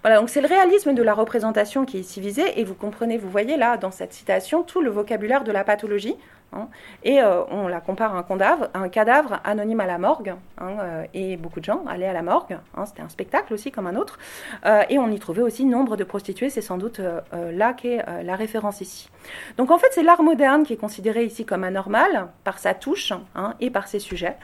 Voilà, 0.04 0.20
donc 0.20 0.30
c'est 0.30 0.42
le 0.42 0.48
réalisme 0.48 0.94
de 0.94 1.04
la 1.04 1.14
représentation 1.14 1.84
qui 1.84 1.98
est 1.98 2.02
ici 2.02 2.22
visé, 2.22 2.62
et 2.62 2.64
vous 2.64 2.76
comprenez, 2.76 3.18
vous 3.18 3.30
voyez 3.30 3.58
là, 3.58 3.76
dans 3.76 3.92
cette 3.92 4.14
citation, 4.14 4.64
tout 4.64 4.80
le 4.80 4.90
vocabulaire 4.90 5.44
de 5.44 5.52
la 5.52 5.66
pathologie, 5.66 6.16
Hein. 6.56 6.70
Et 7.04 7.22
euh, 7.22 7.44
on 7.52 7.68
la 7.68 7.82
compare 7.82 8.16
à 8.16 8.26
un 8.74 8.90
cadavre, 8.90 9.40
anonyme 9.44 9.80
à 9.82 9.86
la 9.86 9.98
morgue. 9.98 10.34
Hein, 10.58 10.70
euh, 10.80 11.04
et 11.14 11.38
beaucoup 11.38 11.60
de 11.60 11.66
gens 11.66 11.84
allaient 11.88 12.08
à 12.08 12.14
la 12.14 12.22
morgue. 12.22 12.58
Hein. 12.76 12.86
C'était 12.86 13.02
un 13.02 13.10
spectacle 13.10 13.54
aussi 13.54 13.72
comme 13.72 13.88
un 13.88 13.96
autre. 13.96 14.18
Euh, 14.66 14.84
et 14.90 14.98
on 14.98 15.10
y 15.10 15.20
trouvait 15.20 15.42
aussi 15.42 15.66
nombre 15.66 15.98
de 15.98 16.04
prostituées. 16.04 16.50
C'est 16.50 16.62
sans 16.62 16.78
doute 16.78 17.02
là 17.34 17.74
qu'est 17.74 18.04
la 18.24 18.36
référence 18.36 18.82
ici. 18.82 19.10
Donc 19.58 19.72
en 19.72 19.78
fait, 19.78 19.88
c'est 19.92 20.04
l'art 20.04 20.24
moderne 20.24 20.64
qui 20.64 20.74
est 20.74 20.78
considéré 20.78 21.26
ici 21.26 21.46
comme 21.46 21.64
anormal 21.64 22.28
par 22.44 22.60
sa 22.60 22.74
touche 22.74 23.14
et 23.60 23.70
par 23.70 23.88
ses 23.88 24.00
sujets, 24.00 24.38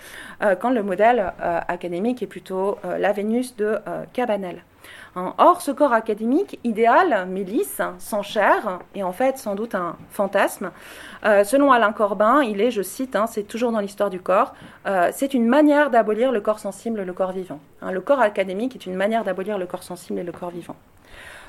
quand 0.60 0.70
le 0.70 0.84
modèle 0.84 1.34
académique 1.40 2.22
est 2.22 2.28
plutôt 2.28 2.78
la 2.84 3.12
Vénus 3.12 3.56
de 3.56 3.78
Cabanel. 4.14 4.64
Hein. 5.16 5.34
Or, 5.38 5.62
ce 5.62 5.72
corps 5.72 5.94
académique 5.94 6.60
idéal, 6.64 7.28
mais 7.30 7.44
lisse, 7.44 7.82
sans 8.00 8.22
chair, 8.22 8.80
est 8.96 9.04
en 9.04 9.12
fait 9.12 9.38
sans 9.38 9.56
doute 9.56 9.76
un 9.76 9.98
fantasme. 10.10 10.72
Euh, 11.26 11.44
selon 11.44 11.72
Alain 11.72 11.92
Corbin, 11.92 12.42
il 12.44 12.62
est, 12.62 12.72
je 12.72 12.82
cite, 12.82 13.16
hein, 13.16 13.28
c'est 13.28 13.44
toujours 13.44 13.72
dans 13.72 13.80
l'histoire 13.80 14.10
du 14.10 14.22
corps, 14.22 14.54
euh, 14.88 15.10
c'est 15.12 15.34
une 15.34 15.48
manière 15.48 15.90
d'abolir 15.90 16.32
le 16.32 16.40
corps 16.40 16.60
sensible 16.60 17.00
et 17.02 17.06
le 17.06 17.14
corps 17.14 17.34
vivant. 17.34 17.60
Hein. 17.82 17.92
le 17.92 18.02
corps 18.02 18.22
académique 18.22 18.76
est 18.76 18.86
une 18.86 18.96
manière 18.96 19.24
d'abolir 19.24 19.58
le 19.58 19.66
corps 19.66 19.84
sensible 19.84 20.20
et 20.20 20.24
le 20.24 20.32
corps 20.32 20.52
vivant. 20.52 20.76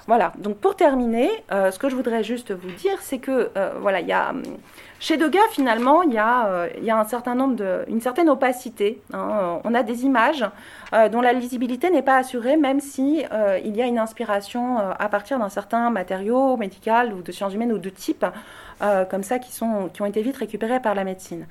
Voilà, 0.06 0.32
donc 0.38 0.56
pour 0.56 0.74
terminer, 0.76 1.30
euh, 1.52 1.70
ce 1.70 1.78
que 1.78 1.88
je 1.88 1.94
voudrais 1.94 2.24
juste 2.24 2.52
vous 2.52 2.70
dire, 2.72 2.98
c'est 3.00 3.18
que 3.18 3.50
voilà, 3.80 4.00
il 4.00 4.08
y 4.08 4.12
a 4.12 4.30
hum, 4.30 4.42
chez 5.02 5.16
Degas, 5.16 5.40
finalement, 5.50 6.04
il 6.04 6.12
y 6.12 6.18
a, 6.18 6.46
euh, 6.46 6.68
il 6.80 6.88
un 6.88 7.02
certain 7.02 7.34
nombre 7.34 7.56
de, 7.56 7.80
une 7.88 8.00
certaine 8.00 8.28
opacité. 8.28 9.02
Hein. 9.12 9.58
On 9.64 9.74
a 9.74 9.82
des 9.82 10.04
images 10.04 10.44
euh, 10.92 11.08
dont 11.08 11.20
la 11.20 11.32
lisibilité 11.32 11.90
n'est 11.90 12.02
pas 12.02 12.18
assurée, 12.18 12.56
même 12.56 12.78
si 12.78 13.24
euh, 13.32 13.58
il 13.64 13.74
y 13.74 13.82
a 13.82 13.86
une 13.86 13.98
inspiration 13.98 14.78
à 14.78 15.08
partir 15.08 15.40
d'un 15.40 15.48
certain 15.48 15.90
matériau 15.90 16.56
médical 16.56 17.12
ou 17.14 17.20
de 17.20 17.32
sciences 17.32 17.52
humaines 17.52 17.72
ou 17.72 17.78
de 17.78 17.90
type 17.90 18.24
comme 19.10 19.22
ça 19.22 19.38
qui, 19.38 19.52
sont, 19.52 19.88
qui 19.92 20.02
ont 20.02 20.06
été 20.06 20.22
vite 20.22 20.36
récupérés 20.36 20.80
par 20.80 20.94
la 20.94 21.04
médecine. 21.04 21.46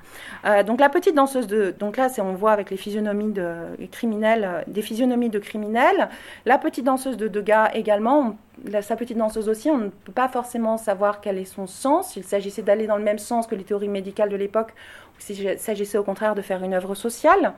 donc 0.66 0.80
la 0.80 0.88
petite 0.88 1.14
danseuse 1.14 1.46
de... 1.46 1.74
Donc 1.78 1.96
là, 1.96 2.08
on 2.18 2.32
voit 2.34 2.52
avec 2.52 2.70
les 2.70 2.76
physionomies 2.76 3.32
de 3.32 3.54
criminels, 3.90 4.64
des 4.66 4.82
physionomies 4.82 5.30
de 5.30 5.38
criminels. 5.38 6.08
La 6.44 6.58
petite 6.58 6.84
danseuse 6.84 7.16
de 7.16 7.28
Degas 7.28 7.70
également, 7.74 8.36
sa 8.82 8.96
petite 8.96 9.16
danseuse 9.16 9.48
aussi, 9.48 9.70
on 9.70 9.78
ne 9.78 9.88
peut 9.88 10.12
pas 10.12 10.28
forcément 10.28 10.76
savoir 10.76 11.20
quel 11.20 11.38
est 11.38 11.44
son 11.44 11.66
sens. 11.66 12.16
Il 12.16 12.24
s'agissait 12.24 12.62
d'aller 12.62 12.86
dans 12.86 12.96
le 12.96 13.04
même 13.04 13.18
sens 13.18 13.46
que 13.46 13.54
les 13.54 13.64
théories 13.64 13.88
médicales 13.88 14.28
de 14.28 14.36
l'époque, 14.36 14.72
ou 15.16 15.20
s'il 15.20 15.58
s'agissait 15.58 15.98
au 15.98 16.04
contraire 16.04 16.34
de 16.34 16.42
faire 16.42 16.62
une 16.62 16.74
œuvre 16.74 16.94
sociale. 16.94 17.54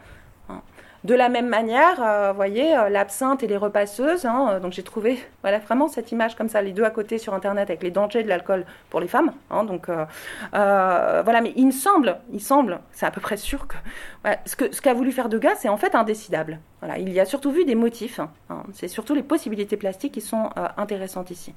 De 1.05 1.15
la 1.15 1.29
même 1.29 1.49
manière, 1.49 2.03
euh, 2.03 2.31
vous 2.31 2.37
voyez, 2.37 2.75
euh, 2.75 2.89
l'absinthe 2.89 3.43
et 3.43 3.47
les 3.47 3.59
repasseuses. 3.59 4.25
Hein, 4.25 4.49
euh, 4.53 4.61
donc 4.61 4.73
j'ai 4.73 4.83
trouvé 4.83 5.23
voilà, 5.43 5.59
vraiment 5.59 5.87
cette 5.87 6.13
image 6.13 6.35
comme 6.35 6.49
ça, 6.49 6.63
les 6.63 6.73
deux 6.73 6.85
à 6.85 6.89
côté 6.91 7.19
sur 7.19 7.35
Internet 7.35 7.69
avec 7.69 7.83
les 7.83 7.91
dangers 7.91 8.23
de 8.23 8.29
l'alcool 8.29 8.65
pour 8.89 9.01
les 9.01 9.09
femmes. 9.09 9.33
Hein, 9.51 9.65
donc 9.65 9.89
voilà, 10.53 11.41
mais 11.43 11.53
il 11.57 11.67
me 11.67 11.73
semble, 11.73 12.17
il 12.33 12.41
semble, 12.41 12.81
c'est 12.93 13.05
à 13.05 13.11
peu 13.11 13.21
près 13.21 13.37
sûr 13.37 13.67
que 13.67 13.77
ce 14.47 14.57
qu'a 14.57 14.73
ce 14.73 14.81
qu'a 14.81 14.95
voulu 14.95 15.13
faire 15.13 15.29
Degas, 15.29 15.57
c'est 15.57 15.69
en 15.69 15.77
fait 15.77 15.95
indécidable. 15.95 16.59
Voilà, 16.81 16.99
il 16.99 17.13
y 17.13 17.21
a 17.21 17.25
surtout 17.25 17.51
vu 17.51 17.65
des 17.65 17.75
motifs. 17.75 18.21
Hein, 18.21 18.63
c'est 18.73 18.89
surtout 18.89 19.15
les 19.15 19.23
possibilités 19.23 19.77
plastiques 19.77 20.13
qui 20.13 20.21
sont 20.21 20.51
intéressantes 20.77 21.31
ici. 21.31 21.55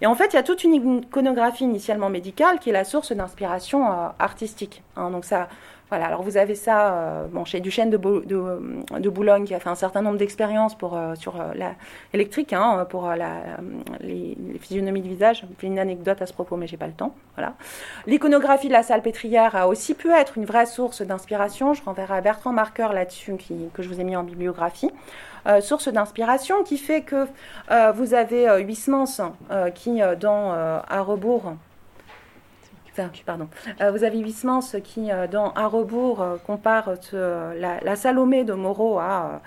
Et 0.00 0.06
en 0.06 0.14
fait, 0.14 0.32
il 0.32 0.36
y 0.36 0.38
a 0.38 0.42
toute 0.42 0.64
une 0.64 0.74
iconographie 0.74 1.64
initialement 1.64 2.08
médicale 2.08 2.58
qui 2.58 2.70
est 2.70 2.74
la 2.74 2.84
source 2.84 3.12
d'inspiration 3.12 3.86
artistique. 4.18 4.82
donc 4.96 5.24
ça 5.24 5.48
voilà, 5.88 6.06
alors 6.06 6.22
vous 6.22 6.36
avez 6.36 6.56
ça 6.56 6.94
euh, 6.94 7.26
bon, 7.28 7.44
chez 7.44 7.60
Duchesne 7.60 7.90
de, 7.90 7.96
de, 7.96 9.08
Boulogne 9.08 9.44
qui 9.44 9.54
a 9.54 9.60
fait 9.60 9.68
un 9.68 9.76
certain 9.76 10.02
nombre 10.02 10.18
d'expériences 10.18 10.76
euh, 10.82 11.14
sur 11.14 11.40
euh, 11.40 11.52
l'électrique, 12.12 12.52
hein, 12.52 12.84
pour 12.90 13.08
la, 13.08 13.58
les, 14.00 14.36
physionomies 14.58 15.02
de 15.02 15.08
visage. 15.08 15.46
J'ai 15.60 15.66
une 15.68 15.78
anecdote 15.78 16.20
à 16.20 16.26
ce 16.26 16.32
propos, 16.32 16.56
mais 16.56 16.66
j'ai 16.66 16.76
pas 16.76 16.88
le 16.88 16.92
temps. 16.92 17.14
Voilà. 17.36 17.54
L'iconographie 18.06 18.66
de 18.66 18.72
la 18.72 18.82
salle 18.82 19.02
pétrière 19.02 19.54
a 19.54 19.68
aussi 19.68 19.94
pu 19.94 20.10
être 20.10 20.36
une 20.38 20.44
vraie 20.44 20.66
source 20.66 21.02
d'inspiration. 21.02 21.72
Je 21.72 21.84
renverrai 21.84 22.14
à 22.14 22.20
Bertrand 22.20 22.52
Marqueur 22.52 22.92
là-dessus, 22.92 23.36
que 23.72 23.82
je 23.82 23.88
vous 23.88 24.00
ai 24.00 24.04
mis 24.04 24.16
en 24.16 24.24
bibliographie. 24.24 24.90
source 25.60 25.88
d'inspiration 25.88 26.64
qui 26.64 26.78
fait 26.78 27.02
que 27.02 27.26
vous 27.92 28.14
avez 28.14 28.60
Huysmans 28.62 29.34
qui, 29.74 30.00
dans 30.18 30.52
À 30.52 31.00
rebours, 31.02 31.54
Euh, 33.80 33.90
vous 33.90 34.04
avez 34.04 34.18
Huysmans 34.18 34.60
qui, 34.82 35.10
euh, 35.10 35.26
dans 35.26 35.52
À 35.52 35.66
rebours, 35.66 36.22
euh, 36.22 36.36
compare 36.46 36.94
la, 37.12 37.96
Salomé 37.96 38.44
de 38.44 38.52
Moreau 38.52 38.98
à, 38.98 39.40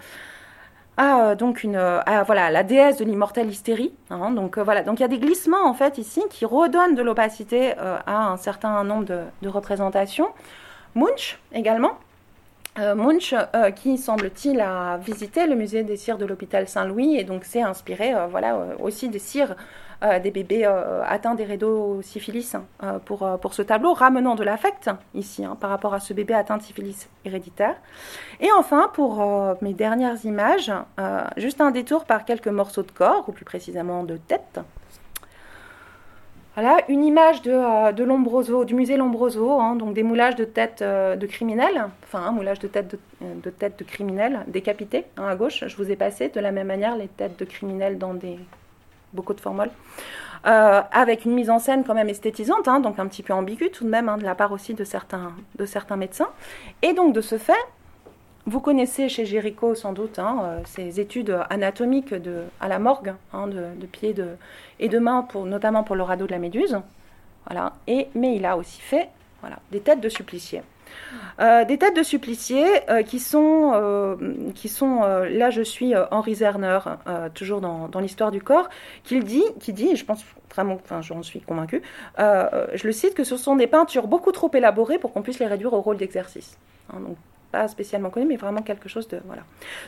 donc 1.35 1.63
une, 1.63 1.79
voilà, 2.25 2.51
la 2.51 2.63
déesse 2.63 2.97
de 2.97 3.05
l'immortelle 3.05 3.49
hystérie. 3.49 3.93
Hein. 4.09 4.31
donc 4.31 4.57
voilà, 4.57 4.83
donc 4.83 4.99
il 4.99 5.01
y 5.01 5.05
a 5.05 5.07
des 5.07 5.19
glissements 5.19 5.65
en 5.65 5.73
fait 5.73 5.97
ici 5.97 6.21
qui 6.29 6.43
redonnent 6.43 6.95
de 6.95 7.01
l'opacité 7.01 7.73
à 7.77 8.31
un 8.31 8.35
certain 8.35 8.83
nombre 8.83 9.05
de, 9.05 9.47
représentations. 9.47 10.27
Munch 10.95 11.39
également. 11.53 11.97
Munch, 12.95 13.33
qui 13.75 13.97
semble-t-il 13.97 14.59
a 14.61 14.97
visité 14.97 15.47
le 15.47 15.55
musée 15.55 15.83
des 15.83 15.97
cires 15.97 16.17
de 16.17 16.25
l'hôpital 16.25 16.67
Saint-Louis 16.67 17.17
et 17.17 17.23
donc 17.23 17.43
s'est 17.43 17.61
inspiré 17.61 18.13
voilà, 18.29 18.57
aussi 18.79 19.09
des 19.09 19.19
cires 19.19 19.55
euh, 20.01 20.17
des 20.19 20.31
bébés 20.31 20.65
euh, 20.65 21.03
atteints 21.05 21.35
des 21.35 21.59
syphilis 22.03 22.55
hein, 22.55 22.63
euh, 22.83 22.99
pour, 22.99 23.53
ce 23.53 23.61
tableau, 23.61 23.91
ramenant 23.91 24.35
de 24.35 24.45
l'affect 24.45 24.89
ici 25.13 25.43
hein, 25.43 25.57
par 25.59 25.69
rapport 25.69 25.93
à 25.93 25.99
ce 25.99 26.13
bébé 26.13 26.33
atteint 26.33 26.55
de 26.55 26.63
syphilis 26.63 27.09
héréditaire. 27.25 27.75
Et 28.39 28.49
enfin, 28.53 28.89
pour 28.93 29.21
mes 29.61 29.73
dernières 29.73 30.23
images, 30.23 30.71
juste 31.35 31.59
un 31.59 31.71
détour 31.71 32.05
par 32.05 32.23
quelques 32.23 32.47
morceaux 32.47 32.83
de 32.83 32.91
corps, 32.91 33.27
ou 33.27 33.33
plus 33.33 33.43
précisément 33.43 34.03
de 34.03 34.15
tête. 34.15 34.61
Voilà, 36.61 36.81
une 36.89 37.05
image 37.05 37.41
de, 37.41 38.03
Lombroso, 38.03 38.65
du 38.65 38.73
musée 38.73 38.97
Lombroso, 38.97 39.61
hein, 39.61 39.77
donc 39.77 39.93
des 39.93 40.03
moulages 40.03 40.35
de 40.35 40.43
têtes 40.43 40.83
de 40.83 41.25
criminels, 41.25 41.85
enfin 42.03 42.19
un 42.19 42.31
moulage 42.31 42.59
de 42.59 42.67
têtes 42.67 42.91
de, 42.91 42.99
de, 43.41 43.49
tête 43.49 43.79
de 43.79 43.85
criminels 43.85 44.41
décapités 44.45 45.05
à 45.15 45.37
gauche. 45.37 45.63
Je 45.65 45.77
vous 45.77 45.89
ai 45.89 45.95
passé 45.95 46.27
de 46.27 46.37
la 46.41 46.51
même 46.51 46.67
manière 46.67 46.97
les 46.97 47.07
têtes 47.07 47.39
de 47.39 47.45
criminels 47.45 47.97
dans 47.97 48.13
des 48.13 48.37
beaucoup 49.13 49.33
de 49.33 49.39
formules, 49.39 49.71
euh, 50.47 50.81
avec 50.91 51.23
une 51.23 51.31
mise 51.33 51.49
en 51.49 51.59
scène 51.59 51.85
quand 51.85 51.93
même 51.93 52.09
esthétisante, 52.09 52.67
hein, 52.67 52.81
donc 52.81 52.99
un 52.99 53.07
petit 53.07 53.23
peu 53.23 53.31
ambiguë 53.31 53.71
tout 53.71 53.85
de 53.85 53.89
même, 53.89 54.09
hein, 54.09 54.17
de 54.17 54.25
la 54.25 54.35
part 54.35 54.51
aussi 54.51 54.73
de 54.73 54.83
certains 54.83 55.31
médecins. 55.95 56.27
Et 56.81 56.91
donc 56.91 57.13
de 57.13 57.21
ce 57.21 57.37
fait, 57.37 57.53
vous 58.45 58.59
connaissez 58.59 59.09
chez 59.09 59.25
Géricault 59.25 59.75
sans 59.75 59.93
doute 59.93 60.19
hein, 60.19 60.41
euh, 60.43 60.59
ces 60.65 60.99
études 60.99 61.37
anatomiques 61.49 62.13
à 62.59 62.67
la 62.67 62.79
morgue, 62.79 63.13
de, 63.33 63.79
de, 63.79 63.85
pieds 63.85 64.15
et 64.79 64.89
de 64.89 64.99
mains, 64.99 65.27
notamment 65.45 65.83
pour 65.83 65.95
le 65.95 66.03
radeau 66.03 66.25
de 66.25 66.31
la 66.31 66.39
méduse. 66.39 66.79
Mais 67.87 68.35
il 68.35 68.45
a 68.45 68.57
aussi 68.57 68.81
fait 68.81 69.09
des 69.71 69.79
têtes 69.79 70.01
de 70.01 70.09
suppliciés. 70.09 70.61
Euh, 71.39 71.65
des 71.65 71.77
têtes 71.77 71.95
de 71.95 72.01
suppliciés 72.01 72.65
euh, 72.89 73.03
qui 73.03 73.19
sont, 73.19 73.71
là 73.71 75.49
je 75.49 75.61
suis 75.61 75.93
Henri 76.11 76.35
Zerner, 76.35 76.79
toujours 77.35 77.61
dans, 77.61 77.99
l'histoire 77.99 78.31
du 78.31 78.41
corps, 78.41 78.69
qui 79.03 79.19
dit, 79.21 79.95
je 79.95 80.05
pense 80.05 80.25
vraiment, 80.53 80.75
enfin 80.75 81.01
j'en 81.01 81.21
suis 81.21 81.41
convaincue, 81.41 81.83
je 82.17 82.85
le 82.85 82.91
cite, 82.91 83.13
que 83.13 83.23
ce 83.23 83.37
sont 83.37 83.55
des 83.55 83.67
peintures 83.67 84.07
beaucoup 84.07 84.31
trop 84.31 84.49
élaborées 84.53 84.97
pour 84.97 85.13
qu'on 85.13 85.21
puisse 85.21 85.39
les 85.39 85.47
réduire 85.47 85.73
au 85.73 85.81
rôle 85.81 85.97
d'exercice. 85.97 86.57
Hein, 86.91 87.01
donc 87.01 87.17
pas 87.51 87.67
spécialement 87.67 88.09
connu, 88.09 88.25
mais 88.25 88.37
vraiment 88.37 88.61
quelque 88.61 88.89
chose 88.89 89.07
de... 89.07 89.19
Voilà. 89.25 89.43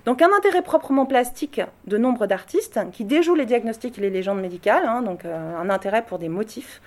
Donc 0.05 0.21
un 0.21 0.29
intérêt 0.35 0.61
proprement 0.61 1.05
plastique 1.05 1.61
de 1.85 1.97
nombre 1.97 2.27
d'artistes 2.27 2.79
qui 2.91 3.05
déjouent 3.05 3.35
les 3.35 3.45
diagnostics 3.45 3.97
et 3.97 4.01
les 4.01 4.09
légendes 4.09 4.41
médicales, 4.41 4.85
hein, 4.85 5.01
donc 5.01 5.25
un 5.25 5.69
intérêt 5.69 6.01
pour 6.01 6.19
des 6.19 6.29
motifs, 6.29 6.81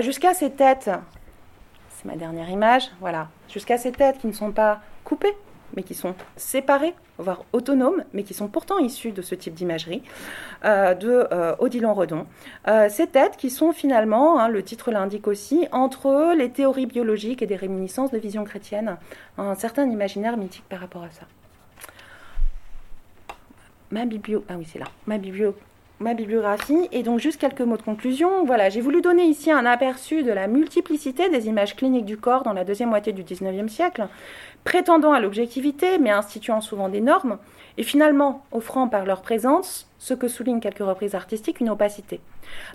jusqu'à 0.00 0.34
ces 0.34 0.50
têtes 0.50 0.90
c'est 1.96 2.04
ma 2.04 2.16
dernière 2.16 2.50
image, 2.50 2.90
voilà, 3.00 3.28
jusqu'à 3.48 3.78
ces 3.78 3.92
têtes 3.92 4.18
qui 4.18 4.26
ne 4.26 4.32
sont 4.32 4.52
pas 4.52 4.80
coupées, 5.04 5.34
mais 5.76 5.82
qui 5.82 5.94
sont 5.94 6.14
séparées, 6.36 6.94
voire 7.18 7.44
autonomes, 7.52 8.02
mais 8.12 8.22
qui 8.22 8.34
sont 8.34 8.48
pourtant 8.48 8.78
issues 8.78 9.12
de 9.12 9.22
ce 9.22 9.34
type 9.34 9.54
d'imagerie, 9.54 10.02
euh, 10.64 10.94
de 10.94 11.28
euh, 11.30 11.54
Odilon 11.58 11.94
Redon. 11.94 12.26
Euh, 12.66 12.88
ces 12.88 13.06
têtes 13.06 13.36
qui 13.36 13.50
sont 13.50 13.72
finalement, 13.72 14.40
hein, 14.40 14.48
le 14.48 14.62
titre 14.62 14.90
l'indique 14.90 15.28
aussi, 15.28 15.68
entre 15.72 16.34
les 16.36 16.50
théories 16.50 16.86
biologiques 16.86 17.42
et 17.42 17.46
des 17.46 17.56
réminiscences 17.56 18.10
de 18.10 18.18
vision 18.18 18.44
chrétienne, 18.44 18.96
un 19.38 19.54
certain 19.54 19.88
imaginaire 19.88 20.36
mythique 20.36 20.64
par 20.68 20.80
rapport 20.80 21.04
à 21.04 21.10
ça. 21.10 21.26
Ma 23.90 24.04
biblio... 24.04 24.44
Ah 24.48 24.54
oui, 24.58 24.66
c'est 24.70 24.80
là. 24.80 24.86
Ma 25.06 25.18
biblio 25.18 25.54
ma 26.00 26.14
bibliographie. 26.14 26.88
Et 26.92 27.02
donc 27.02 27.20
juste 27.20 27.40
quelques 27.40 27.60
mots 27.60 27.76
de 27.76 27.82
conclusion. 27.82 28.44
Voilà, 28.44 28.68
j'ai 28.68 28.80
voulu 28.80 29.00
donner 29.00 29.24
ici 29.24 29.50
un 29.50 29.66
aperçu 29.66 30.22
de 30.22 30.32
la 30.32 30.46
multiplicité 30.46 31.28
des 31.28 31.46
images 31.46 31.76
cliniques 31.76 32.04
du 32.04 32.16
corps 32.16 32.42
dans 32.42 32.52
la 32.52 32.64
deuxième 32.64 32.90
moitié 32.90 33.12
du 33.12 33.22
XIXe 33.22 33.72
siècle, 33.72 34.08
prétendant 34.64 35.12
à 35.12 35.20
l'objectivité, 35.20 35.98
mais 35.98 36.10
instituant 36.10 36.60
souvent 36.60 36.88
des 36.88 37.00
normes, 37.00 37.38
et 37.78 37.82
finalement 37.82 38.44
offrant 38.52 38.88
par 38.88 39.04
leur 39.04 39.22
présence, 39.22 39.88
ce 39.98 40.14
que 40.14 40.28
souligne 40.28 40.60
quelques 40.60 40.78
reprises 40.78 41.14
artistiques, 41.14 41.60
une 41.60 41.70
opacité. 41.70 42.20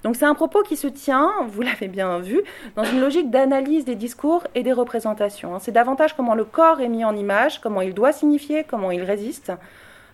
Donc 0.04 0.16
c'est 0.16 0.26
un 0.26 0.36
propos 0.36 0.64
qui 0.64 0.78
se 0.78 0.88
tient, 0.88 1.32
vous 1.48 1.62
l'avez 1.62 1.88
bien 1.88 2.20
vu, 2.20 2.42
dans 2.76 2.84
une 2.84 3.00
logique 3.00 3.30
d'analyse 3.30 3.86
des 3.86 3.96
discours 3.96 4.46
et 4.54 4.64
des 4.64 4.74
représentations. 4.74 5.60
C'est 5.60 5.72
davantage 5.72 6.16
comment 6.16 6.36
le 6.36 6.46
corps 6.46 6.82
est 6.82 6.90
mis 6.90 7.06
en 7.06 7.16
image, 7.16 7.60
comment 7.62 7.82
il 7.82 7.94
doit 7.94 8.12
signifier, 8.12 8.64
comment 8.64 8.92
il 8.92 9.04
résiste, 9.04 9.52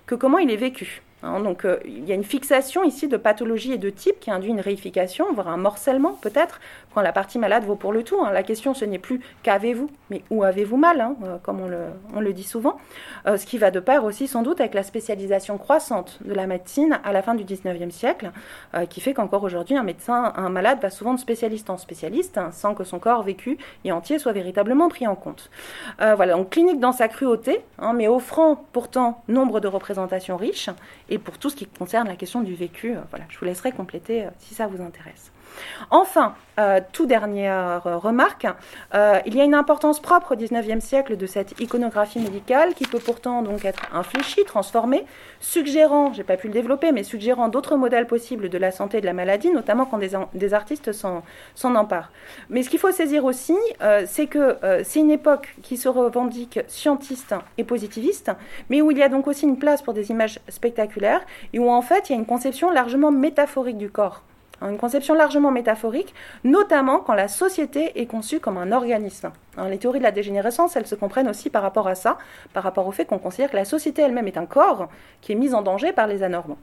que 0.06 0.16
comment 0.16 0.38
il 0.38 0.52
est 0.52 0.58
vécu. 0.58 1.02
Hein, 1.24 1.40
donc 1.40 1.66
euh, 1.66 1.80
il 1.86 2.06
y 2.06 2.12
a 2.12 2.16
une 2.16 2.24
fixation 2.24 2.84
ici 2.84 3.08
de 3.08 3.18
pathologie 3.18 3.74
et 3.74 3.78
de 3.78 3.90
type 3.90 4.20
qui 4.20 4.30
induit 4.30 4.52
une 4.52 4.60
réification, 4.60 5.26
voire 5.34 5.48
un 5.48 5.58
morcellement 5.58 6.14
peut-être, 6.22 6.60
quand 6.98 7.04
la 7.04 7.12
partie 7.12 7.38
malade 7.38 7.64
vaut 7.64 7.76
pour 7.76 7.94
le 7.94 8.02
tout. 8.02 8.20
Hein. 8.26 8.32
La 8.32 8.42
question 8.42 8.74
ce 8.74 8.84
n'est 8.84 8.98
plus 8.98 9.22
qu'avez-vous, 9.44 9.88
mais 10.10 10.24
où 10.32 10.44
avez-vous 10.44 10.78
mal, 10.78 11.00
hein, 11.00 11.16
euh, 11.26 11.38
comme 11.44 11.62
on 11.62 12.20
le, 12.20 12.34
dit 12.34 12.42
souvent. 12.42 12.78
Euh, 13.28 13.38
ce 13.38 13.46
qui 13.46 13.60
va 13.60 13.70
de 13.70 13.80
pair 13.80 14.04
aussi 14.04 14.28
sans 14.28 14.42
doute 14.42 14.60
avec 14.60 14.74
la 14.74 14.82
spécialisation 14.82 15.60
croissante 15.60 16.18
de 16.26 16.34
la 16.34 16.48
médecine 16.48 17.00
à 17.04 17.14
la 17.14 17.22
fin 17.22 17.36
du 17.36 17.44
19e 17.44 17.92
siècle, 17.92 18.32
qui 18.90 19.00
fait 19.00 19.14
qu'encore 19.14 19.44
aujourd'hui 19.44 19.76
un 19.76 19.84
médecin, 19.84 20.34
un 20.36 20.50
malade 20.50 20.80
va 20.82 20.90
souvent 20.90 21.14
de 21.14 21.20
spécialiste 21.20 21.70
en 21.70 21.78
spécialiste, 21.78 22.40
sans 22.52 22.74
que 22.74 22.84
son 22.84 22.98
corps 22.98 23.22
vécu 23.22 23.60
et 23.86 23.92
entier 23.92 24.18
soit 24.18 24.32
véritablement 24.34 24.90
pris 24.90 25.06
en 25.06 25.16
compte. 25.16 25.52
voilà, 26.00 26.34
donc 26.34 26.50
clinique 26.50 26.80
dans 26.80 26.92
sa 26.92 27.08
cruauté, 27.08 27.62
mais 27.94 28.08
offrant 28.08 28.66
pourtant 28.72 29.24
nombre 29.28 29.60
de 29.60 29.68
représentations 29.68 30.38
riches 30.38 30.70
et 31.10 31.18
pour 31.18 31.38
tout 31.38 31.50
ce 31.50 31.56
qui 31.56 31.66
concerne 31.66 32.08
la 32.08 32.16
question 32.16 32.42
du 32.42 32.56
vécu, 32.56 32.96
euh, 32.96 33.02
voilà, 33.10 33.26
je 33.30 33.38
vous 33.38 33.46
laisserai 33.46 33.72
compléter 33.72 34.26
euh, 34.26 34.30
si 34.40 34.56
ça 34.56 34.68
vous 34.68 34.82
intéresse. 34.82 35.32
Enfin, 35.90 36.36
euh, 36.60 36.80
tout 36.92 37.06
dernière 37.06 37.84
remarque, 37.84 38.48
euh, 38.96 39.20
il 39.28 39.36
y 39.36 39.42
a 39.42 39.44
une 39.44 39.54
importance 39.54 40.00
propre 40.00 40.34
au 40.34 40.36
XIXe 40.36 40.84
siècle 40.84 41.16
de 41.16 41.28
cette 41.28 41.60
iconographie 41.60 42.20
médicale 42.20 42.74
qui 42.74 42.86
peut 42.86 43.00
pourtant 43.00 43.44
donc 43.44 43.64
être 43.64 43.84
infléchie, 43.94 44.44
transformée, 44.44 45.06
suggérant, 45.40 46.14
j'ai 46.14 46.24
pas 46.24 46.36
pu 46.36 46.48
le 46.48 46.54
développer, 46.54 46.92
mais 46.92 47.04
suggérant 47.04 47.50
d'autres 47.50 47.76
modèles 47.76 48.08
possibles 48.08 48.50
de 48.50 48.58
la 48.58 48.72
santé 48.72 48.98
et 48.98 49.02
de 49.02 49.06
la 49.06 49.14
maladie, 49.14 49.52
notamment 49.52 49.86
quand 49.86 50.00
des, 50.00 50.54
artistes 50.56 50.94
s'en 50.94 51.24
emparent. 51.76 52.12
Mais 52.50 52.64
ce 52.64 52.72
qu'il 52.72 52.80
faut 52.80 52.92
saisir 52.92 53.24
aussi, 53.26 53.56
euh, 53.84 54.06
c'est 54.08 54.26
que 54.26 54.58
c'est 54.84 55.00
une 55.00 55.12
époque 55.12 55.56
qui 55.62 55.78
se 55.78 55.88
revendique 55.88 56.60
scientiste 56.68 57.36
et 57.60 57.64
positiviste, 57.64 58.32
mais 58.70 58.82
où 58.82 58.90
il 58.90 58.98
y 58.98 59.04
a 59.04 59.10
donc 59.10 59.28
aussi 59.28 59.46
une 59.46 59.60
place 59.60 59.84
pour 59.84 59.94
des 59.94 60.10
images 60.10 60.40
spectaculaires 60.50 61.22
et 61.54 61.60
où 61.60 61.70
en 61.70 61.84
fait 61.84 62.10
il 62.10 62.14
y 62.14 62.16
a 62.16 62.20
une 62.20 62.26
conception 62.26 62.72
largement 62.72 63.12
métaphorique 63.12 63.78
du 63.78 63.92
corps 63.92 64.24
une 64.62 64.78
conception 64.78 65.14
largement 65.14 65.52
métaphorique, 65.52 66.14
notamment 66.44 67.00
quand 67.00 67.14
la 67.14 67.28
société 67.28 68.00
est 68.00 68.08
conçue 68.08 68.40
comme 68.40 68.58
un 68.58 68.72
organisme. 68.72 69.32
les 69.70 69.78
théories 69.78 70.00
de 70.00 70.04
la 70.04 70.12
dégénérescence, 70.12 70.76
elles 70.76 70.88
se 70.88 70.96
comprennent 70.96 71.30
aussi 71.30 71.50
par 71.50 71.62
rapport 71.62 71.88
à 71.88 71.96
ça, 71.96 72.18
par 72.54 72.64
rapport 72.64 72.88
au 72.88 72.92
fait 72.92 73.06
qu'on 73.06 73.20
considère 73.20 73.52
que 73.52 73.56
la 73.56 73.66
société 73.66 74.02
elle-même 74.02 74.28
est 74.28 74.38
un 74.38 74.46
corps 74.46 74.90
qui 75.22 75.32
est 75.32 75.36
mis 75.36 75.54
en 75.54 75.62
danger 75.62 75.92
par 75.92 76.08
les 76.08 76.24
anormaux. 76.24 76.58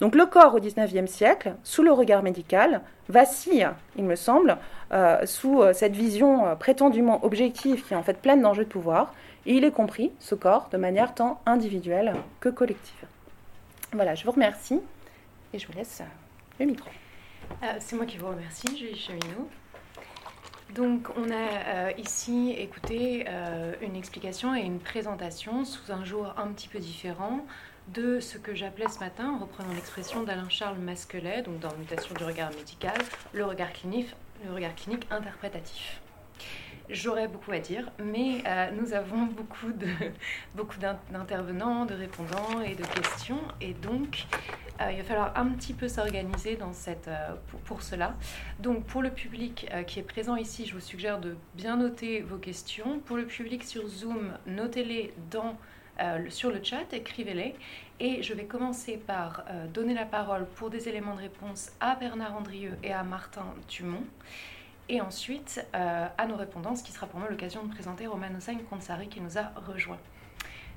Donc 0.00 0.14
le 0.14 0.26
corps 0.26 0.54
au 0.54 0.60
XIXe 0.60 1.10
siècle, 1.10 1.54
sous 1.62 1.82
le 1.82 1.92
regard 1.92 2.22
médical, 2.22 2.82
vacille, 3.08 3.68
il 3.96 4.04
me 4.04 4.16
semble, 4.16 4.58
euh, 4.92 5.24
sous 5.26 5.62
euh, 5.62 5.72
cette 5.72 5.94
vision 5.94 6.46
euh, 6.46 6.54
prétendument 6.54 7.24
objective 7.24 7.84
qui 7.84 7.94
est 7.94 7.96
en 7.96 8.02
fait 8.02 8.20
pleine 8.20 8.42
d'enjeux 8.42 8.64
de 8.64 8.68
pouvoir, 8.68 9.12
et 9.46 9.54
il 9.54 9.64
est 9.64 9.70
compris, 9.70 10.12
ce 10.18 10.34
corps, 10.34 10.68
de 10.72 10.76
manière 10.76 11.14
tant 11.14 11.40
individuelle 11.46 12.14
que 12.40 12.48
collective. 12.48 13.06
Voilà, 13.92 14.14
je 14.14 14.24
vous 14.24 14.32
remercie 14.32 14.80
et 15.52 15.58
je 15.58 15.66
vous 15.66 15.72
laisse 15.72 16.02
le 16.58 16.66
micro. 16.66 16.90
Euh, 17.62 17.76
c'est 17.80 17.96
moi 17.96 18.06
qui 18.06 18.18
vous 18.18 18.28
remercie, 18.28 18.76
Julie 18.76 18.98
Cheminot. 18.98 19.48
Donc, 20.74 21.08
on 21.16 21.30
a 21.30 21.34
euh, 21.34 21.92
ici 21.96 22.54
écouté 22.58 23.24
euh, 23.28 23.72
une 23.80 23.96
explication 23.96 24.54
et 24.54 24.60
une 24.60 24.80
présentation 24.80 25.64
sous 25.64 25.92
un 25.92 26.04
jour 26.04 26.34
un 26.36 26.48
petit 26.48 26.68
peu 26.68 26.78
différent 26.78 27.46
de 27.88 28.18
ce 28.18 28.36
que 28.36 28.54
j'appelais 28.54 28.88
ce 28.88 28.98
matin, 28.98 29.30
en 29.30 29.38
reprenant 29.38 29.72
l'expression 29.72 30.24
d'Alain-Charles 30.24 30.78
Masquelet, 30.78 31.42
donc 31.42 31.60
dans 31.60 31.74
Mutation 31.76 32.14
du 32.14 32.24
regard 32.24 32.50
médical, 32.50 32.98
le 33.32 33.44
regard 33.44 33.72
clinique, 33.72 34.08
le 34.44 34.52
regard 34.52 34.74
clinique 34.74 35.06
interprétatif. 35.10 36.00
J'aurais 36.88 37.26
beaucoup 37.26 37.50
à 37.50 37.58
dire, 37.58 37.90
mais 37.98 38.42
euh, 38.46 38.70
nous 38.70 38.92
avons 38.92 39.24
beaucoup 39.24 39.72
de 39.72 39.88
beaucoup 40.54 40.78
d'intervenants, 40.78 41.84
de 41.84 41.94
répondants 41.94 42.60
et 42.64 42.76
de 42.76 42.84
questions, 42.84 43.40
et 43.60 43.74
donc 43.74 44.26
euh, 44.80 44.92
il 44.92 44.98
va 44.98 45.02
falloir 45.02 45.32
un 45.36 45.46
petit 45.48 45.72
peu 45.72 45.88
s'organiser 45.88 46.56
euh, 46.60 47.34
pour, 47.48 47.60
pour, 47.60 47.82
cela. 47.82 48.14
Donc 48.60 48.84
pour 48.84 49.02
le 49.02 49.10
public 49.10 49.68
qui 49.88 49.98
est 49.98 50.04
présent 50.04 50.36
ici, 50.36 50.64
je 50.64 50.74
vous 50.74 50.80
suggère 50.80 51.18
de 51.18 51.36
bien 51.54 51.76
noter 51.76 52.20
vos 52.20 52.38
questions. 52.38 53.00
Pour 53.00 53.16
le 53.16 53.26
public 53.26 53.64
sur 53.64 53.88
Zoom, 53.88 54.32
notez-les 54.46 55.12
dans 55.30 55.56
sur 56.28 56.50
le 56.50 56.62
chat, 56.62 56.92
écrivez-les. 56.92 57.54
Et 58.00 58.22
je 58.22 58.34
vais 58.34 58.44
commencer 58.44 58.98
par 58.98 59.44
donner 59.72 59.94
la 59.94 60.04
parole 60.04 60.44
pour 60.44 60.68
des 60.68 60.90
éléments 60.90 61.14
de 61.14 61.22
réponse 61.22 61.72
à 61.80 61.94
Bernard 61.94 62.36
Andrieux 62.36 62.76
et 62.84 62.92
à 62.92 63.02
Martin 63.02 63.46
Dumont 63.68 64.04
et 64.88 65.00
ensuite 65.00 65.64
euh, 65.74 66.06
à 66.16 66.26
nos 66.26 66.36
répondants, 66.36 66.76
ce 66.76 66.82
qui 66.82 66.92
sera 66.92 67.06
pour 67.06 67.18
moi 67.18 67.28
l'occasion 67.28 67.64
de 67.64 67.72
présenter 67.72 68.06
Roman 68.06 68.28
Hossein 68.36 68.56
Konsari 68.70 69.08
qui 69.08 69.20
nous 69.20 69.38
a 69.38 69.50
rejoints. 69.66 69.98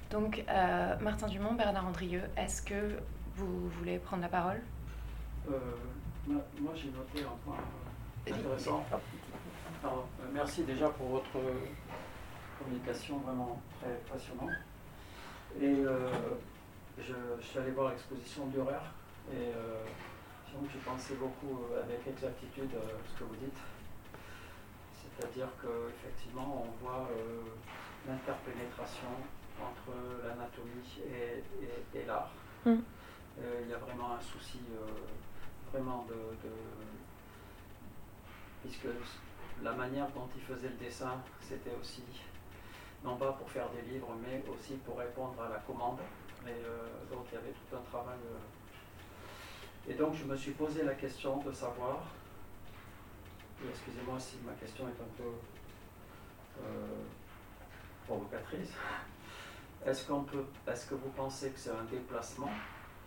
Donc, 0.09 0.43
euh, 0.49 0.95
Martin 0.99 1.27
Dumont, 1.27 1.53
Bernard 1.53 1.85
Andrieux, 1.85 2.23
est-ce 2.35 2.63
que 2.63 2.97
vous 3.35 3.69
voulez 3.69 3.99
prendre 3.99 4.23
la 4.23 4.29
parole? 4.29 4.61
Euh, 5.49 5.59
Moi, 6.27 6.73
j'ai 6.75 6.89
noté 6.89 7.23
un 7.23 7.37
point 7.45 7.57
intéressant. 8.27 8.83
Alors, 9.83 10.07
merci 10.33 10.63
déjà 10.63 10.89
pour 10.89 11.07
votre 11.07 11.39
communication 12.57 13.17
vraiment 13.19 13.61
très 13.79 13.93
passionnante. 14.11 14.49
Et 15.61 15.75
je, 16.97 17.13
suis 17.41 17.59
allé 17.59 17.71
voir 17.71 17.91
l'exposition 17.91 18.47
d'Urer 18.47 18.73
et 19.31 19.53
donc 20.53 20.67
j'ai 20.73 20.79
pensé 20.79 21.13
beaucoup 21.15 21.59
avec 21.81 22.05
exactitude 22.07 22.71
ce 23.07 23.19
que 23.19 23.23
vous 23.23 23.35
dites. 23.35 23.57
C'est-à-dire 25.19 25.49
qu'effectivement, 25.61 26.65
on 26.65 26.83
voit 26.83 27.09
euh, 27.11 27.41
l'interpénétration 28.07 29.09
entre 29.59 29.91
l'anatomie 30.23 31.01
et, 31.93 32.05
l'art. 32.05 32.31
Mm. 32.65 32.75
Euh, 33.41 33.61
il 33.63 33.69
y 33.69 33.73
a 33.73 33.77
vraiment 33.77 34.15
un 34.15 34.21
souci 34.21 34.59
euh, 34.73 34.87
vraiment 35.71 36.05
de, 36.07 36.15
Puisque 38.61 38.87
la 39.63 39.71
manière 39.71 40.07
dont 40.09 40.27
il 40.35 40.41
faisait 40.41 40.69
le 40.69 40.75
dessin, 40.75 41.21
c'était 41.41 41.75
aussi, 41.79 42.03
non 43.03 43.15
pas 43.15 43.31
pour 43.33 43.49
faire 43.49 43.69
des 43.69 43.81
livres, 43.89 44.13
mais 44.21 44.43
aussi 44.49 44.73
pour 44.85 44.97
répondre 44.97 45.41
à 45.41 45.49
la 45.49 45.59
commande. 45.59 45.99
Et 46.45 46.61
donc 47.09 47.25
il 47.31 47.35
y 47.35 47.37
avait 47.37 47.51
tout 47.51 47.75
un 47.75 47.81
travail. 47.89 48.17
Et 49.87 49.93
donc 49.93 50.13
je 50.13 50.25
me 50.25 50.35
suis 50.35 50.51
posé 50.51 50.83
la 50.83 50.93
question 50.93 51.37
de 51.37 51.53
savoir 51.53 52.01
Excusez-moi 53.67 54.17
si 54.17 54.37
ma 54.45 54.53
question 54.53 54.87
est 54.87 55.01
un 55.01 55.11
peu 55.17 55.31
euh, 56.63 57.03
provocatrice. 58.05 58.71
Est-ce 59.85 60.07
qu'on 60.07 60.23
peut, 60.23 60.45
est-ce 60.65 60.87
que 60.87 60.95
vous 60.95 61.09
pensez 61.09 61.49
que 61.51 61.59
c'est 61.59 61.71
un 61.71 61.83
déplacement 61.83 62.51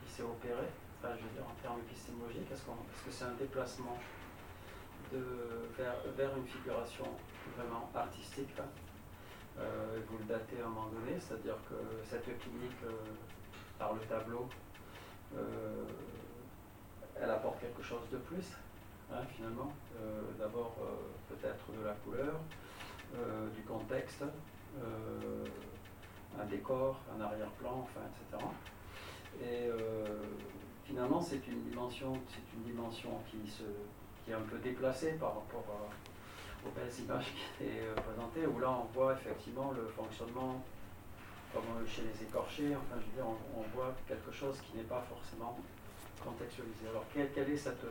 qui 0.05 0.13
s'est 0.13 0.23
opéré? 0.23 0.69
Je 1.03 1.09
veux 1.09 1.35
dire 1.35 1.45
en 1.49 1.63
termes 1.63 1.81
épistémologiques, 1.81 2.51
est-ce, 2.53 2.63
que 2.63 3.11
c'est 3.11 3.25
un 3.25 3.35
déplacement 3.35 3.99
vers, 5.11 6.37
une 6.37 6.47
figuration 6.47 7.07
vraiment 7.57 7.91
artistique 7.95 8.55
euh, 9.59 9.99
Vous 10.09 10.19
le 10.19 10.25
datez 10.25 10.61
à 10.61 10.67
un 10.67 10.69
moment 10.69 10.89
donné, 10.89 11.19
c'est-à-dire 11.19 11.57
que 11.69 11.75
cette 12.09 12.25
clinique 12.25 12.77
euh, 12.85 12.93
par 13.79 13.95
le 13.95 14.01
tableau, 14.01 14.49
elle 17.21 17.31
apporte 17.31 17.59
quelque 17.61 17.83
chose 17.83 18.09
de 18.13 18.19
plus? 18.19 18.47
Hein, 19.13 19.25
finalement. 19.37 19.73
Euh, 20.01 20.23
d'abord, 20.39 20.75
euh, 20.81 21.35
peut-être 21.35 21.71
de 21.79 21.85
la 21.85 21.93
couleur, 21.93 22.41
euh, 23.15 23.49
du 23.51 23.63
contexte, 23.63 24.25
un 26.41 26.47
décor, 26.47 26.99
un 27.15 27.21
arrière-plan, 27.21 27.87
enfin, 27.87 28.01
etc. 28.09 28.43
Et 29.43 29.69
finalement, 30.85 31.21
c'est 31.21 31.47
une 31.47 31.63
dimension, 31.65 32.15
c'est 32.27 32.57
une 32.57 32.63
dimension 32.63 33.11
qui, 33.31 33.51
se, 33.51 33.65
qui 34.25 34.31
est 34.31 34.35
un 34.35 34.49
peu 34.51 34.57
déplacée 34.59 35.13
par 35.21 35.35
rapport 35.35 35.67
aux 36.65 36.71
belles 36.71 37.05
images 37.05 37.27
qui 37.35 37.65
étaient 37.65 37.85
présentées, 38.03 38.47
où 38.47 38.59
là, 38.61 38.71
on 38.71 38.85
voit 38.95 39.13
effectivement 39.13 39.73
le 39.73 39.87
fonctionnement 39.89 40.63
comme 41.53 41.87
chez 41.87 42.03
les 42.03 42.23
écorchés, 42.27 42.75
enfin 42.75 42.99
je 42.99 43.07
veux 43.11 43.17
dire, 43.17 43.27
on, 43.55 43.77
voit 43.77 43.95
quelque 44.09 44.33
chose 44.33 44.59
qui 44.63 44.79
n'est 44.79 44.85
pas 44.85 45.05
forcément 45.07 45.59
contextualisé. 46.25 46.89
Alors 46.89 47.05
quelle, 47.13 47.31
quelle 47.33 47.51
est 47.51 47.59
cette 47.59 47.85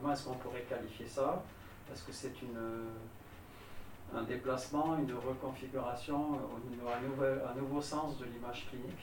Comment 0.00 0.12
est-ce 0.12 0.24
qu'on 0.24 0.34
pourrait 0.34 0.64
qualifier 0.68 1.06
ça? 1.06 1.42
Est-ce 1.92 2.04
que 2.04 2.12
c'est 2.12 2.32
un 4.14 4.22
déplacement, 4.22 4.96
une 4.96 5.12
reconfiguration, 5.14 6.38
un, 6.38 7.58
nouveau, 7.58 7.82
sens 7.82 8.18
de 8.18 8.26
l'image 8.26 8.66
clinique? 8.70 9.00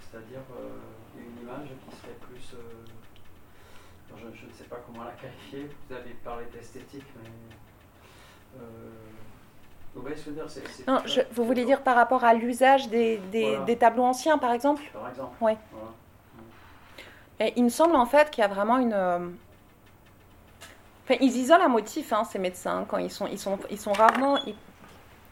C'est-à-dire 0.00 0.40
euh, 0.58 1.20
une 1.20 1.42
image 1.42 1.68
qui 1.68 1.96
serait 1.96 2.16
plus... 2.20 2.54
Euh, 2.54 2.84
je, 4.16 4.46
ne 4.46 4.52
sais 4.52 4.64
pas 4.64 4.78
comment 4.86 5.04
la 5.04 5.12
qualifier, 5.12 5.68
vous 5.88 5.94
avez 5.94 6.14
parlé 6.24 6.46
d'esthétique, 6.46 7.04
mais... 7.22 7.28
Euh, 8.58 8.64
vous 9.94 10.02
que 10.02 10.14
je 10.14 10.84
non, 10.86 11.02
Vous 11.32 11.44
voulez 11.44 11.64
dire 11.64 11.82
par 11.82 11.96
rapport 11.96 12.22
à 12.24 12.32
l'usage 12.32 12.88
des, 12.88 13.20
tableaux 13.78 14.04
anciens, 14.04 14.38
par 14.38 14.52
exemple? 14.52 14.82
Par 14.92 15.08
exemple. 15.08 15.36
Oui. 15.40 15.52
il 17.56 17.64
me 17.64 17.68
semble 17.68 17.96
en 17.96 18.06
fait 18.06 18.30
qu'il 18.30 18.42
y 18.42 18.44
a 18.44 18.48
vraiment 18.48 18.78
une, 18.78 19.36
ils 21.20 21.36
isolent 21.36 21.62
un 21.62 21.68
motif, 21.68 22.12
hein, 22.12 22.24
ces 22.24 22.38
médecins, 22.38 22.84
quand 22.88 22.98
ils 22.98 23.10
sont, 23.10 23.26
ils 23.26 23.38
sont, 23.38 23.58
ils 23.70 23.78
sont 23.78 23.92
rarement. 23.92 24.38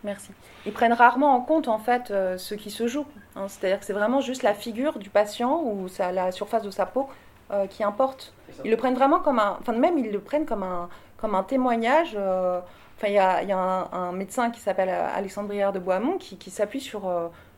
Merci. 0.04 0.30
Ils 0.64 0.72
prennent 0.72 0.92
rarement 0.92 1.34
en 1.34 1.40
compte 1.40 1.68
en 1.68 1.78
fait 1.78 2.10
euh, 2.10 2.38
ce 2.38 2.54
qui 2.54 2.70
se 2.70 2.86
joue. 2.86 3.06
Hein. 3.34 3.46
C'est-à-dire 3.48 3.80
que 3.80 3.84
c'est 3.84 3.92
vraiment 3.92 4.20
juste 4.20 4.42
la 4.42 4.54
figure 4.54 4.98
du 4.98 5.10
patient 5.10 5.60
ou 5.62 5.88
la 5.98 6.32
surface 6.32 6.62
de 6.62 6.70
sa 6.70 6.86
peau 6.86 7.08
euh, 7.50 7.66
qui 7.66 7.82
importe. 7.82 8.32
Ils 8.64 8.70
le 8.70 8.76
prennent 8.76 8.94
vraiment 8.94 9.20
comme 9.20 9.38
un, 9.38 9.56
enfin 9.60 9.72
même 9.72 9.98
ils 9.98 10.12
le 10.12 10.20
prennent 10.20 10.46
comme 10.46 10.62
un, 10.62 10.88
comme 11.16 11.34
un 11.34 11.42
témoignage. 11.42 12.12
Euh, 12.16 12.60
enfin, 12.96 13.08
il 13.08 13.14
y 13.14 13.18
a, 13.18 13.42
y 13.42 13.52
a 13.52 13.58
un, 13.58 14.12
médecin 14.12 14.50
qui 14.50 14.60
s'appelle 14.60 14.90
Alexandre 14.90 15.48
Brière 15.48 15.72
de 15.72 15.78
Boismont 15.78 16.18
qui, 16.18 16.36
qui 16.36 16.50
s'appuie 16.50 16.80
sur, 16.80 17.10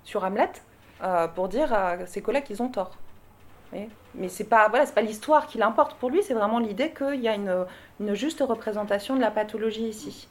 sur 0.05 0.25
Hamlet 0.25 0.51
pour 1.35 1.49
dire 1.49 1.73
à 1.73 2.07
ses 2.07 2.23
collègues 2.23 2.45
qu'ils 2.45 2.63
ont 2.63 2.69
tort. 2.69 2.93
Mais 3.73 4.29
c'est 4.29 4.45
pas 4.45 4.69
voilà, 4.69 4.87
c'est 4.87 4.95
pas 4.95 5.03
l'histoire 5.03 5.47
qui 5.47 5.59
l'importe 5.59 5.95
pour 5.95 6.11
lui, 6.11 6.23
c'est 6.23 6.35
vraiment 6.35 6.59
l'idée 6.59 6.91
qu'il 6.91 7.21
y 7.21 7.29
a 7.29 7.35
une, 7.35 8.15
juste 8.15 8.41
représentation 8.41 9.15
de 9.15 9.21
la 9.21 9.31
pathologie 9.31 9.89
ici. 9.89 10.29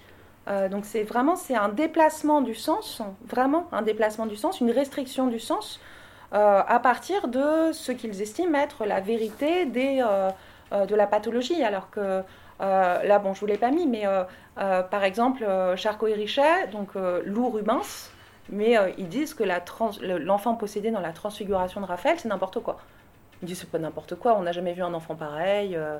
Euh, 0.47 0.69
donc 0.69 0.85
c'est 0.85 1.03
vraiment 1.03 1.35
c'est 1.35 1.55
un 1.55 1.69
déplacement 1.69 2.41
du 2.41 2.55
sens, 2.55 3.01
vraiment 3.27 3.67
un 3.71 3.81
déplacement 3.81 4.25
du 4.25 4.35
sens, 4.35 4.61
une 4.61 4.71
restriction 4.71 5.27
du 5.27 5.39
sens 5.39 5.79
euh, 6.33 6.61
à 6.65 6.79
partir 6.79 7.27
de 7.27 7.71
ce 7.73 7.91
qu'ils 7.91 8.21
estiment 8.21 8.57
être 8.57 8.85
la 8.85 9.01
vérité 9.01 9.67
euh, 10.01 10.31
de 10.85 10.95
la 10.95 11.07
pathologie. 11.07 11.63
Alors 11.63 11.89
que 11.89 12.23
là, 12.59 13.19
bon, 13.19 13.33
je 13.33 13.39
vous 13.39 13.45
l'ai 13.45 13.57
pas 13.57 13.71
mis, 13.71 13.87
mais 13.87 14.05
par 14.55 15.03
exemple, 15.03 15.45
Charcot 15.75 16.07
et 16.07 16.13
Richet, 16.13 16.67
donc 16.71 16.89
Lou 17.23 17.49
Rubens, 17.49 18.09
mais 18.49 18.75
ils 18.97 19.07
disent 19.07 19.33
que 19.35 19.43
l'enfant 20.17 20.55
possédé 20.55 20.91
dans 20.91 20.99
la 20.99 21.13
transfiguration 21.13 21.81
de 21.81 21.85
Raphaël, 21.85 22.17
c'est 22.19 22.27
n'importe 22.27 22.59
quoi. 22.59 22.79
Ils 23.41 23.45
disent 23.47 23.59
c'est 23.59 23.69
pas 23.69 23.79
n'importe 23.79 24.15
quoi, 24.15 24.35
on 24.37 24.43
n'a 24.43 24.51
jamais 24.51 24.73
vu 24.73 24.83
un 24.83 24.93
enfant 24.93 25.15
pareil. 25.15 25.75
Euh, 25.75 25.97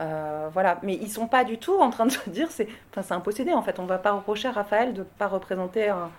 euh, 0.00 0.48
voilà, 0.52 0.78
mais 0.82 0.94
ils 0.94 1.10
sont 1.10 1.26
pas 1.26 1.44
du 1.44 1.58
tout 1.58 1.78
en 1.78 1.90
train 1.90 2.06
de 2.06 2.12
se 2.12 2.30
dire 2.30 2.50
c'est, 2.50 2.68
enfin 2.90 3.02
c'est 3.02 3.14
un 3.14 3.20
possédé 3.20 3.52
en 3.52 3.62
fait. 3.62 3.78
On 3.78 3.84
va 3.84 3.98
pas 3.98 4.12
reprocher 4.12 4.48
à 4.48 4.52
Raphaël 4.52 4.94
de 4.94 5.02
pas 5.02 5.26
représenter 5.26 5.88
un, 5.88 6.10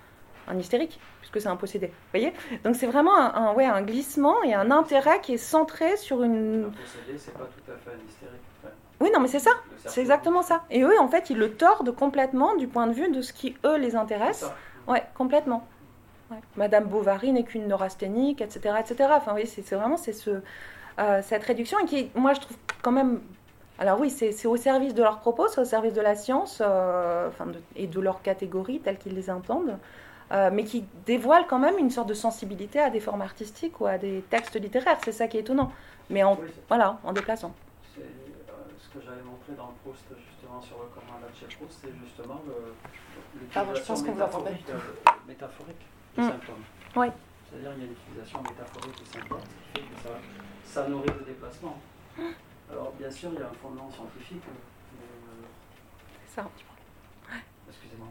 hystérique 0.60 0.99
puisque 1.22 1.41
c'est 1.41 1.49
un 1.49 1.56
possédé. 1.56 1.88
Vous 1.88 1.93
voyez? 2.11 2.34
Donc 2.64 2.76
c'est 2.76 2.88
vraiment 2.88 3.18
un, 3.18 3.53
ouais, 3.53 3.65
un 3.65 3.81
glissement 3.81 4.43
et 4.43 4.53
un 4.53 4.69
intérêt 4.69 5.22
qui 5.22 5.34
est 5.34 5.38
centré 5.38 5.98
sur 5.98 6.23
une. 6.23 6.65
Un 6.65 6.69
possédé, 6.69 7.18
c'est 7.18 7.34
pas 7.34 7.45
tout 7.45 7.72
à 7.72 7.76
fait 7.77 7.91
un 7.91 8.07
hystérique. 8.07 8.41
Oui, 9.02 9.10
non, 9.11 9.19
mais 9.19 9.27
c'est 9.27 9.39
ça. 9.39 9.52
C'est 9.85 10.02
exactement 10.02 10.43
ça. 10.43 10.64
Et 10.69 10.84
eux, 10.84 10.99
en 10.99 11.07
fait, 11.07 11.31
ils 11.31 11.38
le 11.38 11.53
tordent 11.53 11.93
complètement 11.95 12.56
du 12.56 12.68
point 12.68 12.85
de 12.85 12.93
vue 12.93 13.10
de 13.10 13.22
ce 13.22 13.34
qui, 13.34 13.57
eux, 13.65 13.77
les 13.77 13.95
intéresse. 13.95 14.45
Ouais, 14.88 15.03
complètement. 15.15 15.68
Madame 16.56 16.86
Bovary 16.86 17.32
n'est 17.32 17.44
qu'une 17.44 17.68
neurasthénique, 17.68 18.41
etc., 18.41 18.76
etc. 18.80 19.10
Enfin, 19.14 19.34
oui, 19.36 19.45
c'est 19.45 19.76
vraiment 19.76 19.98
c'est 19.98 20.14
ce, 20.14 20.41
euh, 20.99 21.22
cette 21.24 21.44
réduction 21.44 21.80
et 21.80 21.86
qui, 21.86 22.12
moi, 22.16 22.34
je 22.34 22.41
trouve 22.41 22.58
quand 22.82 22.91
même. 22.91 23.22
Alors 23.80 23.99
oui, 23.99 24.12
c'est 24.12 24.45
au 24.45 24.58
service 24.58 24.94
de 24.94 25.02
leurs 25.02 25.20
propos, 25.20 25.48
c'est 25.48 25.60
au 25.60 25.66
service 25.66 25.94
de 25.94 26.02
la 26.02 26.14
science 26.14 26.62
euh, 26.64 27.30
enfin 27.30 27.48
et 27.76 27.88
de 27.88 27.99
leurs 27.99 28.22
catégories 28.22 28.80
telles 28.80 28.99
qu'ils 28.99 29.16
les 29.16 29.32
entendent, 29.32 29.80
euh, 30.32 30.52
mais 30.53 30.66
qui 30.66 30.86
dévoile 31.08 31.48
quand 31.48 31.58
même 31.58 31.80
une 31.80 31.90
sorte 31.90 32.08
de 32.08 32.14
sensibilité 32.14 32.80
à 32.80 32.91
des 32.91 32.99
formes 32.99 33.24
artistiques 33.24 33.82
ou 33.82 33.88
à 33.88 33.98
des 33.98 34.24
textes 34.30 34.60
littéraires. 34.62 34.99
C'est 35.03 35.12
ça 35.12 35.28
qui 35.28 35.38
est 35.38 35.40
étonnant. 35.40 35.72
Mais 36.12 36.22
en, 36.22 36.38
voilà, 36.68 36.99
en 37.03 37.12
déplaçant. 37.12 37.53
C'est 37.95 38.02
ce 38.78 38.90
que 38.90 39.03
j'avais 39.03 39.24
montré 39.24 39.53
dans 39.58 39.70
le 39.70 39.91
post 39.91 40.06
justement 40.30 40.62
sur 40.62 40.78
le 40.78 40.86
comment 40.94 41.18
chez 41.34 41.56
Proust, 41.56 41.80
c'est 41.82 41.94
justement 42.06 42.41
le, 42.45 42.53
ah, 43.56 43.66
je 43.74 43.82
pense 43.82 44.03
métaphorique 44.03 44.66
mm. 46.18 46.30
symptômes. 46.30 46.64
Oui. 46.96 47.08
C'est-à-dire 47.50 47.74
qu'il 47.74 47.84
y 47.84 47.86
a 47.86 47.90
l'utilisation 47.90 48.42
métaphorique 48.42 49.00
des 49.00 49.20
symptômes 49.20 49.40
qui 49.42 49.82
fait 49.82 49.88
que 49.88 50.02
ça, 50.02 50.10
ça 50.66 50.88
nourrit 50.88 51.10
le 51.20 51.26
déplacement. 51.26 51.80
Alors 52.72 52.92
bien 52.94 53.12
sûr, 53.12 53.30
il 53.34 53.40
y 53.40 53.44
a 53.44 53.48
un 53.48 53.54
fondement 53.62 53.90
scientifique. 53.92 54.44
Mais, 54.48 55.06
euh... 55.06 55.48
C'est 56.26 56.36
ça. 56.42 56.50
Excusez-moi. 57.70 58.08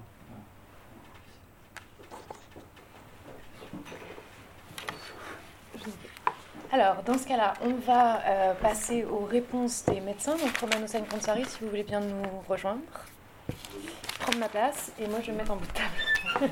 Alors, 6.72 7.02
dans 7.02 7.18
ce 7.18 7.26
cas-là, 7.26 7.54
on 7.62 7.74
va 7.74 8.20
euh, 8.24 8.54
passer 8.54 9.04
aux 9.04 9.24
réponses 9.24 9.84
des 9.86 10.00
médecins. 10.00 10.36
Donc, 10.36 10.56
Romain 10.58 10.84
Hossein 10.84 11.02
Konsari, 11.02 11.44
si 11.44 11.58
vous 11.60 11.68
voulez 11.68 11.82
bien 11.82 12.00
nous 12.00 12.22
rejoindre. 12.48 12.80
Prendre 14.20 14.38
ma 14.38 14.48
place 14.48 14.92
et 14.98 15.08
moi 15.08 15.20
je 15.20 15.26
vais 15.26 15.32
me 15.32 15.38
mettre 15.38 15.52
en 15.52 15.56
bout 15.56 15.66
de 15.66 15.72
table. 15.72 16.50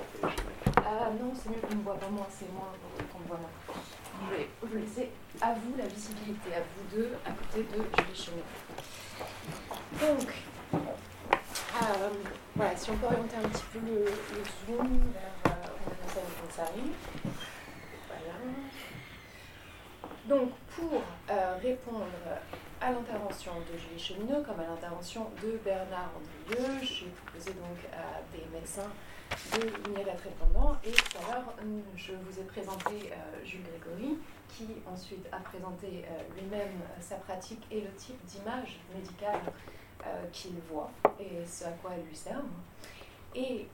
ah 1.00 1.10
non, 1.10 1.32
c'est 1.34 1.50
mieux 1.50 1.60
qu'on 1.60 1.74
ne 1.74 1.82
voit 1.82 1.98
pas 1.98 2.08
moi, 2.08 2.26
c'est 2.30 2.52
moi 2.52 2.72
qu'on 3.12 3.18
me 3.18 3.26
voit 3.26 3.38
moi. 3.38 3.50
Je 4.30 4.36
vais 4.36 4.48
vous 4.62 4.76
laisser 4.76 5.10
à 5.40 5.52
vous 5.54 5.74
la 5.76 5.86
visibilité, 5.86 6.54
à 6.54 6.60
vous 6.60 6.96
deux, 6.96 7.12
à 7.26 7.30
côté 7.30 7.62
de 7.64 7.82
Julie 7.82 8.14
Chemin. 8.14 8.42
Donc, 10.00 10.28
euh, 10.74 12.10
voilà, 12.54 12.76
si 12.76 12.90
on 12.90 12.96
peut 12.96 13.06
orienter 13.06 13.36
un 13.36 13.48
petit 13.48 13.64
peu 13.72 13.78
le, 13.80 14.04
zoom 14.66 15.00
vers 15.12 15.52
euh, 15.52 15.68
Romain 15.84 15.96
Hossein 16.06 16.20
Konsari. 16.40 16.92
Voilà. 18.08 18.34
Donc, 20.26 20.52
pour 20.76 21.02
euh, 21.30 21.56
répondre 21.60 22.06
à 22.80 22.92
l'intervention 22.92 23.52
de 23.70 23.78
Julie 23.78 23.98
Cheminot 23.98 24.42
comme 24.42 24.60
à 24.60 24.66
l'intervention 24.68 25.28
de 25.42 25.58
Bernard 25.64 26.12
Andrieux, 26.16 26.78
j'ai 26.82 27.06
proposé 27.06 27.50
donc 27.52 27.78
à 27.92 28.20
des 28.32 28.44
médecins 28.52 28.90
de 29.52 29.90
venir 29.90 30.08
être 30.08 30.22
répondants. 30.22 30.76
Et 30.84 30.90
tout 30.90 31.18
à 31.18 31.34
l'heure, 31.34 31.54
je 31.96 32.12
vous 32.12 32.40
ai 32.40 32.44
présenté 32.44 33.12
euh, 33.12 33.44
Jules 33.44 33.62
Grégory, 33.62 34.18
qui 34.48 34.66
ensuite 34.90 35.26
a 35.32 35.38
présenté 35.38 36.04
euh, 36.04 36.40
lui-même 36.40 36.80
sa 37.00 37.16
pratique 37.16 37.66
et 37.70 37.80
le 37.80 37.90
type 37.92 38.22
d'image 38.24 38.80
médicale 38.94 39.40
qu'il 40.32 40.56
voit 40.70 40.90
et 41.18 41.46
ce 41.46 41.64
à 41.64 41.70
quoi 41.70 41.92
elle 41.96 42.04
lui 42.04 42.14
sert. 42.14 42.42
Et 43.34 43.66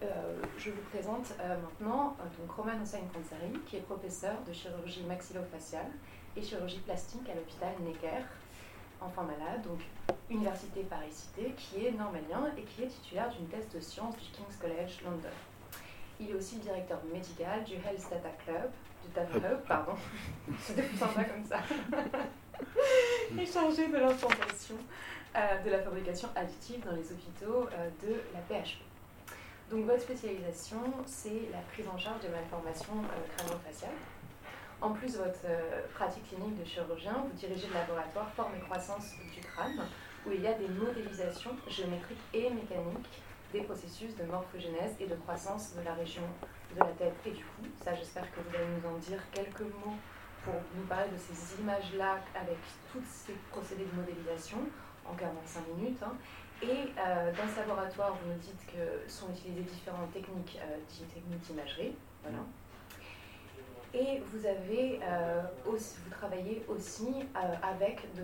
je 0.56 0.70
vous 0.70 0.82
présente 0.92 1.34
maintenant 1.38 2.16
donc 2.38 2.52
Roman 2.56 2.80
Hossein 2.80 3.00
Konsari, 3.12 3.50
qui 3.66 3.78
est 3.78 3.80
professeur 3.80 4.36
de 4.46 4.52
chirurgie 4.52 5.02
maxillofaciale 5.02 5.90
et 6.36 6.42
chirurgie 6.42 6.78
plastique 6.78 7.28
à 7.28 7.34
l'hôpital 7.34 7.74
Necker, 7.80 8.22
enfant 9.00 9.24
malade, 9.24 9.62
donc 9.64 9.80
Université 10.30 10.82
Paris-Cité, 10.84 11.52
qui 11.56 11.86
est 11.86 11.92
normalien 11.92 12.52
et 12.56 12.62
qui 12.62 12.84
est 12.84 12.88
titulaire 12.88 13.30
d'une 13.30 13.48
thèse 13.48 13.68
de 13.74 13.80
sciences 13.80 14.16
du 14.16 14.30
King's 14.30 14.56
College 14.60 15.00
London. 15.04 15.34
Il 16.20 16.30
est 16.30 16.34
aussi 16.34 16.56
le 16.56 16.62
directeur 16.62 16.98
médical 17.12 17.64
du 17.64 17.74
Health 17.74 18.10
Data 18.10 18.30
Club, 18.44 18.70
du 19.04 19.12
Data 19.14 19.38
Club, 19.38 19.62
pardon, 19.66 19.94
plus 20.46 20.98
sympa 20.98 21.24
comme 21.24 21.44
ça, 21.44 21.60
et 23.38 23.46
chargé 23.46 23.88
de 23.88 23.96
l'implantation 23.96 24.76
euh, 25.36 25.62
de 25.64 25.70
la 25.70 25.78
fabrication 25.80 26.28
additive 26.36 26.84
dans 26.84 26.92
les 26.92 27.10
hôpitaux 27.10 27.68
euh, 27.72 27.88
de 28.02 28.14
la 28.34 28.40
PHP. 28.40 28.82
Donc 29.70 29.86
votre 29.86 30.02
spécialisation, 30.02 30.82
c'est 31.06 31.48
la 31.52 31.60
prise 31.72 31.88
en 31.88 31.96
charge 31.96 32.22
de 32.22 32.28
malformations 32.28 32.98
euh, 32.98 33.36
crânio-faciales 33.36 33.96
en 34.80 34.90
plus 34.92 35.12
de 35.12 35.18
votre 35.18 35.44
euh, 35.44 35.82
pratique 35.94 36.26
clinique 36.28 36.58
de 36.58 36.64
chirurgien, 36.64 37.12
vous 37.24 37.36
dirigez 37.36 37.66
le 37.68 37.74
laboratoire 37.74 38.30
Forme 38.30 38.52
et 38.56 38.60
Croissance 38.60 39.14
du 39.34 39.40
crâne, 39.40 39.80
où 40.26 40.32
il 40.32 40.40
y 40.40 40.46
a 40.46 40.54
des 40.54 40.68
modélisations 40.68 41.50
géométriques 41.68 42.18
et 42.32 42.50
mécaniques 42.50 43.22
des 43.52 43.62
processus 43.62 44.14
de 44.16 44.24
morphogénèse 44.24 44.94
et 45.00 45.06
de 45.06 45.14
croissance 45.14 45.74
de 45.74 45.82
la 45.82 45.94
région 45.94 46.22
de 46.74 46.78
la 46.78 46.86
tête 46.86 47.14
et 47.26 47.30
du 47.30 47.44
cou. 47.44 47.62
Ça, 47.82 47.94
j'espère 47.94 48.30
que 48.32 48.40
vous 48.40 48.54
allez 48.54 48.66
nous 48.66 48.88
en 48.88 48.98
dire 48.98 49.20
quelques 49.32 49.60
mots 49.60 49.98
pour 50.44 50.54
nous 50.76 50.86
parler 50.86 51.10
de 51.10 51.16
ces 51.16 51.60
images-là 51.60 52.18
avec 52.34 52.58
tous 52.92 53.02
ces 53.04 53.34
procédés 53.50 53.84
de 53.84 53.96
modélisation 53.96 54.58
en 55.04 55.14
45 55.14 55.66
minutes. 55.76 56.02
Hein. 56.02 56.12
Et 56.62 56.92
euh, 56.98 57.32
dans 57.32 57.48
ce 57.48 57.60
laboratoire, 57.60 58.16
vous 58.22 58.32
nous 58.32 58.38
dites 58.38 58.66
que 58.66 59.10
sont 59.10 59.30
utilisées 59.30 59.62
différentes 59.62 60.12
techniques, 60.12 60.58
euh, 60.62 60.76
techniques 61.12 61.40
d'imagerie. 61.40 61.96
Voilà. 62.22 62.38
Et 63.92 64.22
vous 64.32 64.46
avez 64.46 65.00
euh, 65.02 65.42
aussi, 65.66 65.96
vous 66.04 66.10
travaillez 66.10 66.64
aussi 66.68 67.08
euh, 67.08 67.38
avec, 67.60 68.06
de, 68.14 68.22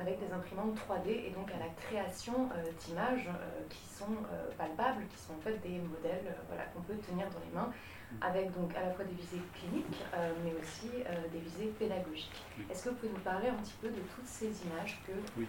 avec 0.00 0.18
des 0.20 0.30
imprimantes 0.30 0.76
3D 0.76 1.08
et 1.08 1.30
donc 1.30 1.50
à 1.52 1.58
la 1.58 1.70
création 1.80 2.50
euh, 2.52 2.70
d'images 2.84 3.28
qui 3.70 3.94
sont 3.94 4.14
palpables, 4.58 5.06
qui 5.08 5.18
sont 5.18 5.32
en 5.32 5.40
fait 5.40 5.56
des 5.62 5.78
modèles 5.78 6.34
voilà, 6.48 6.64
qu'on 6.64 6.82
peut 6.82 6.96
tenir 6.96 7.26
dans 7.30 7.40
les 7.48 7.54
mains, 7.54 7.72
avec 8.20 8.52
donc 8.52 8.76
à 8.76 8.82
la 8.82 8.90
fois 8.90 9.06
des 9.06 9.14
visées 9.14 9.42
cliniques, 9.54 10.02
mais 10.44 10.52
aussi 10.60 10.90
des 11.32 11.38
visées 11.38 11.72
pédagogiques. 11.78 12.42
Est-ce 12.70 12.84
que 12.84 12.88
vous 12.90 12.96
pouvez 12.96 13.12
nous 13.12 13.20
parler 13.20 13.48
un 13.48 13.54
petit 13.54 13.74
peu 13.80 13.88
de 13.88 14.00
toutes 14.14 14.26
ces 14.26 14.52
images 14.66 15.00
que 15.06 15.12
vous 15.12 15.46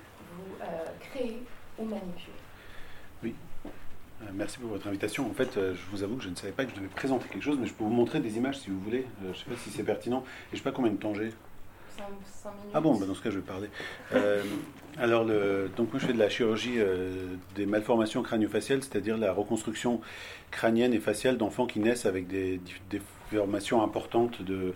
créez 1.01 1.43
ou 1.77 1.83
manipulez? 1.83 2.31
Oui. 3.21 3.35
Euh, 4.21 4.25
merci 4.33 4.57
pour 4.57 4.69
votre 4.69 4.87
invitation. 4.87 5.27
En 5.29 5.33
fait, 5.33 5.57
euh, 5.57 5.73
je 5.75 5.81
vous 5.91 6.03
avoue 6.03 6.15
que 6.15 6.23
je 6.23 6.29
ne 6.29 6.35
savais 6.35 6.53
pas 6.53 6.65
que 6.65 6.71
je 6.71 6.75
devais 6.75 6.87
présenter 6.87 7.27
quelque 7.29 7.43
chose, 7.43 7.57
mais 7.59 7.67
je 7.67 7.73
peux 7.73 7.83
vous 7.83 7.89
montrer 7.89 8.19
des 8.19 8.37
images 8.37 8.59
si 8.59 8.69
vous 8.69 8.79
voulez. 8.79 9.05
Euh, 9.23 9.25
je 9.25 9.27
ne 9.27 9.33
sais 9.33 9.45
pas 9.45 9.55
si 9.57 9.69
c'est 9.69 9.83
pertinent. 9.83 10.19
Et 10.19 10.23
je 10.51 10.55
ne 10.55 10.57
sais 10.57 10.63
pas 10.63 10.71
combien 10.71 10.91
de 10.91 10.97
temps 10.97 11.13
j'ai. 11.13 11.31
Ah 12.73 12.79
bon, 12.79 12.95
bah 12.95 13.07
dans 13.07 13.15
ce 13.15 13.23
cas, 13.23 13.31
je 13.31 13.39
vais 13.39 13.45
parler. 13.45 13.69
alors, 14.99 15.23
le, 15.23 15.69
donc 15.75 15.91
moi, 15.91 15.99
je 15.99 16.05
fais 16.05 16.13
de 16.13 16.19
la 16.19 16.29
chirurgie 16.29 16.77
des 17.55 17.65
malformations 17.65 18.21
crânio-faciales, 18.21 18.83
c'est-à-dire 18.83 19.17
la 19.17 19.33
reconstruction 19.33 19.99
crânienne 20.51 20.93
et 20.93 20.99
faciale 20.99 21.37
d'enfants 21.37 21.65
qui 21.65 21.79
naissent 21.79 22.05
avec 22.05 22.27
des, 22.27 22.61
déformations 22.91 23.81
importantes 23.81 24.43
de, 24.43 24.75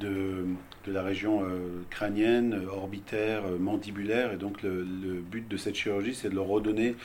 de, 0.00 0.46
de 0.86 0.92
la 0.92 1.02
région 1.02 1.42
crânienne, 1.90 2.62
orbitaire, 2.72 3.42
mandibulaire. 3.60 4.32
Et 4.32 4.36
donc, 4.38 4.62
le, 4.62 4.78
le 4.78 5.20
but 5.20 5.46
de 5.46 5.56
cette 5.58 5.74
chirurgie, 5.74 6.14
c'est 6.14 6.30
de 6.30 6.34
leur 6.34 6.46
redonner 6.46 6.96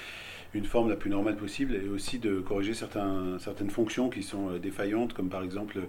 une 0.54 0.66
forme 0.66 0.90
la 0.90 0.96
plus 0.96 1.10
normale 1.10 1.36
possible 1.36 1.76
et 1.76 1.88
aussi 1.88 2.20
de 2.20 2.40
corriger 2.40 2.74
certains, 2.74 3.38
certaines 3.40 3.70
fonctions 3.70 4.10
qui 4.10 4.24
sont 4.24 4.50
euh, 4.50 4.60
défaillantes, 4.60 5.14
comme 5.14 5.30
par 5.30 5.44
exemple 5.44 5.80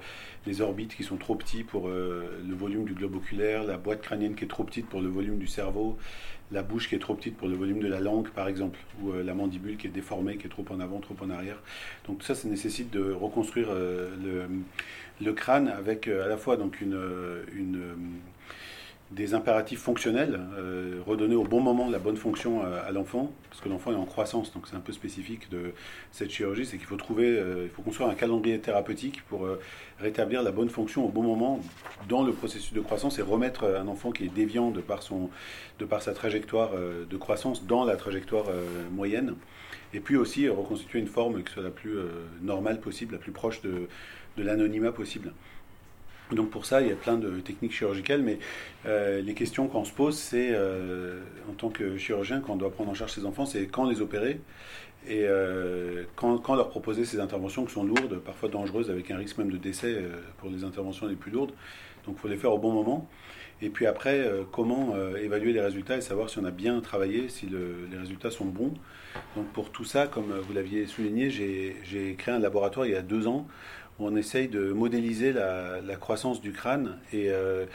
les 0.46 0.60
orbites 0.60 0.94
qui 0.96 1.02
sont 1.02 1.16
trop 1.16 1.34
petits 1.34 1.64
pour 1.64 1.88
euh, 1.88 2.40
le 2.46 2.54
volume 2.54 2.84
du 2.84 2.94
globe 2.94 3.16
oculaire, 3.16 3.64
la 3.64 3.76
boîte 3.76 4.00
crânienne 4.02 4.34
qui 4.34 4.44
est 4.44 4.48
trop 4.48 4.64
petite 4.64 4.88
pour 4.88 5.00
le 5.00 5.08
volume 5.08 5.38
du 5.38 5.46
cerveau, 5.46 5.98
la 6.50 6.62
bouche 6.62 6.88
qui 6.88 6.94
est 6.94 6.98
trop 6.98 7.14
petite 7.14 7.36
pour 7.36 7.48
le 7.48 7.54
volume 7.54 7.80
de 7.80 7.88
la 7.88 8.00
langue, 8.00 8.30
par 8.30 8.48
exemple, 8.48 8.78
ou 9.02 9.12
euh, 9.12 9.22
la 9.22 9.34
mandibule 9.34 9.76
qui 9.76 9.86
est 9.86 9.90
déformée, 9.90 10.36
qui 10.36 10.46
est 10.46 10.50
trop 10.50 10.64
en 10.70 10.80
avant, 10.80 10.98
trop 11.00 11.16
en 11.20 11.30
arrière. 11.30 11.60
Donc 12.06 12.18
tout 12.18 12.26
ça, 12.26 12.34
ça 12.34 12.48
nécessite 12.48 12.90
de 12.90 13.12
reconstruire 13.12 13.68
le, 13.72 15.32
crâne 15.32 15.68
avec 15.68 16.06
à 16.08 16.28
la 16.28 16.36
fois 16.36 16.56
donc 16.56 16.80
une 16.80 16.96
des 19.10 19.34
impératifs 19.34 19.80
fonctionnels, 19.80 20.40
euh, 20.58 21.00
redonner 21.06 21.34
au 21.34 21.44
bon 21.44 21.60
moment 21.60 21.90
la 21.90 21.98
bonne 21.98 22.16
fonction 22.16 22.62
à, 22.62 22.90
l'enfant, 22.90 23.32
parce 23.50 23.60
que 23.60 23.68
l'enfant 23.68 23.92
est 23.92 23.96
en 23.96 24.06
croissance, 24.06 24.52
donc 24.52 24.66
c'est 24.66 24.76
un 24.76 24.80
peu 24.80 24.92
spécifique 24.92 25.50
de 25.50 25.72
cette 26.10 26.30
chirurgie, 26.30 26.64
c'est 26.64 26.78
qu'il 26.78 26.86
faut 26.86 26.96
trouver, 26.96 27.26
euh, 27.28 27.64
il 27.64 27.70
faut 27.70 27.82
construire 27.82 28.08
un 28.08 28.14
calendrier 28.14 28.58
thérapeutique 28.58 29.22
pour 29.28 29.44
euh, 29.44 29.60
rétablir 30.00 30.42
la 30.42 30.52
bonne 30.52 30.70
fonction 30.70 31.04
au 31.04 31.10
bon 31.10 31.22
moment 31.22 31.60
dans 32.08 32.22
le 32.22 32.32
processus 32.32 32.72
de 32.72 32.80
croissance 32.80 33.18
et 33.18 33.22
remettre 33.22 33.64
un 33.64 33.88
enfant 33.88 34.10
qui 34.10 34.24
est 34.24 34.34
déviant 34.34 34.70
de 34.70 34.80
par, 34.80 35.02
son, 35.02 35.30
de 35.78 35.84
par 35.84 36.02
sa 36.02 36.12
trajectoire 36.12 36.70
de 36.74 37.16
croissance 37.16 37.66
dans 37.66 37.84
la 37.84 37.96
trajectoire 37.96 38.46
moyenne, 38.90 39.34
et 39.92 40.00
puis 40.00 40.16
aussi 40.16 40.48
reconstituer 40.48 40.98
une 40.98 41.06
forme 41.06 41.42
qui 41.44 41.52
soit 41.52 41.62
la 41.62 41.70
plus 41.70 41.96
normale 42.42 42.80
possible, 42.80 43.12
la 43.12 43.18
plus 43.18 43.32
proche 43.32 43.62
de 43.62 43.88
l'anonymat 44.36 44.92
possible. 44.92 45.32
Donc 46.32 46.50
pour 46.50 46.64
ça, 46.64 46.80
il 46.80 46.88
y 46.88 46.92
a 46.92 46.96
plein 46.96 47.16
de 47.16 47.40
techniques 47.40 47.72
chirurgicales, 47.72 48.22
mais 48.22 48.38
euh, 48.86 49.20
les 49.20 49.34
questions 49.34 49.68
qu'on 49.68 49.84
se 49.84 49.92
pose, 49.92 50.16
c'est 50.16 50.50
euh, 50.52 51.20
en 51.50 51.52
tant 51.52 51.68
que 51.68 51.96
chirurgien, 51.96 52.40
quand 52.40 52.54
on 52.54 52.56
doit 52.56 52.72
prendre 52.72 52.90
en 52.90 52.94
charge 52.94 53.12
ses 53.12 53.26
enfants, 53.26 53.46
c'est 53.46 53.66
quand 53.66 53.88
les 53.88 54.00
opérer 54.00 54.40
Et 55.06 55.26
quand, 56.16 56.38
quand, 56.38 56.54
leur 56.54 56.70
proposer 56.70 57.04
ces 57.04 57.20
interventions 57.20 57.66
qui 57.66 57.74
sont 57.74 57.84
lourdes, 57.84 58.18
parfois 58.20 58.48
dangereuses, 58.48 58.90
avec 58.90 59.10
un 59.10 59.18
risque 59.18 59.36
même 59.36 59.50
de 59.50 59.58
décès 59.58 60.02
pour 60.38 60.48
les 60.48 60.64
interventions 60.64 61.06
les 61.06 61.16
plus 61.16 61.30
lourdes, 61.30 61.52
donc 62.06 62.16
il 62.16 62.20
faut 62.20 62.28
les 62.28 62.36
faire 62.36 62.52
au 62.52 62.58
bon 62.58 62.72
moment. 62.72 63.08
Et 63.62 63.70
puis 63.70 63.86
après, 63.86 64.18
euh, 64.18 64.42
comment 64.50 64.92
euh, 64.94 65.16
évaluer 65.16 65.52
les 65.52 65.60
résultats 65.60 65.96
et 65.96 66.00
savoir 66.00 66.28
si 66.28 66.38
on 66.38 66.44
a 66.44 66.50
bien 66.50 66.80
travaillé, 66.80 67.28
si 67.28 67.46
les 67.46 67.96
résultats 67.96 68.30
sont 68.30 68.44
bons. 68.44 68.74
Donc 69.36 69.46
pour 69.52 69.70
tout 69.70 69.84
ça, 69.84 70.06
comme 70.06 70.32
vous 70.38 70.52
l'aviez 70.52 70.86
souligné, 70.86 71.30
j'ai 71.30 72.14
créé 72.18 72.34
un 72.34 72.40
laboratoire 72.40 72.86
il 72.86 72.92
y 72.92 72.96
a 72.96 73.02
deux 73.02 73.26
ans 73.26 73.46
on 73.98 74.16
essaye 74.16 74.48
de 74.48 74.72
modéliser 74.72 75.32
la, 75.32 75.96
croissance 76.00 76.40
du 76.40 76.52
crâne 76.52 76.98
et, 77.12 77.30
euh, 77.30 77.66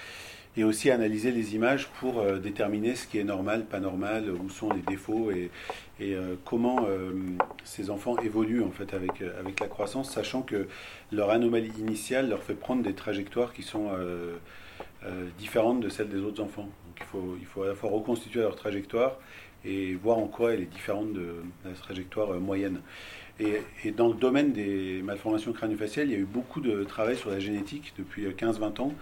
et, 0.58 0.64
aussi 0.64 0.92
analyser 0.92 1.32
les 1.32 1.56
images 1.56 1.88
pour 2.00 2.24
déterminer 2.40 2.96
ce 2.96 3.08
qui 3.08 3.18
est 3.20 3.24
normal, 3.24 3.66
pas 3.66 3.80
normal, 3.80 4.30
où 4.30 4.50
sont 4.50 4.70
les 4.72 4.82
défauts 4.82 5.32
et, 5.32 5.50
et 6.02 6.16
comment 6.44 6.88
ces 7.64 7.90
enfants 7.90 8.18
évoluent 8.18 8.64
en 8.64 8.72
fait 8.72 8.94
avec, 8.94 9.22
la 9.22 9.68
croissance, 9.68 10.12
sachant 10.12 10.42
que 10.42 10.68
leur 11.12 11.30
anomalie 11.30 11.72
initiale 11.78 12.30
leur 12.30 12.44
fait 12.44 12.56
prendre 12.56 12.84
des 12.84 12.94
trajectoires 12.94 13.54
qui 13.54 13.64
sont 13.64 13.90
euh, 15.06 15.30
différentes 15.38 15.80
de 15.80 15.88
celles 15.88 16.10
des 16.10 16.20
autres 16.20 16.44
enfants. 16.44 16.68
Il 16.98 17.06
faut, 17.06 17.38
il 17.40 17.46
faut 17.46 17.64
à 17.64 17.68
la 17.68 17.76
fois 17.76 17.90
reconstituer 17.90 18.42
leur 18.42 18.58
trajectoire 18.58 19.18
et 19.64 19.96
voir 19.96 20.18
en 20.18 20.28
quoi 20.28 20.54
elle 20.54 20.62
est 20.62 20.66
différente 20.66 21.14
de 21.14 21.36
la 21.64 21.72
trajectoire 21.72 22.32
euh, 22.32 22.40
moyenne. 22.40 22.82
Et, 23.40 23.92
dans 23.92 24.10
le 24.10 24.16
domaine 24.16 24.52
des 24.52 25.02
malformations 25.04 25.54
crânio-faciales, 25.54 26.08
il 26.08 26.12
y 26.12 26.16
a 26.16 26.20
eu 26.20 26.26
beaucoup 26.26 26.60
de 26.60 26.84
travail 26.84 27.16
sur 27.16 27.30
la 27.30 27.40
génétique 27.40 27.94
depuis 27.98 28.28
15-20 28.28 28.62
euh, 28.80 28.84
ans. 28.84 28.94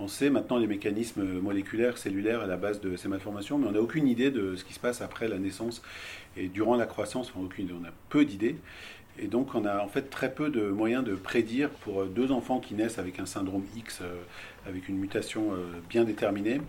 On 0.00 0.08
sait 0.08 0.30
maintenant 0.30 0.58
les 0.58 0.66
mécanismes 0.66 1.40
moléculaires, 1.40 1.98
cellulaires 1.98 2.42
à 2.42 2.46
la 2.46 2.56
base 2.56 2.80
de 2.80 2.96
ces 2.96 3.08
malformations, 3.08 3.58
mais 3.58 3.66
on 3.66 3.72
n'a 3.72 3.80
aucune 3.80 4.06
idée 4.06 4.30
de 4.30 4.54
ce 4.56 4.64
qui 4.64 4.74
se 4.74 4.78
passe 4.78 5.00
après 5.00 5.26
la 5.26 5.38
naissance 5.38 5.82
et 6.36 6.48
durant 6.48 6.76
la 6.76 6.86
croissance. 6.86 7.30
Enfin, 7.30 7.44
aucune. 7.44 7.70
On 7.72 7.84
a 7.84 7.92
peu 8.08 8.24
d'idées. 8.24 8.56
Et 9.18 9.26
donc, 9.26 9.54
on 9.56 9.64
a 9.64 9.80
en 9.80 9.88
fait 9.88 10.10
très 10.10 10.32
peu 10.32 10.50
de 10.50 10.68
moyens 10.68 11.02
de 11.02 11.14
prédire 11.14 11.70
pour 11.70 12.04
deux 12.04 12.30
enfants 12.30 12.60
qui 12.60 12.74
naissent 12.74 12.98
avec 12.98 13.18
un 13.18 13.26
syndrome 13.26 13.64
X 13.76 14.02
avec 14.68 14.88
une 14.88 14.98
mutation 14.98 15.52
euh, 15.52 15.80
bien 15.88 16.04
déterminée. 16.04 16.60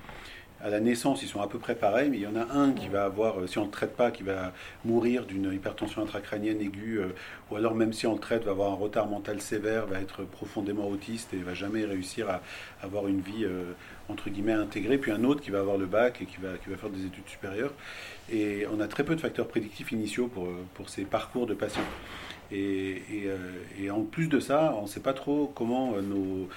À 0.62 0.70
la 0.70 0.82
naissance, 0.82 1.24
ils 1.24 1.30
sont 1.30 1.42
à 1.42 1.48
peu 1.48 1.58
près 1.58 1.76
pareils, 1.76 2.10
mais 2.10 2.18
il 2.18 2.24
y 2.24 2.28
en 2.28 2.36
a 2.36 2.54
un 2.54 2.74
qui 2.74 2.90
va 2.90 3.06
avoir, 3.06 3.40
euh, 3.40 3.48
si 3.48 3.58
on 3.58 3.62
ne 3.62 3.68
le 3.68 3.72
traite 3.72 3.96
pas, 3.96 4.12
qui 4.12 4.24
va 4.24 4.52
mourir 4.84 5.26
d'une 5.26 5.54
hypertension 5.54 6.02
intracrânienne 6.02 6.60
aiguë, 6.60 7.00
euh, 7.00 7.16
ou 7.50 7.56
alors 7.56 7.76
même 7.76 7.94
si 7.94 8.06
on 8.08 8.14
le 8.14 8.20
traite, 8.20 8.44
va 8.44 8.52
avoir 8.52 8.72
un 8.72 8.76
retard 8.76 9.08
mental 9.08 9.40
sévère, 9.40 9.86
va 9.86 10.02
être 10.02 10.24
profondément 10.24 10.88
autiste 10.90 11.34
et 11.34 11.38
va 11.38 11.54
jamais 11.54 11.86
réussir 11.86 12.30
à 12.30 12.42
avoir 12.82 13.08
une 13.08 13.22
vie 13.22 13.48
entre 14.10 14.30
guillemets 14.30 14.54
intégrée. 14.54 14.98
Puis 14.98 15.12
un 15.12 15.24
autre 15.24 15.42
qui 15.42 15.50
va 15.50 15.60
avoir 15.60 15.78
le 15.78 15.86
bac 15.86 16.22
et 16.22 16.26
qui 16.26 16.38
va, 16.42 16.58
qui 16.58 16.70
va 16.70 16.78
faire 16.78 16.90
des 16.90 17.06
études 17.06 17.28
supérieures. 17.28 17.74
Et 18.32 18.66
on 18.72 18.80
a 18.80 18.88
très 18.88 19.04
peu 19.04 19.16
de 19.16 19.22
facteurs 19.22 19.48
prédictifs 19.48 19.92
initiaux 19.92 20.28
pour, 20.28 20.48
pour 20.74 20.90
ces 20.90 21.04
parcours 21.04 21.48
de 21.48 21.54
patients. 21.54 21.82
Et, 22.52 23.02
euh, 23.26 23.38
et, 23.80 23.92
en 23.92 24.02
plus 24.02 24.28
de 24.28 24.40
ça, 24.40 24.74
on 24.78 24.84
ne 24.84 24.88
sait 24.88 25.02
pas 25.02 25.14
trop 25.14 25.52
comment 25.54 25.94
euh, 25.96 26.48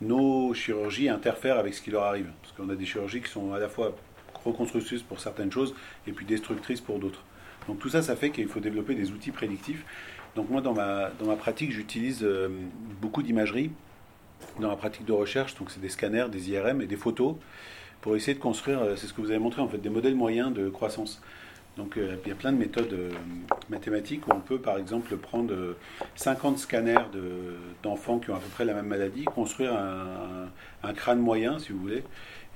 nos, 0.00 0.54
chirurgies 0.54 1.08
interfèrent 1.08 1.58
avec 1.58 1.74
ce 1.74 1.82
qui 1.82 1.90
leur 1.90 2.04
arrive. 2.04 2.30
Parce 2.42 2.54
qu'on 2.54 2.70
a 2.70 2.74
des 2.74 2.86
chirurgies 2.86 3.20
qui 3.20 3.30
sont 3.30 3.52
à 3.52 3.58
la 3.58 3.68
fois 3.68 3.94
reconstructrices 4.44 5.02
pour 5.02 5.20
certaines 5.20 5.52
choses 5.52 5.74
et 6.06 6.12
puis 6.12 6.24
destructrices 6.24 6.80
pour 6.80 6.98
d'autres. 6.98 7.22
Donc 7.68 7.78
tout 7.78 7.88
ça, 7.88 8.02
ça 8.02 8.16
fait 8.16 8.30
qu'il 8.30 8.48
faut 8.48 8.60
développer 8.60 8.94
des 8.94 9.12
outils 9.12 9.30
prédictifs. 9.30 9.84
Donc 10.34 10.48
moi, 10.48 10.62
dans 10.62 10.72
ma, 10.72 11.10
dans 11.20 11.26
ma 11.26 11.36
pratique, 11.36 11.70
j'utilise 11.70 12.22
euh, 12.22 12.48
beaucoup 13.00 13.22
d'imagerie 13.22 13.70
dans 14.58 14.68
la 14.68 14.76
pratique 14.76 15.04
de 15.04 15.12
recherche. 15.12 15.54
Donc 15.56 15.70
c'est 15.70 15.80
des 15.80 15.90
scanners, 15.90 16.26
des 16.30 16.50
IRM 16.50 16.80
et 16.80 16.86
des 16.86 16.96
photos 16.96 17.36
pour 18.00 18.16
essayer 18.16 18.34
de 18.34 18.40
construire, 18.40 18.80
c'est 18.96 19.06
ce 19.06 19.12
que 19.12 19.20
vous 19.20 19.30
avez 19.30 19.38
montré 19.38 19.62
en 19.62 19.68
fait, 19.68 19.78
des 19.78 19.88
modèles 19.88 20.16
moyens 20.16 20.52
de 20.52 20.68
croissance. 20.68 21.22
Donc 21.76 21.96
euh, 21.96 22.16
il 22.24 22.28
y 22.28 22.32
a 22.32 22.34
plein 22.34 22.52
de 22.52 22.58
méthodes 22.58 22.92
euh, 22.92 23.10
mathématiques 23.70 24.26
où 24.28 24.32
on 24.32 24.40
peut 24.40 24.58
par 24.58 24.76
exemple 24.76 25.16
prendre 25.16 25.74
50 26.16 26.54
euh, 26.54 26.58
scanners 26.58 27.06
d'enfants 27.82 28.18
qui 28.18 28.30
ont 28.30 28.36
à 28.36 28.40
peu 28.40 28.48
près 28.48 28.64
la 28.64 28.74
même 28.74 28.86
maladie, 28.86 29.24
construire 29.24 29.72
un, 29.74 30.92
crâne 30.92 31.20
moyen 31.20 31.58
si 31.58 31.72
vous 31.72 31.78
voulez. 31.78 32.04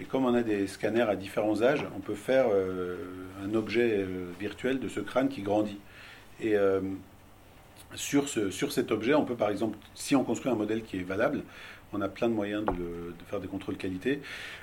Et 0.01 0.05
comme 0.05 0.27
on 0.27 0.35
a 0.35 0.43
des 0.43 0.67
scanners 0.67 1.09
à 1.09 1.17
différents 1.17 1.63
âges, 1.63 1.87
on 1.97 2.01
peut 2.01 2.15
faire 2.15 2.47
un 3.43 3.55
objet 3.55 4.07
virtuel 4.39 4.79
de 4.79 4.89
ce 4.89 5.01
crâne 5.01 5.31
qui 5.31 5.41
grandit. 5.41 5.79
Et 6.43 6.55
sur, 7.95 8.29
ce, 8.29 8.51
sur 8.51 8.73
cet 8.73 8.93
objet, 8.93 9.15
on 9.15 9.25
peut 9.25 9.37
par 9.37 9.49
exemple, 9.49 9.79
si 9.95 10.15
on 10.15 10.23
construit 10.23 10.53
un 10.53 10.57
modèle 10.57 10.83
qui 10.83 10.99
est 10.99 11.03
valable, 11.03 11.45
on 11.93 12.01
a 12.01 12.09
plein 12.09 12.29
de 12.29 12.35
moyens 12.35 12.65
de, 12.65 13.15
faire 13.29 13.41
des 13.41 13.49
contrôles 13.49 13.77
qualité. 13.77 14.21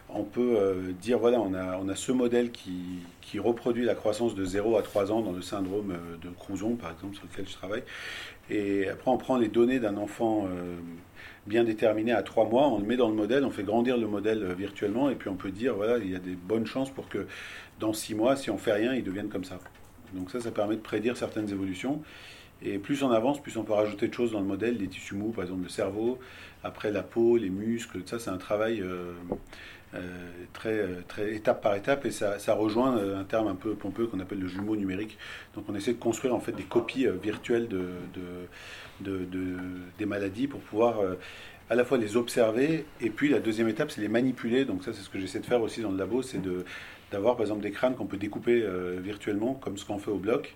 On 0.10 0.24
peut 0.24 0.56
euh, 0.58 0.92
dire, 1.02 1.20
voilà, 1.20 1.40
on 1.40 1.54
a, 1.54 1.78
on 1.78 1.90
a 1.90 1.96
ce 1.96 2.12
modèle 2.12 2.52
qui, 2.52 3.00
qui, 3.22 3.40
reproduit 3.40 3.86
la 3.86 3.96
croissance 3.96 4.36
de 4.36 4.46
0 4.46 4.78
à 4.78 4.82
3 4.82 5.12
ans 5.12 5.22
dans 5.22 5.32
le 5.32 5.42
syndrome 5.42 5.92
euh, 5.92 6.18
de 6.22 6.30
Crouzon, 6.30 6.76
par 6.76 6.92
exemple, 6.92 7.16
sur 7.16 7.26
lequel 7.32 7.48
je 7.48 7.54
travaille. 7.54 7.84
Et 8.50 8.88
après, 8.90 9.10
on 9.10 9.18
prend 9.18 9.38
les 9.38 9.48
données 9.48 9.80
d'un 9.80 9.98
enfant 9.98 10.46
euh, 10.46 10.76
bien 11.48 11.64
déterminé 11.64 12.12
à 12.12 12.24
3 12.24 12.48
mois, 12.50 12.68
on 12.68 12.80
le 12.80 12.86
met 12.86 12.98
dans 12.98 13.10
le 13.10 13.16
modèle, 13.16 13.44
on 13.46 13.52
fait 13.52 13.64
grandir 13.64 13.98
le 13.98 14.08
modèle 14.08 14.54
virtuellement, 14.54 15.10
et 15.10 15.16
puis 15.16 15.30
on 15.30 15.36
peut 15.36 15.52
dire, 15.52 15.76
voilà, 15.76 15.98
il 15.98 16.12
y 16.12 16.16
a 16.16 16.20
des 16.20 16.36
bonnes 16.36 16.66
chances 16.66 16.90
pour 16.90 17.10
que 17.10 17.26
dans 17.80 17.94
6 17.94 18.16
mois, 18.16 18.36
si 18.36 18.50
on 18.50 18.58
fait 18.58 18.74
rien, 18.74 18.94
il 18.94 19.04
devienne 19.04 19.30
comme 19.30 19.46
ça. 19.46 19.60
Donc 20.14 20.30
ça, 20.30 20.40
ça 20.40 20.52
permet 20.52 20.76
de 20.76 20.82
prédire 20.82 21.18
certaines 21.18 21.50
évolutions. 21.50 22.02
Et 22.64 22.78
plus 22.78 23.04
on 23.04 23.12
avance, 23.12 23.42
plus 23.42 23.58
on 23.58 23.64
peut 23.64 23.74
rajouter 23.74 24.08
de 24.08 24.14
choses 24.14 24.32
dans 24.32 24.40
le 24.40 24.46
modèle, 24.46 24.78
les 24.78 24.88
tissus 24.88 25.16
mous, 25.16 25.32
par 25.32 25.44
exemple 25.44 25.64
le 25.64 25.70
cerveau, 25.70 26.20
après 26.64 26.92
la 26.92 27.04
peau, 27.04 27.38
les 27.38 27.50
muscles, 27.50 28.00
ça 28.06 28.20
c'est 28.20 28.30
un 28.30 28.38
travail 28.38 28.82
euh, 28.82 29.12
euh, 29.96 30.00
très, 30.54 30.88
très 31.08 31.36
étape 31.36 31.62
par 31.62 31.76
étape 31.76 32.06
et 32.06 32.12
ça, 32.12 32.38
rejoint 32.54 32.98
euh, 32.98 33.20
un 33.20 33.26
terme 33.26 33.48
un 33.48 33.56
peu 33.56 33.74
pompeux 33.76 34.08
qu'on 34.08 34.20
appelle 34.22 34.40
le 34.40 34.48
jumeau 34.48 34.78
numérique. 34.78 35.18
Donc 35.56 35.66
on 35.68 35.76
essaie 35.76 35.94
de 35.94 36.00
construire 36.00 36.34
en 36.34 36.40
fait 36.40 36.54
des 36.54 36.64
copies 36.64 37.06
virtuelles 37.22 37.68
de, 37.68 37.86
de, 39.02 39.28
des 39.98 40.06
maladies 40.06 40.48
pour 40.48 40.62
pouvoir 40.62 41.02
à 41.70 41.76
la 41.76 41.84
fois 41.84 41.98
les 41.98 42.16
observer 42.16 42.86
et 43.02 43.10
puis 43.10 43.30
la 43.30 43.40
deuxième 43.40 43.68
étape 43.68 43.92
c'est 43.92 44.02
les 44.02 44.08
manipuler. 44.08 44.64
Donc 44.64 44.86
ça 44.86 44.94
c'est 44.94 45.02
ce 45.02 45.10
que 45.10 45.20
j'essaie 45.20 45.40
de 45.40 45.46
faire 45.46 45.62
aussi 45.62 45.82
dans 45.82 45.92
le 45.92 45.98
labo, 45.98 46.22
c'est 46.22 46.42
d'avoir 47.12 47.36
par 47.36 47.44
exemple 47.44 47.62
des 47.62 47.72
crânes 47.72 47.96
qu'on 47.96 48.06
peut 48.06 48.18
découper 48.18 48.66
virtuellement 49.00 49.54
comme 49.56 49.78
ce 49.78 49.86
qu'on 49.86 50.00
fait 50.00 50.12
au 50.12 50.18
bloc 50.18 50.56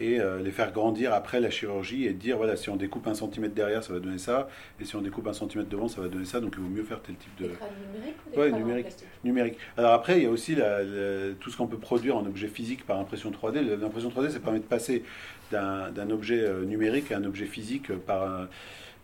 et 0.00 0.18
euh, 0.18 0.42
les 0.42 0.50
faire 0.50 0.72
grandir 0.72 1.12
après 1.12 1.40
la 1.40 1.50
chirurgie 1.50 2.06
et 2.06 2.12
dire 2.12 2.38
voilà 2.38 2.56
si 2.56 2.70
on 2.70 2.76
découpe 2.76 3.06
un 3.06 3.14
centimètre 3.14 3.54
derrière 3.54 3.84
ça 3.84 3.92
va 3.92 4.00
donner 4.00 4.18
ça 4.18 4.48
et 4.80 4.84
si 4.84 4.96
on 4.96 5.02
découpe 5.02 5.26
un 5.26 5.32
centimètre 5.32 5.68
devant 5.68 5.88
ça 5.88 6.00
va 6.00 6.08
donner 6.08 6.24
ça 6.24 6.40
donc 6.40 6.54
il 6.56 6.62
vaut 6.62 6.70
mieux 6.70 6.82
faire 6.82 7.00
tel 7.02 7.14
type 7.16 7.36
de 7.38 7.50
numérique 7.94 8.16
ou 8.26 8.40
des 8.40 8.52
numérique. 8.52 8.86
numérique. 9.24 9.58
Alors 9.76 9.92
après 9.92 10.18
il 10.18 10.24
y 10.24 10.26
a 10.26 10.30
aussi 10.30 10.56
tout 11.38 11.50
ce 11.50 11.56
qu'on 11.56 11.66
peut 11.66 11.78
produire 11.78 12.16
en 12.16 12.26
objet 12.26 12.48
physique 12.48 12.86
par 12.86 12.98
impression 12.98 13.30
3D 13.30 13.60
l'impression 13.78 14.08
3D 14.08 14.30
ça 14.30 14.40
permet 14.40 14.60
de 14.60 14.64
passer 14.64 15.04
d'un 15.52 16.10
objet 16.10 16.40
euh, 16.40 16.64
numérique 16.64 17.12
à 17.12 17.18
un 17.18 17.24
objet 17.24 17.46
physique 17.46 17.92
par 17.92 18.46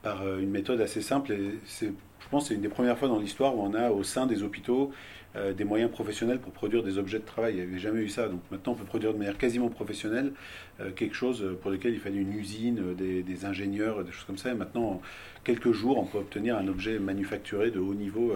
par 0.07 0.23
euh, 0.23 0.39
une 0.39 0.51
méthode 0.51 0.81
assez 0.81 1.03
simple. 1.03 1.33
Et 1.33 1.59
c'est 1.65 1.93
je 2.21 2.31
pense 2.31 2.45
que 2.45 2.49
c'est 2.49 2.55
une 2.55 2.61
des 2.61 2.69
premières 2.69 2.99
fois 2.99 3.07
dans 3.07 3.21
l'histoire 3.21 3.57
où 3.57 3.63
on 3.63 3.75
a 3.75 3.91
au 3.91 4.03
sein 4.03 4.27
des 4.27 4.43
hôpitaux 4.43 4.91
euh, 5.37 5.53
des 5.53 5.65
moyens 5.65 5.91
professionnels 5.91 6.39
pour 6.39 6.53
produire 6.53 6.83
des 6.83 6.99
objets 6.99 7.19
de 7.19 7.25
travail. 7.25 7.55
Il 7.55 7.57
n'y 7.57 7.63
avait 7.63 7.79
jamais 7.79 8.01
eu 8.01 8.09
ça. 8.09 8.29
Donc 8.29 8.41
maintenant, 8.51 8.73
on 8.73 8.77
peut 8.77 8.85
produire 8.85 9.13
de 9.13 9.19
manière 9.19 9.37
quasiment 9.37 9.69
professionnelle 9.69 10.33
euh, 10.81 10.91
quelque 10.93 11.15
chose 11.15 11.57
pour 11.61 11.71
lequel 11.71 11.93
il 11.93 12.01
fallait 12.01 12.17
une 12.17 12.33
usine, 12.33 12.95
euh, 13.01 13.23
des, 13.23 13.45
ingénieurs, 13.45 14.03
des 14.03 14.13
choses 14.13 14.25
comme 14.25 14.39
ça. 14.39 14.55
Maintenant, 14.55 14.85
en 14.85 15.03
quelques 15.45 15.73
jours, 15.73 15.99
on 15.99 16.05
peut 16.05 16.19
obtenir 16.19 16.57
un 16.57 16.69
objet 16.69 16.99
manufacturé 16.99 17.71
de 17.71 17.79
haut 17.79 17.95
niveau 17.95 18.33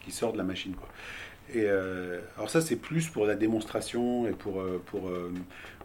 qui 0.00 0.10
sort 0.10 0.32
de 0.32 0.38
la 0.38 0.44
machine. 0.44 0.74
Et 1.54 1.68
alors 1.68 2.50
ça, 2.50 2.60
c'est 2.60 2.76
plus 2.76 3.08
pour 3.08 3.26
la 3.26 3.34
démonstration 3.34 4.26
et 4.26 4.32
pour, 4.32 4.62
pour, 4.86 5.10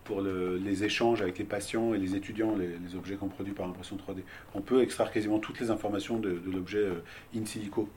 pour 0.04 0.22
les 0.22 0.84
échanges 0.84 1.22
avec 1.22 1.38
les 1.38 1.44
patients 1.44 1.94
et 1.94 1.98
les 1.98 2.16
étudiants, 2.16 2.56
les, 2.56 2.96
objets 2.96 3.16
qu'on 3.16 3.28
produit 3.28 3.54
par 3.54 3.68
impression 3.68 3.98
3D. 3.98 4.22
On 4.56 4.62
peut 4.62 4.82
extraire 4.82 5.12
quasiment 5.12 5.40
toutes 5.40 5.60
les 5.60 5.70
informations 5.70 6.18
de 6.18 6.42
l'objet 6.52 6.88
in 7.36 7.46
silico. 7.46 7.88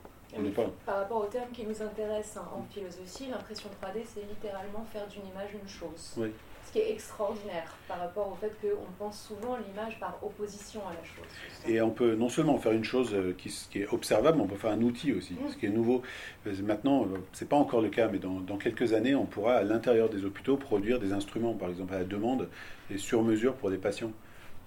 Par 0.84 0.96
rapport 0.96 1.22
au 1.22 1.26
terme 1.26 1.50
qui 1.52 1.64
nous 1.64 1.82
intéresse 1.82 2.36
en 2.36 2.62
philosophie, 2.72 3.30
l'impression 3.30 3.68
3D, 3.82 4.00
c'est 4.04 4.22
littéralement 4.28 4.84
faire 4.92 5.06
d'une 5.06 5.26
image 5.26 5.50
une 5.54 5.68
chose. 5.68 6.14
Ce 6.66 6.72
qui 6.72 6.78
est 6.80 6.92
extraordinaire 6.92 7.76
par 7.86 8.00
rapport 8.00 8.32
au 8.32 8.34
fait 8.34 8.52
qu'on 8.60 8.92
pense 8.98 9.28
souvent 9.28 9.56
l'image 9.56 10.00
par 10.00 10.18
opposition 10.20 10.80
à 10.80 10.94
la 10.94 11.04
chose. 11.04 11.70
Et 11.72 11.80
on 11.80 11.90
peut 11.90 12.16
non 12.16 12.28
seulement 12.28 12.58
faire 12.58 12.72
une 12.72 12.84
chose 12.84 13.14
euh, 13.14 13.34
qui, 13.38 13.48
qui, 13.70 13.82
est 13.82 13.86
observable, 13.86 14.38
mais 14.38 14.42
on 14.42 14.48
peut 14.48 14.56
faire 14.56 14.72
un 14.72 14.82
outil 14.82 15.12
aussi, 15.12 15.34
mm. 15.34 15.50
ce 15.52 15.56
qui 15.56 15.66
est 15.66 15.70
nouveau. 15.70 16.02
Euh, 16.46 16.54
maintenant, 16.64 17.04
euh, 17.04 17.18
c'est 17.32 17.48
pas 17.48 17.56
encore 17.56 17.82
le 17.82 17.88
cas, 17.88 18.08
mais 18.08 18.18
dans, 18.18 18.40
dans 18.40 18.56
quelques 18.56 18.94
années, 18.94 19.14
on 19.14 19.26
pourra 19.26 19.54
à 19.54 19.62
l'intérieur 19.62 20.08
des 20.08 20.24
hôpitaux 20.24 20.56
produire 20.56 20.98
des 20.98 21.12
instruments, 21.12 21.54
par 21.54 21.68
exemple 21.68 21.94
à 21.94 21.98
la 21.98 22.04
demande 22.04 22.48
et 22.90 22.98
sur 22.98 23.22
mesure 23.22 23.54
pour 23.54 23.70
des 23.70 23.78
patients 23.78 24.10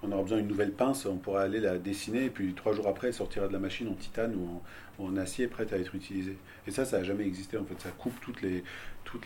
on 0.01 0.11
aura 0.11 0.23
besoin 0.23 0.37
d'une 0.39 0.47
nouvelle 0.47 0.71
pince, 0.71 1.05
on 1.05 1.17
pourra 1.17 1.41
aller 1.41 1.59
la 1.59 1.77
dessiner 1.77 2.25
et 2.25 2.29
puis 2.29 2.53
trois 2.53 2.73
jours 2.73 2.87
après, 2.87 3.07
elle 3.07 3.13
sortira 3.13 3.47
de 3.47 3.53
la 3.53 3.59
machine 3.59 3.87
en 3.89 3.93
titane 3.93 4.35
ou 4.35 4.61
en, 5.03 5.17
acier 5.17 5.47
prête 5.47 5.73
à 5.73 5.77
être 5.77 5.95
utilisée. 5.95 6.37
Et 6.67 6.71
ça, 6.71 6.85
ça 6.85 6.99
n'a 6.99 7.03
jamais 7.03 7.25
existé 7.25 7.57
en 7.57 7.65
fait. 7.65 7.79
Ça 7.79 7.89
coupe 7.89 8.13
toutes 8.21 8.41
les, 8.41 8.63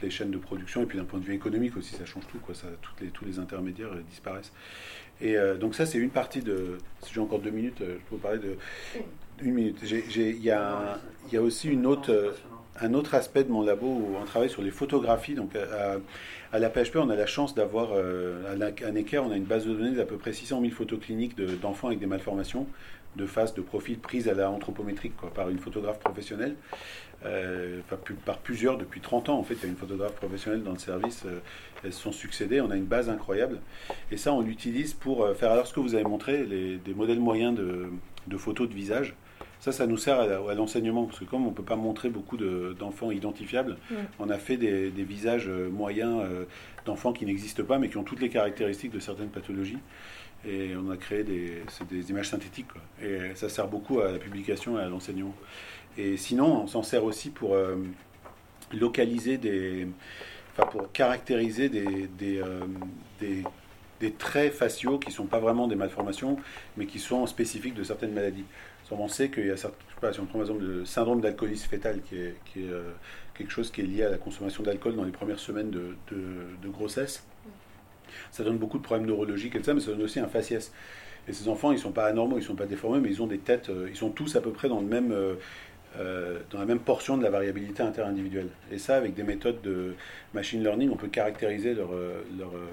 chaînes 0.10 0.32
de 0.32 0.38
production 0.38 0.84
et 0.84 0.86
puis 0.86 0.98
d'un 0.98 1.04
point 1.04 1.20
de 1.20 1.26
vue 1.26 1.34
économique 1.34 1.78
aussi, 1.78 1.96
ça 1.96 2.06
change 2.06 2.26
tout. 2.28 2.40
Toutes 2.40 3.02
les, 3.02 3.08
tous 3.08 3.26
les 3.26 3.40
intermédiaires 3.40 3.94
euh, 3.94 4.02
disparaissent. 4.10 4.54
Et 5.22 5.38
euh, 5.38 5.58
donc 5.58 5.76
ça, 5.76 5.86
c'est 5.86 5.98
une 5.98 6.10
partie 6.10 6.42
de... 6.42 6.78
Si 7.02 7.14
j'ai 7.14 7.20
encore 7.20 7.40
deux 7.40 7.52
minutes, 7.52 7.82
euh, 7.82 7.98
je 8.00 8.10
peux 8.10 8.16
vous 8.16 8.18
parler 8.18 8.40
de... 8.40 8.58
Une 9.42 9.54
minute. 9.54 9.78
Il 9.84 10.44
y 10.44 10.52
a 10.52 11.00
aussi 11.42 11.70
une 11.70 11.86
autre... 11.86 12.34
un 12.80 12.94
autre 12.94 13.16
aspect 13.16 13.44
de 13.44 13.52
mon 13.52 13.62
labo 13.62 13.88
où 13.88 14.16
on 14.22 14.26
travaille 14.26 14.50
sur 14.50 14.62
les 14.62 14.72
photographies. 14.72 15.36
Donc 15.36 15.56
à, 15.56 16.60
la 16.60 16.70
PHP, 16.70 16.98
on 16.98 17.10
a 17.10 17.16
la 17.16 17.26
chance 17.26 17.56
d'avoir, 17.56 17.92
à, 17.94 18.92
Necker, 18.92 19.20
on 19.20 19.32
a 19.32 19.36
une 19.36 19.44
base 19.44 19.66
de 19.66 19.74
données 19.74 19.96
d'à 19.96 20.06
peu 20.06 20.18
près 20.18 20.34
600 20.34 20.62
000 20.62 20.74
photos 20.74 21.00
cliniques 21.00 21.36
d'enfants 21.62 21.88
avec 21.88 22.00
des 22.00 22.06
malformations 22.06 22.68
de 23.16 23.26
face, 23.28 23.54
de 23.54 23.62
profil 23.62 24.00
prises 24.00 24.28
à 24.28 24.34
la 24.34 24.50
anthropométrique 24.50 25.14
par 25.36 25.50
une 25.50 25.60
photographe 25.60 26.00
professionnelle. 26.00 26.56
Euh, 27.26 27.80
par 28.26 28.40
plusieurs 28.40 28.78
depuis 28.78 29.00
30 29.00 29.30
ans. 29.30 29.40
En 29.40 29.44
fait, 29.44 29.54
il 29.54 29.64
y 29.64 29.66
a 29.66 29.70
une 29.70 29.78
photographe 29.78 30.14
professionnelle 30.14 30.62
dans 30.62 30.74
le 30.74 30.78
service. 30.78 31.24
Euh, 31.26 31.40
elles 31.84 31.94
se 31.94 32.02
sont 32.02 32.12
succédées. 32.12 32.60
On 32.60 32.70
a 32.70 32.76
une 32.76 32.86
base 32.86 33.10
incroyable. 33.10 33.60
Et 34.12 34.18
ça, 34.18 34.34
on 34.34 34.42
l'utilise 34.42 34.94
pour 34.94 35.24
euh, 35.24 35.34
faire 35.34 35.52
alors 35.52 35.66
ce 35.66 35.74
que 35.74 35.80
vous 35.80 35.96
avez 35.96 36.04
montré, 36.04 36.46
les, 36.46 36.78
des 36.78 36.94
modèles 36.94 37.22
moyens 37.22 37.56
de, 37.56 38.38
photos 38.38 38.68
de 38.68 38.74
visage. 38.74 39.16
Ça, 39.64 39.72
ça 39.72 39.88
nous 39.88 39.96
sert 39.96 40.20
à, 40.20 40.54
l'enseignement, 40.56 41.06
parce 41.06 41.20
que 41.20 41.24
comme 41.24 41.46
on 41.48 41.52
ne 41.52 41.56
peut 41.56 41.64
pas 41.64 41.78
montrer 41.78 42.10
beaucoup 42.10 42.36
d'enfants 42.36 43.12
identifiables, 43.12 43.78
on 44.20 44.30
a 44.30 44.38
fait 44.38 44.58
des, 44.58 44.90
visages 44.90 45.48
moyens 45.48 46.22
d'enfants 46.84 47.14
qui 47.14 47.26
n'existent 47.26 47.64
pas, 47.64 47.80
mais 47.80 47.88
qui 47.88 47.96
ont 47.96 48.04
toutes 48.04 48.20
les 48.20 48.28
caractéristiques 48.28 48.92
de 48.92 49.00
certaines 49.00 49.30
pathologies. 49.30 49.78
Et 50.46 50.72
on 50.76 50.92
a 50.92 50.98
créé 50.98 51.24
des, 51.24 51.64
des 51.90 52.10
images 52.10 52.28
synthétiques. 52.28 52.68
Et 53.02 53.36
ça 53.36 53.48
sert 53.48 53.70
beaucoup 53.70 54.02
à 54.02 54.12
la 54.12 54.18
publication 54.18 54.78
et 54.78 54.82
à 54.82 54.90
l'enseignement. 54.90 55.34
Et 55.98 56.18
sinon, 56.18 56.64
on 56.64 56.68
s'en 56.68 56.84
sert 56.84 57.06
aussi 57.06 57.30
pour 57.30 57.54
euh, 57.54 57.78
localiser 58.74 59.38
des. 59.38 59.88
Enfin, 60.52 60.68
pour 60.68 60.92
caractériser 60.92 61.70
des, 61.70 62.08
des, 62.08 62.40
euh, 62.40 62.66
des, 63.20 63.44
des 64.00 64.12
traits 64.12 64.54
faciaux 64.54 65.00
qui 65.00 65.10
ne 65.10 65.14
sont 65.14 65.26
pas 65.26 65.40
vraiment 65.40 65.68
des 65.68 65.76
malformations, 65.76 66.38
mais 66.78 66.86
qui 66.86 67.00
sont 67.00 67.26
spécifiques 67.26 67.74
de 67.74 67.84
certaines 67.84 68.14
maladies. 68.14 68.46
On 68.92 69.08
sait 69.08 69.30
qu'il 69.30 69.48
y 69.48 69.52
a 69.52 69.58
certains, 69.58 69.78
je 69.90 69.94
sais 69.96 70.00
pas, 70.02 70.14
si 70.14 70.20
on 70.20 70.26
prend 70.26 70.34
par 70.34 70.42
exemple 70.42 70.64
le 70.64 70.86
syndrome 70.86 71.20
d'alcoolisme 71.20 71.68
fœtal, 71.68 72.02
qui 72.02 72.18
est, 72.18 72.36
euh, 72.58 72.92
quelque 73.34 73.52
chose 73.52 73.72
qui 73.72 73.82
est 73.82 73.86
lié 73.86 74.04
à 74.04 74.10
la 74.10 74.18
consommation 74.18 74.62
d'alcool 74.62 74.96
dans 74.96 75.04
les 75.04 75.12
premières 75.12 75.40
semaines 75.40 75.72
de, 75.72 76.70
grossesse, 76.70 77.24
ça 78.32 78.44
donne 78.44 78.58
beaucoup 78.58 78.78
de 78.78 78.84
problèmes 78.84 79.08
neurologiques 79.08 79.56
et 79.56 79.64
ça, 79.64 79.74
mais 79.74 79.80
ça 79.80 79.92
donne 79.92 80.04
aussi 80.04 80.20
un 80.20 80.28
faciès. 80.28 80.72
Et 81.28 81.34
ces 81.34 81.48
enfants, 81.48 81.72
ils 81.72 81.76
ne 81.76 81.82
sont 81.82 81.92
pas 81.92 82.06
anormaux, 82.06 82.36
ils 82.38 82.42
ne 82.42 82.46
sont 82.46 82.56
pas 82.56 82.66
déformés, 82.66 83.00
mais 83.00 83.10
ils 83.10 83.22
ont 83.22 83.28
des 83.28 83.40
têtes, 83.40 83.72
ils 83.88 83.96
sont 83.96 84.10
tous 84.10 84.36
à 84.36 84.42
peu 84.42 84.52
près 84.52 84.68
dans 84.68 84.82
même, 84.82 85.14
euh, 86.00 86.40
dans 86.50 86.58
la 86.58 86.66
même 86.66 86.80
portion 86.80 87.18
de 87.18 87.24
la 87.24 87.30
variabilité 87.30 87.84
interindividuelle. 87.84 88.50
Et 88.72 88.80
ça, 88.80 88.96
avec 88.96 89.14
des 89.14 89.22
méthodes 89.22 89.62
de 89.62 89.94
machine 90.34 90.64
learning, 90.64 90.90
on 90.90 90.96
peut 90.96 91.08
caractériser 91.08 91.76
leur, 91.76 91.94
euh, 91.94 92.24
leur, 92.40 92.50
euh, 92.50 92.68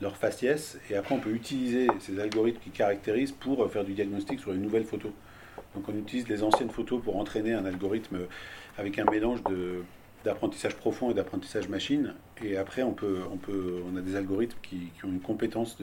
leur 0.00 0.16
faciès 0.16 0.78
et 0.88 0.96
après 0.96 1.14
on 1.14 1.18
peut 1.18 1.32
utiliser 1.32 1.88
ces 2.00 2.18
algorithmes 2.18 2.60
qui 2.60 2.70
caractérisent 2.70 3.32
pour 3.32 3.70
faire 3.70 3.84
du 3.84 3.92
diagnostic 3.92 4.40
sur 4.40 4.54
une 4.54 4.62
nouvelle 4.62 4.84
photo. 4.84 5.12
Donc 5.74 5.88
on 5.88 5.96
utilise 5.96 6.28
les 6.28 6.42
anciennes 6.42 6.70
photos 6.70 7.02
pour 7.02 7.16
entraîner 7.16 7.52
un 7.52 7.64
algorithme 7.64 8.18
avec 8.78 8.98
un 8.98 9.04
mélange 9.04 9.40
d'apprentissage 10.24 10.76
profond 10.76 11.10
et 11.10 11.14
d'apprentissage 11.14 11.68
machine. 11.68 12.14
Et 12.42 12.56
après, 12.56 12.82
on, 12.82 12.94
a 13.96 14.00
des 14.00 14.16
algorithmes 14.16 14.58
qui, 14.62 14.90
ont 15.04 15.08
une 15.08 15.20
compétence 15.20 15.76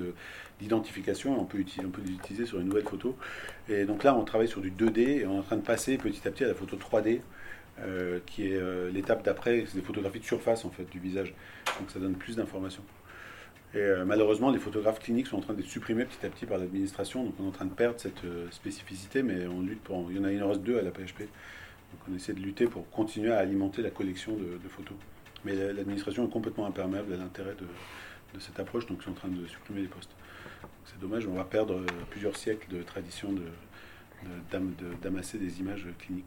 d'identification 0.59 1.35
et 1.35 1.39
on 1.39 1.45
peut, 1.45 1.59
utiliser, 1.59 1.85
on 1.85 1.91
peut 1.91 2.01
les 2.05 2.13
utiliser 2.13 2.45
sur 2.45 2.59
une 2.59 2.67
nouvelle 2.67 2.87
photo. 2.87 3.15
Et 3.69 3.85
donc 3.85 4.03
là, 4.03 4.15
on 4.15 4.23
travaille 4.23 4.47
sur 4.47 4.61
du 4.61 4.71
2D 4.71 4.99
et 4.99 5.25
on 5.25 5.35
est 5.35 5.39
en 5.39 5.43
train 5.43 5.57
de 5.57 5.61
passer 5.61 5.97
petit 5.97 6.27
à 6.27 6.31
petit 6.31 6.43
à 6.43 6.47
la 6.47 6.55
photo 6.55 6.77
3D. 6.77 7.21
Euh, 7.79 8.19
qui 8.27 8.47
est 8.47 8.57
euh, 8.57 8.91
l'étape 8.91 9.23
d'après, 9.23 9.63
c'est 9.65 9.75
des 9.75 9.81
photographies 9.81 10.19
de 10.19 10.25
surface 10.25 10.65
en 10.65 10.69
fait 10.69 10.83
du 10.91 10.99
visage, 10.99 11.33
donc 11.79 11.89
ça 11.89 11.99
donne 11.99 12.15
plus 12.15 12.35
d'informations. 12.35 12.83
Et 13.73 13.77
euh, 13.77 14.03
malheureusement, 14.05 14.51
les 14.51 14.59
photographes 14.59 14.99
cliniques 14.99 15.27
sont 15.27 15.37
en 15.37 15.41
train 15.41 15.53
d'être 15.53 15.67
supprimés 15.67 16.05
petit 16.05 16.25
à 16.25 16.29
petit 16.29 16.45
par 16.45 16.57
l'administration, 16.57 17.23
donc 17.23 17.35
on 17.39 17.45
est 17.45 17.47
en 17.47 17.51
train 17.51 17.65
de 17.65 17.73
perdre 17.73 17.99
cette 17.99 18.21
spécificité, 18.51 19.23
mais 19.23 19.47
on 19.47 19.61
lutte 19.61 19.81
pour. 19.81 20.11
Il 20.11 20.17
y 20.17 20.19
en 20.19 20.25
a, 20.25 20.31
une 20.31 20.43
reste 20.43 20.61
deux 20.61 20.77
à 20.77 20.81
la 20.81 20.91
PHP. 20.91 21.21
Donc 21.91 22.01
on 22.09 22.15
essaie 22.15 22.33
de 22.33 22.39
lutter 22.39 22.65
pour 22.65 22.89
continuer 22.89 23.31
à 23.31 23.39
alimenter 23.39 23.81
la 23.81 23.89
collection 23.89 24.35
de, 24.35 24.67
photos. 24.69 24.97
Mais 25.43 25.55
l'administration 25.55 26.25
est 26.27 26.29
complètement 26.29 26.65
imperméable 26.65 27.13
à 27.13 27.17
l'intérêt 27.17 27.55
de, 27.55 28.39
cette 28.39 28.59
approche, 28.59 28.85
donc 28.85 28.99
ils 29.01 29.05
sont 29.05 29.11
en 29.11 29.15
train 29.15 29.27
de 29.27 29.45
supprimer 29.45 29.81
les 29.81 29.87
postes. 29.87 30.11
C'est 30.85 30.99
dommage, 30.99 31.27
on 31.27 31.33
va 31.33 31.43
perdre 31.43 31.73
euh, 31.73 31.85
plusieurs 32.09 32.37
siècles 32.37 32.73
de 32.73 32.81
tradition 32.81 33.35
d'amasser 35.01 35.37
des 35.37 35.59
images 35.59 35.85
cliniques. 35.99 36.25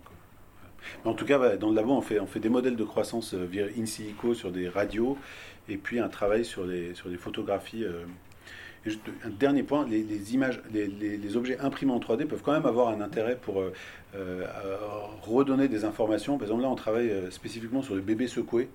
Mais 1.02 1.10
en 1.10 1.14
tout 1.14 1.24
cas, 1.24 1.56
dans 1.56 1.70
le 1.70 1.76
labo, 1.76 1.92
on 1.92 2.02
fait, 2.02 2.20
on 2.20 2.26
fait 2.26 2.40
des 2.40 2.50
modèles 2.50 2.76
de 2.76 2.84
croissance 2.84 3.32
euh, 3.32 3.72
in 3.78 3.86
silico 3.86 4.34
sur 4.34 4.52
des 4.52 4.68
radios 4.68 5.16
et 5.68 5.76
puis 5.76 5.98
un 5.98 6.08
travail 6.08 6.44
sur 6.44 6.64
les, 6.64 6.94
sur 6.94 7.08
les 7.08 7.16
photographies 7.16 7.84
euh, 7.84 8.04
un 9.24 9.30
dernier 9.30 9.62
point, 9.62 9.86
les, 9.88 10.34
images, 10.34 10.60
les, 10.70 11.36
objets 11.38 11.58
imprimés 11.58 11.92
en 11.92 12.00
3D 12.00 12.26
peuvent 12.26 12.42
quand 12.42 12.52
même 12.52 12.66
avoir 12.66 12.88
un 12.88 13.00
intérêt 13.00 13.34
pour 13.34 13.62
euh, 13.62 13.72
euh, 14.14 14.46
redonner 15.22 15.68
des 15.68 15.86
informations. 15.86 16.36
Par 16.36 16.44
exemple, 16.46 16.62
là, 16.62 16.68
on 16.68 16.74
travaille 16.74 17.10
spécifiquement 17.30 17.80
sur 17.80 17.94
les 17.94 18.02
bébés 18.02 18.26
secoués. 18.26 18.68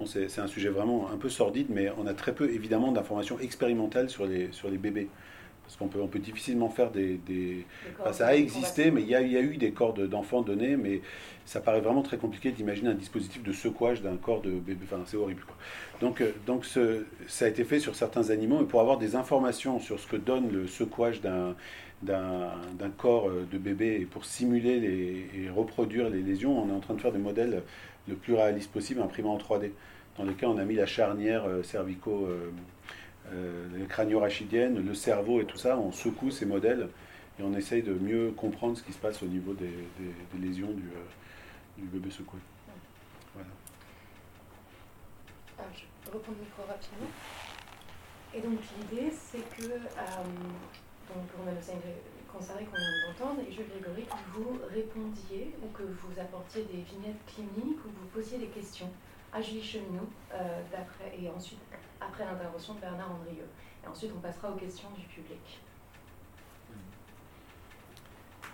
Bon, 0.00 0.06
c'est 0.06 0.40
un 0.40 0.48
sujet 0.48 0.70
vraiment 0.70 1.08
un 1.08 1.16
peu 1.16 1.28
sordide, 1.28 1.68
mais 1.70 1.88
on 1.98 2.08
a 2.08 2.14
très 2.14 2.34
peu, 2.34 2.50
évidemment, 2.50 2.90
d'informations 2.90 3.38
expérimentales 3.38 4.10
sur 4.10 4.26
les, 4.26 4.50
sur 4.50 4.68
les 4.70 4.76
bébés. 4.76 5.08
Parce 5.64 5.76
qu'on 5.76 5.88
peut, 5.88 6.00
on 6.00 6.06
peut 6.06 6.18
difficilement 6.18 6.68
faire 6.68 6.90
des. 6.90 7.18
ça 8.12 8.28
a 8.28 8.34
existé, 8.34 8.90
mais 8.90 9.02
il 9.02 9.08
y 9.08 9.14
a, 9.14 9.22
y 9.22 9.36
a 9.36 9.40
eu 9.40 9.56
des 9.56 9.72
corps 9.72 9.94
d'enfants 9.94 10.42
donnés, 10.42 10.76
mais 10.76 11.00
ça 11.46 11.60
paraît 11.60 11.80
vraiment 11.80 12.02
très 12.02 12.16
compliqué 12.16 12.52
d'imaginer 12.52 12.90
un 12.90 12.94
dispositif 12.94 13.42
de 13.42 13.52
secouage 13.52 14.02
d'un 14.02 14.16
corps 14.16 14.40
de 14.40 14.50
bébé. 14.50 14.80
Enfin, 14.84 15.02
c'est 15.06 15.16
horrible. 15.16 15.42
Quoi. 15.46 15.56
Donc, 16.00 16.20
euh, 16.20 16.32
donc 16.46 16.64
ce, 16.64 17.04
ça 17.26 17.46
a 17.46 17.48
été 17.48 17.64
fait 17.64 17.80
sur 17.80 17.94
certains 17.94 18.30
animaux, 18.30 18.62
et 18.62 18.66
pour 18.66 18.80
avoir 18.80 18.98
des 18.98 19.16
informations 19.16 19.80
sur 19.80 19.98
ce 19.98 20.06
que 20.06 20.16
donne 20.16 20.50
le 20.52 20.66
secouage 20.66 21.20
d'un 21.20 21.54
d'un 22.02 22.90
corps 22.98 23.28
euh, 23.28 23.46
de 23.50 23.56
bébé 23.56 23.98
et 24.00 24.04
pour 24.04 24.26
simuler 24.26 24.78
les, 24.78 25.26
et 25.34 25.48
reproduire 25.48 26.10
les 26.10 26.20
lésions, 26.20 26.62
on 26.62 26.68
est 26.68 26.72
en 26.72 26.80
train 26.80 26.92
de 26.92 27.00
faire 27.00 27.12
des 27.12 27.18
modèles 27.18 27.62
le 28.08 28.14
plus 28.14 28.34
réalistes 28.34 28.70
possible 28.70 29.00
imprimés 29.00 29.30
en 29.30 29.38
3D, 29.38 29.70
dans 30.18 30.24
lesquels 30.24 30.50
on 30.50 30.58
a 30.58 30.64
mis 30.64 30.74
la 30.74 30.84
charnière 30.84 31.46
euh, 31.46 31.62
cervico 31.62 32.28
euh, 33.32 33.86
crânio-rachidienne, 33.88 34.84
le 34.84 34.94
cerveau 34.94 35.40
et 35.40 35.44
tout 35.44 35.56
ça, 35.56 35.78
on 35.78 35.92
secoue 35.92 36.30
ces 36.30 36.46
modèles 36.46 36.88
et 37.38 37.42
on 37.42 37.54
essaye 37.54 37.82
de 37.82 37.94
mieux 37.94 38.30
comprendre 38.32 38.76
ce 38.76 38.82
qui 38.82 38.92
se 38.92 38.98
passe 38.98 39.22
au 39.22 39.26
niveau 39.26 39.54
des, 39.54 39.72
lésions 40.38 40.72
du, 40.72 40.82
euh, 40.82 41.78
du, 41.78 41.86
bébé 41.86 42.10
secoué. 42.10 42.38
Voilà. 43.34 43.48
Ah, 45.58 45.62
je 45.74 46.10
reprends 46.10 46.32
le 46.32 46.38
micro 46.38 46.62
rapidement. 46.68 47.10
Et 48.34 48.40
donc 48.40 48.58
l'idée, 48.78 49.10
c'est 49.12 49.48
que, 49.56 49.70
euh, 49.70 50.24
donc 51.08 51.26
pour 51.28 51.44
Concerné 52.34 52.64
qu'on 52.64 52.76
vient 52.76 53.06
d'entendre, 53.06 53.40
et 53.48 53.52
Jules 53.52 53.68
Grégory, 53.68 54.02
que 54.06 54.40
vous 54.40 54.58
répondiez 54.68 55.54
ou 55.62 55.68
que 55.68 55.84
vous 55.84 56.20
apportiez 56.20 56.64
des 56.64 56.82
vignettes 56.82 57.24
cliniques 57.28 57.78
ou 57.84 57.88
vous 57.88 58.06
posiez 58.12 58.38
des 58.38 58.48
questions 58.48 58.90
à 59.32 59.40
Julie 59.40 59.62
Cheminot, 59.62 60.08
euh, 60.32 60.60
et 61.16 61.28
ensuite 61.28 61.60
après 62.06 62.24
l'intervention 62.24 62.74
de 62.74 62.80
Bernard 62.80 63.12
Andrieux. 63.12 63.48
Et 63.82 63.88
ensuite, 63.88 64.12
on 64.16 64.20
passera 64.20 64.50
aux 64.50 64.56
questions 64.56 64.88
du 64.96 65.04
public. 65.06 65.60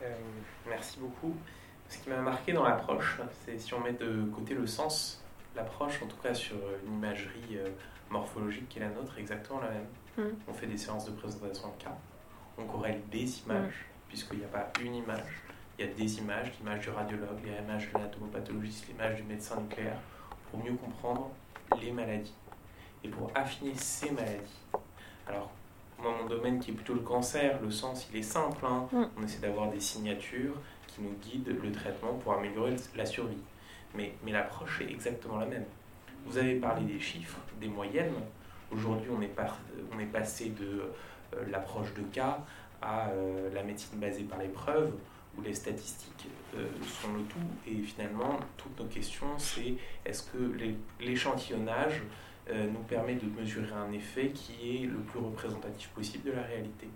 Euh, 0.02 0.14
merci 0.66 0.98
beaucoup. 0.98 1.34
Ce 1.88 1.98
qui 1.98 2.10
m'a 2.10 2.20
marqué 2.20 2.52
dans 2.52 2.64
l'approche, 2.64 3.20
c'est 3.44 3.58
si 3.58 3.74
on 3.74 3.80
met 3.80 3.92
de 3.92 4.24
côté 4.34 4.54
le 4.54 4.66
sens, 4.66 5.22
l'approche, 5.54 6.02
en 6.02 6.06
tout 6.06 6.16
cas 6.16 6.32
sur 6.32 6.56
une 6.86 6.94
imagerie 6.94 7.58
euh, 7.58 7.68
morphologique 8.08 8.68
qui 8.68 8.78
est 8.78 8.82
la 8.82 8.88
nôtre, 8.90 9.18
est 9.18 9.20
exactement 9.20 9.60
la 9.60 9.70
même. 9.70 9.86
Mm. 10.16 10.36
On 10.48 10.54
fait 10.54 10.66
des 10.66 10.76
séances 10.76 11.06
de 11.06 11.10
présentation 11.10 11.68
de 11.68 11.82
cas, 11.82 11.96
on 12.56 12.64
corrèle 12.64 13.02
des 13.10 13.40
images, 13.40 13.74
mm. 13.74 14.08
puisqu'il 14.08 14.38
n'y 14.38 14.44
a 14.44 14.48
pas 14.48 14.70
une 14.80 14.94
image, 14.94 15.42
il 15.78 15.84
y 15.84 15.88
a 15.88 15.92
des 15.92 16.18
images, 16.18 16.52
l'image 16.58 16.80
du 16.80 16.90
radiologue, 16.90 17.44
l'image 17.44 17.88
de 17.88 17.98
l'anatomopathologiste, 17.98 18.88
l'image 18.88 19.16
du 19.16 19.24
médecin 19.24 19.60
nucléaire, 19.60 19.98
pour 20.50 20.64
mieux 20.64 20.74
comprendre 20.74 21.30
les 21.80 21.90
maladies 21.90 22.34
et 23.04 23.08
pour 23.08 23.30
affiner 23.34 23.74
ces 23.74 24.10
maladies. 24.10 24.60
Alors, 25.26 25.50
moi, 25.98 26.14
mon 26.20 26.26
domaine 26.26 26.60
qui 26.60 26.70
est 26.70 26.74
plutôt 26.74 26.94
le 26.94 27.00
cancer, 27.00 27.60
le 27.62 27.70
sens, 27.70 28.08
il 28.12 28.18
est 28.18 28.22
simple. 28.22 28.64
Hein. 28.64 28.88
Mm. 28.92 29.04
On 29.18 29.22
essaie 29.24 29.40
d'avoir 29.40 29.70
des 29.70 29.80
signatures 29.80 30.54
qui 30.86 31.02
nous 31.02 31.14
guident 31.22 31.56
le 31.62 31.72
traitement 31.72 32.14
pour 32.14 32.32
améliorer 32.32 32.74
la 32.96 33.06
survie. 33.06 33.42
Mais, 33.94 34.14
mais 34.24 34.32
l'approche 34.32 34.80
est 34.80 34.90
exactement 34.90 35.38
la 35.38 35.46
même. 35.46 35.64
Vous 36.26 36.38
avez 36.38 36.56
parlé 36.56 36.84
des 36.84 37.00
chiffres, 37.00 37.38
des 37.60 37.68
moyennes. 37.68 38.14
Aujourd'hui, 38.72 39.10
on, 39.10 39.20
est 39.20 39.30
on 39.94 39.98
est 39.98 40.04
passé 40.06 40.50
de 40.50 40.82
euh, 41.34 41.44
l'approche 41.50 41.92
de 41.94 42.02
cas 42.02 42.38
à 42.82 43.08
euh, 43.08 43.52
la 43.52 43.62
médecine 43.62 43.98
basée 43.98 44.22
par 44.22 44.38
les 44.38 44.48
preuves, 44.48 44.92
où 45.36 45.42
les 45.42 45.54
statistiques 45.54 46.28
euh, 46.56 46.66
sont 46.84 47.12
le 47.12 47.22
tout. 47.24 47.38
Et 47.66 47.82
finalement, 47.82 48.38
toutes 48.56 48.78
nos 48.78 48.86
questions, 48.86 49.38
c'est 49.38 49.74
est-ce 50.04 50.24
que 50.24 50.56
l'échantillonnage 51.00 52.02
nous 52.48 52.82
permet 52.88 53.14
de 53.14 53.26
mesurer 53.40 53.72
un 53.72 53.92
effet 53.92 54.30
qui 54.30 54.82
est 54.82 54.86
le 54.86 54.98
plus 54.98 55.20
représentatif 55.20 55.88
possible 55.90 56.30
de 56.30 56.32
la 56.36 56.42
réalité. 56.42 56.88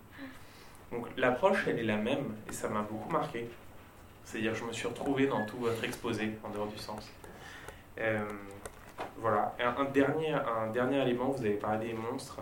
Donc 0.91 1.07
l'approche, 1.17 1.65
elle 1.67 1.79
est 1.79 1.83
la 1.83 1.97
même, 1.97 2.35
et 2.49 2.53
ça 2.53 2.69
m'a 2.69 2.81
beaucoup 2.81 3.09
marqué. 3.09 3.47
C'est-à-dire 4.23 4.55
je 4.55 4.63
me 4.63 4.73
suis 4.73 4.87
retrouvé 4.87 5.27
dans 5.27 5.45
tout 5.45 5.57
votre 5.57 5.83
exposé, 5.83 6.31
en 6.43 6.49
dehors 6.49 6.67
du 6.67 6.77
sens. 6.77 7.09
Euh, 7.99 8.19
voilà. 9.17 9.55
Un, 9.59 9.85
dernier, 9.85 10.33
un 10.33 10.71
dernier 10.71 11.01
élément, 11.01 11.29
vous 11.29 11.43
avez 11.45 11.55
parlé 11.55 11.87
des 11.87 11.93
monstres. 11.93 12.39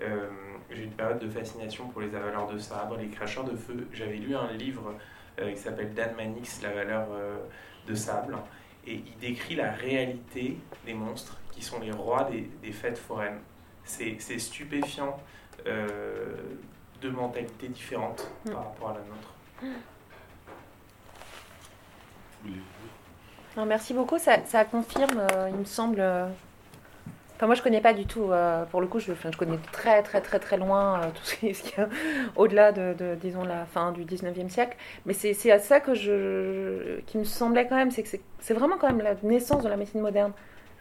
Euh, 0.00 0.28
j'ai 0.70 0.84
une 0.84 0.92
période 0.92 1.18
de 1.18 1.28
fascination 1.28 1.88
pour 1.88 2.00
les 2.00 2.14
avaleurs 2.14 2.46
de 2.48 2.58
sabre, 2.58 2.96
les 2.96 3.08
cracheurs 3.08 3.44
de 3.44 3.56
feu. 3.56 3.86
J'avais 3.92 4.16
lu 4.16 4.34
un 4.34 4.52
livre 4.52 4.94
qui 5.38 5.56
s'appelle 5.56 5.92
Dan 5.92 6.14
Manix, 6.16 6.62
La 6.62 6.72
valeur 6.72 7.08
de 7.86 7.94
sable. 7.94 8.36
et 8.86 8.94
il 8.94 9.18
décrit 9.18 9.54
la 9.54 9.70
réalité 9.72 10.56
des 10.86 10.94
monstres 10.94 11.38
qui 11.56 11.62
sont 11.62 11.80
les 11.80 11.90
rois 11.90 12.30
des, 12.62 12.72
fêtes 12.72 12.98
foraines. 12.98 13.40
C'est 13.84 14.38
stupéfiant 14.38 15.18
de 15.64 17.10
mentalités 17.10 17.68
différentes 17.68 18.30
mm. 18.44 18.50
par 18.50 18.64
rapport 18.64 18.90
à 18.90 18.94
la 18.94 19.00
nôtre. 19.00 19.34
merci 23.66 23.94
beaucoup, 23.94 24.18
ça, 24.18 24.44
ça 24.44 24.64
confirme, 24.64 25.26
il 25.48 25.56
me 25.56 25.64
semble, 25.64 26.02
Enfin, 27.36 27.46
moi, 27.46 27.54
je 27.54 27.62
connais 27.62 27.82
pas 27.82 27.92
du 27.92 28.06
tout. 28.06 28.32
Euh, 28.32 28.64
pour 28.64 28.80
le 28.80 28.86
coup, 28.86 28.98
je, 28.98 29.12
enfin, 29.12 29.30
je 29.30 29.36
connais 29.36 29.58
très, 29.70 30.02
très, 30.02 30.22
très, 30.22 30.38
très 30.38 30.56
loin 30.56 31.02
euh, 31.02 31.10
tout 31.14 31.22
ce 31.22 31.34
qui, 31.34 31.48
est 31.48 31.86
au-delà 32.34 32.72
de, 32.72 33.14
disons, 33.20 33.44
la 33.44 33.66
fin 33.66 33.92
du 33.92 34.04
19e 34.04 34.48
siècle. 34.48 34.76
Mais 35.04 35.12
c'est 35.12 35.50
à 35.50 35.58
ça 35.58 35.80
que 35.80 35.94
je, 35.94 37.00
qui 37.06 37.18
me 37.18 37.24
semblait 37.24 37.66
quand 37.66 37.76
même, 37.76 37.90
c'est 37.90 38.02
que 38.02 38.08
c'est 38.40 38.54
vraiment 38.54 38.78
quand 38.78 38.86
même 38.86 39.02
la 39.02 39.14
naissance 39.22 39.62
de 39.62 39.68
la 39.68 39.76
médecine 39.76 40.00
moderne. 40.00 40.32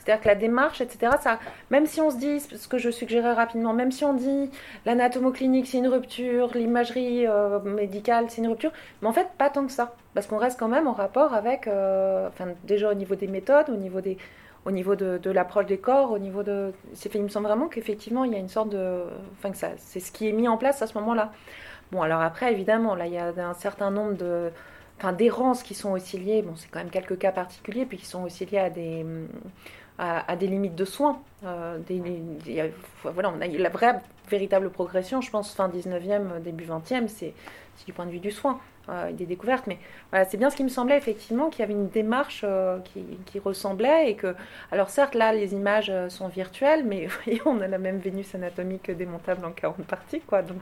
C'est-à-dire 0.06 0.24
que 0.24 0.28
la 0.28 0.36
démarche, 0.36 0.82
etc., 0.82 1.14
ça, 1.20 1.40
même 1.72 1.88
si 1.88 2.00
on 2.00 2.12
se 2.12 2.18
dit, 2.18 2.40
ce 2.40 2.68
que 2.68 2.78
je 2.78 2.92
suggérais 2.92 3.34
rapidement, 3.34 3.74
même 3.74 3.92
si 3.92 4.06
on 4.06 4.14
dit 4.14 4.52
l'anatomoclinique, 4.86 5.68
c'est 5.68 5.80
une 5.80 5.88
rupture, 5.88 6.52
l'imagerie 6.56 7.26
euh, 7.26 7.60
médicale, 7.62 8.26
c'est 8.30 8.42
une 8.42 8.48
rupture, 8.48 8.72
mais 9.02 9.08
en 9.08 9.14
fait, 9.14 9.28
pas 9.38 9.50
tant 9.50 9.66
que 9.66 9.72
ça. 9.72 9.96
Parce 10.14 10.28
qu'on 10.28 10.38
reste 10.38 10.60
quand 10.60 10.68
même 10.68 10.88
en 10.88 10.94
rapport 10.94 11.34
avec, 11.34 11.68
enfin, 11.68 12.54
déjà 12.64 12.92
au 12.92 12.94
niveau 12.94 13.16
des 13.16 13.28
méthodes, 13.28 13.70
au 13.70 13.76
niveau 13.76 14.00
des, 14.00 14.18
au 14.66 14.72
niveau 14.72 14.96
de, 14.96 15.30
l'approche 15.30 15.68
des 15.68 15.78
corps, 15.78 16.12
au 16.12 16.20
niveau 16.20 16.44
de... 16.44 16.74
Il 17.14 17.24
me 17.24 17.30
semble 17.30 17.48
vraiment 17.48 17.68
qu'effectivement, 17.68 18.24
il 18.24 18.34
y 18.34 18.36
a 18.36 18.40
une 18.40 18.50
sorte 18.50 18.70
de... 18.70 19.04
Enfin, 19.38 19.52
que 19.52 19.58
ça, 19.58 19.70
c'est 19.78 20.00
ce 20.00 20.12
qui 20.12 20.28
est 20.28 20.32
mis 20.32 20.48
en 20.48 20.58
place 20.58 20.82
à 20.82 20.88
ce 20.88 20.98
moment-là. 20.98 21.32
Bon, 21.92 22.02
alors 22.02 22.22
après, 22.22 22.52
évidemment, 22.52 22.96
là, 22.96 23.06
il 23.06 23.14
y 23.14 23.18
a 23.18 23.28
un 23.28 23.54
certain 23.54 23.92
nombre 23.92 24.14
de... 24.14 24.50
Enfin, 24.98 25.14
d'errances 25.14 25.62
qui 25.62 25.76
sont 25.76 25.92
aussi 25.92 26.18
liées, 26.18 26.42
bon, 26.42 26.56
c'est 26.56 26.70
quand 26.70 26.80
même 26.80 26.90
quelques 26.90 27.18
cas 27.18 27.32
particuliers, 27.32 27.86
puis 27.86 27.98
qui 27.98 28.06
sont 28.06 28.24
aussi 28.24 28.46
liés 28.46 28.60
à 28.60 28.70
des, 28.70 29.06
à, 29.98 30.36
des 30.36 30.48
limites 30.48 30.76
de 30.76 30.86
soins. 30.86 31.22
Euh, 31.46 31.78
voilà, 33.04 33.34
la 33.40 33.70
vraie, 33.70 34.02
véritable 34.30 34.70
progression, 34.70 35.22
je 35.22 35.32
pense, 35.32 35.54
fin 35.54 35.70
19e, 35.70 36.42
début 36.42 36.66
20e, 36.66 37.08
c'est 37.08 37.34
du 37.86 37.94
point 37.94 38.06
de 38.06 38.12
vue 38.12 38.20
du 38.20 38.32
soin. 38.32 38.60
Euh, 38.90 39.12
des 39.12 39.26
découvertes. 39.26 39.66
Mais 39.66 39.80
voilà, 40.12 40.26
c'est 40.26 40.38
bien 40.38 40.52
ce 40.52 40.56
qui 40.56 40.64
me 40.64 40.70
semblait 40.70 40.98
effectivement 40.98 41.50
qu'il 41.50 41.62
y 41.62 41.64
avait 41.64 41.74
une 41.74 41.90
démarche 41.90 42.42
euh, 42.44 42.78
qui, 43.26 43.40
ressemblait 43.40 44.12
et 44.12 44.16
que, 44.16 44.36
alors 44.72 44.92
certes 44.92 45.16
là 45.16 45.34
les 45.34 45.54
images 45.54 45.90
euh, 45.90 46.08
sont 46.08 46.28
virtuelles, 46.28 46.86
mais 46.86 47.08
on 47.46 47.62
a 47.62 47.68
la 47.68 47.80
même 47.80 47.98
Vénus 47.98 48.36
anatomique 48.36 48.92
démontable 48.92 49.44
en 49.44 49.52
40 49.52 49.78
parties, 49.88 50.22
quoi. 50.22 50.44
Donc, 50.44 50.62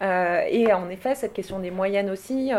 et 0.00 0.72
en 0.72 0.88
effet 0.90 1.16
cette 1.16 1.32
question 1.32 1.58
des 1.58 1.72
moyennes 1.72 2.10
aussi. 2.10 2.52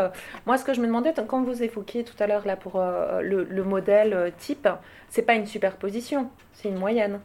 moi, 0.46 0.58
ce 0.58 0.64
que 0.64 0.74
je 0.74 0.80
me 0.80 0.86
demandais 0.86 1.14
quand 1.26 1.42
vous 1.42 1.62
évoquiez 1.62 2.04
tout 2.04 2.16
à 2.18 2.26
l'heure 2.26 2.46
là 2.46 2.56
pour 2.56 2.78
le, 2.78 3.64
modèle 3.64 4.32
type, 4.38 4.68
c'est 5.12 5.22
pas 5.22 5.34
une 5.34 5.46
superposition, 5.46 6.30
c'est 6.54 6.70
une 6.70 6.78
moyenne. 6.78 7.20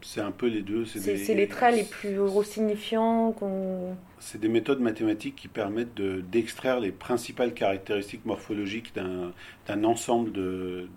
C'est 0.00 0.22
un 0.22 0.30
peu 0.30 0.46
les 0.46 0.62
deux. 0.62 0.86
C'est 0.86 1.34
les 1.34 1.48
traits 1.48 1.74
les 1.74 1.84
plus 1.84 2.18
signifiants 2.44 3.32
qu'on. 3.32 3.94
C'est 4.18 4.40
des 4.40 4.48
méthodes 4.48 4.80
mathématiques 4.80 5.36
qui 5.36 5.48
permettent 5.48 6.00
d'extraire 6.00 6.80
les 6.80 6.92
principales 6.92 7.52
caractéristiques 7.52 8.24
morphologiques 8.24 8.94
d'un 8.94 9.84
ensemble 9.84 10.32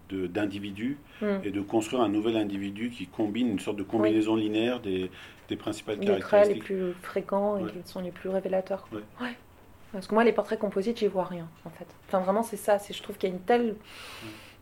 d'individus 0.10 0.98
de, 1.22 1.28
hmm. 1.28 1.41
et 1.44 1.52
de 1.52 1.61
construire 1.61 2.03
un 2.03 2.10
nouvel 2.10 2.38
individu 2.38 2.90
qui 2.90 3.07
combine 3.07 3.49
une 3.49 3.60
sorte 3.60 3.78
de 3.78 3.84
combinaison 3.84 4.36
linéaire 4.36 4.80
des, 4.80 5.11
des 5.49 5.57
principales 5.57 5.99
caractéristiques. 5.99 6.32
Les 6.32 6.38
traits 6.38 6.56
les 6.56 6.61
plus 6.61 6.94
fréquents 7.02 7.57
et 7.57 7.70
qui 7.70 7.80
sont 7.84 7.99
les 7.99 8.11
plus 8.11 8.30
révélateurs. 8.30 8.88
Ouais. 8.94 9.36
Parce 9.91 10.07
que 10.07 10.14
moi, 10.14 10.24
les 10.24 10.34
portraits 10.34 10.60
composites, 10.60 10.99
j'y 10.99 11.07
vois 11.07 11.26
rien, 11.26 11.49
en 11.66 11.70
fait. 11.72 11.88
Enfin, 12.07 12.20
vraiment, 12.20 12.44
c'est 12.44 12.57
ça. 12.57 12.78
C'est 12.80 12.94
Je 12.94 13.02
trouve 13.02 13.18
qu'il 13.18 13.30
y 13.30 13.32
a 13.32 13.36
une 13.36 13.41
telle 13.41 13.76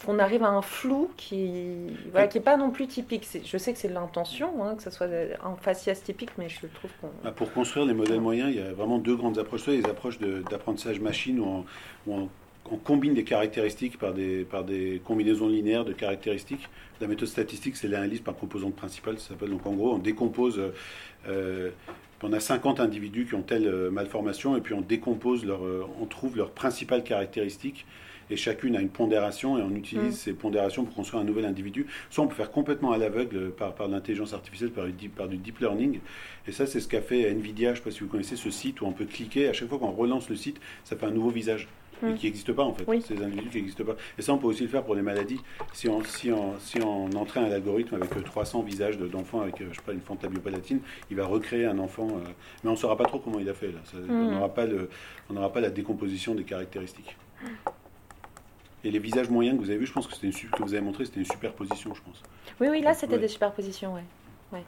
on 0.07 0.19
arrive 0.19 0.43
à 0.43 0.49
un 0.49 0.61
flou 0.61 1.09
qui 1.17 1.53
voilà, 2.11 2.27
qui 2.27 2.37
est 2.37 2.41
pas 2.41 2.57
non 2.57 2.69
plus 2.69 2.87
typique. 2.87 3.27
Je 3.43 3.57
sais 3.57 3.73
que 3.73 3.79
c'est 3.79 3.87
l'intention, 3.87 4.63
hein, 4.63 4.75
que 4.75 4.83
ce 4.83 4.91
soit 4.91 5.07
un 5.07 5.55
faciès 5.55 6.01
typique, 6.03 6.31
mais 6.37 6.49
je 6.49 6.67
trouve 6.67 6.91
qu'on... 7.01 7.09
Bah, 7.23 7.31
pour 7.31 7.51
construire 7.51 7.85
les 7.85 7.93
modèles 7.93 8.21
moyens, 8.21 8.51
il 8.51 8.57
y 8.57 8.61
a 8.61 8.73
vraiment 8.73 8.99
deux 8.99 9.15
grandes 9.15 9.39
approches. 9.39 9.61
Soit 9.61 9.73
les 9.73 9.85
approches 9.85 10.19
d'apprentissage 10.19 10.99
machine, 10.99 11.39
où 11.39 11.63
on, 12.07 12.29
combine 12.83 13.13
des 13.13 13.23
caractéristiques 13.23 13.97
par 13.97 14.13
des, 14.13 14.43
par 14.43 14.65
des 14.65 15.01
combinaisons 15.05 15.47
linéaires 15.47 15.85
de 15.85 15.93
caractéristiques. 15.93 16.67
La 16.99 17.07
méthode 17.07 17.29
statistique, 17.29 17.77
c'est 17.77 17.87
l'analyse 17.87 18.19
par 18.19 18.35
composante 18.35 18.75
principale, 18.75 19.17
ça 19.19 19.29
s'appelle. 19.29 19.49
Donc 19.49 19.65
en 19.65 19.73
gros, 19.73 19.93
on 19.93 19.99
décompose... 19.99 20.61
Euh, 21.27 21.71
on 22.23 22.33
a 22.33 22.39
50 22.39 22.79
individus 22.79 23.25
qui 23.25 23.35
ont 23.35 23.41
telle 23.41 23.67
euh, 23.67 23.91
malformation 23.91 24.57
et 24.57 24.61
puis 24.61 24.73
on 24.73 24.81
décompose 24.81 25.45
leur, 25.45 25.63
euh, 25.63 25.87
on 26.01 26.05
trouve 26.05 26.35
leurs 26.35 26.51
principales 26.51 27.03
caractéristiques 27.03 27.85
et 28.29 28.35
chacune 28.35 28.75
a 28.75 28.81
une 28.81 28.89
pondération 28.89 29.57
et 29.57 29.61
on 29.61 29.73
utilise 29.75 30.13
mm. 30.13 30.17
ces 30.17 30.33
pondérations 30.33 30.83
pour 30.83 30.95
construire 30.95 31.21
un 31.21 31.25
nouvel 31.25 31.45
individu. 31.45 31.87
Soit 32.09 32.23
on 32.23 32.27
peut 32.27 32.35
faire 32.35 32.51
complètement 32.51 32.91
à 32.91 32.97
l'aveugle 32.97 33.51
par, 33.51 33.73
par 33.75 33.87
l'intelligence 33.87 34.33
artificielle, 34.33 34.71
par, 34.71 34.85
par, 35.15 35.27
du 35.27 35.37
deep 35.37 35.59
learning. 35.59 35.99
Et 36.47 36.51
ça, 36.51 36.65
c'est 36.65 36.79
ce 36.79 36.87
qu'a 36.87 37.01
fait 37.01 37.29
Nvidia. 37.29 37.69
Je 37.69 37.71
ne 37.71 37.75
sais 37.77 37.83
pas 37.83 37.91
si 37.91 37.99
vous 38.01 38.07
connaissez 38.07 38.35
ce 38.35 38.49
site 38.49 38.81
où 38.81 38.85
on 38.85 38.91
peut 38.91 39.05
cliquer. 39.05 39.47
À 39.47 39.53
chaque 39.53 39.69
fois 39.69 39.79
qu'on 39.79 39.91
relance 39.91 40.29
le 40.29 40.35
site, 40.35 40.59
ça 40.83 40.95
fait 40.95 41.05
un 41.05 41.11
nouveau 41.11 41.29
visage. 41.29 41.67
Mm. 42.01 42.13
qui 42.13 42.27
n'existe 42.27 42.53
pas 42.53 42.63
en 42.63 42.73
fait, 42.73 42.85
ces 43.01 43.23
individus 43.23 43.49
qui 43.49 43.57
n'existent 43.57 43.83
pas. 43.83 43.95
Et 44.17 44.21
ça, 44.21 44.33
on 44.33 44.37
peut 44.37 44.47
aussi 44.47 44.63
le 44.63 44.69
faire 44.69 44.83
pour 44.83 44.95
les 44.95 45.01
maladies. 45.01 45.39
Si 45.73 45.89
on, 45.89 46.03
si 46.03 46.31
on, 46.31 46.53
si 46.59 46.79
on 46.79 47.11
entraîne 47.13 47.45
un 47.45 47.51
algorithme 47.51 47.95
avec 47.95 48.23
300 48.23 48.61
visages 48.61 48.97
d'enfants 48.97 49.41
avec, 49.41 49.55
je 49.57 49.75
sais 49.75 49.81
pas, 49.83 49.93
une 49.93 50.01
fantabiopalatine, 50.01 50.79
il 51.09 51.17
va 51.17 51.25
recréer 51.25 51.65
un 51.65 51.79
enfant, 51.79 52.07
euh, 52.07 52.29
mais 52.63 52.69
on 52.69 52.73
ne 52.73 52.77
saura 52.77 52.97
pas 52.97 53.05
trop 53.05 53.19
comment 53.19 53.39
il 53.39 53.49
a 53.49 53.53
fait. 53.53 53.71
Là. 53.71 53.79
On 53.95 54.13
mm. 54.13 54.31
n'aura 54.31 54.53
pas, 54.53 54.67
pas 55.49 55.59
la 55.59 55.69
décomposition 55.69 56.35
des 56.35 56.43
caractéristiques. 56.43 57.17
Et 58.83 58.91
les 58.91 58.99
visages 58.99 59.29
moyens 59.29 59.57
que 59.57 59.63
vous 59.63 59.69
avez 59.69 59.79
vus, 59.79 59.87
je 59.87 59.93
pense 59.93 60.07
que 60.07 60.13
c'était 60.13 60.29
une, 60.29 60.49
que 60.49 60.63
vous 60.63 60.73
avez 60.73 60.83
montré, 60.83 61.05
c'était 61.05 61.19
une 61.19 61.25
superposition, 61.25 61.93
je 61.93 62.01
pense. 62.01 62.21
Oui, 62.61 62.67
oui, 62.69 62.81
là 62.81 62.93
c'était 62.93 63.17
des 63.17 63.27
superpositions, 63.27 63.93
ouais. 63.95 64.03
ouais. 64.53 64.63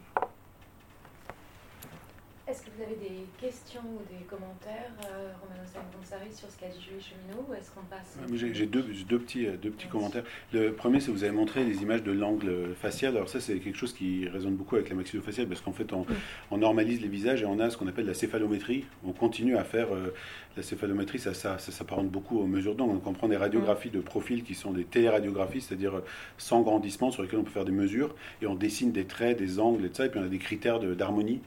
Est-ce 2.50 2.64
que 2.64 2.72
vous 2.76 2.82
avez 2.82 2.96
des 2.96 3.26
questions 3.40 3.82
ou 3.82 4.02
des 4.12 4.26
commentaires, 4.26 4.90
euh, 5.06 5.30
Romano 5.40 5.62
Sansari, 5.68 6.34
sur 6.34 6.50
ce 6.50 6.58
qu'a 6.58 6.66
dit 6.66 6.82
Julie 6.82 7.00
Cheminot, 7.00 7.46
ou 7.48 7.54
est-ce 7.54 7.70
qu'on 7.70 7.84
passe 7.84 8.18
J'ai 8.34 8.66
deux, 8.66 8.82
deux, 8.82 9.20
petits, 9.20 9.46
euh, 9.46 9.56
deux 9.56 9.70
petits 9.70 9.88
commentaires. 9.88 10.24
Le 10.52 10.72
premier, 10.74 11.00
c'est 11.00 11.08
que 11.08 11.12
vous 11.12 11.24
avez 11.24 11.36
montré 11.36 11.64
les 11.64 11.84
images 11.84 12.02
de 12.02 12.12
l'angle 12.12 12.74
facial. 12.74 13.16
Alors 13.16 13.30
ça, 13.30 13.40
c'est 13.40 13.60
quelque 13.60 13.78
chose 13.78 13.94
qui 13.94 14.28
résonne 14.28 14.56
beaucoup 14.56 14.78
avec 14.78 14.90
la 14.90 14.96
maxillofaciale, 14.96 15.48
parce 15.48 15.62
qu'en 15.62 15.74
fait, 15.74 15.94
on, 15.94 16.08
on, 16.50 16.58
normalise 16.58 17.02
les 17.02 17.08
visages 17.08 17.44
et 17.44 17.46
on 17.46 17.60
a 17.60 17.70
ce 17.70 17.78
qu'on 17.78 17.88
appelle 17.88 18.08
la 18.08 18.16
céphalométrie. 18.16 18.86
On 19.06 19.12
continue 19.12 19.56
à 19.56 19.64
faire 19.64 19.94
euh, 19.94 20.12
la 20.58 20.64
céphalométrie, 20.64 21.20
ça, 21.20 21.36
ça, 21.36 21.60
ça 21.60 21.72
s'apparente 21.72 22.10
beaucoup 22.10 22.40
aux 22.40 22.48
mesures 22.48 22.74
d'angle. 22.74 22.94
Donc 22.94 23.06
on 23.06 23.14
prend 23.14 23.28
des 23.28 23.38
radiographies 23.38 23.92
de 23.92 24.00
profil 24.00 24.44
qui 24.44 24.56
sont 24.56 24.72
des 24.72 24.86
téléradiographies, 24.86 25.62
c'est-à-dire 25.62 25.98
euh, 25.98 26.06
sans 26.40 26.62
grandissement, 26.62 27.12
sur 27.12 27.22
lesquelles 27.22 27.40
on 27.40 27.44
peut 27.44 27.52
faire 27.52 27.66
des 27.66 27.72
mesures, 27.72 28.16
et 28.42 28.48
on 28.48 28.56
dessine 28.56 28.92
des 28.92 29.06
traits, 29.06 29.38
des 29.38 29.60
angles, 29.60 29.86
et 29.86 29.92
ça, 29.94 30.08
et 30.08 30.10
puis 30.10 30.20
on 30.20 30.24
a 30.24 30.30
des 30.30 30.40
critères 30.40 30.80
d'harmonie. 30.80 31.42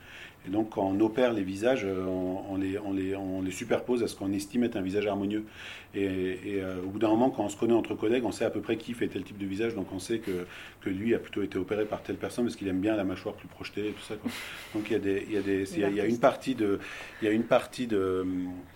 Et 0.47 0.51
donc, 0.51 0.71
quand 0.71 0.83
on 0.83 0.99
opère 1.01 1.33
les 1.33 1.43
visages, 1.43 1.85
euh, 1.85 2.05
on, 2.05 2.57
les, 2.57 2.79
on, 2.79 2.93
les, 2.93 3.15
on 3.15 3.43
les, 3.43 3.53
superpose 3.53 4.03
à 4.03 4.09
ce 4.09 4.17
qu'on 4.17 4.33
estime 4.33 4.65
être 4.65 4.77
un 4.77 4.83
visage 4.83 5.07
harmonieux. 5.07 5.45
Et, 5.95 6.39
euh, 6.47 6.79
au 6.85 6.89
bout 6.89 6.99
d'un 6.99 7.11
moment, 7.11 7.31
quand 7.31 7.45
on 7.45 7.49
se 7.49 7.57
connaît 7.57 7.75
entre 7.75 7.95
collègues, 7.95 8.25
on 8.25 8.33
sait 8.33 8.45
à 8.45 8.51
peu 8.51 8.61
près 8.61 8.77
qui 8.77 8.93
fait 8.95 9.07
tel 9.07 9.23
type 9.23 9.39
de 9.39 9.47
visage. 9.47 9.75
Donc, 9.75 9.93
on 9.93 10.01
sait 10.01 10.19
que, 10.19 10.47
que 10.81 10.91
lui 10.91 11.15
a 11.15 11.19
plutôt 11.19 11.43
été 11.43 11.59
opéré 11.59 11.85
par 11.85 12.03
telle 12.03 12.17
personne 12.17 12.47
parce 12.47 12.57
qu'il 12.57 12.67
aime 12.67 12.81
bien 12.81 12.97
la 12.97 13.05
mâchoire 13.05 13.35
plus 13.35 13.47
projetée 13.47 13.89
et 13.89 13.93
tout 13.93 14.03
ça. 14.03 14.15
Donc, 14.75 14.91
il 14.91 14.93
y, 14.93 14.97
a 14.97 14.99
des, 14.99 15.25
il, 15.29 15.35
y 15.35 15.37
a 15.37 15.43
des, 15.43 15.75
il, 15.75 15.97
y 15.97 16.01
a, 16.01 16.07
une 16.07 16.19
partie, 16.19 16.57
de, 16.57 16.81
il 17.21 17.27
y 17.27 17.29
a 17.29 17.33
une 17.33 17.45
partie 17.45 17.87
de, 17.87 18.27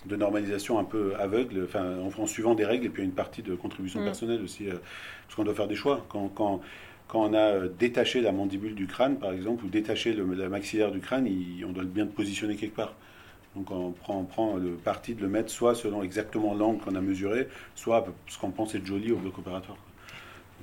de 0.04 0.16
normalisation 0.16 0.78
un 0.78 0.84
peu 0.84 1.14
aveugle, 1.18 1.64
enfin, 1.64 1.96
en, 1.98 2.26
suivant 2.26 2.54
des 2.54 2.64
règles, 2.64 2.86
et 2.86 2.90
puis 2.90 3.02
il 3.02 3.06
y 3.06 3.08
a 3.08 3.10
une 3.10 3.16
partie 3.16 3.42
de 3.42 3.56
contribution 3.56 4.00
mm. 4.00 4.04
personnelle 4.04 4.42
aussi. 4.42 4.68
Euh, 4.68 4.74
parce 5.26 5.36
qu'on 5.36 5.44
doit 5.44 5.54
faire 5.54 5.68
des 5.68 5.74
choix. 5.74 6.04
Quand, 6.08 6.28
quand, 6.28 6.60
quand 7.08 7.20
on 7.20 7.34
a 7.34 7.38
euh, 7.38 7.68
détaché 7.78 8.20
la 8.20 8.32
mandibule 8.32 8.74
du 8.74 8.86
crâne, 8.86 9.18
par 9.18 9.32
exemple, 9.32 9.64
ou 9.64 9.68
détaché 9.68 10.12
la 10.14 10.48
maxillaire 10.48 10.90
du 10.90 11.00
crâne, 11.00 11.28
on 11.66 11.72
doit 11.72 11.84
bien 11.84 12.04
le 12.04 12.10
positionner 12.10 12.56
quelque 12.56 12.76
part. 12.76 12.94
Donc 13.54 13.70
on 13.70 13.92
prend, 13.92 14.18
on 14.18 14.24
prend, 14.24 14.56
le 14.56 14.72
parti 14.72 15.14
de 15.14 15.22
le 15.22 15.28
mettre 15.28 15.50
soit 15.50 15.74
selon 15.74 16.02
exactement 16.02 16.54
l'angle 16.54 16.80
qu'on 16.82 16.94
a 16.94 17.00
mesuré, 17.00 17.48
soit 17.74 18.06
ce 18.28 18.38
qu'on 18.38 18.50
pense 18.50 18.74
être 18.74 18.84
joli 18.84 19.12
au 19.12 19.16
bloc 19.16 19.38
opératoire 19.38 19.78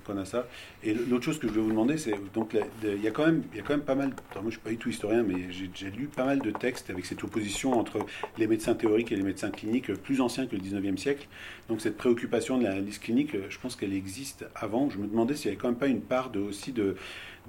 qu'on 0.03 0.17
a 0.17 0.25
ça. 0.25 0.47
Et 0.83 0.93
l'autre 0.93 1.23
chose 1.23 1.39
que 1.39 1.47
je 1.47 1.53
voulais 1.53 1.65
vous 1.65 1.71
demander, 1.71 1.97
c'est 1.97 2.13
donc 2.33 2.55
il 2.83 3.01
y 3.01 3.07
a 3.07 3.11
quand 3.11 3.25
même, 3.25 3.43
il 3.51 3.57
y 3.57 3.59
a 3.59 3.63
quand 3.63 3.73
même 3.73 3.85
pas 3.85 3.95
mal. 3.95 4.09
moi, 4.35 4.43
je 4.45 4.51
suis 4.51 4.59
pas 4.59 4.69
du 4.69 4.77
tout 4.77 4.89
historien, 4.89 5.23
mais 5.23 5.51
j'ai 5.51 5.89
lu 5.89 6.07
pas 6.07 6.25
mal 6.25 6.39
de 6.39 6.51
textes 6.51 6.89
avec 6.89 7.05
cette 7.05 7.23
opposition 7.23 7.77
entre 7.79 7.99
les 8.37 8.47
médecins 8.47 8.75
théoriques 8.75 9.11
et 9.11 9.15
les 9.15 9.23
médecins 9.23 9.49
cliniques 9.49 9.93
plus 9.93 10.21
anciens 10.21 10.47
que 10.47 10.55
le 10.55 10.61
19e 10.61 10.97
siècle. 10.97 11.27
Donc 11.69 11.81
cette 11.81 11.97
préoccupation 11.97 12.57
de 12.57 12.63
l'analyse 12.63 12.99
clinique, 12.99 13.35
je 13.49 13.57
pense 13.59 13.75
qu'elle 13.75 13.93
existe 13.93 14.45
avant. 14.55 14.89
Je 14.89 14.97
me 14.97 15.07
demandais 15.07 15.35
s'il 15.35 15.45
y 15.45 15.49
avait 15.49 15.57
quand 15.57 15.69
même 15.69 15.77
pas 15.77 15.87
une 15.87 16.01
part 16.01 16.29
de, 16.29 16.39
aussi 16.39 16.71
de 16.71 16.95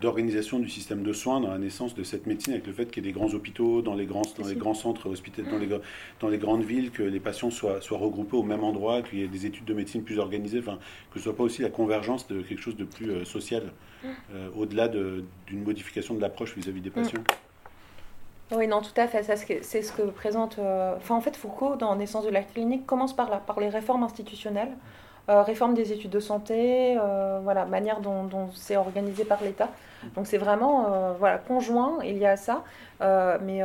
d'organisation 0.00 0.58
du 0.58 0.68
système 0.68 1.02
de 1.02 1.12
soins 1.12 1.40
dans 1.40 1.50
la 1.50 1.58
naissance 1.58 1.94
de 1.94 2.02
cette 2.02 2.26
médecine, 2.26 2.54
avec 2.54 2.66
le 2.66 2.72
fait 2.72 2.86
qu'il 2.86 3.04
y 3.04 3.08
ait 3.08 3.12
des 3.12 3.18
grands 3.18 3.32
hôpitaux 3.32 3.80
dans 3.80 3.94
les 3.94 4.06
grands, 4.06 4.22
dans 4.38 4.46
les 4.46 4.56
grands 4.56 4.74
centres 4.74 5.08
hospitaliers, 5.08 5.50
dans 5.50 5.58
les, 5.58 5.68
dans 6.20 6.28
les 6.28 6.38
grandes 6.38 6.64
villes, 6.64 6.90
que 6.90 7.02
les 7.02 7.20
patients 7.20 7.50
soient, 7.50 7.80
soient 7.80 7.98
regroupés 7.98 8.36
au 8.36 8.42
même 8.42 8.64
endroit, 8.64 9.02
qu'il 9.02 9.20
y 9.20 9.22
ait 9.22 9.28
des 9.28 9.46
études 9.46 9.64
de 9.64 9.74
médecine 9.74 10.02
plus 10.02 10.18
organisées, 10.18 10.58
enfin, 10.58 10.78
que 11.12 11.18
ce 11.18 11.24
soit 11.24 11.36
pas 11.36 11.44
aussi 11.44 11.62
la 11.62 11.70
convergence 11.70 12.26
de 12.26 12.42
quelque 12.42 12.60
chose 12.60 12.76
de 12.76 12.84
plus 12.84 13.10
euh, 13.10 13.24
social, 13.24 13.72
euh, 14.04 14.48
au-delà 14.56 14.88
d'une 14.88 15.62
modification 15.64 16.14
de 16.14 16.20
l'approche 16.20 16.56
vis-à-vis 16.56 16.80
des 16.80 16.90
mm. 16.90 16.94
patients. 16.94 17.22
Oui, 18.52 18.66
non, 18.66 18.82
tout 18.82 19.00
à 19.00 19.08
fait. 19.08 19.22
C'est 19.62 19.82
ce 19.82 19.92
que 19.92 20.02
présente. 20.02 20.58
Euh, 20.58 20.96
enfin, 20.96 21.14
en 21.14 21.20
fait, 21.20 21.36
Foucault, 21.36 21.76
dans 21.76 21.96
Naissance 21.96 22.24
de 22.24 22.30
la 22.30 22.42
clinique, 22.42 22.84
commence 22.86 23.14
par 23.14 23.30
là, 23.30 23.38
par 23.38 23.58
les 23.58 23.68
réformes 23.68 24.02
institutionnelles 24.02 24.72
réforme 25.28 25.74
des 25.74 25.92
études 25.92 26.10
de 26.10 26.20
santé, 26.20 26.98
voilà, 27.42 27.64
manière 27.64 28.00
dont, 28.00 28.50
c'est 28.54 28.76
organisé 28.76 29.24
par 29.24 29.42
l'État. 29.42 29.68
Donc 30.14 30.26
c'est 30.26 30.38
vraiment 30.38 31.14
voilà, 31.18 31.38
conjoint, 31.38 31.98
il 32.02 32.18
y 32.18 32.26
a 32.26 32.36
ça. 32.36 32.62
mais 33.00 33.62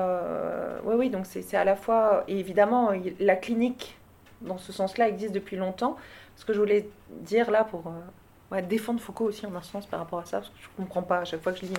oui, 0.85 0.95
oui, 0.95 1.09
donc 1.09 1.25
c'est 1.25 1.57
à 1.57 1.63
la 1.63 1.75
fois, 1.75 2.23
évidemment, 2.27 2.91
la 3.19 3.35
clinique, 3.35 3.97
dans 4.41 4.57
ce 4.57 4.71
sens-là, 4.71 5.09
existe 5.09 5.33
depuis 5.33 5.57
longtemps. 5.57 5.97
Ce 6.37 6.45
que 6.45 6.53
je 6.53 6.59
voulais 6.59 6.87
dire 7.09 7.51
là 7.51 7.65
pour 7.65 7.91
défendre 8.67 9.01
Foucault 9.01 9.25
aussi 9.25 9.45
en 9.45 9.53
un 9.53 9.61
sens 9.61 9.85
par 9.85 9.99
rapport 9.99 10.19
à 10.19 10.25
ça, 10.25 10.37
parce 10.37 10.49
que 10.49 10.55
je 10.61 10.67
ne 10.77 10.85
comprends 10.85 11.03
pas 11.03 11.19
à 11.19 11.25
chaque 11.25 11.41
fois 11.41 11.51
que 11.51 11.59
je 11.59 11.65
lis 11.65 11.73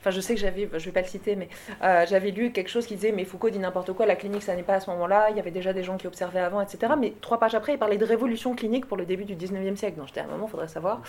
Enfin, 0.00 0.10
je 0.10 0.20
sais 0.20 0.34
que 0.34 0.40
j'avais, 0.40 0.68
je 0.72 0.84
vais 0.84 0.92
pas 0.92 1.00
le 1.00 1.06
citer, 1.06 1.36
mais 1.36 1.48
euh, 1.82 2.06
j'avais 2.08 2.30
lu 2.30 2.52
quelque 2.52 2.68
chose 2.68 2.86
qui 2.86 2.94
disait 2.94 3.12
mais 3.12 3.24
Foucault 3.24 3.50
dit 3.50 3.58
n'importe 3.58 3.92
quoi, 3.92 4.06
la 4.06 4.16
clinique 4.16 4.42
ça 4.42 4.54
n'est 4.54 4.62
pas 4.62 4.74
à 4.74 4.80
ce 4.80 4.90
moment-là, 4.90 5.30
il 5.30 5.36
y 5.36 5.40
avait 5.40 5.50
déjà 5.50 5.72
des 5.72 5.82
gens 5.82 5.96
qui 5.96 6.06
observaient 6.06 6.40
avant, 6.40 6.60
etc. 6.60 6.92
Mais 6.98 7.14
trois 7.20 7.38
pages 7.38 7.54
après, 7.54 7.72
il 7.72 7.78
parlait 7.78 7.98
de 7.98 8.04
révolution 8.04 8.54
clinique 8.54 8.86
pour 8.86 8.96
le 8.96 9.04
début 9.04 9.24
du 9.24 9.34
19e 9.34 9.76
siècle. 9.76 9.96
Donc 9.96 10.06
j'étais 10.08 10.20
à 10.20 10.24
un 10.24 10.28
moment, 10.28 10.46
il 10.46 10.50
faudrait 10.50 10.68
savoir. 10.68 11.02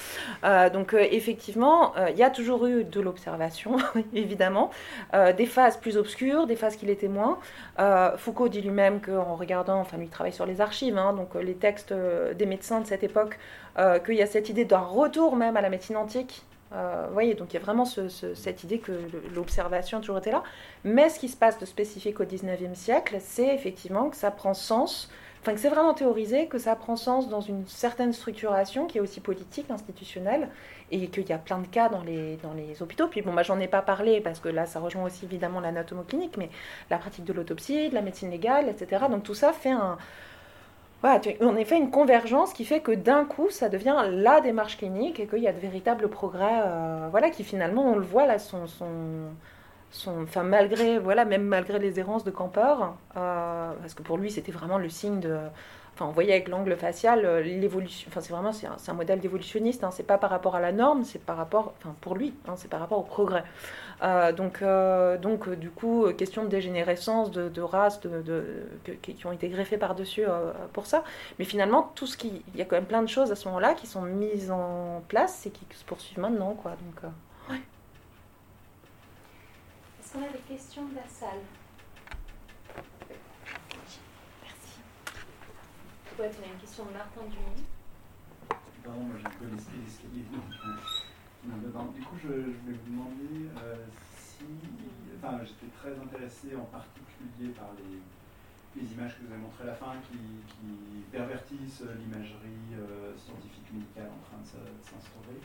Euh, 0.43 0.69
donc 0.69 0.93
euh, 0.93 1.05
effectivement, 1.11 1.93
il 2.09 2.18
y 2.18 2.23
a 2.23 2.30
toujours 2.30 2.65
eu 2.65 2.84
de 2.84 3.01
l'observation, 3.01 3.77
évidemment, 4.14 4.72
des 5.14 5.45
phases 5.45 5.77
plus 5.77 5.97
obscures, 5.97 6.47
des 6.47 6.55
phases 6.55 6.76
qui 6.76 6.85
l'étaient 6.85 7.07
moins. 7.07 7.38
Foucault 8.18 8.49
dit 8.49 8.61
lui-même 8.61 9.01
qu'en 9.01 9.35
regardant, 9.35 9.80
enfin 9.80 9.97
lui 9.97 10.05
il 10.05 10.09
travaille 10.09 10.34
sur 10.34 10.45
les 10.45 10.61
archives, 10.61 10.97
hein, 10.97 11.14
donc 11.14 11.35
les 11.35 11.55
textes 11.55 11.93
des 11.93 12.45
médecins 12.45 12.81
de 12.81 12.88
cette 12.88 13.03
époque, 13.03 13.38
qu'il 14.05 14.15
y 14.15 14.22
a 14.22 14.26
cette 14.26 14.49
idée 14.49 14.65
d'un 14.65 14.80
retour 14.80 15.35
même 15.35 15.57
à 15.57 15.61
la 15.61 15.69
médecine 15.69 15.97
antique 15.97 16.45
euh, 16.73 17.07
voyez, 17.11 17.34
donc 17.34 17.53
il 17.53 17.56
y 17.56 17.57
a 17.57 17.61
vraiment 17.61 17.85
cette 17.85 18.64
idée 18.64 18.80
que 18.80 18.91
l'observation 19.34 19.99
a 19.99 20.02
toujours 20.02 20.18
été 20.18 20.31
là. 20.31 20.44
Mais 20.84 21.10
ce 21.10 21.19
qui 21.19 21.30
se 21.30 21.38
passe 21.38 21.57
de 21.60 21.65
spécifique 21.65 22.19
au 22.19 22.26
19e 22.26 22.76
siècle, 22.76 23.18
c'est 23.19 23.53
effectivement 23.53 24.10
que 24.10 24.18
ça 24.18 24.31
prend 24.31 24.53
sens, 24.53 25.10
enfin 25.41 25.53
que 25.53 25.60
c'est 25.60 25.69
vraiment 25.69 25.94
théorisé, 25.94 26.48
que 26.48 26.57
ça 26.57 26.76
prend 26.76 26.95
sens 26.95 27.30
dans 27.30 27.41
une 27.41 27.65
certaine 27.68 28.11
structuration 28.11 28.85
qui 28.85 28.98
est 28.98 29.02
aussi 29.02 29.22
politique, 29.22 29.72
institutionnelle, 29.72 30.49
et 30.91 31.07
qu'il 31.07 31.27
y 31.27 31.34
a 31.34 31.38
plein 31.38 31.60
de 31.60 31.68
cas 31.68 31.89
dans 31.89 32.02
les, 32.02 32.38
dans 32.38 32.53
les 32.53 32.81
hôpitaux. 32.81 33.07
Puis 33.07 33.22
bon, 33.22 33.31
moi 33.31 33.44
j'en 33.44 33.60
ai 33.60 33.68
pas 33.68 33.81
parlé 33.81 34.19
parce 34.19 34.39
que 34.39 34.49
là 34.49 34.65
ça 34.65 34.80
rejoint 34.80 35.03
aussi 35.03 35.26
évidemment 35.26 35.61
l'anatomoclinique, 35.61 36.38
mais 36.38 36.49
la 36.89 36.98
pratique 36.98 37.23
de 37.23 37.34
l'autopsie, 37.34 37.89
de 37.89 37.95
la 37.95 38.02
médecine 38.02 38.30
légale, 38.30 38.68
etc. 38.69 39.06
Donc 39.10 39.23
tout 39.23 39.35
ça 39.35 39.53
fait 39.53 39.72
un, 39.72 39.98
voilà, 41.02 41.22
en 41.41 41.56
effet, 41.56 41.78
une 41.78 41.91
convergence 41.91 42.53
qui 42.53 42.65
fait 42.65 42.80
que 42.80 42.91
d'un 42.91 43.24
coup, 43.26 43.49
ça 43.52 43.69
devient 43.69 43.95
la 44.10 44.41
démarche 44.41 44.78
clinique 44.78 45.19
et 45.19 45.28
qu'il 45.28 45.40
y 45.40 45.48
a 45.48 45.53
de 45.53 45.60
véritables 45.60 46.10
progrès, 46.10 46.61
euh, 46.65 47.07
voilà, 47.11 47.30
qui 47.30 47.44
finalement, 47.44 47.91
on 47.91 47.95
le 47.95 48.02
voit 48.02 48.26
là, 48.26 48.38
malgré, 50.44 50.98
voilà, 50.98 51.26
même 51.26 51.44
malgré 51.44 51.78
les 51.80 51.99
errances 51.99 52.24
de 52.24 52.32
Camper, 52.32 52.76
euh, 53.15 53.74
parce 53.80 53.94
que 53.94 54.02
pour 54.02 54.18
lui, 54.18 54.32
c'était 54.32 54.52
vraiment 54.52 54.80
le 54.80 54.90
signe 54.90 55.19
de, 55.19 55.38
Enfin, 55.98 56.06
on 56.10 56.11
voyait 56.11 56.34
avec 56.34 56.48
l'angle 56.48 56.78
facial 56.78 57.26
euh, 57.26 57.41
l'évolution. 57.41 58.07
Enfin, 58.11 58.22
c'est 58.22 58.32
vraiment 58.32 58.52
c'est 58.52 58.68
un, 58.68 58.94
modèle 58.94 59.19
d'évolutionniste. 59.19 59.84
Hein, 59.84 59.90
c'est 59.91 60.06
pas 60.06 60.19
par 60.19 60.30
rapport 60.30 60.56
à 60.56 60.60
la 60.60 60.72
norme, 60.72 61.03
c'est 61.03 61.18
par 61.18 61.38
rapport, 61.38 61.74
enfin 61.80 61.95
pour 62.02 62.14
lui, 62.15 62.36
hein, 62.48 62.53
c'est 62.56 62.68
par 62.68 62.80
rapport 62.80 62.99
au 62.99 63.03
progrès. 63.03 63.44
Euh, 64.03 64.32
donc, 64.32 64.61
euh, 64.61 65.18
donc 65.18 65.49
du 65.49 65.69
coup, 65.69 66.06
question 66.18 66.44
de 66.44 66.49
dégénérescence, 66.49 67.32
de, 67.32 67.49
de 67.49 67.61
races, 67.61 67.99
de, 68.02 68.44
qui 69.02 69.26
ont 69.26 69.32
été 69.32 69.49
greffées 69.49 69.78
par 69.78 69.95
dessus 69.95 70.26
pour 70.74 70.86
ça. 70.86 71.03
Mais 71.40 71.45
finalement, 71.45 71.91
tout 71.95 72.07
ce 72.07 72.18
qui, 72.18 72.44
il 72.53 72.60
y 72.60 72.61
a 72.61 72.65
quand 72.65 72.76
même 72.76 72.86
plein 72.86 73.02
de 73.02 73.10
choses 73.10 73.32
à 73.32 73.36
ce 73.36 73.48
moment-là 73.48 73.74
qui 73.74 73.88
sont 73.88 74.02
mises 74.02 74.52
en 74.52 75.03
place 75.07 75.45
et 75.45 75.49
qui 75.49 75.65
se 75.72 75.86
poursuivent 75.86 76.19
maintenant, 76.19 76.53
quoi. 76.53 76.72
Donc, 76.72 77.11
ouais. 77.49 77.61
Est-ce 79.99 80.14
qu'on 80.14 80.24
a 80.24 80.30
des 80.30 80.40
questions 80.48 80.86
de 80.86 80.95
la 80.95 81.07
salle 81.07 81.40
tu 86.18 86.24
as 86.24 86.48
une 86.48 86.60
question 86.60 86.84
de 86.86 86.94
Martin 86.94 87.22
Dumont. 87.30 87.64
Pardon, 88.84 89.02
moi 89.02 89.18
j'ai 89.18 89.30
peu 89.38 89.45
l'esprit 89.52 90.07
du 91.43 92.01
coup, 92.01 92.15
je, 92.22 92.27
je 92.27 92.61
vais 92.65 92.77
vous 92.77 92.91
demander 92.91 93.49
euh, 93.64 93.76
si. 94.18 94.45
Enfin, 95.18 95.39
j'étais 95.43 95.72
très 95.77 95.91
intéressé 95.97 96.55
en 96.55 96.65
particulier 96.65 97.49
par 97.57 97.72
les, 97.77 98.81
les, 98.81 98.93
images 98.93 99.18
que 99.18 99.26
vous 99.26 99.34
avez 99.34 99.41
montrées 99.41 99.64
à 99.64 99.68
la 99.68 99.73
fin 99.73 99.93
qui, 100.09 100.18
qui 100.18 101.01
pervertissent 101.11 101.84
l'imagerie 101.97 102.77
euh, 102.77 103.14
scientifique 103.18 103.73
médicale 103.73 104.09
en 104.14 104.22
train 104.30 104.38
de 104.38 104.47
s'instaurer. 104.84 105.41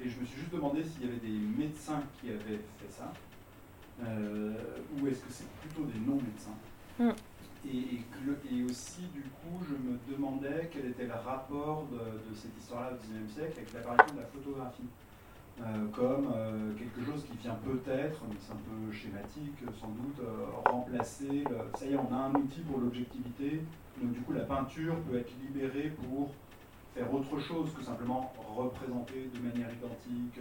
Et 0.00 0.08
je 0.08 0.20
me 0.20 0.24
suis 0.24 0.40
juste 0.40 0.52
demandé 0.52 0.84
s'il 0.84 1.06
y 1.06 1.08
avait 1.08 1.18
des 1.18 1.38
médecins 1.56 2.02
qui 2.20 2.28
avaient 2.30 2.60
fait 2.78 2.90
ça, 2.90 3.12
euh, 4.04 4.52
ou 4.94 5.06
est-ce 5.08 5.20
que 5.20 5.32
c'est 5.32 5.48
plutôt 5.60 5.84
des 5.84 5.98
non-médecins 5.98 6.58
mm. 6.98 7.10
Et, 7.66 7.98
et, 8.52 8.62
aussi, 8.62 9.02
du 9.12 9.22
coup, 9.22 9.58
je 9.68 9.74
me 9.74 9.98
demandais 10.08 10.70
quel 10.72 10.86
était 10.86 11.06
le 11.06 11.14
rapport 11.14 11.86
de, 11.90 12.34
cette 12.34 12.56
histoire-là 12.56 12.92
au 12.92 12.96
XIXe 12.96 13.34
siècle 13.34 13.52
avec 13.56 13.72
l'apparition 13.74 14.14
de 14.14 14.20
la 14.20 14.26
photographie. 14.26 14.88
Euh, 15.60 15.88
comme 15.92 16.30
euh, 16.34 16.72
quelque 16.74 17.04
chose 17.04 17.24
qui 17.24 17.36
vient 17.38 17.58
peut-être, 17.64 18.20
mais 18.28 18.36
c'est 18.38 18.52
un 18.52 18.56
peu 18.56 18.92
schématique 18.92 19.58
sans 19.80 19.88
doute, 19.88 20.20
euh, 20.20 20.70
remplacer, 20.70 21.44
ça 21.74 21.84
y 21.84 21.94
est, 21.94 21.96
on 21.96 22.14
a 22.14 22.16
un 22.16 22.34
outil 22.34 22.60
pour 22.60 22.78
l'objectivité, 22.78 23.62
donc 24.00 24.12
du 24.12 24.20
coup 24.20 24.32
la 24.32 24.44
peinture 24.44 24.94
peut 25.00 25.18
être 25.18 25.32
libérée 25.40 25.90
pour 25.90 26.30
faire 26.94 27.12
autre 27.12 27.38
chose 27.40 27.74
que 27.76 27.82
simplement 27.82 28.32
représenter 28.56 29.30
de 29.34 29.40
manière 29.40 29.72
identique 29.72 30.40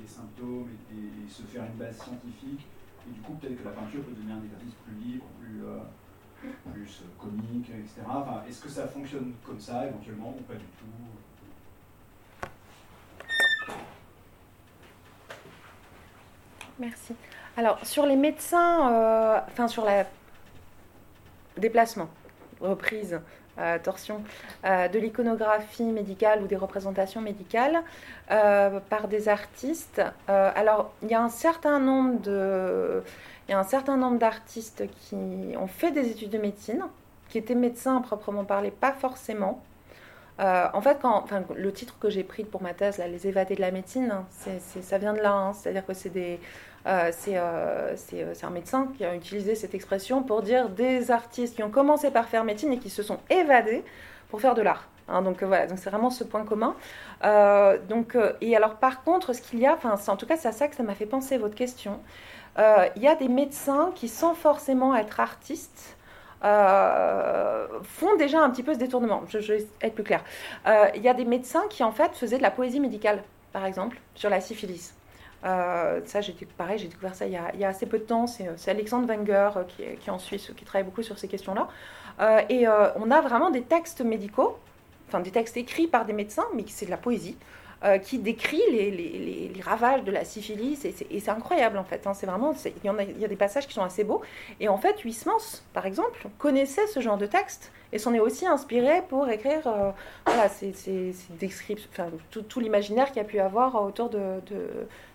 les 0.00 0.06
symptômes 0.06 0.68
et, 0.90 1.28
se 1.30 1.42
faire 1.42 1.64
une 1.64 1.78
base 1.78 1.96
scientifique. 1.96 2.66
Et 3.08 3.12
du 3.12 3.20
coup, 3.20 3.34
peut-être 3.34 3.56
que 3.56 3.64
la 3.64 3.70
peinture 3.70 4.02
peut 4.02 4.12
devenir 4.12 4.36
un 4.36 4.42
exercice 4.42 4.74
plus 4.84 4.94
libre, 4.96 5.24
plus, 5.40 5.64
euh, 5.64 5.78
plus 6.72 7.02
euh, 7.02 7.06
comique, 7.18 7.70
etc. 7.70 8.02
Enfin, 8.06 8.42
Est-ce 8.48 8.62
que 8.62 8.68
ça 8.68 8.86
fonctionne 8.88 9.32
comme 9.44 9.60
ça 9.60 9.86
éventuellement 9.86 10.34
ou 10.36 10.42
pas 10.42 10.54
du 10.54 10.66
tout? 10.78 11.19
Merci. 16.80 17.14
Alors, 17.58 17.78
sur 17.84 18.06
les 18.06 18.16
médecins, 18.16 18.90
euh, 18.90 19.40
enfin, 19.48 19.68
sur 19.68 19.84
la 19.84 20.06
déplacement, 21.58 22.08
reprise, 22.60 23.20
euh, 23.58 23.78
torsion 23.78 24.22
euh, 24.64 24.88
de 24.88 24.98
l'iconographie 24.98 25.82
médicale 25.84 26.42
ou 26.42 26.46
des 26.46 26.56
représentations 26.56 27.20
médicales 27.20 27.82
par 28.28 29.08
des 29.08 29.28
artistes. 29.28 30.00
alors, 30.28 30.92
il 31.02 31.10
y 31.10 31.14
a 31.14 31.20
un 31.20 31.28
certain 31.28 31.80
nombre 31.80 32.20
de, 32.20 33.02
il 33.48 33.50
y 33.50 33.54
a 33.54 33.58
un 33.58 33.64
certain 33.64 33.96
nombre 33.96 34.18
d'artistes 34.18 34.84
qui 35.00 35.16
ont 35.58 35.66
fait 35.66 35.90
des 35.90 36.10
études 36.10 36.30
de 36.30 36.38
médecine, 36.38 36.84
qui 37.28 37.38
étaient 37.38 37.56
médecins 37.56 37.96
à 37.96 38.00
proprement 38.00 38.44
parler, 38.44 38.70
pas 38.70 38.92
forcément. 38.92 39.60
en 40.38 40.80
fait, 40.80 40.98
quand, 41.02 41.24
enfin, 41.24 41.42
le 41.54 41.72
titre 41.72 41.96
que 41.98 42.08
j'ai 42.08 42.22
pris 42.22 42.44
pour 42.44 42.62
ma 42.62 42.72
thèse, 42.72 42.98
Les 42.98 43.26
évadés 43.26 43.56
de 43.56 43.60
la 43.60 43.72
médecine, 43.72 44.14
c'est, 44.30 44.60
ça 44.60 44.96
vient 44.98 45.12
de 45.12 45.20
là. 45.20 45.32
Hein. 45.32 45.52
C'est-à-dire 45.52 45.84
que 45.84 45.92
c'est 45.92 46.10
des, 46.10 46.38
euh, 46.86 47.10
euh, 47.28 47.96
euh, 48.12 48.32
c'est 48.34 48.44
un 48.44 48.50
médecin 48.50 48.88
qui 48.96 49.04
a 49.04 49.14
utilisé 49.14 49.54
cette 49.54 49.74
expression 49.74 50.22
pour 50.22 50.42
dire 50.42 50.68
des 50.70 51.10
artistes 51.10 51.56
qui 51.56 51.62
ont 51.62 51.70
commencé 51.70 52.10
par 52.10 52.26
faire 52.28 52.44
médecine 52.44 52.72
et 52.72 52.78
qui 52.78 52.90
se 52.90 53.02
sont 53.02 53.18
évadés 53.28 53.84
pour 54.30 54.40
faire 54.40 54.54
de 54.54 54.62
l'art. 54.62 54.86
Hein. 55.08 55.22
donc 55.22 55.42
voilà, 55.42 55.66
donc 55.66 55.78
c'est 55.78 55.90
vraiment 55.90 56.10
ce 56.10 56.24
point 56.24 56.44
commun. 56.44 56.76
donc, 57.88 58.16
et 58.40 58.56
alors 58.56 58.76
par 58.76 59.02
contre, 59.02 59.32
ce 59.32 59.42
qu'il 59.42 59.58
y 59.58 59.66
a, 59.66 59.76
en 59.84 60.16
tout 60.16 60.26
cas 60.26 60.36
c'est 60.36 60.48
à 60.48 60.52
ça 60.52 60.68
que 60.68 60.76
ça 60.76 60.82
m'a 60.82 60.94
fait 60.94 61.06
penser 61.06 61.36
votre 61.36 61.54
question, 61.54 62.00
il 62.58 63.02
y 63.02 63.08
a 63.08 63.16
des 63.16 63.28
médecins 63.28 63.92
qui 63.94 64.08
sans 64.08 64.34
forcément 64.34 64.94
être 64.94 65.20
artistes, 65.20 65.96
font 66.42 68.16
déjà 68.18 68.40
un 68.40 68.50
petit 68.50 68.62
peu 68.62 68.72
ce 68.72 68.78
détournement. 68.78 69.22
Je, 69.28 69.38
vais 69.38 69.66
être 69.82 69.94
plus 69.94 70.04
clair. 70.04 70.22
Il 70.94 71.02
y 71.02 71.08
a 71.08 71.14
des 71.14 71.24
médecins 71.24 71.64
qui 71.68 71.82
en 71.82 71.92
fait 71.92 72.14
faisaient 72.14 72.38
de 72.38 72.42
la 72.42 72.52
poésie 72.52 72.80
médicale, 72.80 73.24
par 73.52 73.66
exemple, 73.66 74.00
sur 74.14 74.30
la 74.30 74.40
syphilis. 74.40 74.94
Euh, 75.44 76.00
ça, 76.04 76.20
j'ai 76.20 76.34
pareil, 76.58 76.78
j'ai 76.78 76.88
découvert 76.88 77.14
ça 77.14 77.26
il 77.26 77.32
y, 77.32 77.64
a, 77.64 77.68
assez 77.68 77.86
peu 77.86 77.98
de 77.98 78.04
temps. 78.04 78.26
C'est 78.26 78.48
euh, 78.48 78.56
Alexandre 78.70 79.06
Wenger 79.06 79.50
euh, 79.56 79.62
qui, 79.64 79.82
est, 79.82 80.10
en 80.10 80.18
Suisse, 80.18 80.52
qui 80.56 80.64
travaille 80.64 80.84
beaucoup 80.84 81.02
sur 81.02 81.18
ces 81.18 81.28
questions-là. 81.28 81.68
et 82.48 82.66
on 82.68 83.10
a 83.10 83.20
vraiment 83.20 83.50
des 83.50 83.62
textes 83.62 84.02
médicaux, 84.02 84.58
enfin 85.08 85.20
des 85.20 85.30
textes 85.30 85.56
écrits 85.56 85.86
par 85.86 86.04
des 86.04 86.12
médecins, 86.12 86.46
mais 86.54 86.64
c'est 86.66 86.86
de 86.86 86.90
la 86.90 86.98
poésie. 86.98 87.36
qui 88.02 88.18
décrit 88.18 88.60
les, 88.70 89.62
ravages 89.64 90.04
de 90.04 90.12
la 90.12 90.24
syphilis, 90.24 90.84
et 90.84 91.20
c'est 91.20 91.30
incroyable 91.30 91.78
en 91.78 91.84
fait. 91.84 92.06
Hein. 92.06 92.12
c'est 92.14 92.26
vraiment, 92.26 92.52
il 92.84 93.20
y, 93.20 93.24
a, 93.24 93.28
des 93.28 93.36
passages 93.36 93.66
qui 93.66 93.72
sont 93.72 93.82
assez 93.82 94.04
beaux. 94.04 94.20
Et 94.58 94.68
en 94.68 94.76
fait, 94.76 95.00
Huysmans, 95.00 95.62
par 95.72 95.86
exemple, 95.86 96.28
connaissait 96.38 96.86
ce 96.88 97.00
genre 97.00 97.16
de 97.16 97.26
texte 97.26 97.72
et 97.92 97.98
s'en 97.98 98.12
est 98.14 98.20
aussi 98.20 98.46
inspiré 98.46 99.02
pour 99.08 99.28
écrire 99.28 99.62
voilà, 100.26 100.48
c'est 100.48 100.74
enfin, 101.92 102.10
tout, 102.30 102.60
l'imaginaire 102.60 103.10
qu'il 103.12 103.22
a 103.22 103.24
pu 103.24 103.40
avoir 103.40 103.82
autour 103.82 104.10
de, 104.10 104.40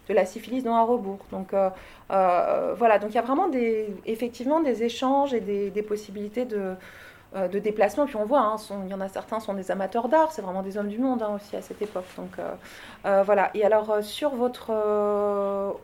de 0.07 0.13
la 0.13 0.25
syphilis 0.25 0.63
dans 0.63 0.73
un 0.73 0.83
rebours. 0.83 1.25
Donc 1.31 1.53
euh, 1.53 1.69
euh, 2.11 2.73
voilà, 2.77 2.99
donc 2.99 3.11
il 3.11 3.15
y 3.15 3.19
a 3.19 3.23
vraiment 3.23 3.47
des, 3.47 3.93
effectivement 4.05 4.59
des 4.59 4.83
échanges 4.83 5.33
et 5.33 5.39
des, 5.39 5.81
possibilités 5.81 6.45
de, 6.45 6.75
euh, 7.35 7.47
de 7.47 7.59
déplacement. 7.59 8.05
Puis 8.05 8.15
on 8.15 8.25
voit, 8.25 8.41
hein, 8.41 8.55
il 8.85 8.89
y 8.89 8.93
en 8.93 9.01
a 9.01 9.07
certains 9.07 9.39
sont 9.39 9.53
des 9.53 9.71
amateurs 9.71 10.07
d'art, 10.07 10.31
c'est 10.31 10.41
vraiment 10.41 10.63
des 10.63 10.77
hommes 10.77 10.89
du 10.89 10.99
monde 10.99 11.23
hein, 11.23 11.33
aussi 11.35 11.55
à 11.55 11.61
cette 11.61 11.81
époque. 11.81 12.05
Donc 12.17 12.37
voilà. 13.25 13.51
Et 13.53 13.63
alors 13.63 14.03
sur 14.03 14.35
votre 14.35 14.71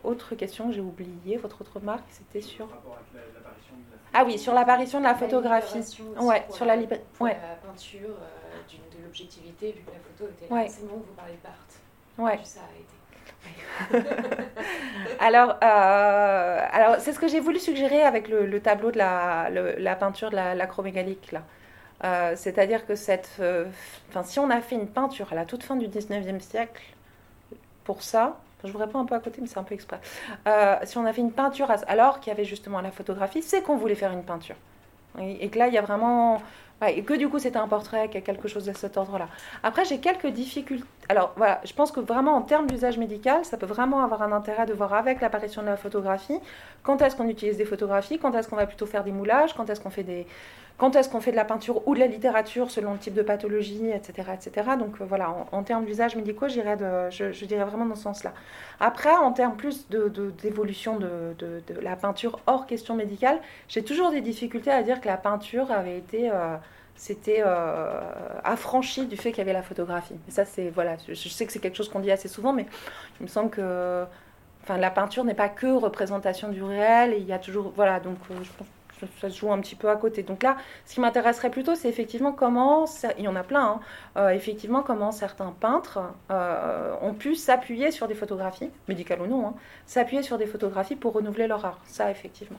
autre 0.04 0.34
question 0.34 0.68
que 0.68 0.72
j'ai 0.72 0.80
oublié, 0.80 1.36
votre 1.36 1.60
autre 1.60 1.78
remarque, 1.78 2.04
c'était 2.10 2.40
sur. 2.40 2.68
Ah 4.14 4.24
oui, 4.26 4.38
sur 4.38 4.52
l'apparition 4.52 4.98
de 4.98 5.04
la 5.04 5.14
photographie. 5.14 5.78
Ouais, 6.20 6.44
sur 6.50 6.66
la, 6.66 6.76
ouais. 6.76 6.90
la 7.20 7.56
peinture, 7.66 8.10
de 8.10 9.02
l'objectivité, 9.04 9.72
vu 9.72 9.80
que 9.80 9.90
la 9.90 9.98
photo 9.98 10.30
était 10.30 10.54
là. 10.54 10.68
C'est 10.68 10.86
bon 10.86 11.00
que 11.00 11.06
vous 11.06 11.14
parlez 11.14 11.32
de 11.32 11.42
Barthes. 11.42 11.80
Ouais. 12.18 12.44
Ça 12.44 12.60
a 12.60 12.74
été. 12.78 13.01
alors, 15.20 15.56
euh, 15.62 16.66
alors 16.72 16.96
c'est 16.98 17.12
ce 17.12 17.18
que 17.18 17.28
j'ai 17.28 17.40
voulu 17.40 17.58
suggérer 17.58 18.02
avec 18.02 18.28
le, 18.28 18.60
tableau 18.60 18.90
de 18.90 18.98
la, 18.98 19.48
la, 19.50 19.96
peinture 19.96 20.30
de 20.30 20.36
l'acromégalique. 20.36 21.32
là. 21.32 21.42
Euh, 22.04 22.34
c'est-à-dire 22.36 22.84
que 22.86 22.96
cette, 22.96 23.30
euh, 23.40 23.66
si 24.24 24.40
on 24.40 24.50
a 24.50 24.60
fait 24.60 24.74
une 24.74 24.88
peinture 24.88 25.32
à 25.32 25.36
la 25.36 25.44
toute 25.44 25.62
fin 25.62 25.76
du 25.76 25.86
19e 25.86 26.40
siècle, 26.40 26.82
pour 27.84 28.02
ça, 28.02 28.40
je 28.64 28.72
vous 28.72 28.78
réponds 28.78 29.00
un 29.00 29.04
peu 29.04 29.14
à 29.14 29.20
côté, 29.20 29.40
mais 29.40 29.46
c'est 29.46 29.58
un 29.58 29.64
peu 29.64 29.74
exprès. 29.74 30.00
si 30.84 30.98
on 30.98 31.04
a 31.04 31.12
fait 31.12 31.20
une 31.20 31.32
peinture 31.32 31.68
alors 31.86 32.20
qu'il 32.20 32.30
y 32.30 32.34
avait 32.34 32.44
justement 32.44 32.80
la 32.80 32.90
photographie, 32.90 33.42
c'est 33.42 33.62
qu'on 33.62 33.76
voulait 33.76 33.94
faire 33.94 34.12
une 34.12 34.24
peinture. 34.24 34.56
Et, 35.20 35.48
que 35.48 35.58
là, 35.58 35.68
il 35.68 35.74
y 35.74 35.78
a 35.78 35.82
vraiment 35.82 36.40
et 36.88 37.02
que 37.02 37.14
du 37.14 37.28
coup, 37.28 37.38
c'était 37.38 37.58
un 37.58 37.68
portrait, 37.68 38.08
quelque 38.08 38.48
chose 38.48 38.64
de 38.64 38.72
cet 38.72 38.96
ordre-là. 38.96 39.28
Après, 39.62 39.84
j'ai 39.84 39.98
quelques 39.98 40.26
difficultés. 40.26 40.84
Alors 41.08 41.32
voilà, 41.36 41.60
je 41.64 41.72
pense 41.74 41.92
que 41.92 42.00
vraiment 42.00 42.34
en 42.34 42.42
termes 42.42 42.66
d'usage 42.66 42.98
médical, 42.98 43.44
ça 43.44 43.56
peut 43.56 43.66
vraiment 43.66 44.02
avoir 44.02 44.22
un 44.22 44.32
intérêt 44.32 44.66
de 44.66 44.72
voir 44.72 44.92
avec 44.94 45.20
l'apparition 45.20 45.62
de 45.62 45.68
la 45.68 45.76
photographie, 45.76 46.38
quand 46.82 47.00
est-ce 47.02 47.14
qu'on 47.14 47.28
utilise 47.28 47.56
des 47.56 47.64
photographies, 47.64 48.18
quand 48.18 48.34
est-ce 48.34 48.48
qu'on 48.48 48.56
va 48.56 48.66
plutôt 48.66 48.86
faire 48.86 49.04
des 49.04 49.12
moulages, 49.12 49.54
quand 49.54 49.68
est-ce 49.70 49.80
qu'on 49.80 49.90
fait 49.90 50.02
des, 50.02 50.26
quand 50.78 50.96
est-ce 50.96 51.08
qu'on 51.08 51.20
fait 51.20 51.30
de 51.30 51.36
la 51.36 51.44
peinture 51.44 51.86
ou 51.86 51.94
de 51.94 52.00
la 52.00 52.06
littérature 52.06 52.70
selon 52.70 52.92
le 52.92 52.98
type 52.98 53.14
de 53.14 53.22
pathologie, 53.22 53.90
etc. 53.90 54.28
etc. 54.34 54.70
Donc 54.78 55.00
euh, 55.00 55.04
voilà, 55.04 55.34
en, 55.52 55.62
termes 55.62 55.84
d'usage 55.84 56.16
médicaux, 56.16 56.48
je, 56.48 57.44
dirais 57.44 57.64
vraiment 57.64 57.86
dans 57.86 57.94
ce 57.94 58.02
sens-là. 58.02 58.32
Après, 58.80 59.14
en 59.14 59.32
termes 59.32 59.56
plus 59.56 59.86
d'évolution 59.88 60.98
de, 60.98 61.62
la 61.80 61.96
peinture 61.96 62.40
hors 62.46 62.66
question 62.66 62.94
médicale, 62.94 63.40
j'ai 63.68 63.82
toujours 63.82 64.10
des 64.10 64.20
difficultés 64.20 64.70
à 64.70 64.82
dire 64.82 65.00
que 65.00 65.08
la 65.08 65.16
peinture 65.16 65.70
avait 65.70 65.98
été... 65.98 66.30
Euh, 66.30 66.56
c'était 66.94 67.42
euh, 67.44 68.00
du 69.08 69.16
fait 69.16 69.30
qu'il 69.30 69.38
y 69.38 69.40
avait 69.40 69.52
la 69.52 69.62
photographie. 69.62 70.14
Ça, 70.28 70.44
c'est 70.44 70.70
voilà, 70.70 70.96
je, 71.08 71.14
sais 71.14 71.46
que 71.46 71.52
c'est 71.52 71.58
quelque 71.58 71.76
chose 71.76 71.88
qu'on 71.88 72.00
dit 72.00 72.12
assez 72.12 72.28
souvent, 72.28 72.52
mais 72.52 72.66
il 73.18 73.24
me 73.24 73.28
semble 73.28 73.50
que, 73.50 74.04
enfin, 74.62 74.78
la 74.78 74.90
peinture 74.90 75.24
n'est 75.24 75.34
pas 75.34 75.48
que 75.48 75.66
représentation 75.66 76.48
du 76.48 76.62
réel. 76.62 77.14
Il 77.18 77.24
y 77.24 77.32
a 77.32 77.38
toujours, 77.38 77.72
voilà, 77.74 77.98
donc 77.98 78.18
euh, 78.30 78.34
je 78.42 78.50
pense 78.52 78.68
ça 79.20 79.30
se 79.30 79.38
joue 79.38 79.52
un 79.52 79.60
petit 79.60 79.74
peu 79.74 79.88
à 79.88 79.96
côté. 79.96 80.22
Donc 80.22 80.42
là, 80.42 80.56
ce 80.86 80.94
qui 80.94 81.00
m'intéresserait 81.00 81.50
plutôt, 81.50 81.74
c'est 81.74 81.88
effectivement 81.88 82.32
comment, 82.32 82.86
il 83.18 83.24
y 83.24 83.28
en 83.28 83.36
a 83.36 83.42
plein, 83.42 83.64
hein, 83.64 83.80
euh, 84.16 84.28
effectivement 84.30 84.82
comment 84.82 85.12
certains 85.12 85.54
peintres 85.60 86.00
ont 86.30 87.14
pu 87.14 87.34
s'appuyer 87.34 87.90
sur 87.90 88.08
des 88.08 88.14
photographies, 88.14 88.70
médicales 88.88 89.20
ou 89.22 89.26
non, 89.26 89.48
hein, 89.48 89.54
s'appuyer 89.86 90.22
sur 90.22 90.38
des 90.38 90.46
photographies 90.46 90.96
pour 90.96 91.12
renouveler 91.12 91.46
leur 91.46 91.64
art. 91.64 91.80
Ça, 91.84 92.10
effectivement. 92.10 92.58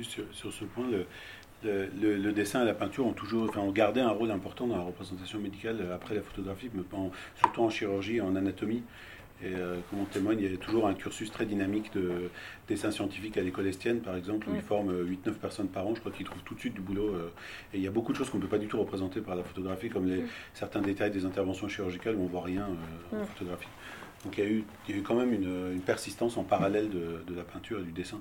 Sur, 0.00 0.24
sur 0.32 0.52
ce 0.52 0.64
point, 0.64 0.86
le, 1.64 2.32
dessin 2.32 2.62
et 2.62 2.66
la 2.66 2.74
peinture 2.74 3.06
ont 3.06 3.12
toujours, 3.12 3.48
enfin, 3.48 3.60
ont 3.60 3.72
gardé 3.72 4.00
un 4.00 4.10
rôle 4.10 4.30
important 4.30 4.66
dans 4.66 4.76
la 4.76 4.84
représentation 4.84 5.38
médicale 5.38 5.90
après 5.92 6.14
la 6.14 6.22
photographie, 6.22 6.70
surtout 7.36 7.62
en 7.62 7.70
chirurgie 7.70 8.20
en 8.20 8.36
anatomie. 8.36 8.82
Et 9.42 9.54
euh, 9.54 9.76
comme 9.88 10.00
on 10.00 10.04
témoigne, 10.04 10.40
il 10.40 10.50
y 10.50 10.54
a 10.54 10.58
toujours 10.58 10.88
un 10.88 10.94
cursus 10.94 11.30
très 11.30 11.46
dynamique 11.46 11.92
de 11.94 12.30
dessin 12.66 12.90
scientifique 12.90 13.36
à 13.36 13.42
l'école 13.42 13.66
estienne, 13.68 14.00
par 14.00 14.16
exemple, 14.16 14.48
où 14.48 14.54
ils 14.54 14.62
forment 14.62 14.92
8-9 14.92 15.34
personnes 15.34 15.68
par 15.68 15.86
an. 15.86 15.94
Je 15.94 16.00
crois 16.00 16.10
qu'ils 16.10 16.26
trouvent 16.26 16.42
tout 16.42 16.54
de 16.54 16.60
suite 16.60 16.74
du 16.74 16.80
boulot. 16.80 17.14
Euh, 17.14 17.32
et 17.72 17.78
il 17.78 17.82
y 17.82 17.86
a 17.86 17.90
beaucoup 17.90 18.12
de 18.12 18.18
choses 18.18 18.30
qu'on 18.30 18.38
ne 18.38 18.42
peut 18.42 18.48
pas 18.48 18.58
du 18.58 18.66
tout 18.66 18.78
représenter 18.78 19.20
par 19.20 19.36
la 19.36 19.44
photographie, 19.44 19.90
comme 19.90 20.06
les, 20.06 20.24
certains 20.54 20.80
détails 20.80 21.12
des 21.12 21.24
interventions 21.24 21.68
chirurgicales 21.68 22.16
où 22.16 22.20
on 22.20 22.24
ne 22.24 22.30
voit 22.30 22.42
rien 22.42 22.68
euh, 23.12 23.22
en 23.22 23.24
photographie. 23.26 23.68
Donc 24.24 24.36
il 24.36 24.44
y, 24.44 24.46
a 24.46 24.50
eu, 24.50 24.64
il 24.88 24.94
y 24.94 24.98
a 24.98 25.00
eu 25.00 25.02
quand 25.04 25.14
même 25.14 25.32
une, 25.32 25.80
persistance 25.80 26.36
en 26.36 26.42
parallèle 26.42 26.90
de, 26.90 27.22
de 27.24 27.36
la 27.36 27.44
peinture 27.44 27.78
et 27.78 27.84
du 27.84 27.92
dessin. 27.92 28.20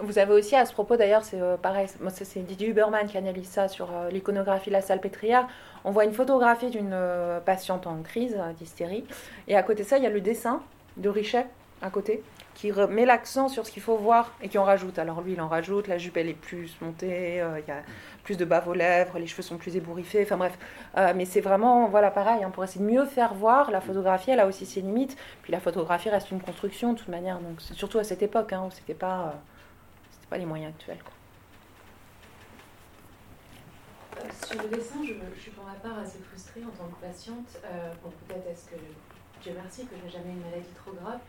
Vous 0.00 0.18
avez 0.18 0.32
aussi 0.32 0.56
à 0.56 0.66
ce 0.66 0.72
propos, 0.72 0.96
d'ailleurs, 0.96 1.22
c'est 1.22 1.40
euh, 1.40 1.56
pareil, 1.56 1.86
c'est 2.10 2.40
Didier 2.40 2.68
Huberman 2.68 3.06
qui 3.06 3.16
analyse 3.16 3.48
ça 3.48 3.68
sur 3.68 3.88
euh, 3.94 4.10
l'iconographie 4.10 4.68
de 4.68 4.72
la 4.72 4.80
salpêtrière. 4.80 5.46
On 5.84 5.92
voit 5.92 6.04
une 6.04 6.12
photographie 6.12 6.70
d'une 6.70 6.90
euh, 6.92 7.38
patiente 7.38 7.86
en 7.86 8.02
crise 8.02 8.36
d'hystérie. 8.58 9.04
Et 9.46 9.56
à 9.56 9.62
côté 9.62 9.84
de 9.84 9.88
ça, 9.88 9.98
il 9.98 10.02
y 10.02 10.06
a 10.06 10.10
le 10.10 10.20
dessin 10.20 10.60
de 10.96 11.08
Richet, 11.08 11.46
à 11.82 11.90
côté, 11.90 12.24
qui 12.54 12.72
met 12.72 13.06
l'accent 13.06 13.48
sur 13.48 13.64
ce 13.64 13.70
qu'il 13.70 13.82
faut 13.82 13.96
voir 13.96 14.34
et 14.42 14.48
qui 14.48 14.58
en 14.58 14.64
rajoute. 14.64 14.98
Alors 14.98 15.20
lui, 15.20 15.34
il 15.34 15.40
en 15.40 15.46
rajoute, 15.46 15.86
la 15.86 15.98
jupe, 15.98 16.16
elle 16.16 16.30
est 16.30 16.34
plus 16.34 16.76
montée, 16.80 17.36
il 17.36 17.68
y 17.68 17.70
a 17.70 17.82
plus 18.24 18.36
de 18.36 18.44
bave 18.44 18.66
aux 18.66 18.74
lèvres, 18.74 19.20
les 19.20 19.28
cheveux 19.28 19.42
sont 19.42 19.58
plus 19.58 19.76
ébouriffés, 19.76 20.22
enfin 20.22 20.38
bref. 20.38 20.58
mais 21.14 21.26
c'est 21.26 21.42
vraiment, 21.42 21.86
voilà, 21.88 22.10
pareil, 22.10 22.42
hein, 22.42 22.50
pour 22.50 22.64
essayer 22.64 22.84
de 22.84 22.90
mieux 22.90 23.04
faire 23.04 23.34
voir, 23.34 23.70
la 23.70 23.82
photographie, 23.82 24.30
elle 24.30 24.40
a 24.40 24.46
aussi 24.46 24.64
ses 24.64 24.80
limites. 24.80 25.16
Puis 25.42 25.52
la 25.52 25.60
photographie 25.60 26.08
reste 26.08 26.30
une 26.30 26.40
construction, 26.40 26.94
de 26.94 26.98
toute 26.98 27.08
manière, 27.08 27.38
donc 27.40 27.60
surtout 27.60 27.98
à 27.98 28.04
cette 28.04 28.22
époque, 28.22 28.54
hein, 28.54 28.64
où 28.66 28.70
c'était 28.70 28.94
pas 28.94 29.34
pas 30.28 30.38
les 30.38 30.46
moyens 30.46 30.74
actuels. 30.74 31.02
Quoi. 31.02 31.12
Euh, 34.18 34.28
sur 34.44 34.62
le 34.62 34.68
dessin, 34.68 35.00
je, 35.04 35.40
suis 35.40 35.50
pour 35.50 35.64
ma 35.64 35.74
part 35.74 35.98
assez 35.98 36.18
frustrée 36.18 36.62
en 36.64 36.70
tant 36.70 36.88
que 36.88 37.00
patiente. 37.00 37.58
Euh, 37.64 37.92
bon, 38.02 38.10
peut-être 38.26 38.46
est-ce 38.48 38.70
que, 38.70 38.76
Dieu 39.42 39.52
merci, 39.54 39.86
que 39.86 39.96
je 39.96 40.04
n'ai 40.04 40.10
jamais 40.10 40.32
une 40.32 40.40
maladie 40.40 40.72
trop 40.74 40.92
grave, 40.92 41.20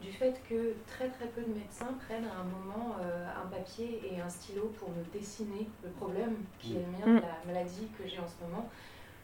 du 0.00 0.10
fait 0.10 0.40
que 0.48 0.74
très 0.86 1.08
très 1.08 1.26
peu 1.26 1.42
de 1.42 1.54
médecins 1.54 1.94
prennent 2.06 2.26
à 2.26 2.40
un 2.40 2.44
moment 2.44 2.96
euh, 3.00 3.26
un 3.40 3.46
papier 3.46 4.02
et 4.10 4.20
un 4.20 4.28
stylo 4.28 4.72
pour 4.78 4.90
me 4.90 5.04
dessiner 5.12 5.68
le 5.84 5.90
problème 5.90 6.36
qui 6.58 6.76
est 6.76 6.80
le 6.80 6.90
mien, 6.90 7.20
de 7.20 7.22
la 7.22 7.38
maladie 7.46 7.88
que 7.96 8.08
j'ai 8.08 8.18
en 8.18 8.26
ce 8.26 8.44
moment. 8.44 8.68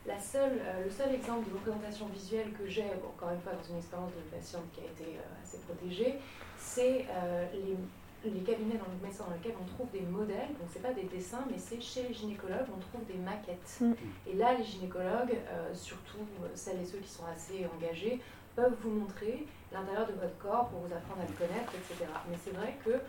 La 0.06 0.18
seule, 0.18 0.62
le 0.82 0.90
seul 0.90 1.14
exemple 1.14 1.50
de 1.50 1.54
représentation 1.54 2.06
visuelle 2.06 2.52
que 2.52 2.66
j'ai, 2.66 2.84
encore 2.84 3.30
une 3.32 3.40
fois 3.40 3.52
dans 3.52 3.68
une 3.68 3.76
expérience 3.76 4.12
de 4.12 4.34
patiente 4.34 4.64
qui 4.72 4.80
a 4.80 4.84
été 4.84 5.18
assez 5.42 5.58
protégée, 5.58 6.18
c'est 6.56 7.04
les 7.52 7.76
les 8.24 8.40
cabinets 8.40 8.76
dans 8.76 8.90
le 8.92 9.06
médecin 9.06 9.24
dans 9.26 9.34
lesquels 9.34 9.54
on 9.60 9.64
trouve 9.64 9.90
des 9.90 10.02
modèles, 10.02 10.48
donc 10.58 10.68
c'est 10.70 10.82
pas 10.82 10.92
des 10.92 11.04
dessins, 11.04 11.44
mais 11.50 11.58
c'est 11.58 11.80
chez 11.80 12.02
les 12.08 12.14
gynécologues, 12.14 12.66
on 12.74 12.80
trouve 12.80 13.04
des 13.06 13.18
maquettes. 13.18 13.78
Mm. 13.80 13.92
Et 14.26 14.34
là, 14.34 14.54
les 14.54 14.64
gynécologues, 14.64 15.38
euh, 15.48 15.74
surtout 15.74 16.26
euh, 16.42 16.48
celles 16.54 16.80
et 16.80 16.84
ceux 16.84 16.98
qui 16.98 17.08
sont 17.08 17.24
assez 17.24 17.66
engagés, 17.74 18.20
peuvent 18.54 18.76
vous 18.82 18.90
montrer 18.90 19.46
l'intérieur 19.72 20.06
de 20.06 20.12
votre 20.12 20.36
corps 20.38 20.68
pour 20.68 20.80
vous 20.80 20.92
apprendre 20.92 21.22
à 21.22 21.26
le 21.26 21.32
connaître, 21.32 21.72
etc. 21.74 22.10
Mais 22.28 22.36
c'est 22.42 22.50
vrai 22.50 22.76
que 22.84 23.00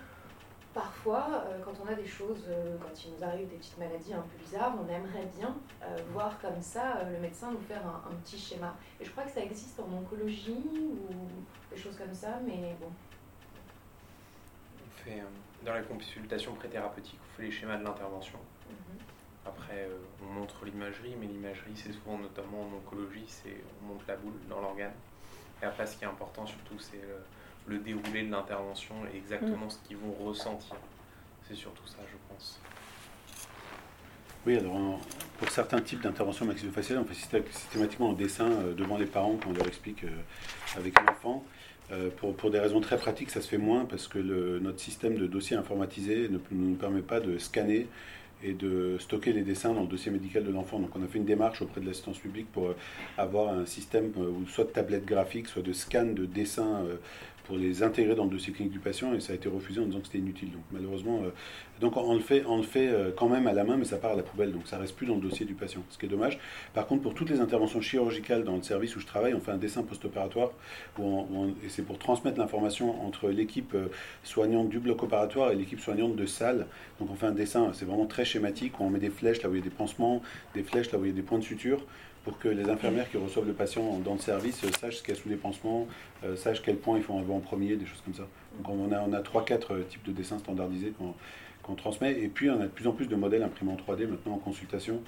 parfois, 0.74 1.44
euh, 1.46 1.60
quand 1.66 1.74
on 1.84 1.92
a 1.92 1.96
des 1.96 2.06
choses, 2.06 2.46
quand 2.80 3.04
il 3.04 3.12
nous 3.14 3.24
arrive 3.24 3.50
des 3.50 3.58
petites 3.58 3.78
maladies 3.78 4.14
un 4.14 4.22
peu 4.22 4.38
bizarres, 4.46 4.76
on 4.80 4.88
aimerait 4.88 5.30
bien 5.38 5.58
voir 6.14 6.40
comme 6.40 6.62
ça 6.62 7.04
le 7.12 7.20
médecin 7.20 7.52
nous 7.52 7.60
faire 7.60 7.86
un, 7.86 8.10
un, 8.10 8.16
petit 8.24 8.38
schéma. 8.38 8.76
Et 9.02 9.06
je 9.06 9.12
crois 9.12 9.24
que 9.24 9.32
ça 9.32 9.42
existe 9.42 9.78
en 9.80 9.92
oncologie 9.92 10.54
ou 10.54 11.14
des 11.70 11.82
choses 11.82 11.98
comme 11.98 12.14
ça, 12.14 12.40
mais 12.46 12.78
bon, 12.80 12.92
fait, 15.04 15.20
euh, 15.20 15.66
dans 15.66 15.74
la 15.74 15.82
consultation 15.82 16.54
pré-thérapeutique, 16.54 17.20
on 17.22 17.38
fait 17.38 17.44
les 17.44 17.52
schémas 17.52 17.78
de 17.78 17.84
l'intervention. 17.84 18.40
Mhm. 18.70 18.98
Après, 19.46 19.88
euh, 19.90 19.98
on 20.24 20.34
montre 20.34 20.66
l'imagerie, 20.66 21.16
mais 21.20 21.28
l'imagerie, 21.28 21.74
c'est 21.76 21.94
souvent, 21.94 22.18
notamment 22.18 22.62
en 22.62 22.78
oncologie, 22.78 23.26
c'est 23.28 23.64
on 23.82 23.94
montre 23.94 24.06
la 24.08 24.16
boule 24.16 24.34
dans 24.50 24.62
l'organe. 24.62 24.94
Et 25.62 25.66
après, 25.66 25.86
ce 25.86 25.98
qui 25.98 26.04
est 26.04 26.08
important 26.08 26.46
surtout, 26.46 26.80
c'est 26.80 27.02
le, 27.68 27.78
déroulé 27.80 28.24
de 28.24 28.32
l'intervention 28.32 28.96
et 29.14 29.18
exactement 29.18 29.68
mm. 29.68 29.70
ce 29.70 29.78
qu'ils 29.80 29.98
vont 29.98 30.14
ressentir. 30.26 30.76
C'est 31.48 31.56
surtout 31.56 31.86
ça, 31.88 31.98
je 32.10 32.18
pense. 32.30 32.60
Oui, 34.46 34.58
alors 34.58 35.00
pour 35.38 35.50
certains 35.50 35.82
types 35.82 36.02
d'interventions 36.02 36.46
maxillofaciales, 36.46 37.00
on 37.00 37.06
fait 37.06 37.14
systématiquement 37.14 38.12
un 38.12 38.14
dessin 38.14 38.50
euh, 38.50 38.74
devant 38.74 38.98
les 38.98 39.06
parents 39.06 39.38
quand 39.38 39.52
on 39.52 39.54
leur 39.54 39.68
explique 39.68 40.04
avec 40.76 41.00
l'enfant. 41.00 41.46
Euh, 41.92 42.10
pour, 42.38 42.52
des 42.52 42.60
raisons 42.60 42.80
très 42.80 42.98
pratiques, 42.98 43.32
ça 43.32 43.42
se 43.42 43.48
fait 43.48 43.58
moins 43.58 43.86
parce 43.86 44.08
que 44.08 44.20
notre 44.60 44.80
système 44.80 45.16
de 45.18 45.28
dossier 45.28 45.58
informatisé 45.58 46.30
ne, 46.30 46.38
nous 46.52 46.76
permet 46.76 47.02
pas 47.02 47.20
de 47.20 47.38
scanner 47.38 47.88
et 48.44 48.54
de 48.54 48.98
stocker 49.00 49.34
les 49.34 49.44
dessins 49.44 49.74
dans 49.74 49.82
le 49.82 49.88
dossier 49.88 50.12
médical 50.12 50.44
de 50.44 50.52
l'enfant. 50.52 50.80
Donc 50.80 50.96
on 50.96 51.04
a 51.04 51.08
fait 51.08 51.20
une 51.20 51.26
démarche 51.26 51.62
auprès 51.62 51.82
de 51.82 51.86
l'assistance 51.86 52.18
publique 52.18 52.52
pour 52.52 52.70
euh, 52.70 52.76
avoir 53.18 53.54
un 53.54 53.66
système 53.66 54.12
euh, 54.18 54.32
soit 54.48 54.64
de 54.64 54.70
tablette 54.70 55.06
graphique, 55.06 55.48
soit 55.48 55.62
de 55.62 55.74
scan 55.74 56.06
de 56.06 56.26
dessins 56.26 56.84
pour 57.46 57.58
les 57.58 57.84
intégrer 57.84 58.16
dans 58.16 58.26
le 58.26 58.30
dossier 58.30 58.54
clinique 58.54 58.74
du 58.74 58.80
patient 58.80 59.14
et 59.14 59.20
ça 59.20 59.34
a 59.34 59.36
été 59.36 59.50
refusé 59.50 59.80
en 59.80 59.86
disant 59.86 60.00
que 60.00 60.08
c'était 60.08 60.20
inutile. 60.20 60.52
Donc 60.52 60.64
malheureusement, 60.72 61.22
euh, 61.24 61.30
donc 61.80 61.98
on 61.98 62.14
le 62.14 62.20
fait, 62.20 62.44
on 62.48 62.58
le 62.58 62.64
fait 62.64 62.88
euh, 62.88 63.12
quand 63.16 63.28
même 63.28 63.48
à 63.48 63.54
la 63.54 63.64
main, 63.64 63.78
mais 63.78 63.86
ça 63.86 63.98
part 63.98 64.12
à 64.12 64.16
la 64.16 64.24
poubelle, 64.24 64.52
donc 64.52 64.68
ça 64.68 64.78
reste 64.78 64.96
plus 64.96 65.08
dans 65.08 65.16
le 65.16 65.22
dossier 65.22 65.46
du 65.46 65.54
patient, 65.54 65.82
ce 65.90 65.98
qui 65.98 66.06
est 66.06 66.10
dommage. 66.10 66.40
Par 66.74 66.86
contre, 66.88 67.02
pour 67.02 67.14
toutes 67.14 67.30
les 67.30 67.40
interventions 67.40 67.82
chirurgicales 67.82 68.44
dans 68.44 68.56
le 68.56 68.64
service 68.64 68.96
où 68.96 69.00
je 69.00 69.06
travaille, 69.06 69.34
on 69.34 69.40
fait 69.40 69.52
un 69.52 69.58
dessin 69.58 69.84
post-opératoire 69.84 70.52
et 71.00 71.70
c'est 71.70 71.84
pour 71.84 71.98
transmettre 71.98 72.40
l'information 72.40 73.06
entre 73.06 73.30
l'équipe 73.30 73.74
euh, 73.74 73.88
soignante 74.24 74.70
du 74.70 74.80
bloc 74.80 75.04
opératoire 75.04 75.52
et 75.52 75.56
l'équipe 75.56 75.80
soignante 75.80 76.16
de 76.16 76.26
salle. 76.26 76.68
Donc 77.00 77.10
on 77.12 77.16
fait 77.16 77.28
un 77.28 77.32
dessin, 77.32 77.72
c'est 77.74 77.86
vraiment 77.86 78.06
très 78.06 78.26
schématique, 78.26 78.80
où 78.80 78.84
on 78.84 78.90
met 78.90 79.00
des 79.00 79.10
flèches 79.10 79.42
là 79.42 79.50
où 79.50 79.54
il 79.54 79.60
y 79.60 79.62
a 79.62 79.64
des 79.64 79.70
pansements, 79.70 80.22
des 80.54 80.64
flèches 80.64 80.92
là 80.92 81.00
où 81.00 81.06
il 81.06 81.10
y 81.10 81.12
a 81.12 81.16
des 81.16 81.22
points 81.22 81.40
de 81.40 81.44
suture 81.44 81.82
pour 82.24 82.38
que 82.38 82.48
les 82.48 82.70
infirmières 82.70 83.10
qui 83.10 83.18
reçoivent 83.18 83.48
le 83.48 83.54
patient 83.54 84.00
dans 84.00 84.14
le 84.14 84.20
service 84.20 84.64
sachent 84.80 84.98
ce 84.98 85.04
qu'il 85.04 85.16
y 85.16 85.18
a 85.18 85.20
sous 85.20 85.30
les 85.30 85.36
pansements, 85.36 85.88
euh, 86.24 86.36
sachent 86.36 86.62
quel 86.62 86.78
point 86.78 86.98
il 86.98 87.04
faut 87.04 87.14
enlever 87.14 87.34
en 87.34 87.40
premier, 87.40 87.76
des 87.76 87.86
choses 87.86 88.02
comme 88.06 88.14
ça. 88.14 88.28
Donc 88.58 88.70
on 88.70 88.92
a, 88.92 89.02
on 89.02 89.14
a 89.14 89.22
3-4 89.22 89.74
euh, 89.74 89.84
types 89.84 90.04
de 90.06 90.12
dessins 90.12 90.38
standardisés 90.38 90.94
qu'on 91.64 91.76
transmet. 91.76 92.20
Et 92.20 92.28
puis 92.28 92.50
on 92.50 92.60
a 92.62 92.66
de 92.66 92.68
plus 92.68 92.88
en 92.88 92.92
plus 92.92 93.08
de 93.08 93.16
modèles 93.16 93.44
imprimés 93.44 93.72
en 93.72 93.76
3D 93.76 94.06
maintenant 94.08 94.34
en 94.34 94.38
consultation 94.38 95.02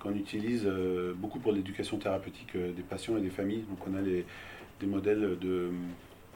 qu'on 0.00 0.14
utilise 0.14 0.64
euh, 0.66 1.14
beaucoup 1.16 1.38
pour 1.38 1.52
l'éducation 1.52 1.98
thérapeutique 1.98 2.56
des 2.56 2.82
patients 2.82 3.16
et 3.16 3.20
des 3.20 3.30
familles. 3.30 3.64
Donc 3.68 3.78
on 3.88 3.96
a 3.96 4.00
les, 4.00 4.24
des 4.80 4.86
modèles 4.86 5.38
de 5.40 5.70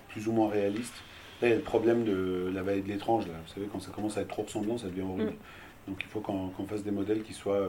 plus 0.09 0.29
ou 0.29 0.33
moins 0.33 0.49
réalistes. 0.49 1.03
Là, 1.43 1.49
il 1.49 1.51
y 1.51 1.55
a 1.55 1.57
le 1.57 1.63
problème 1.63 2.05
de 2.05 2.51
la 2.55 2.63
vallée 2.63 2.83
de 2.83 2.89
l'étrange. 2.89 3.25
Vous 3.25 3.53
savez, 3.53 3.67
quand 3.73 3.81
ça 3.81 3.91
commence 3.91 4.17
à 4.17 4.21
être 4.21 4.29
trop 4.29 4.43
ressemblant, 4.43 4.79
ça 4.79 4.89
devient 4.89 5.03
horrible. 5.03 5.33
Mm. 5.33 5.89
Donc 5.89 6.03
il 6.03 6.09
faut 6.09 6.21
qu'on 6.21 6.67
fasse 6.69 6.85
des 6.85 6.91
modèles 6.91 7.23
qui 7.23 7.33
soient 7.33 7.67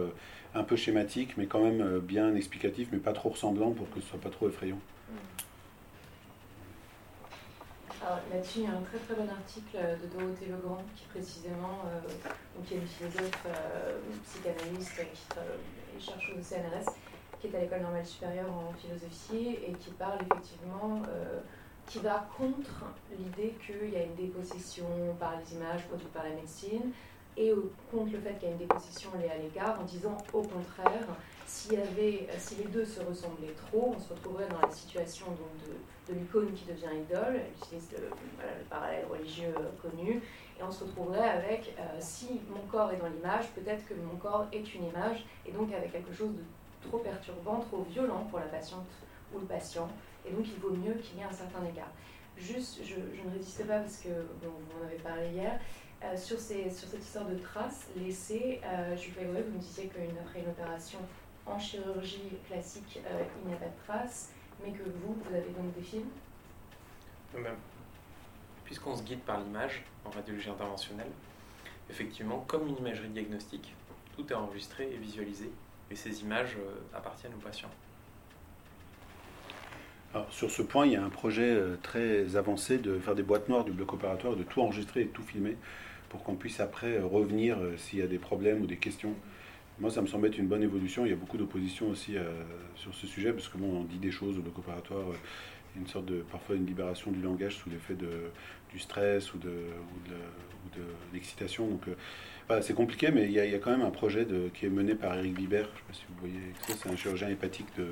un 0.53 0.63
peu 0.63 0.75
schématiques, 0.75 1.37
mais 1.37 1.45
quand 1.45 1.61
même 1.61 1.99
bien 1.99 2.35
explicatifs, 2.35 2.89
mais 2.91 2.99
pas 2.99 3.13
trop 3.13 3.29
ressemblants 3.29 3.71
pour 3.71 3.89
que 3.91 4.01
ce 4.01 4.07
soit 4.07 4.19
pas 4.19 4.29
trop 4.29 4.49
effrayant. 4.49 4.79
là-dessus, 8.31 8.59
il 8.59 8.63
y 8.63 8.67
a 8.67 8.71
un 8.71 8.81
très 8.81 8.97
très 8.97 9.15
bon 9.15 9.29
article 9.29 9.77
de 9.77 10.07
Dorothée 10.07 10.47
Legrand 10.47 10.83
qui 10.95 11.05
précisément, 11.05 11.83
donc, 12.55 12.65
qui 12.65 12.73
est 12.73 12.77
une 12.77 12.87
philosophe 12.87 13.47
psychanalyste 14.25 14.95
qui 14.95 15.01
est 15.01 15.99
chercheuse 15.99 16.37
au 16.37 16.43
CNRS, 16.43 16.91
qui 17.39 17.47
est 17.47 17.55
à 17.55 17.61
l'école 17.61 17.81
normale 17.81 18.05
supérieure 18.05 18.51
en 18.51 18.73
philosophie 18.73 19.57
et 19.65 19.73
qui 19.73 19.91
parle 19.91 20.19
effectivement 20.29 21.01
qui 21.91 21.99
va 21.99 22.25
contre 22.37 22.85
l'idée 23.17 23.53
qu'il 23.65 23.91
y 23.91 23.97
a 23.97 24.03
une 24.03 24.15
dépossession 24.15 24.85
par 25.19 25.35
les 25.37 25.55
images 25.55 25.83
produites 25.87 26.11
par 26.13 26.23
la 26.23 26.29
médecine 26.29 26.91
et 27.41 27.53
contre 27.89 28.11
le 28.13 28.19
fait 28.19 28.35
qu'il 28.35 28.47
y 28.47 28.51
a 28.51 28.53
une 28.53 28.59
dépossession 28.59 29.09
liée 29.19 29.31
à 29.31 29.37
l'égard 29.37 29.79
en 29.81 29.83
disant 29.83 30.15
au 30.31 30.43
contraire, 30.43 31.07
si 31.47 31.75
les 31.75 32.63
deux 32.71 32.85
se 32.85 33.01
ressemblaient 33.01 33.55
trop, 33.67 33.93
on 33.95 33.99
se 33.99 34.13
retrouverait 34.13 34.47
dans 34.47 34.61
la 34.65 34.71
situation 34.71 35.25
de, 35.27 36.13
l'icône 36.13 36.51
qui 36.53 36.65
devient 36.65 36.89
idole, 37.07 37.35
elle 37.35 37.51
utilise 37.57 37.89
le, 37.93 38.09
parallèle 38.69 39.05
religieux 39.09 39.53
connu, 39.81 40.21
et 40.59 40.63
on 40.63 40.69
se 40.69 40.83
retrouverait 40.83 41.29
avec, 41.29 41.73
euh, 41.79 41.83
si 41.99 42.41
mon 42.49 42.59
corps 42.69 42.91
est 42.91 42.97
dans 42.97 43.07
l'image, 43.07 43.47
peut-être 43.55 43.87
que 43.87 43.93
mon 43.93 44.17
corps 44.17 44.45
est 44.51 44.75
une 44.75 44.87
image, 44.87 45.25
et 45.45 45.53
donc 45.53 45.73
avec 45.73 45.93
quelque 45.93 46.13
chose 46.13 46.31
de 46.31 46.87
trop 46.89 46.97
perturbant, 46.97 47.59
trop 47.61 47.85
violent 47.89 48.27
pour 48.29 48.39
la 48.39 48.47
patiente 48.47 48.85
ou 49.33 49.39
le 49.39 49.45
patient, 49.45 49.87
et 50.25 50.31
donc 50.31 50.45
il 50.45 50.59
vaut 50.59 50.75
mieux 50.75 50.95
qu'il 50.95 51.17
y 51.17 51.21
ait 51.21 51.29
un 51.29 51.31
certain 51.31 51.63
écart. 51.65 51.91
Juste, 52.37 52.81
je, 52.83 52.95
ne 52.95 53.33
résistais 53.33 53.63
pas 53.63 53.79
parce 53.79 53.97
que 53.97 54.09
vous 54.09 54.81
en 54.81 54.85
avez 54.85 54.97
parlé 54.97 55.29
hier, 55.29 55.59
euh, 56.03 56.17
sur, 56.17 56.39
ces, 56.39 56.69
sur 56.69 56.87
cette 56.87 57.03
histoire 57.03 57.25
de 57.25 57.35
traces 57.35 57.87
laissées, 57.95 58.59
euh, 58.63 58.95
je 58.95 59.09
vous 59.09 59.31
vous 59.31 59.55
me 59.55 59.59
disiez 59.59 59.87
qu'après 59.87 60.41
une 60.41 60.49
opération 60.49 60.99
en 61.45 61.59
chirurgie 61.59 62.37
classique, 62.47 62.99
euh, 63.05 63.23
il 63.43 63.49
n'y 63.49 63.53
a 63.53 63.57
pas 63.57 63.65
de 63.65 63.83
traces, 63.85 64.31
mais 64.63 64.71
que 64.71 64.83
vous, 64.83 65.13
vous 65.13 65.35
avez 65.35 65.49
donc 65.49 65.73
des 65.75 65.81
films? 65.81 66.09
Même. 67.35 67.55
Puisqu'on 68.65 68.95
se 68.95 69.03
guide 69.03 69.21
par 69.21 69.39
l'image 69.39 69.83
en 70.05 70.09
radiologie 70.09 70.49
interventionnelle, 70.49 71.11
effectivement, 71.89 72.43
comme 72.47 72.67
une 72.67 72.77
imagerie 72.77 73.09
diagnostique, 73.09 73.73
tout 74.15 74.27
est 74.31 74.35
enregistré 74.35 74.91
et 74.91 74.97
visualisé, 74.97 75.51
et 75.89 75.95
ces 75.95 76.21
images 76.21 76.57
appartiennent 76.93 77.33
aux 77.33 77.43
patients. 77.43 77.71
Sur 80.29 80.51
ce 80.51 80.61
point, 80.61 80.85
il 80.85 80.91
y 80.91 80.95
a 80.97 81.03
un 81.03 81.09
projet 81.09 81.49
euh, 81.49 81.77
très 81.81 82.35
avancé 82.35 82.77
de 82.77 82.99
faire 82.99 83.15
des 83.15 83.23
boîtes 83.23 83.47
noires 83.47 83.63
du 83.63 83.71
bloc 83.71 83.93
opératoire, 83.93 84.35
de 84.35 84.43
tout 84.43 84.61
enregistrer 84.61 85.01
et 85.01 85.05
de 85.05 85.09
tout 85.09 85.23
filmer 85.23 85.55
pour 86.11 86.23
qu'on 86.23 86.35
puisse 86.35 86.59
après 86.59 86.97
euh, 86.97 87.05
revenir 87.05 87.57
euh, 87.57 87.77
s'il 87.77 87.99
y 87.99 88.01
a 88.01 88.07
des 88.07 88.19
problèmes 88.19 88.61
ou 88.61 88.67
des 88.67 88.75
questions. 88.75 89.15
Moi, 89.79 89.89
ça 89.89 90.01
me 90.01 90.07
semble 90.07 90.27
être 90.27 90.37
une 90.37 90.47
bonne 90.47 90.61
évolution. 90.61 91.05
Il 91.05 91.09
y 91.09 91.13
a 91.13 91.15
beaucoup 91.15 91.37
d'opposition 91.37 91.87
aussi 91.87 92.15
sur 92.75 92.93
ce 92.93 93.07
sujet, 93.07 93.31
parce 93.33 93.47
que 93.47 93.57
bon, 93.57 93.79
on 93.79 93.83
dit 93.83 93.97
des 93.97 94.11
choses 94.11 94.37
au 94.37 94.41
bloc 94.41 94.59
opératoire, 94.59 95.05
une 95.75 95.87
sorte 95.87 96.05
de, 96.05 96.21
parfois 96.21 96.55
une 96.55 96.67
libération 96.67 97.09
du 97.09 97.19
langage 97.19 97.55
sous 97.55 97.69
l'effet 97.71 97.95
du 97.95 98.77
stress 98.77 99.33
ou 99.33 99.39
de, 99.39 99.49
l'excitation. 101.13 101.67
Donc, 101.67 101.81
c'est 102.61 102.75
compliqué, 102.75 103.09
mais 103.11 103.23
il 103.23 103.31
y, 103.31 103.39
a, 103.39 103.57
quand 103.57 103.71
même 103.71 103.81
un 103.81 103.89
projet 103.89 104.27
qui 104.53 104.67
est 104.67 104.69
mené 104.69 104.93
par 104.93 105.17
Eric 105.17 105.33
Bibert. 105.33 105.65
Je 105.65 105.69
ne 105.71 105.75
sais 105.77 105.83
pas 105.87 105.93
si 105.93 106.05
vous 106.09 106.19
voyez, 106.19 106.77
c'est 106.77 106.89
un 106.89 106.95
chirurgien 106.95 107.29
hépatique 107.29 107.69
de, 107.75 107.87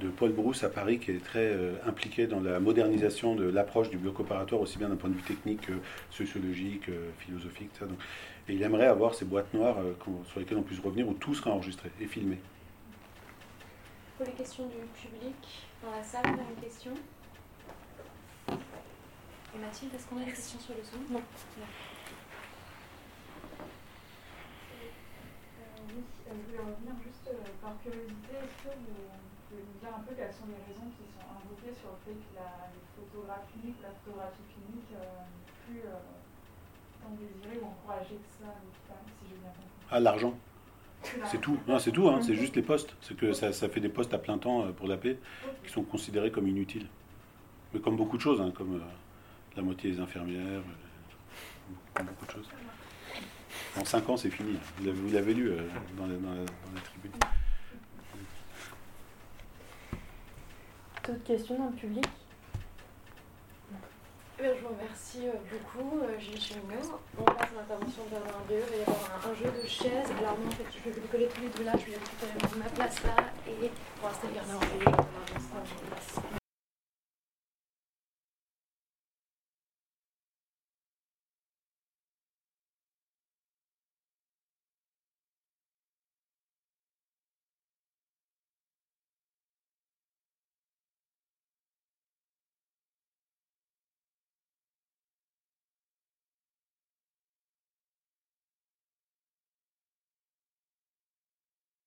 de 0.00 0.08
Paul 0.08 0.32
Brousse 0.32 0.62
à 0.64 0.68
Paris, 0.68 0.98
qui 0.98 1.10
est 1.10 1.24
très 1.24 1.46
euh, 1.46 1.74
impliqué 1.86 2.26
dans 2.26 2.40
la 2.40 2.60
modernisation 2.60 3.34
de 3.34 3.44
l'approche 3.44 3.90
du 3.90 3.96
bloc 3.96 4.20
opératoire, 4.20 4.60
aussi 4.60 4.78
bien 4.78 4.88
d'un 4.88 4.96
point 4.96 5.10
de 5.10 5.14
vue 5.14 5.22
technique 5.22 5.68
sociologique, 6.10 6.90
philosophique. 7.18 7.70
Ça. 7.78 7.86
Donc, 7.86 7.98
et 8.48 8.54
il 8.54 8.62
aimerait 8.62 8.86
avoir 8.86 9.14
ces 9.14 9.24
boîtes 9.24 9.52
noires 9.54 9.78
euh, 9.78 9.94
sur 10.30 10.38
lesquelles 10.38 10.58
on 10.58 10.62
puisse 10.62 10.78
revenir, 10.78 11.08
où 11.08 11.14
tout 11.14 11.34
sera 11.34 11.50
enregistré 11.50 11.90
et 12.00 12.06
filmé. 12.06 12.38
Pour 14.16 14.26
les 14.26 14.32
questions 14.32 14.66
du 14.66 14.86
public, 14.94 15.34
dans 15.82 15.90
la 15.90 16.02
salle, 16.02 16.24
on 16.26 16.38
a 16.38 16.50
une 16.54 16.62
question 16.62 16.92
Et 18.48 19.58
Mathilde, 19.58 19.92
est-ce 19.94 20.06
qu'on 20.06 20.18
a 20.18 20.24
des 20.24 20.30
questions 20.30 20.60
sur 20.60 20.74
le 20.74 20.84
son 20.84 21.12
Non. 21.12 21.20
oui, 25.88 26.02
je 26.26 26.32
voulais 26.32 26.58
revenir 26.58 26.94
juste 27.04 27.30
par 27.60 27.76
curiosité, 27.82 28.32
est-ce 28.32 28.62
que 28.62 28.74
vous 28.74 29.25
dire 29.86 29.94
un 29.94 30.02
peu 30.02 30.14
quelles 30.14 30.34
sont 30.34 30.50
les 30.50 30.58
raisons 30.66 30.90
qui 30.98 31.06
sont 31.14 31.26
invoquées 31.30 31.74
sur 31.78 31.94
le 31.94 31.98
fait 32.02 32.18
que 32.18 32.30
la, 32.34 32.66
les 32.74 32.82
photographies 32.94 33.58
cliniques, 33.62 33.82
la 33.82 33.94
photographie 34.02 34.46
clinique 34.50 34.90
euh, 34.98 35.22
n'est 35.22 35.58
plus 35.62 35.80
euh, 35.86 36.02
tant 37.02 37.14
désirée 37.14 37.62
ou 37.62 37.66
encouragée 37.70 38.18
que 38.18 38.30
ça, 38.34 38.50
si 38.58 39.30
j'ai 39.30 39.38
bien 39.38 39.50
compris. 39.54 39.86
Ah, 39.90 40.00
l'argent 40.00 40.34
c'est 41.30 41.40
tout, 41.40 41.56
c'est 41.78 41.92
tout, 41.92 42.08
hein. 42.08 42.18
c'est 42.20 42.34
juste 42.34 42.56
les 42.56 42.62
postes. 42.62 42.96
C'est 43.00 43.16
que 43.16 43.32
ça, 43.32 43.52
ça, 43.52 43.68
fait 43.68 43.78
des 43.78 43.90
postes 43.90 44.12
à 44.12 44.18
plein 44.18 44.38
temps 44.38 44.64
euh, 44.64 44.72
pour 44.72 44.88
la 44.88 44.96
paix 44.96 45.18
qui 45.64 45.70
sont 45.70 45.84
considérés 45.84 46.32
comme 46.32 46.48
inutiles. 46.48 46.88
Mais 47.72 47.78
comme 47.78 47.96
beaucoup 47.96 48.16
de 48.16 48.22
choses, 48.22 48.40
hein, 48.40 48.52
comme 48.56 48.82
la 49.54 49.62
moitié 49.62 49.92
des 49.92 50.00
infirmières, 50.00 50.62
comme 51.94 52.06
beaucoup 52.06 52.26
de 52.26 52.30
choses. 52.32 52.48
En 53.78 53.84
5 53.84 54.08
ans, 54.08 54.16
c'est 54.16 54.30
fini. 54.30 54.58
Vous 54.80 55.12
l'avez 55.12 55.34
lu 55.34 55.52
dans, 55.96 56.08
dans, 56.08 56.12
dans 56.18 56.34
la 56.74 56.80
tribune. 56.80 57.12
D'autres 61.06 61.22
questions 61.24 61.56
dans 61.56 61.66
le 61.66 61.76
public 61.76 62.06
eh 64.38 64.42
je 64.54 64.60
vous 64.60 64.68
remercie 64.68 65.28
euh, 65.28 65.32
beaucoup, 65.50 65.98
euh, 66.02 66.18
Gilles 66.18 66.38
Cheminot. 66.38 67.00
On 67.18 67.24
passe 67.24 67.48
à 67.52 67.54
l'intervention 67.56 68.04
de 68.04 68.10
Bernard 68.10 68.42
Il 68.50 68.56
va 68.58 68.76
y 68.76 68.80
avoir 68.82 69.30
un, 69.30 69.34
jeu 69.34 69.50
de 69.50 69.66
chaises. 69.66 70.10
Alors, 70.18 70.32
en 70.32 70.50
fait, 70.50 70.66
je 70.70 70.90
vais 70.90 71.00
vous 71.00 71.08
coller 71.08 71.28
tous 71.28 71.40
les 71.40 71.48
deux 71.48 71.64
là. 71.64 71.72
Je 71.72 71.90
vais 71.90 71.96
récupérer 71.96 72.58
ma 72.58 72.68
place 72.68 73.02
là. 73.02 73.16
Et 73.48 73.70
pour 73.98 74.08
l'instant, 74.10 74.28
Bernard 74.34 74.60
je 74.60 75.74
vous 75.74 75.94
laisse. 75.94 76.35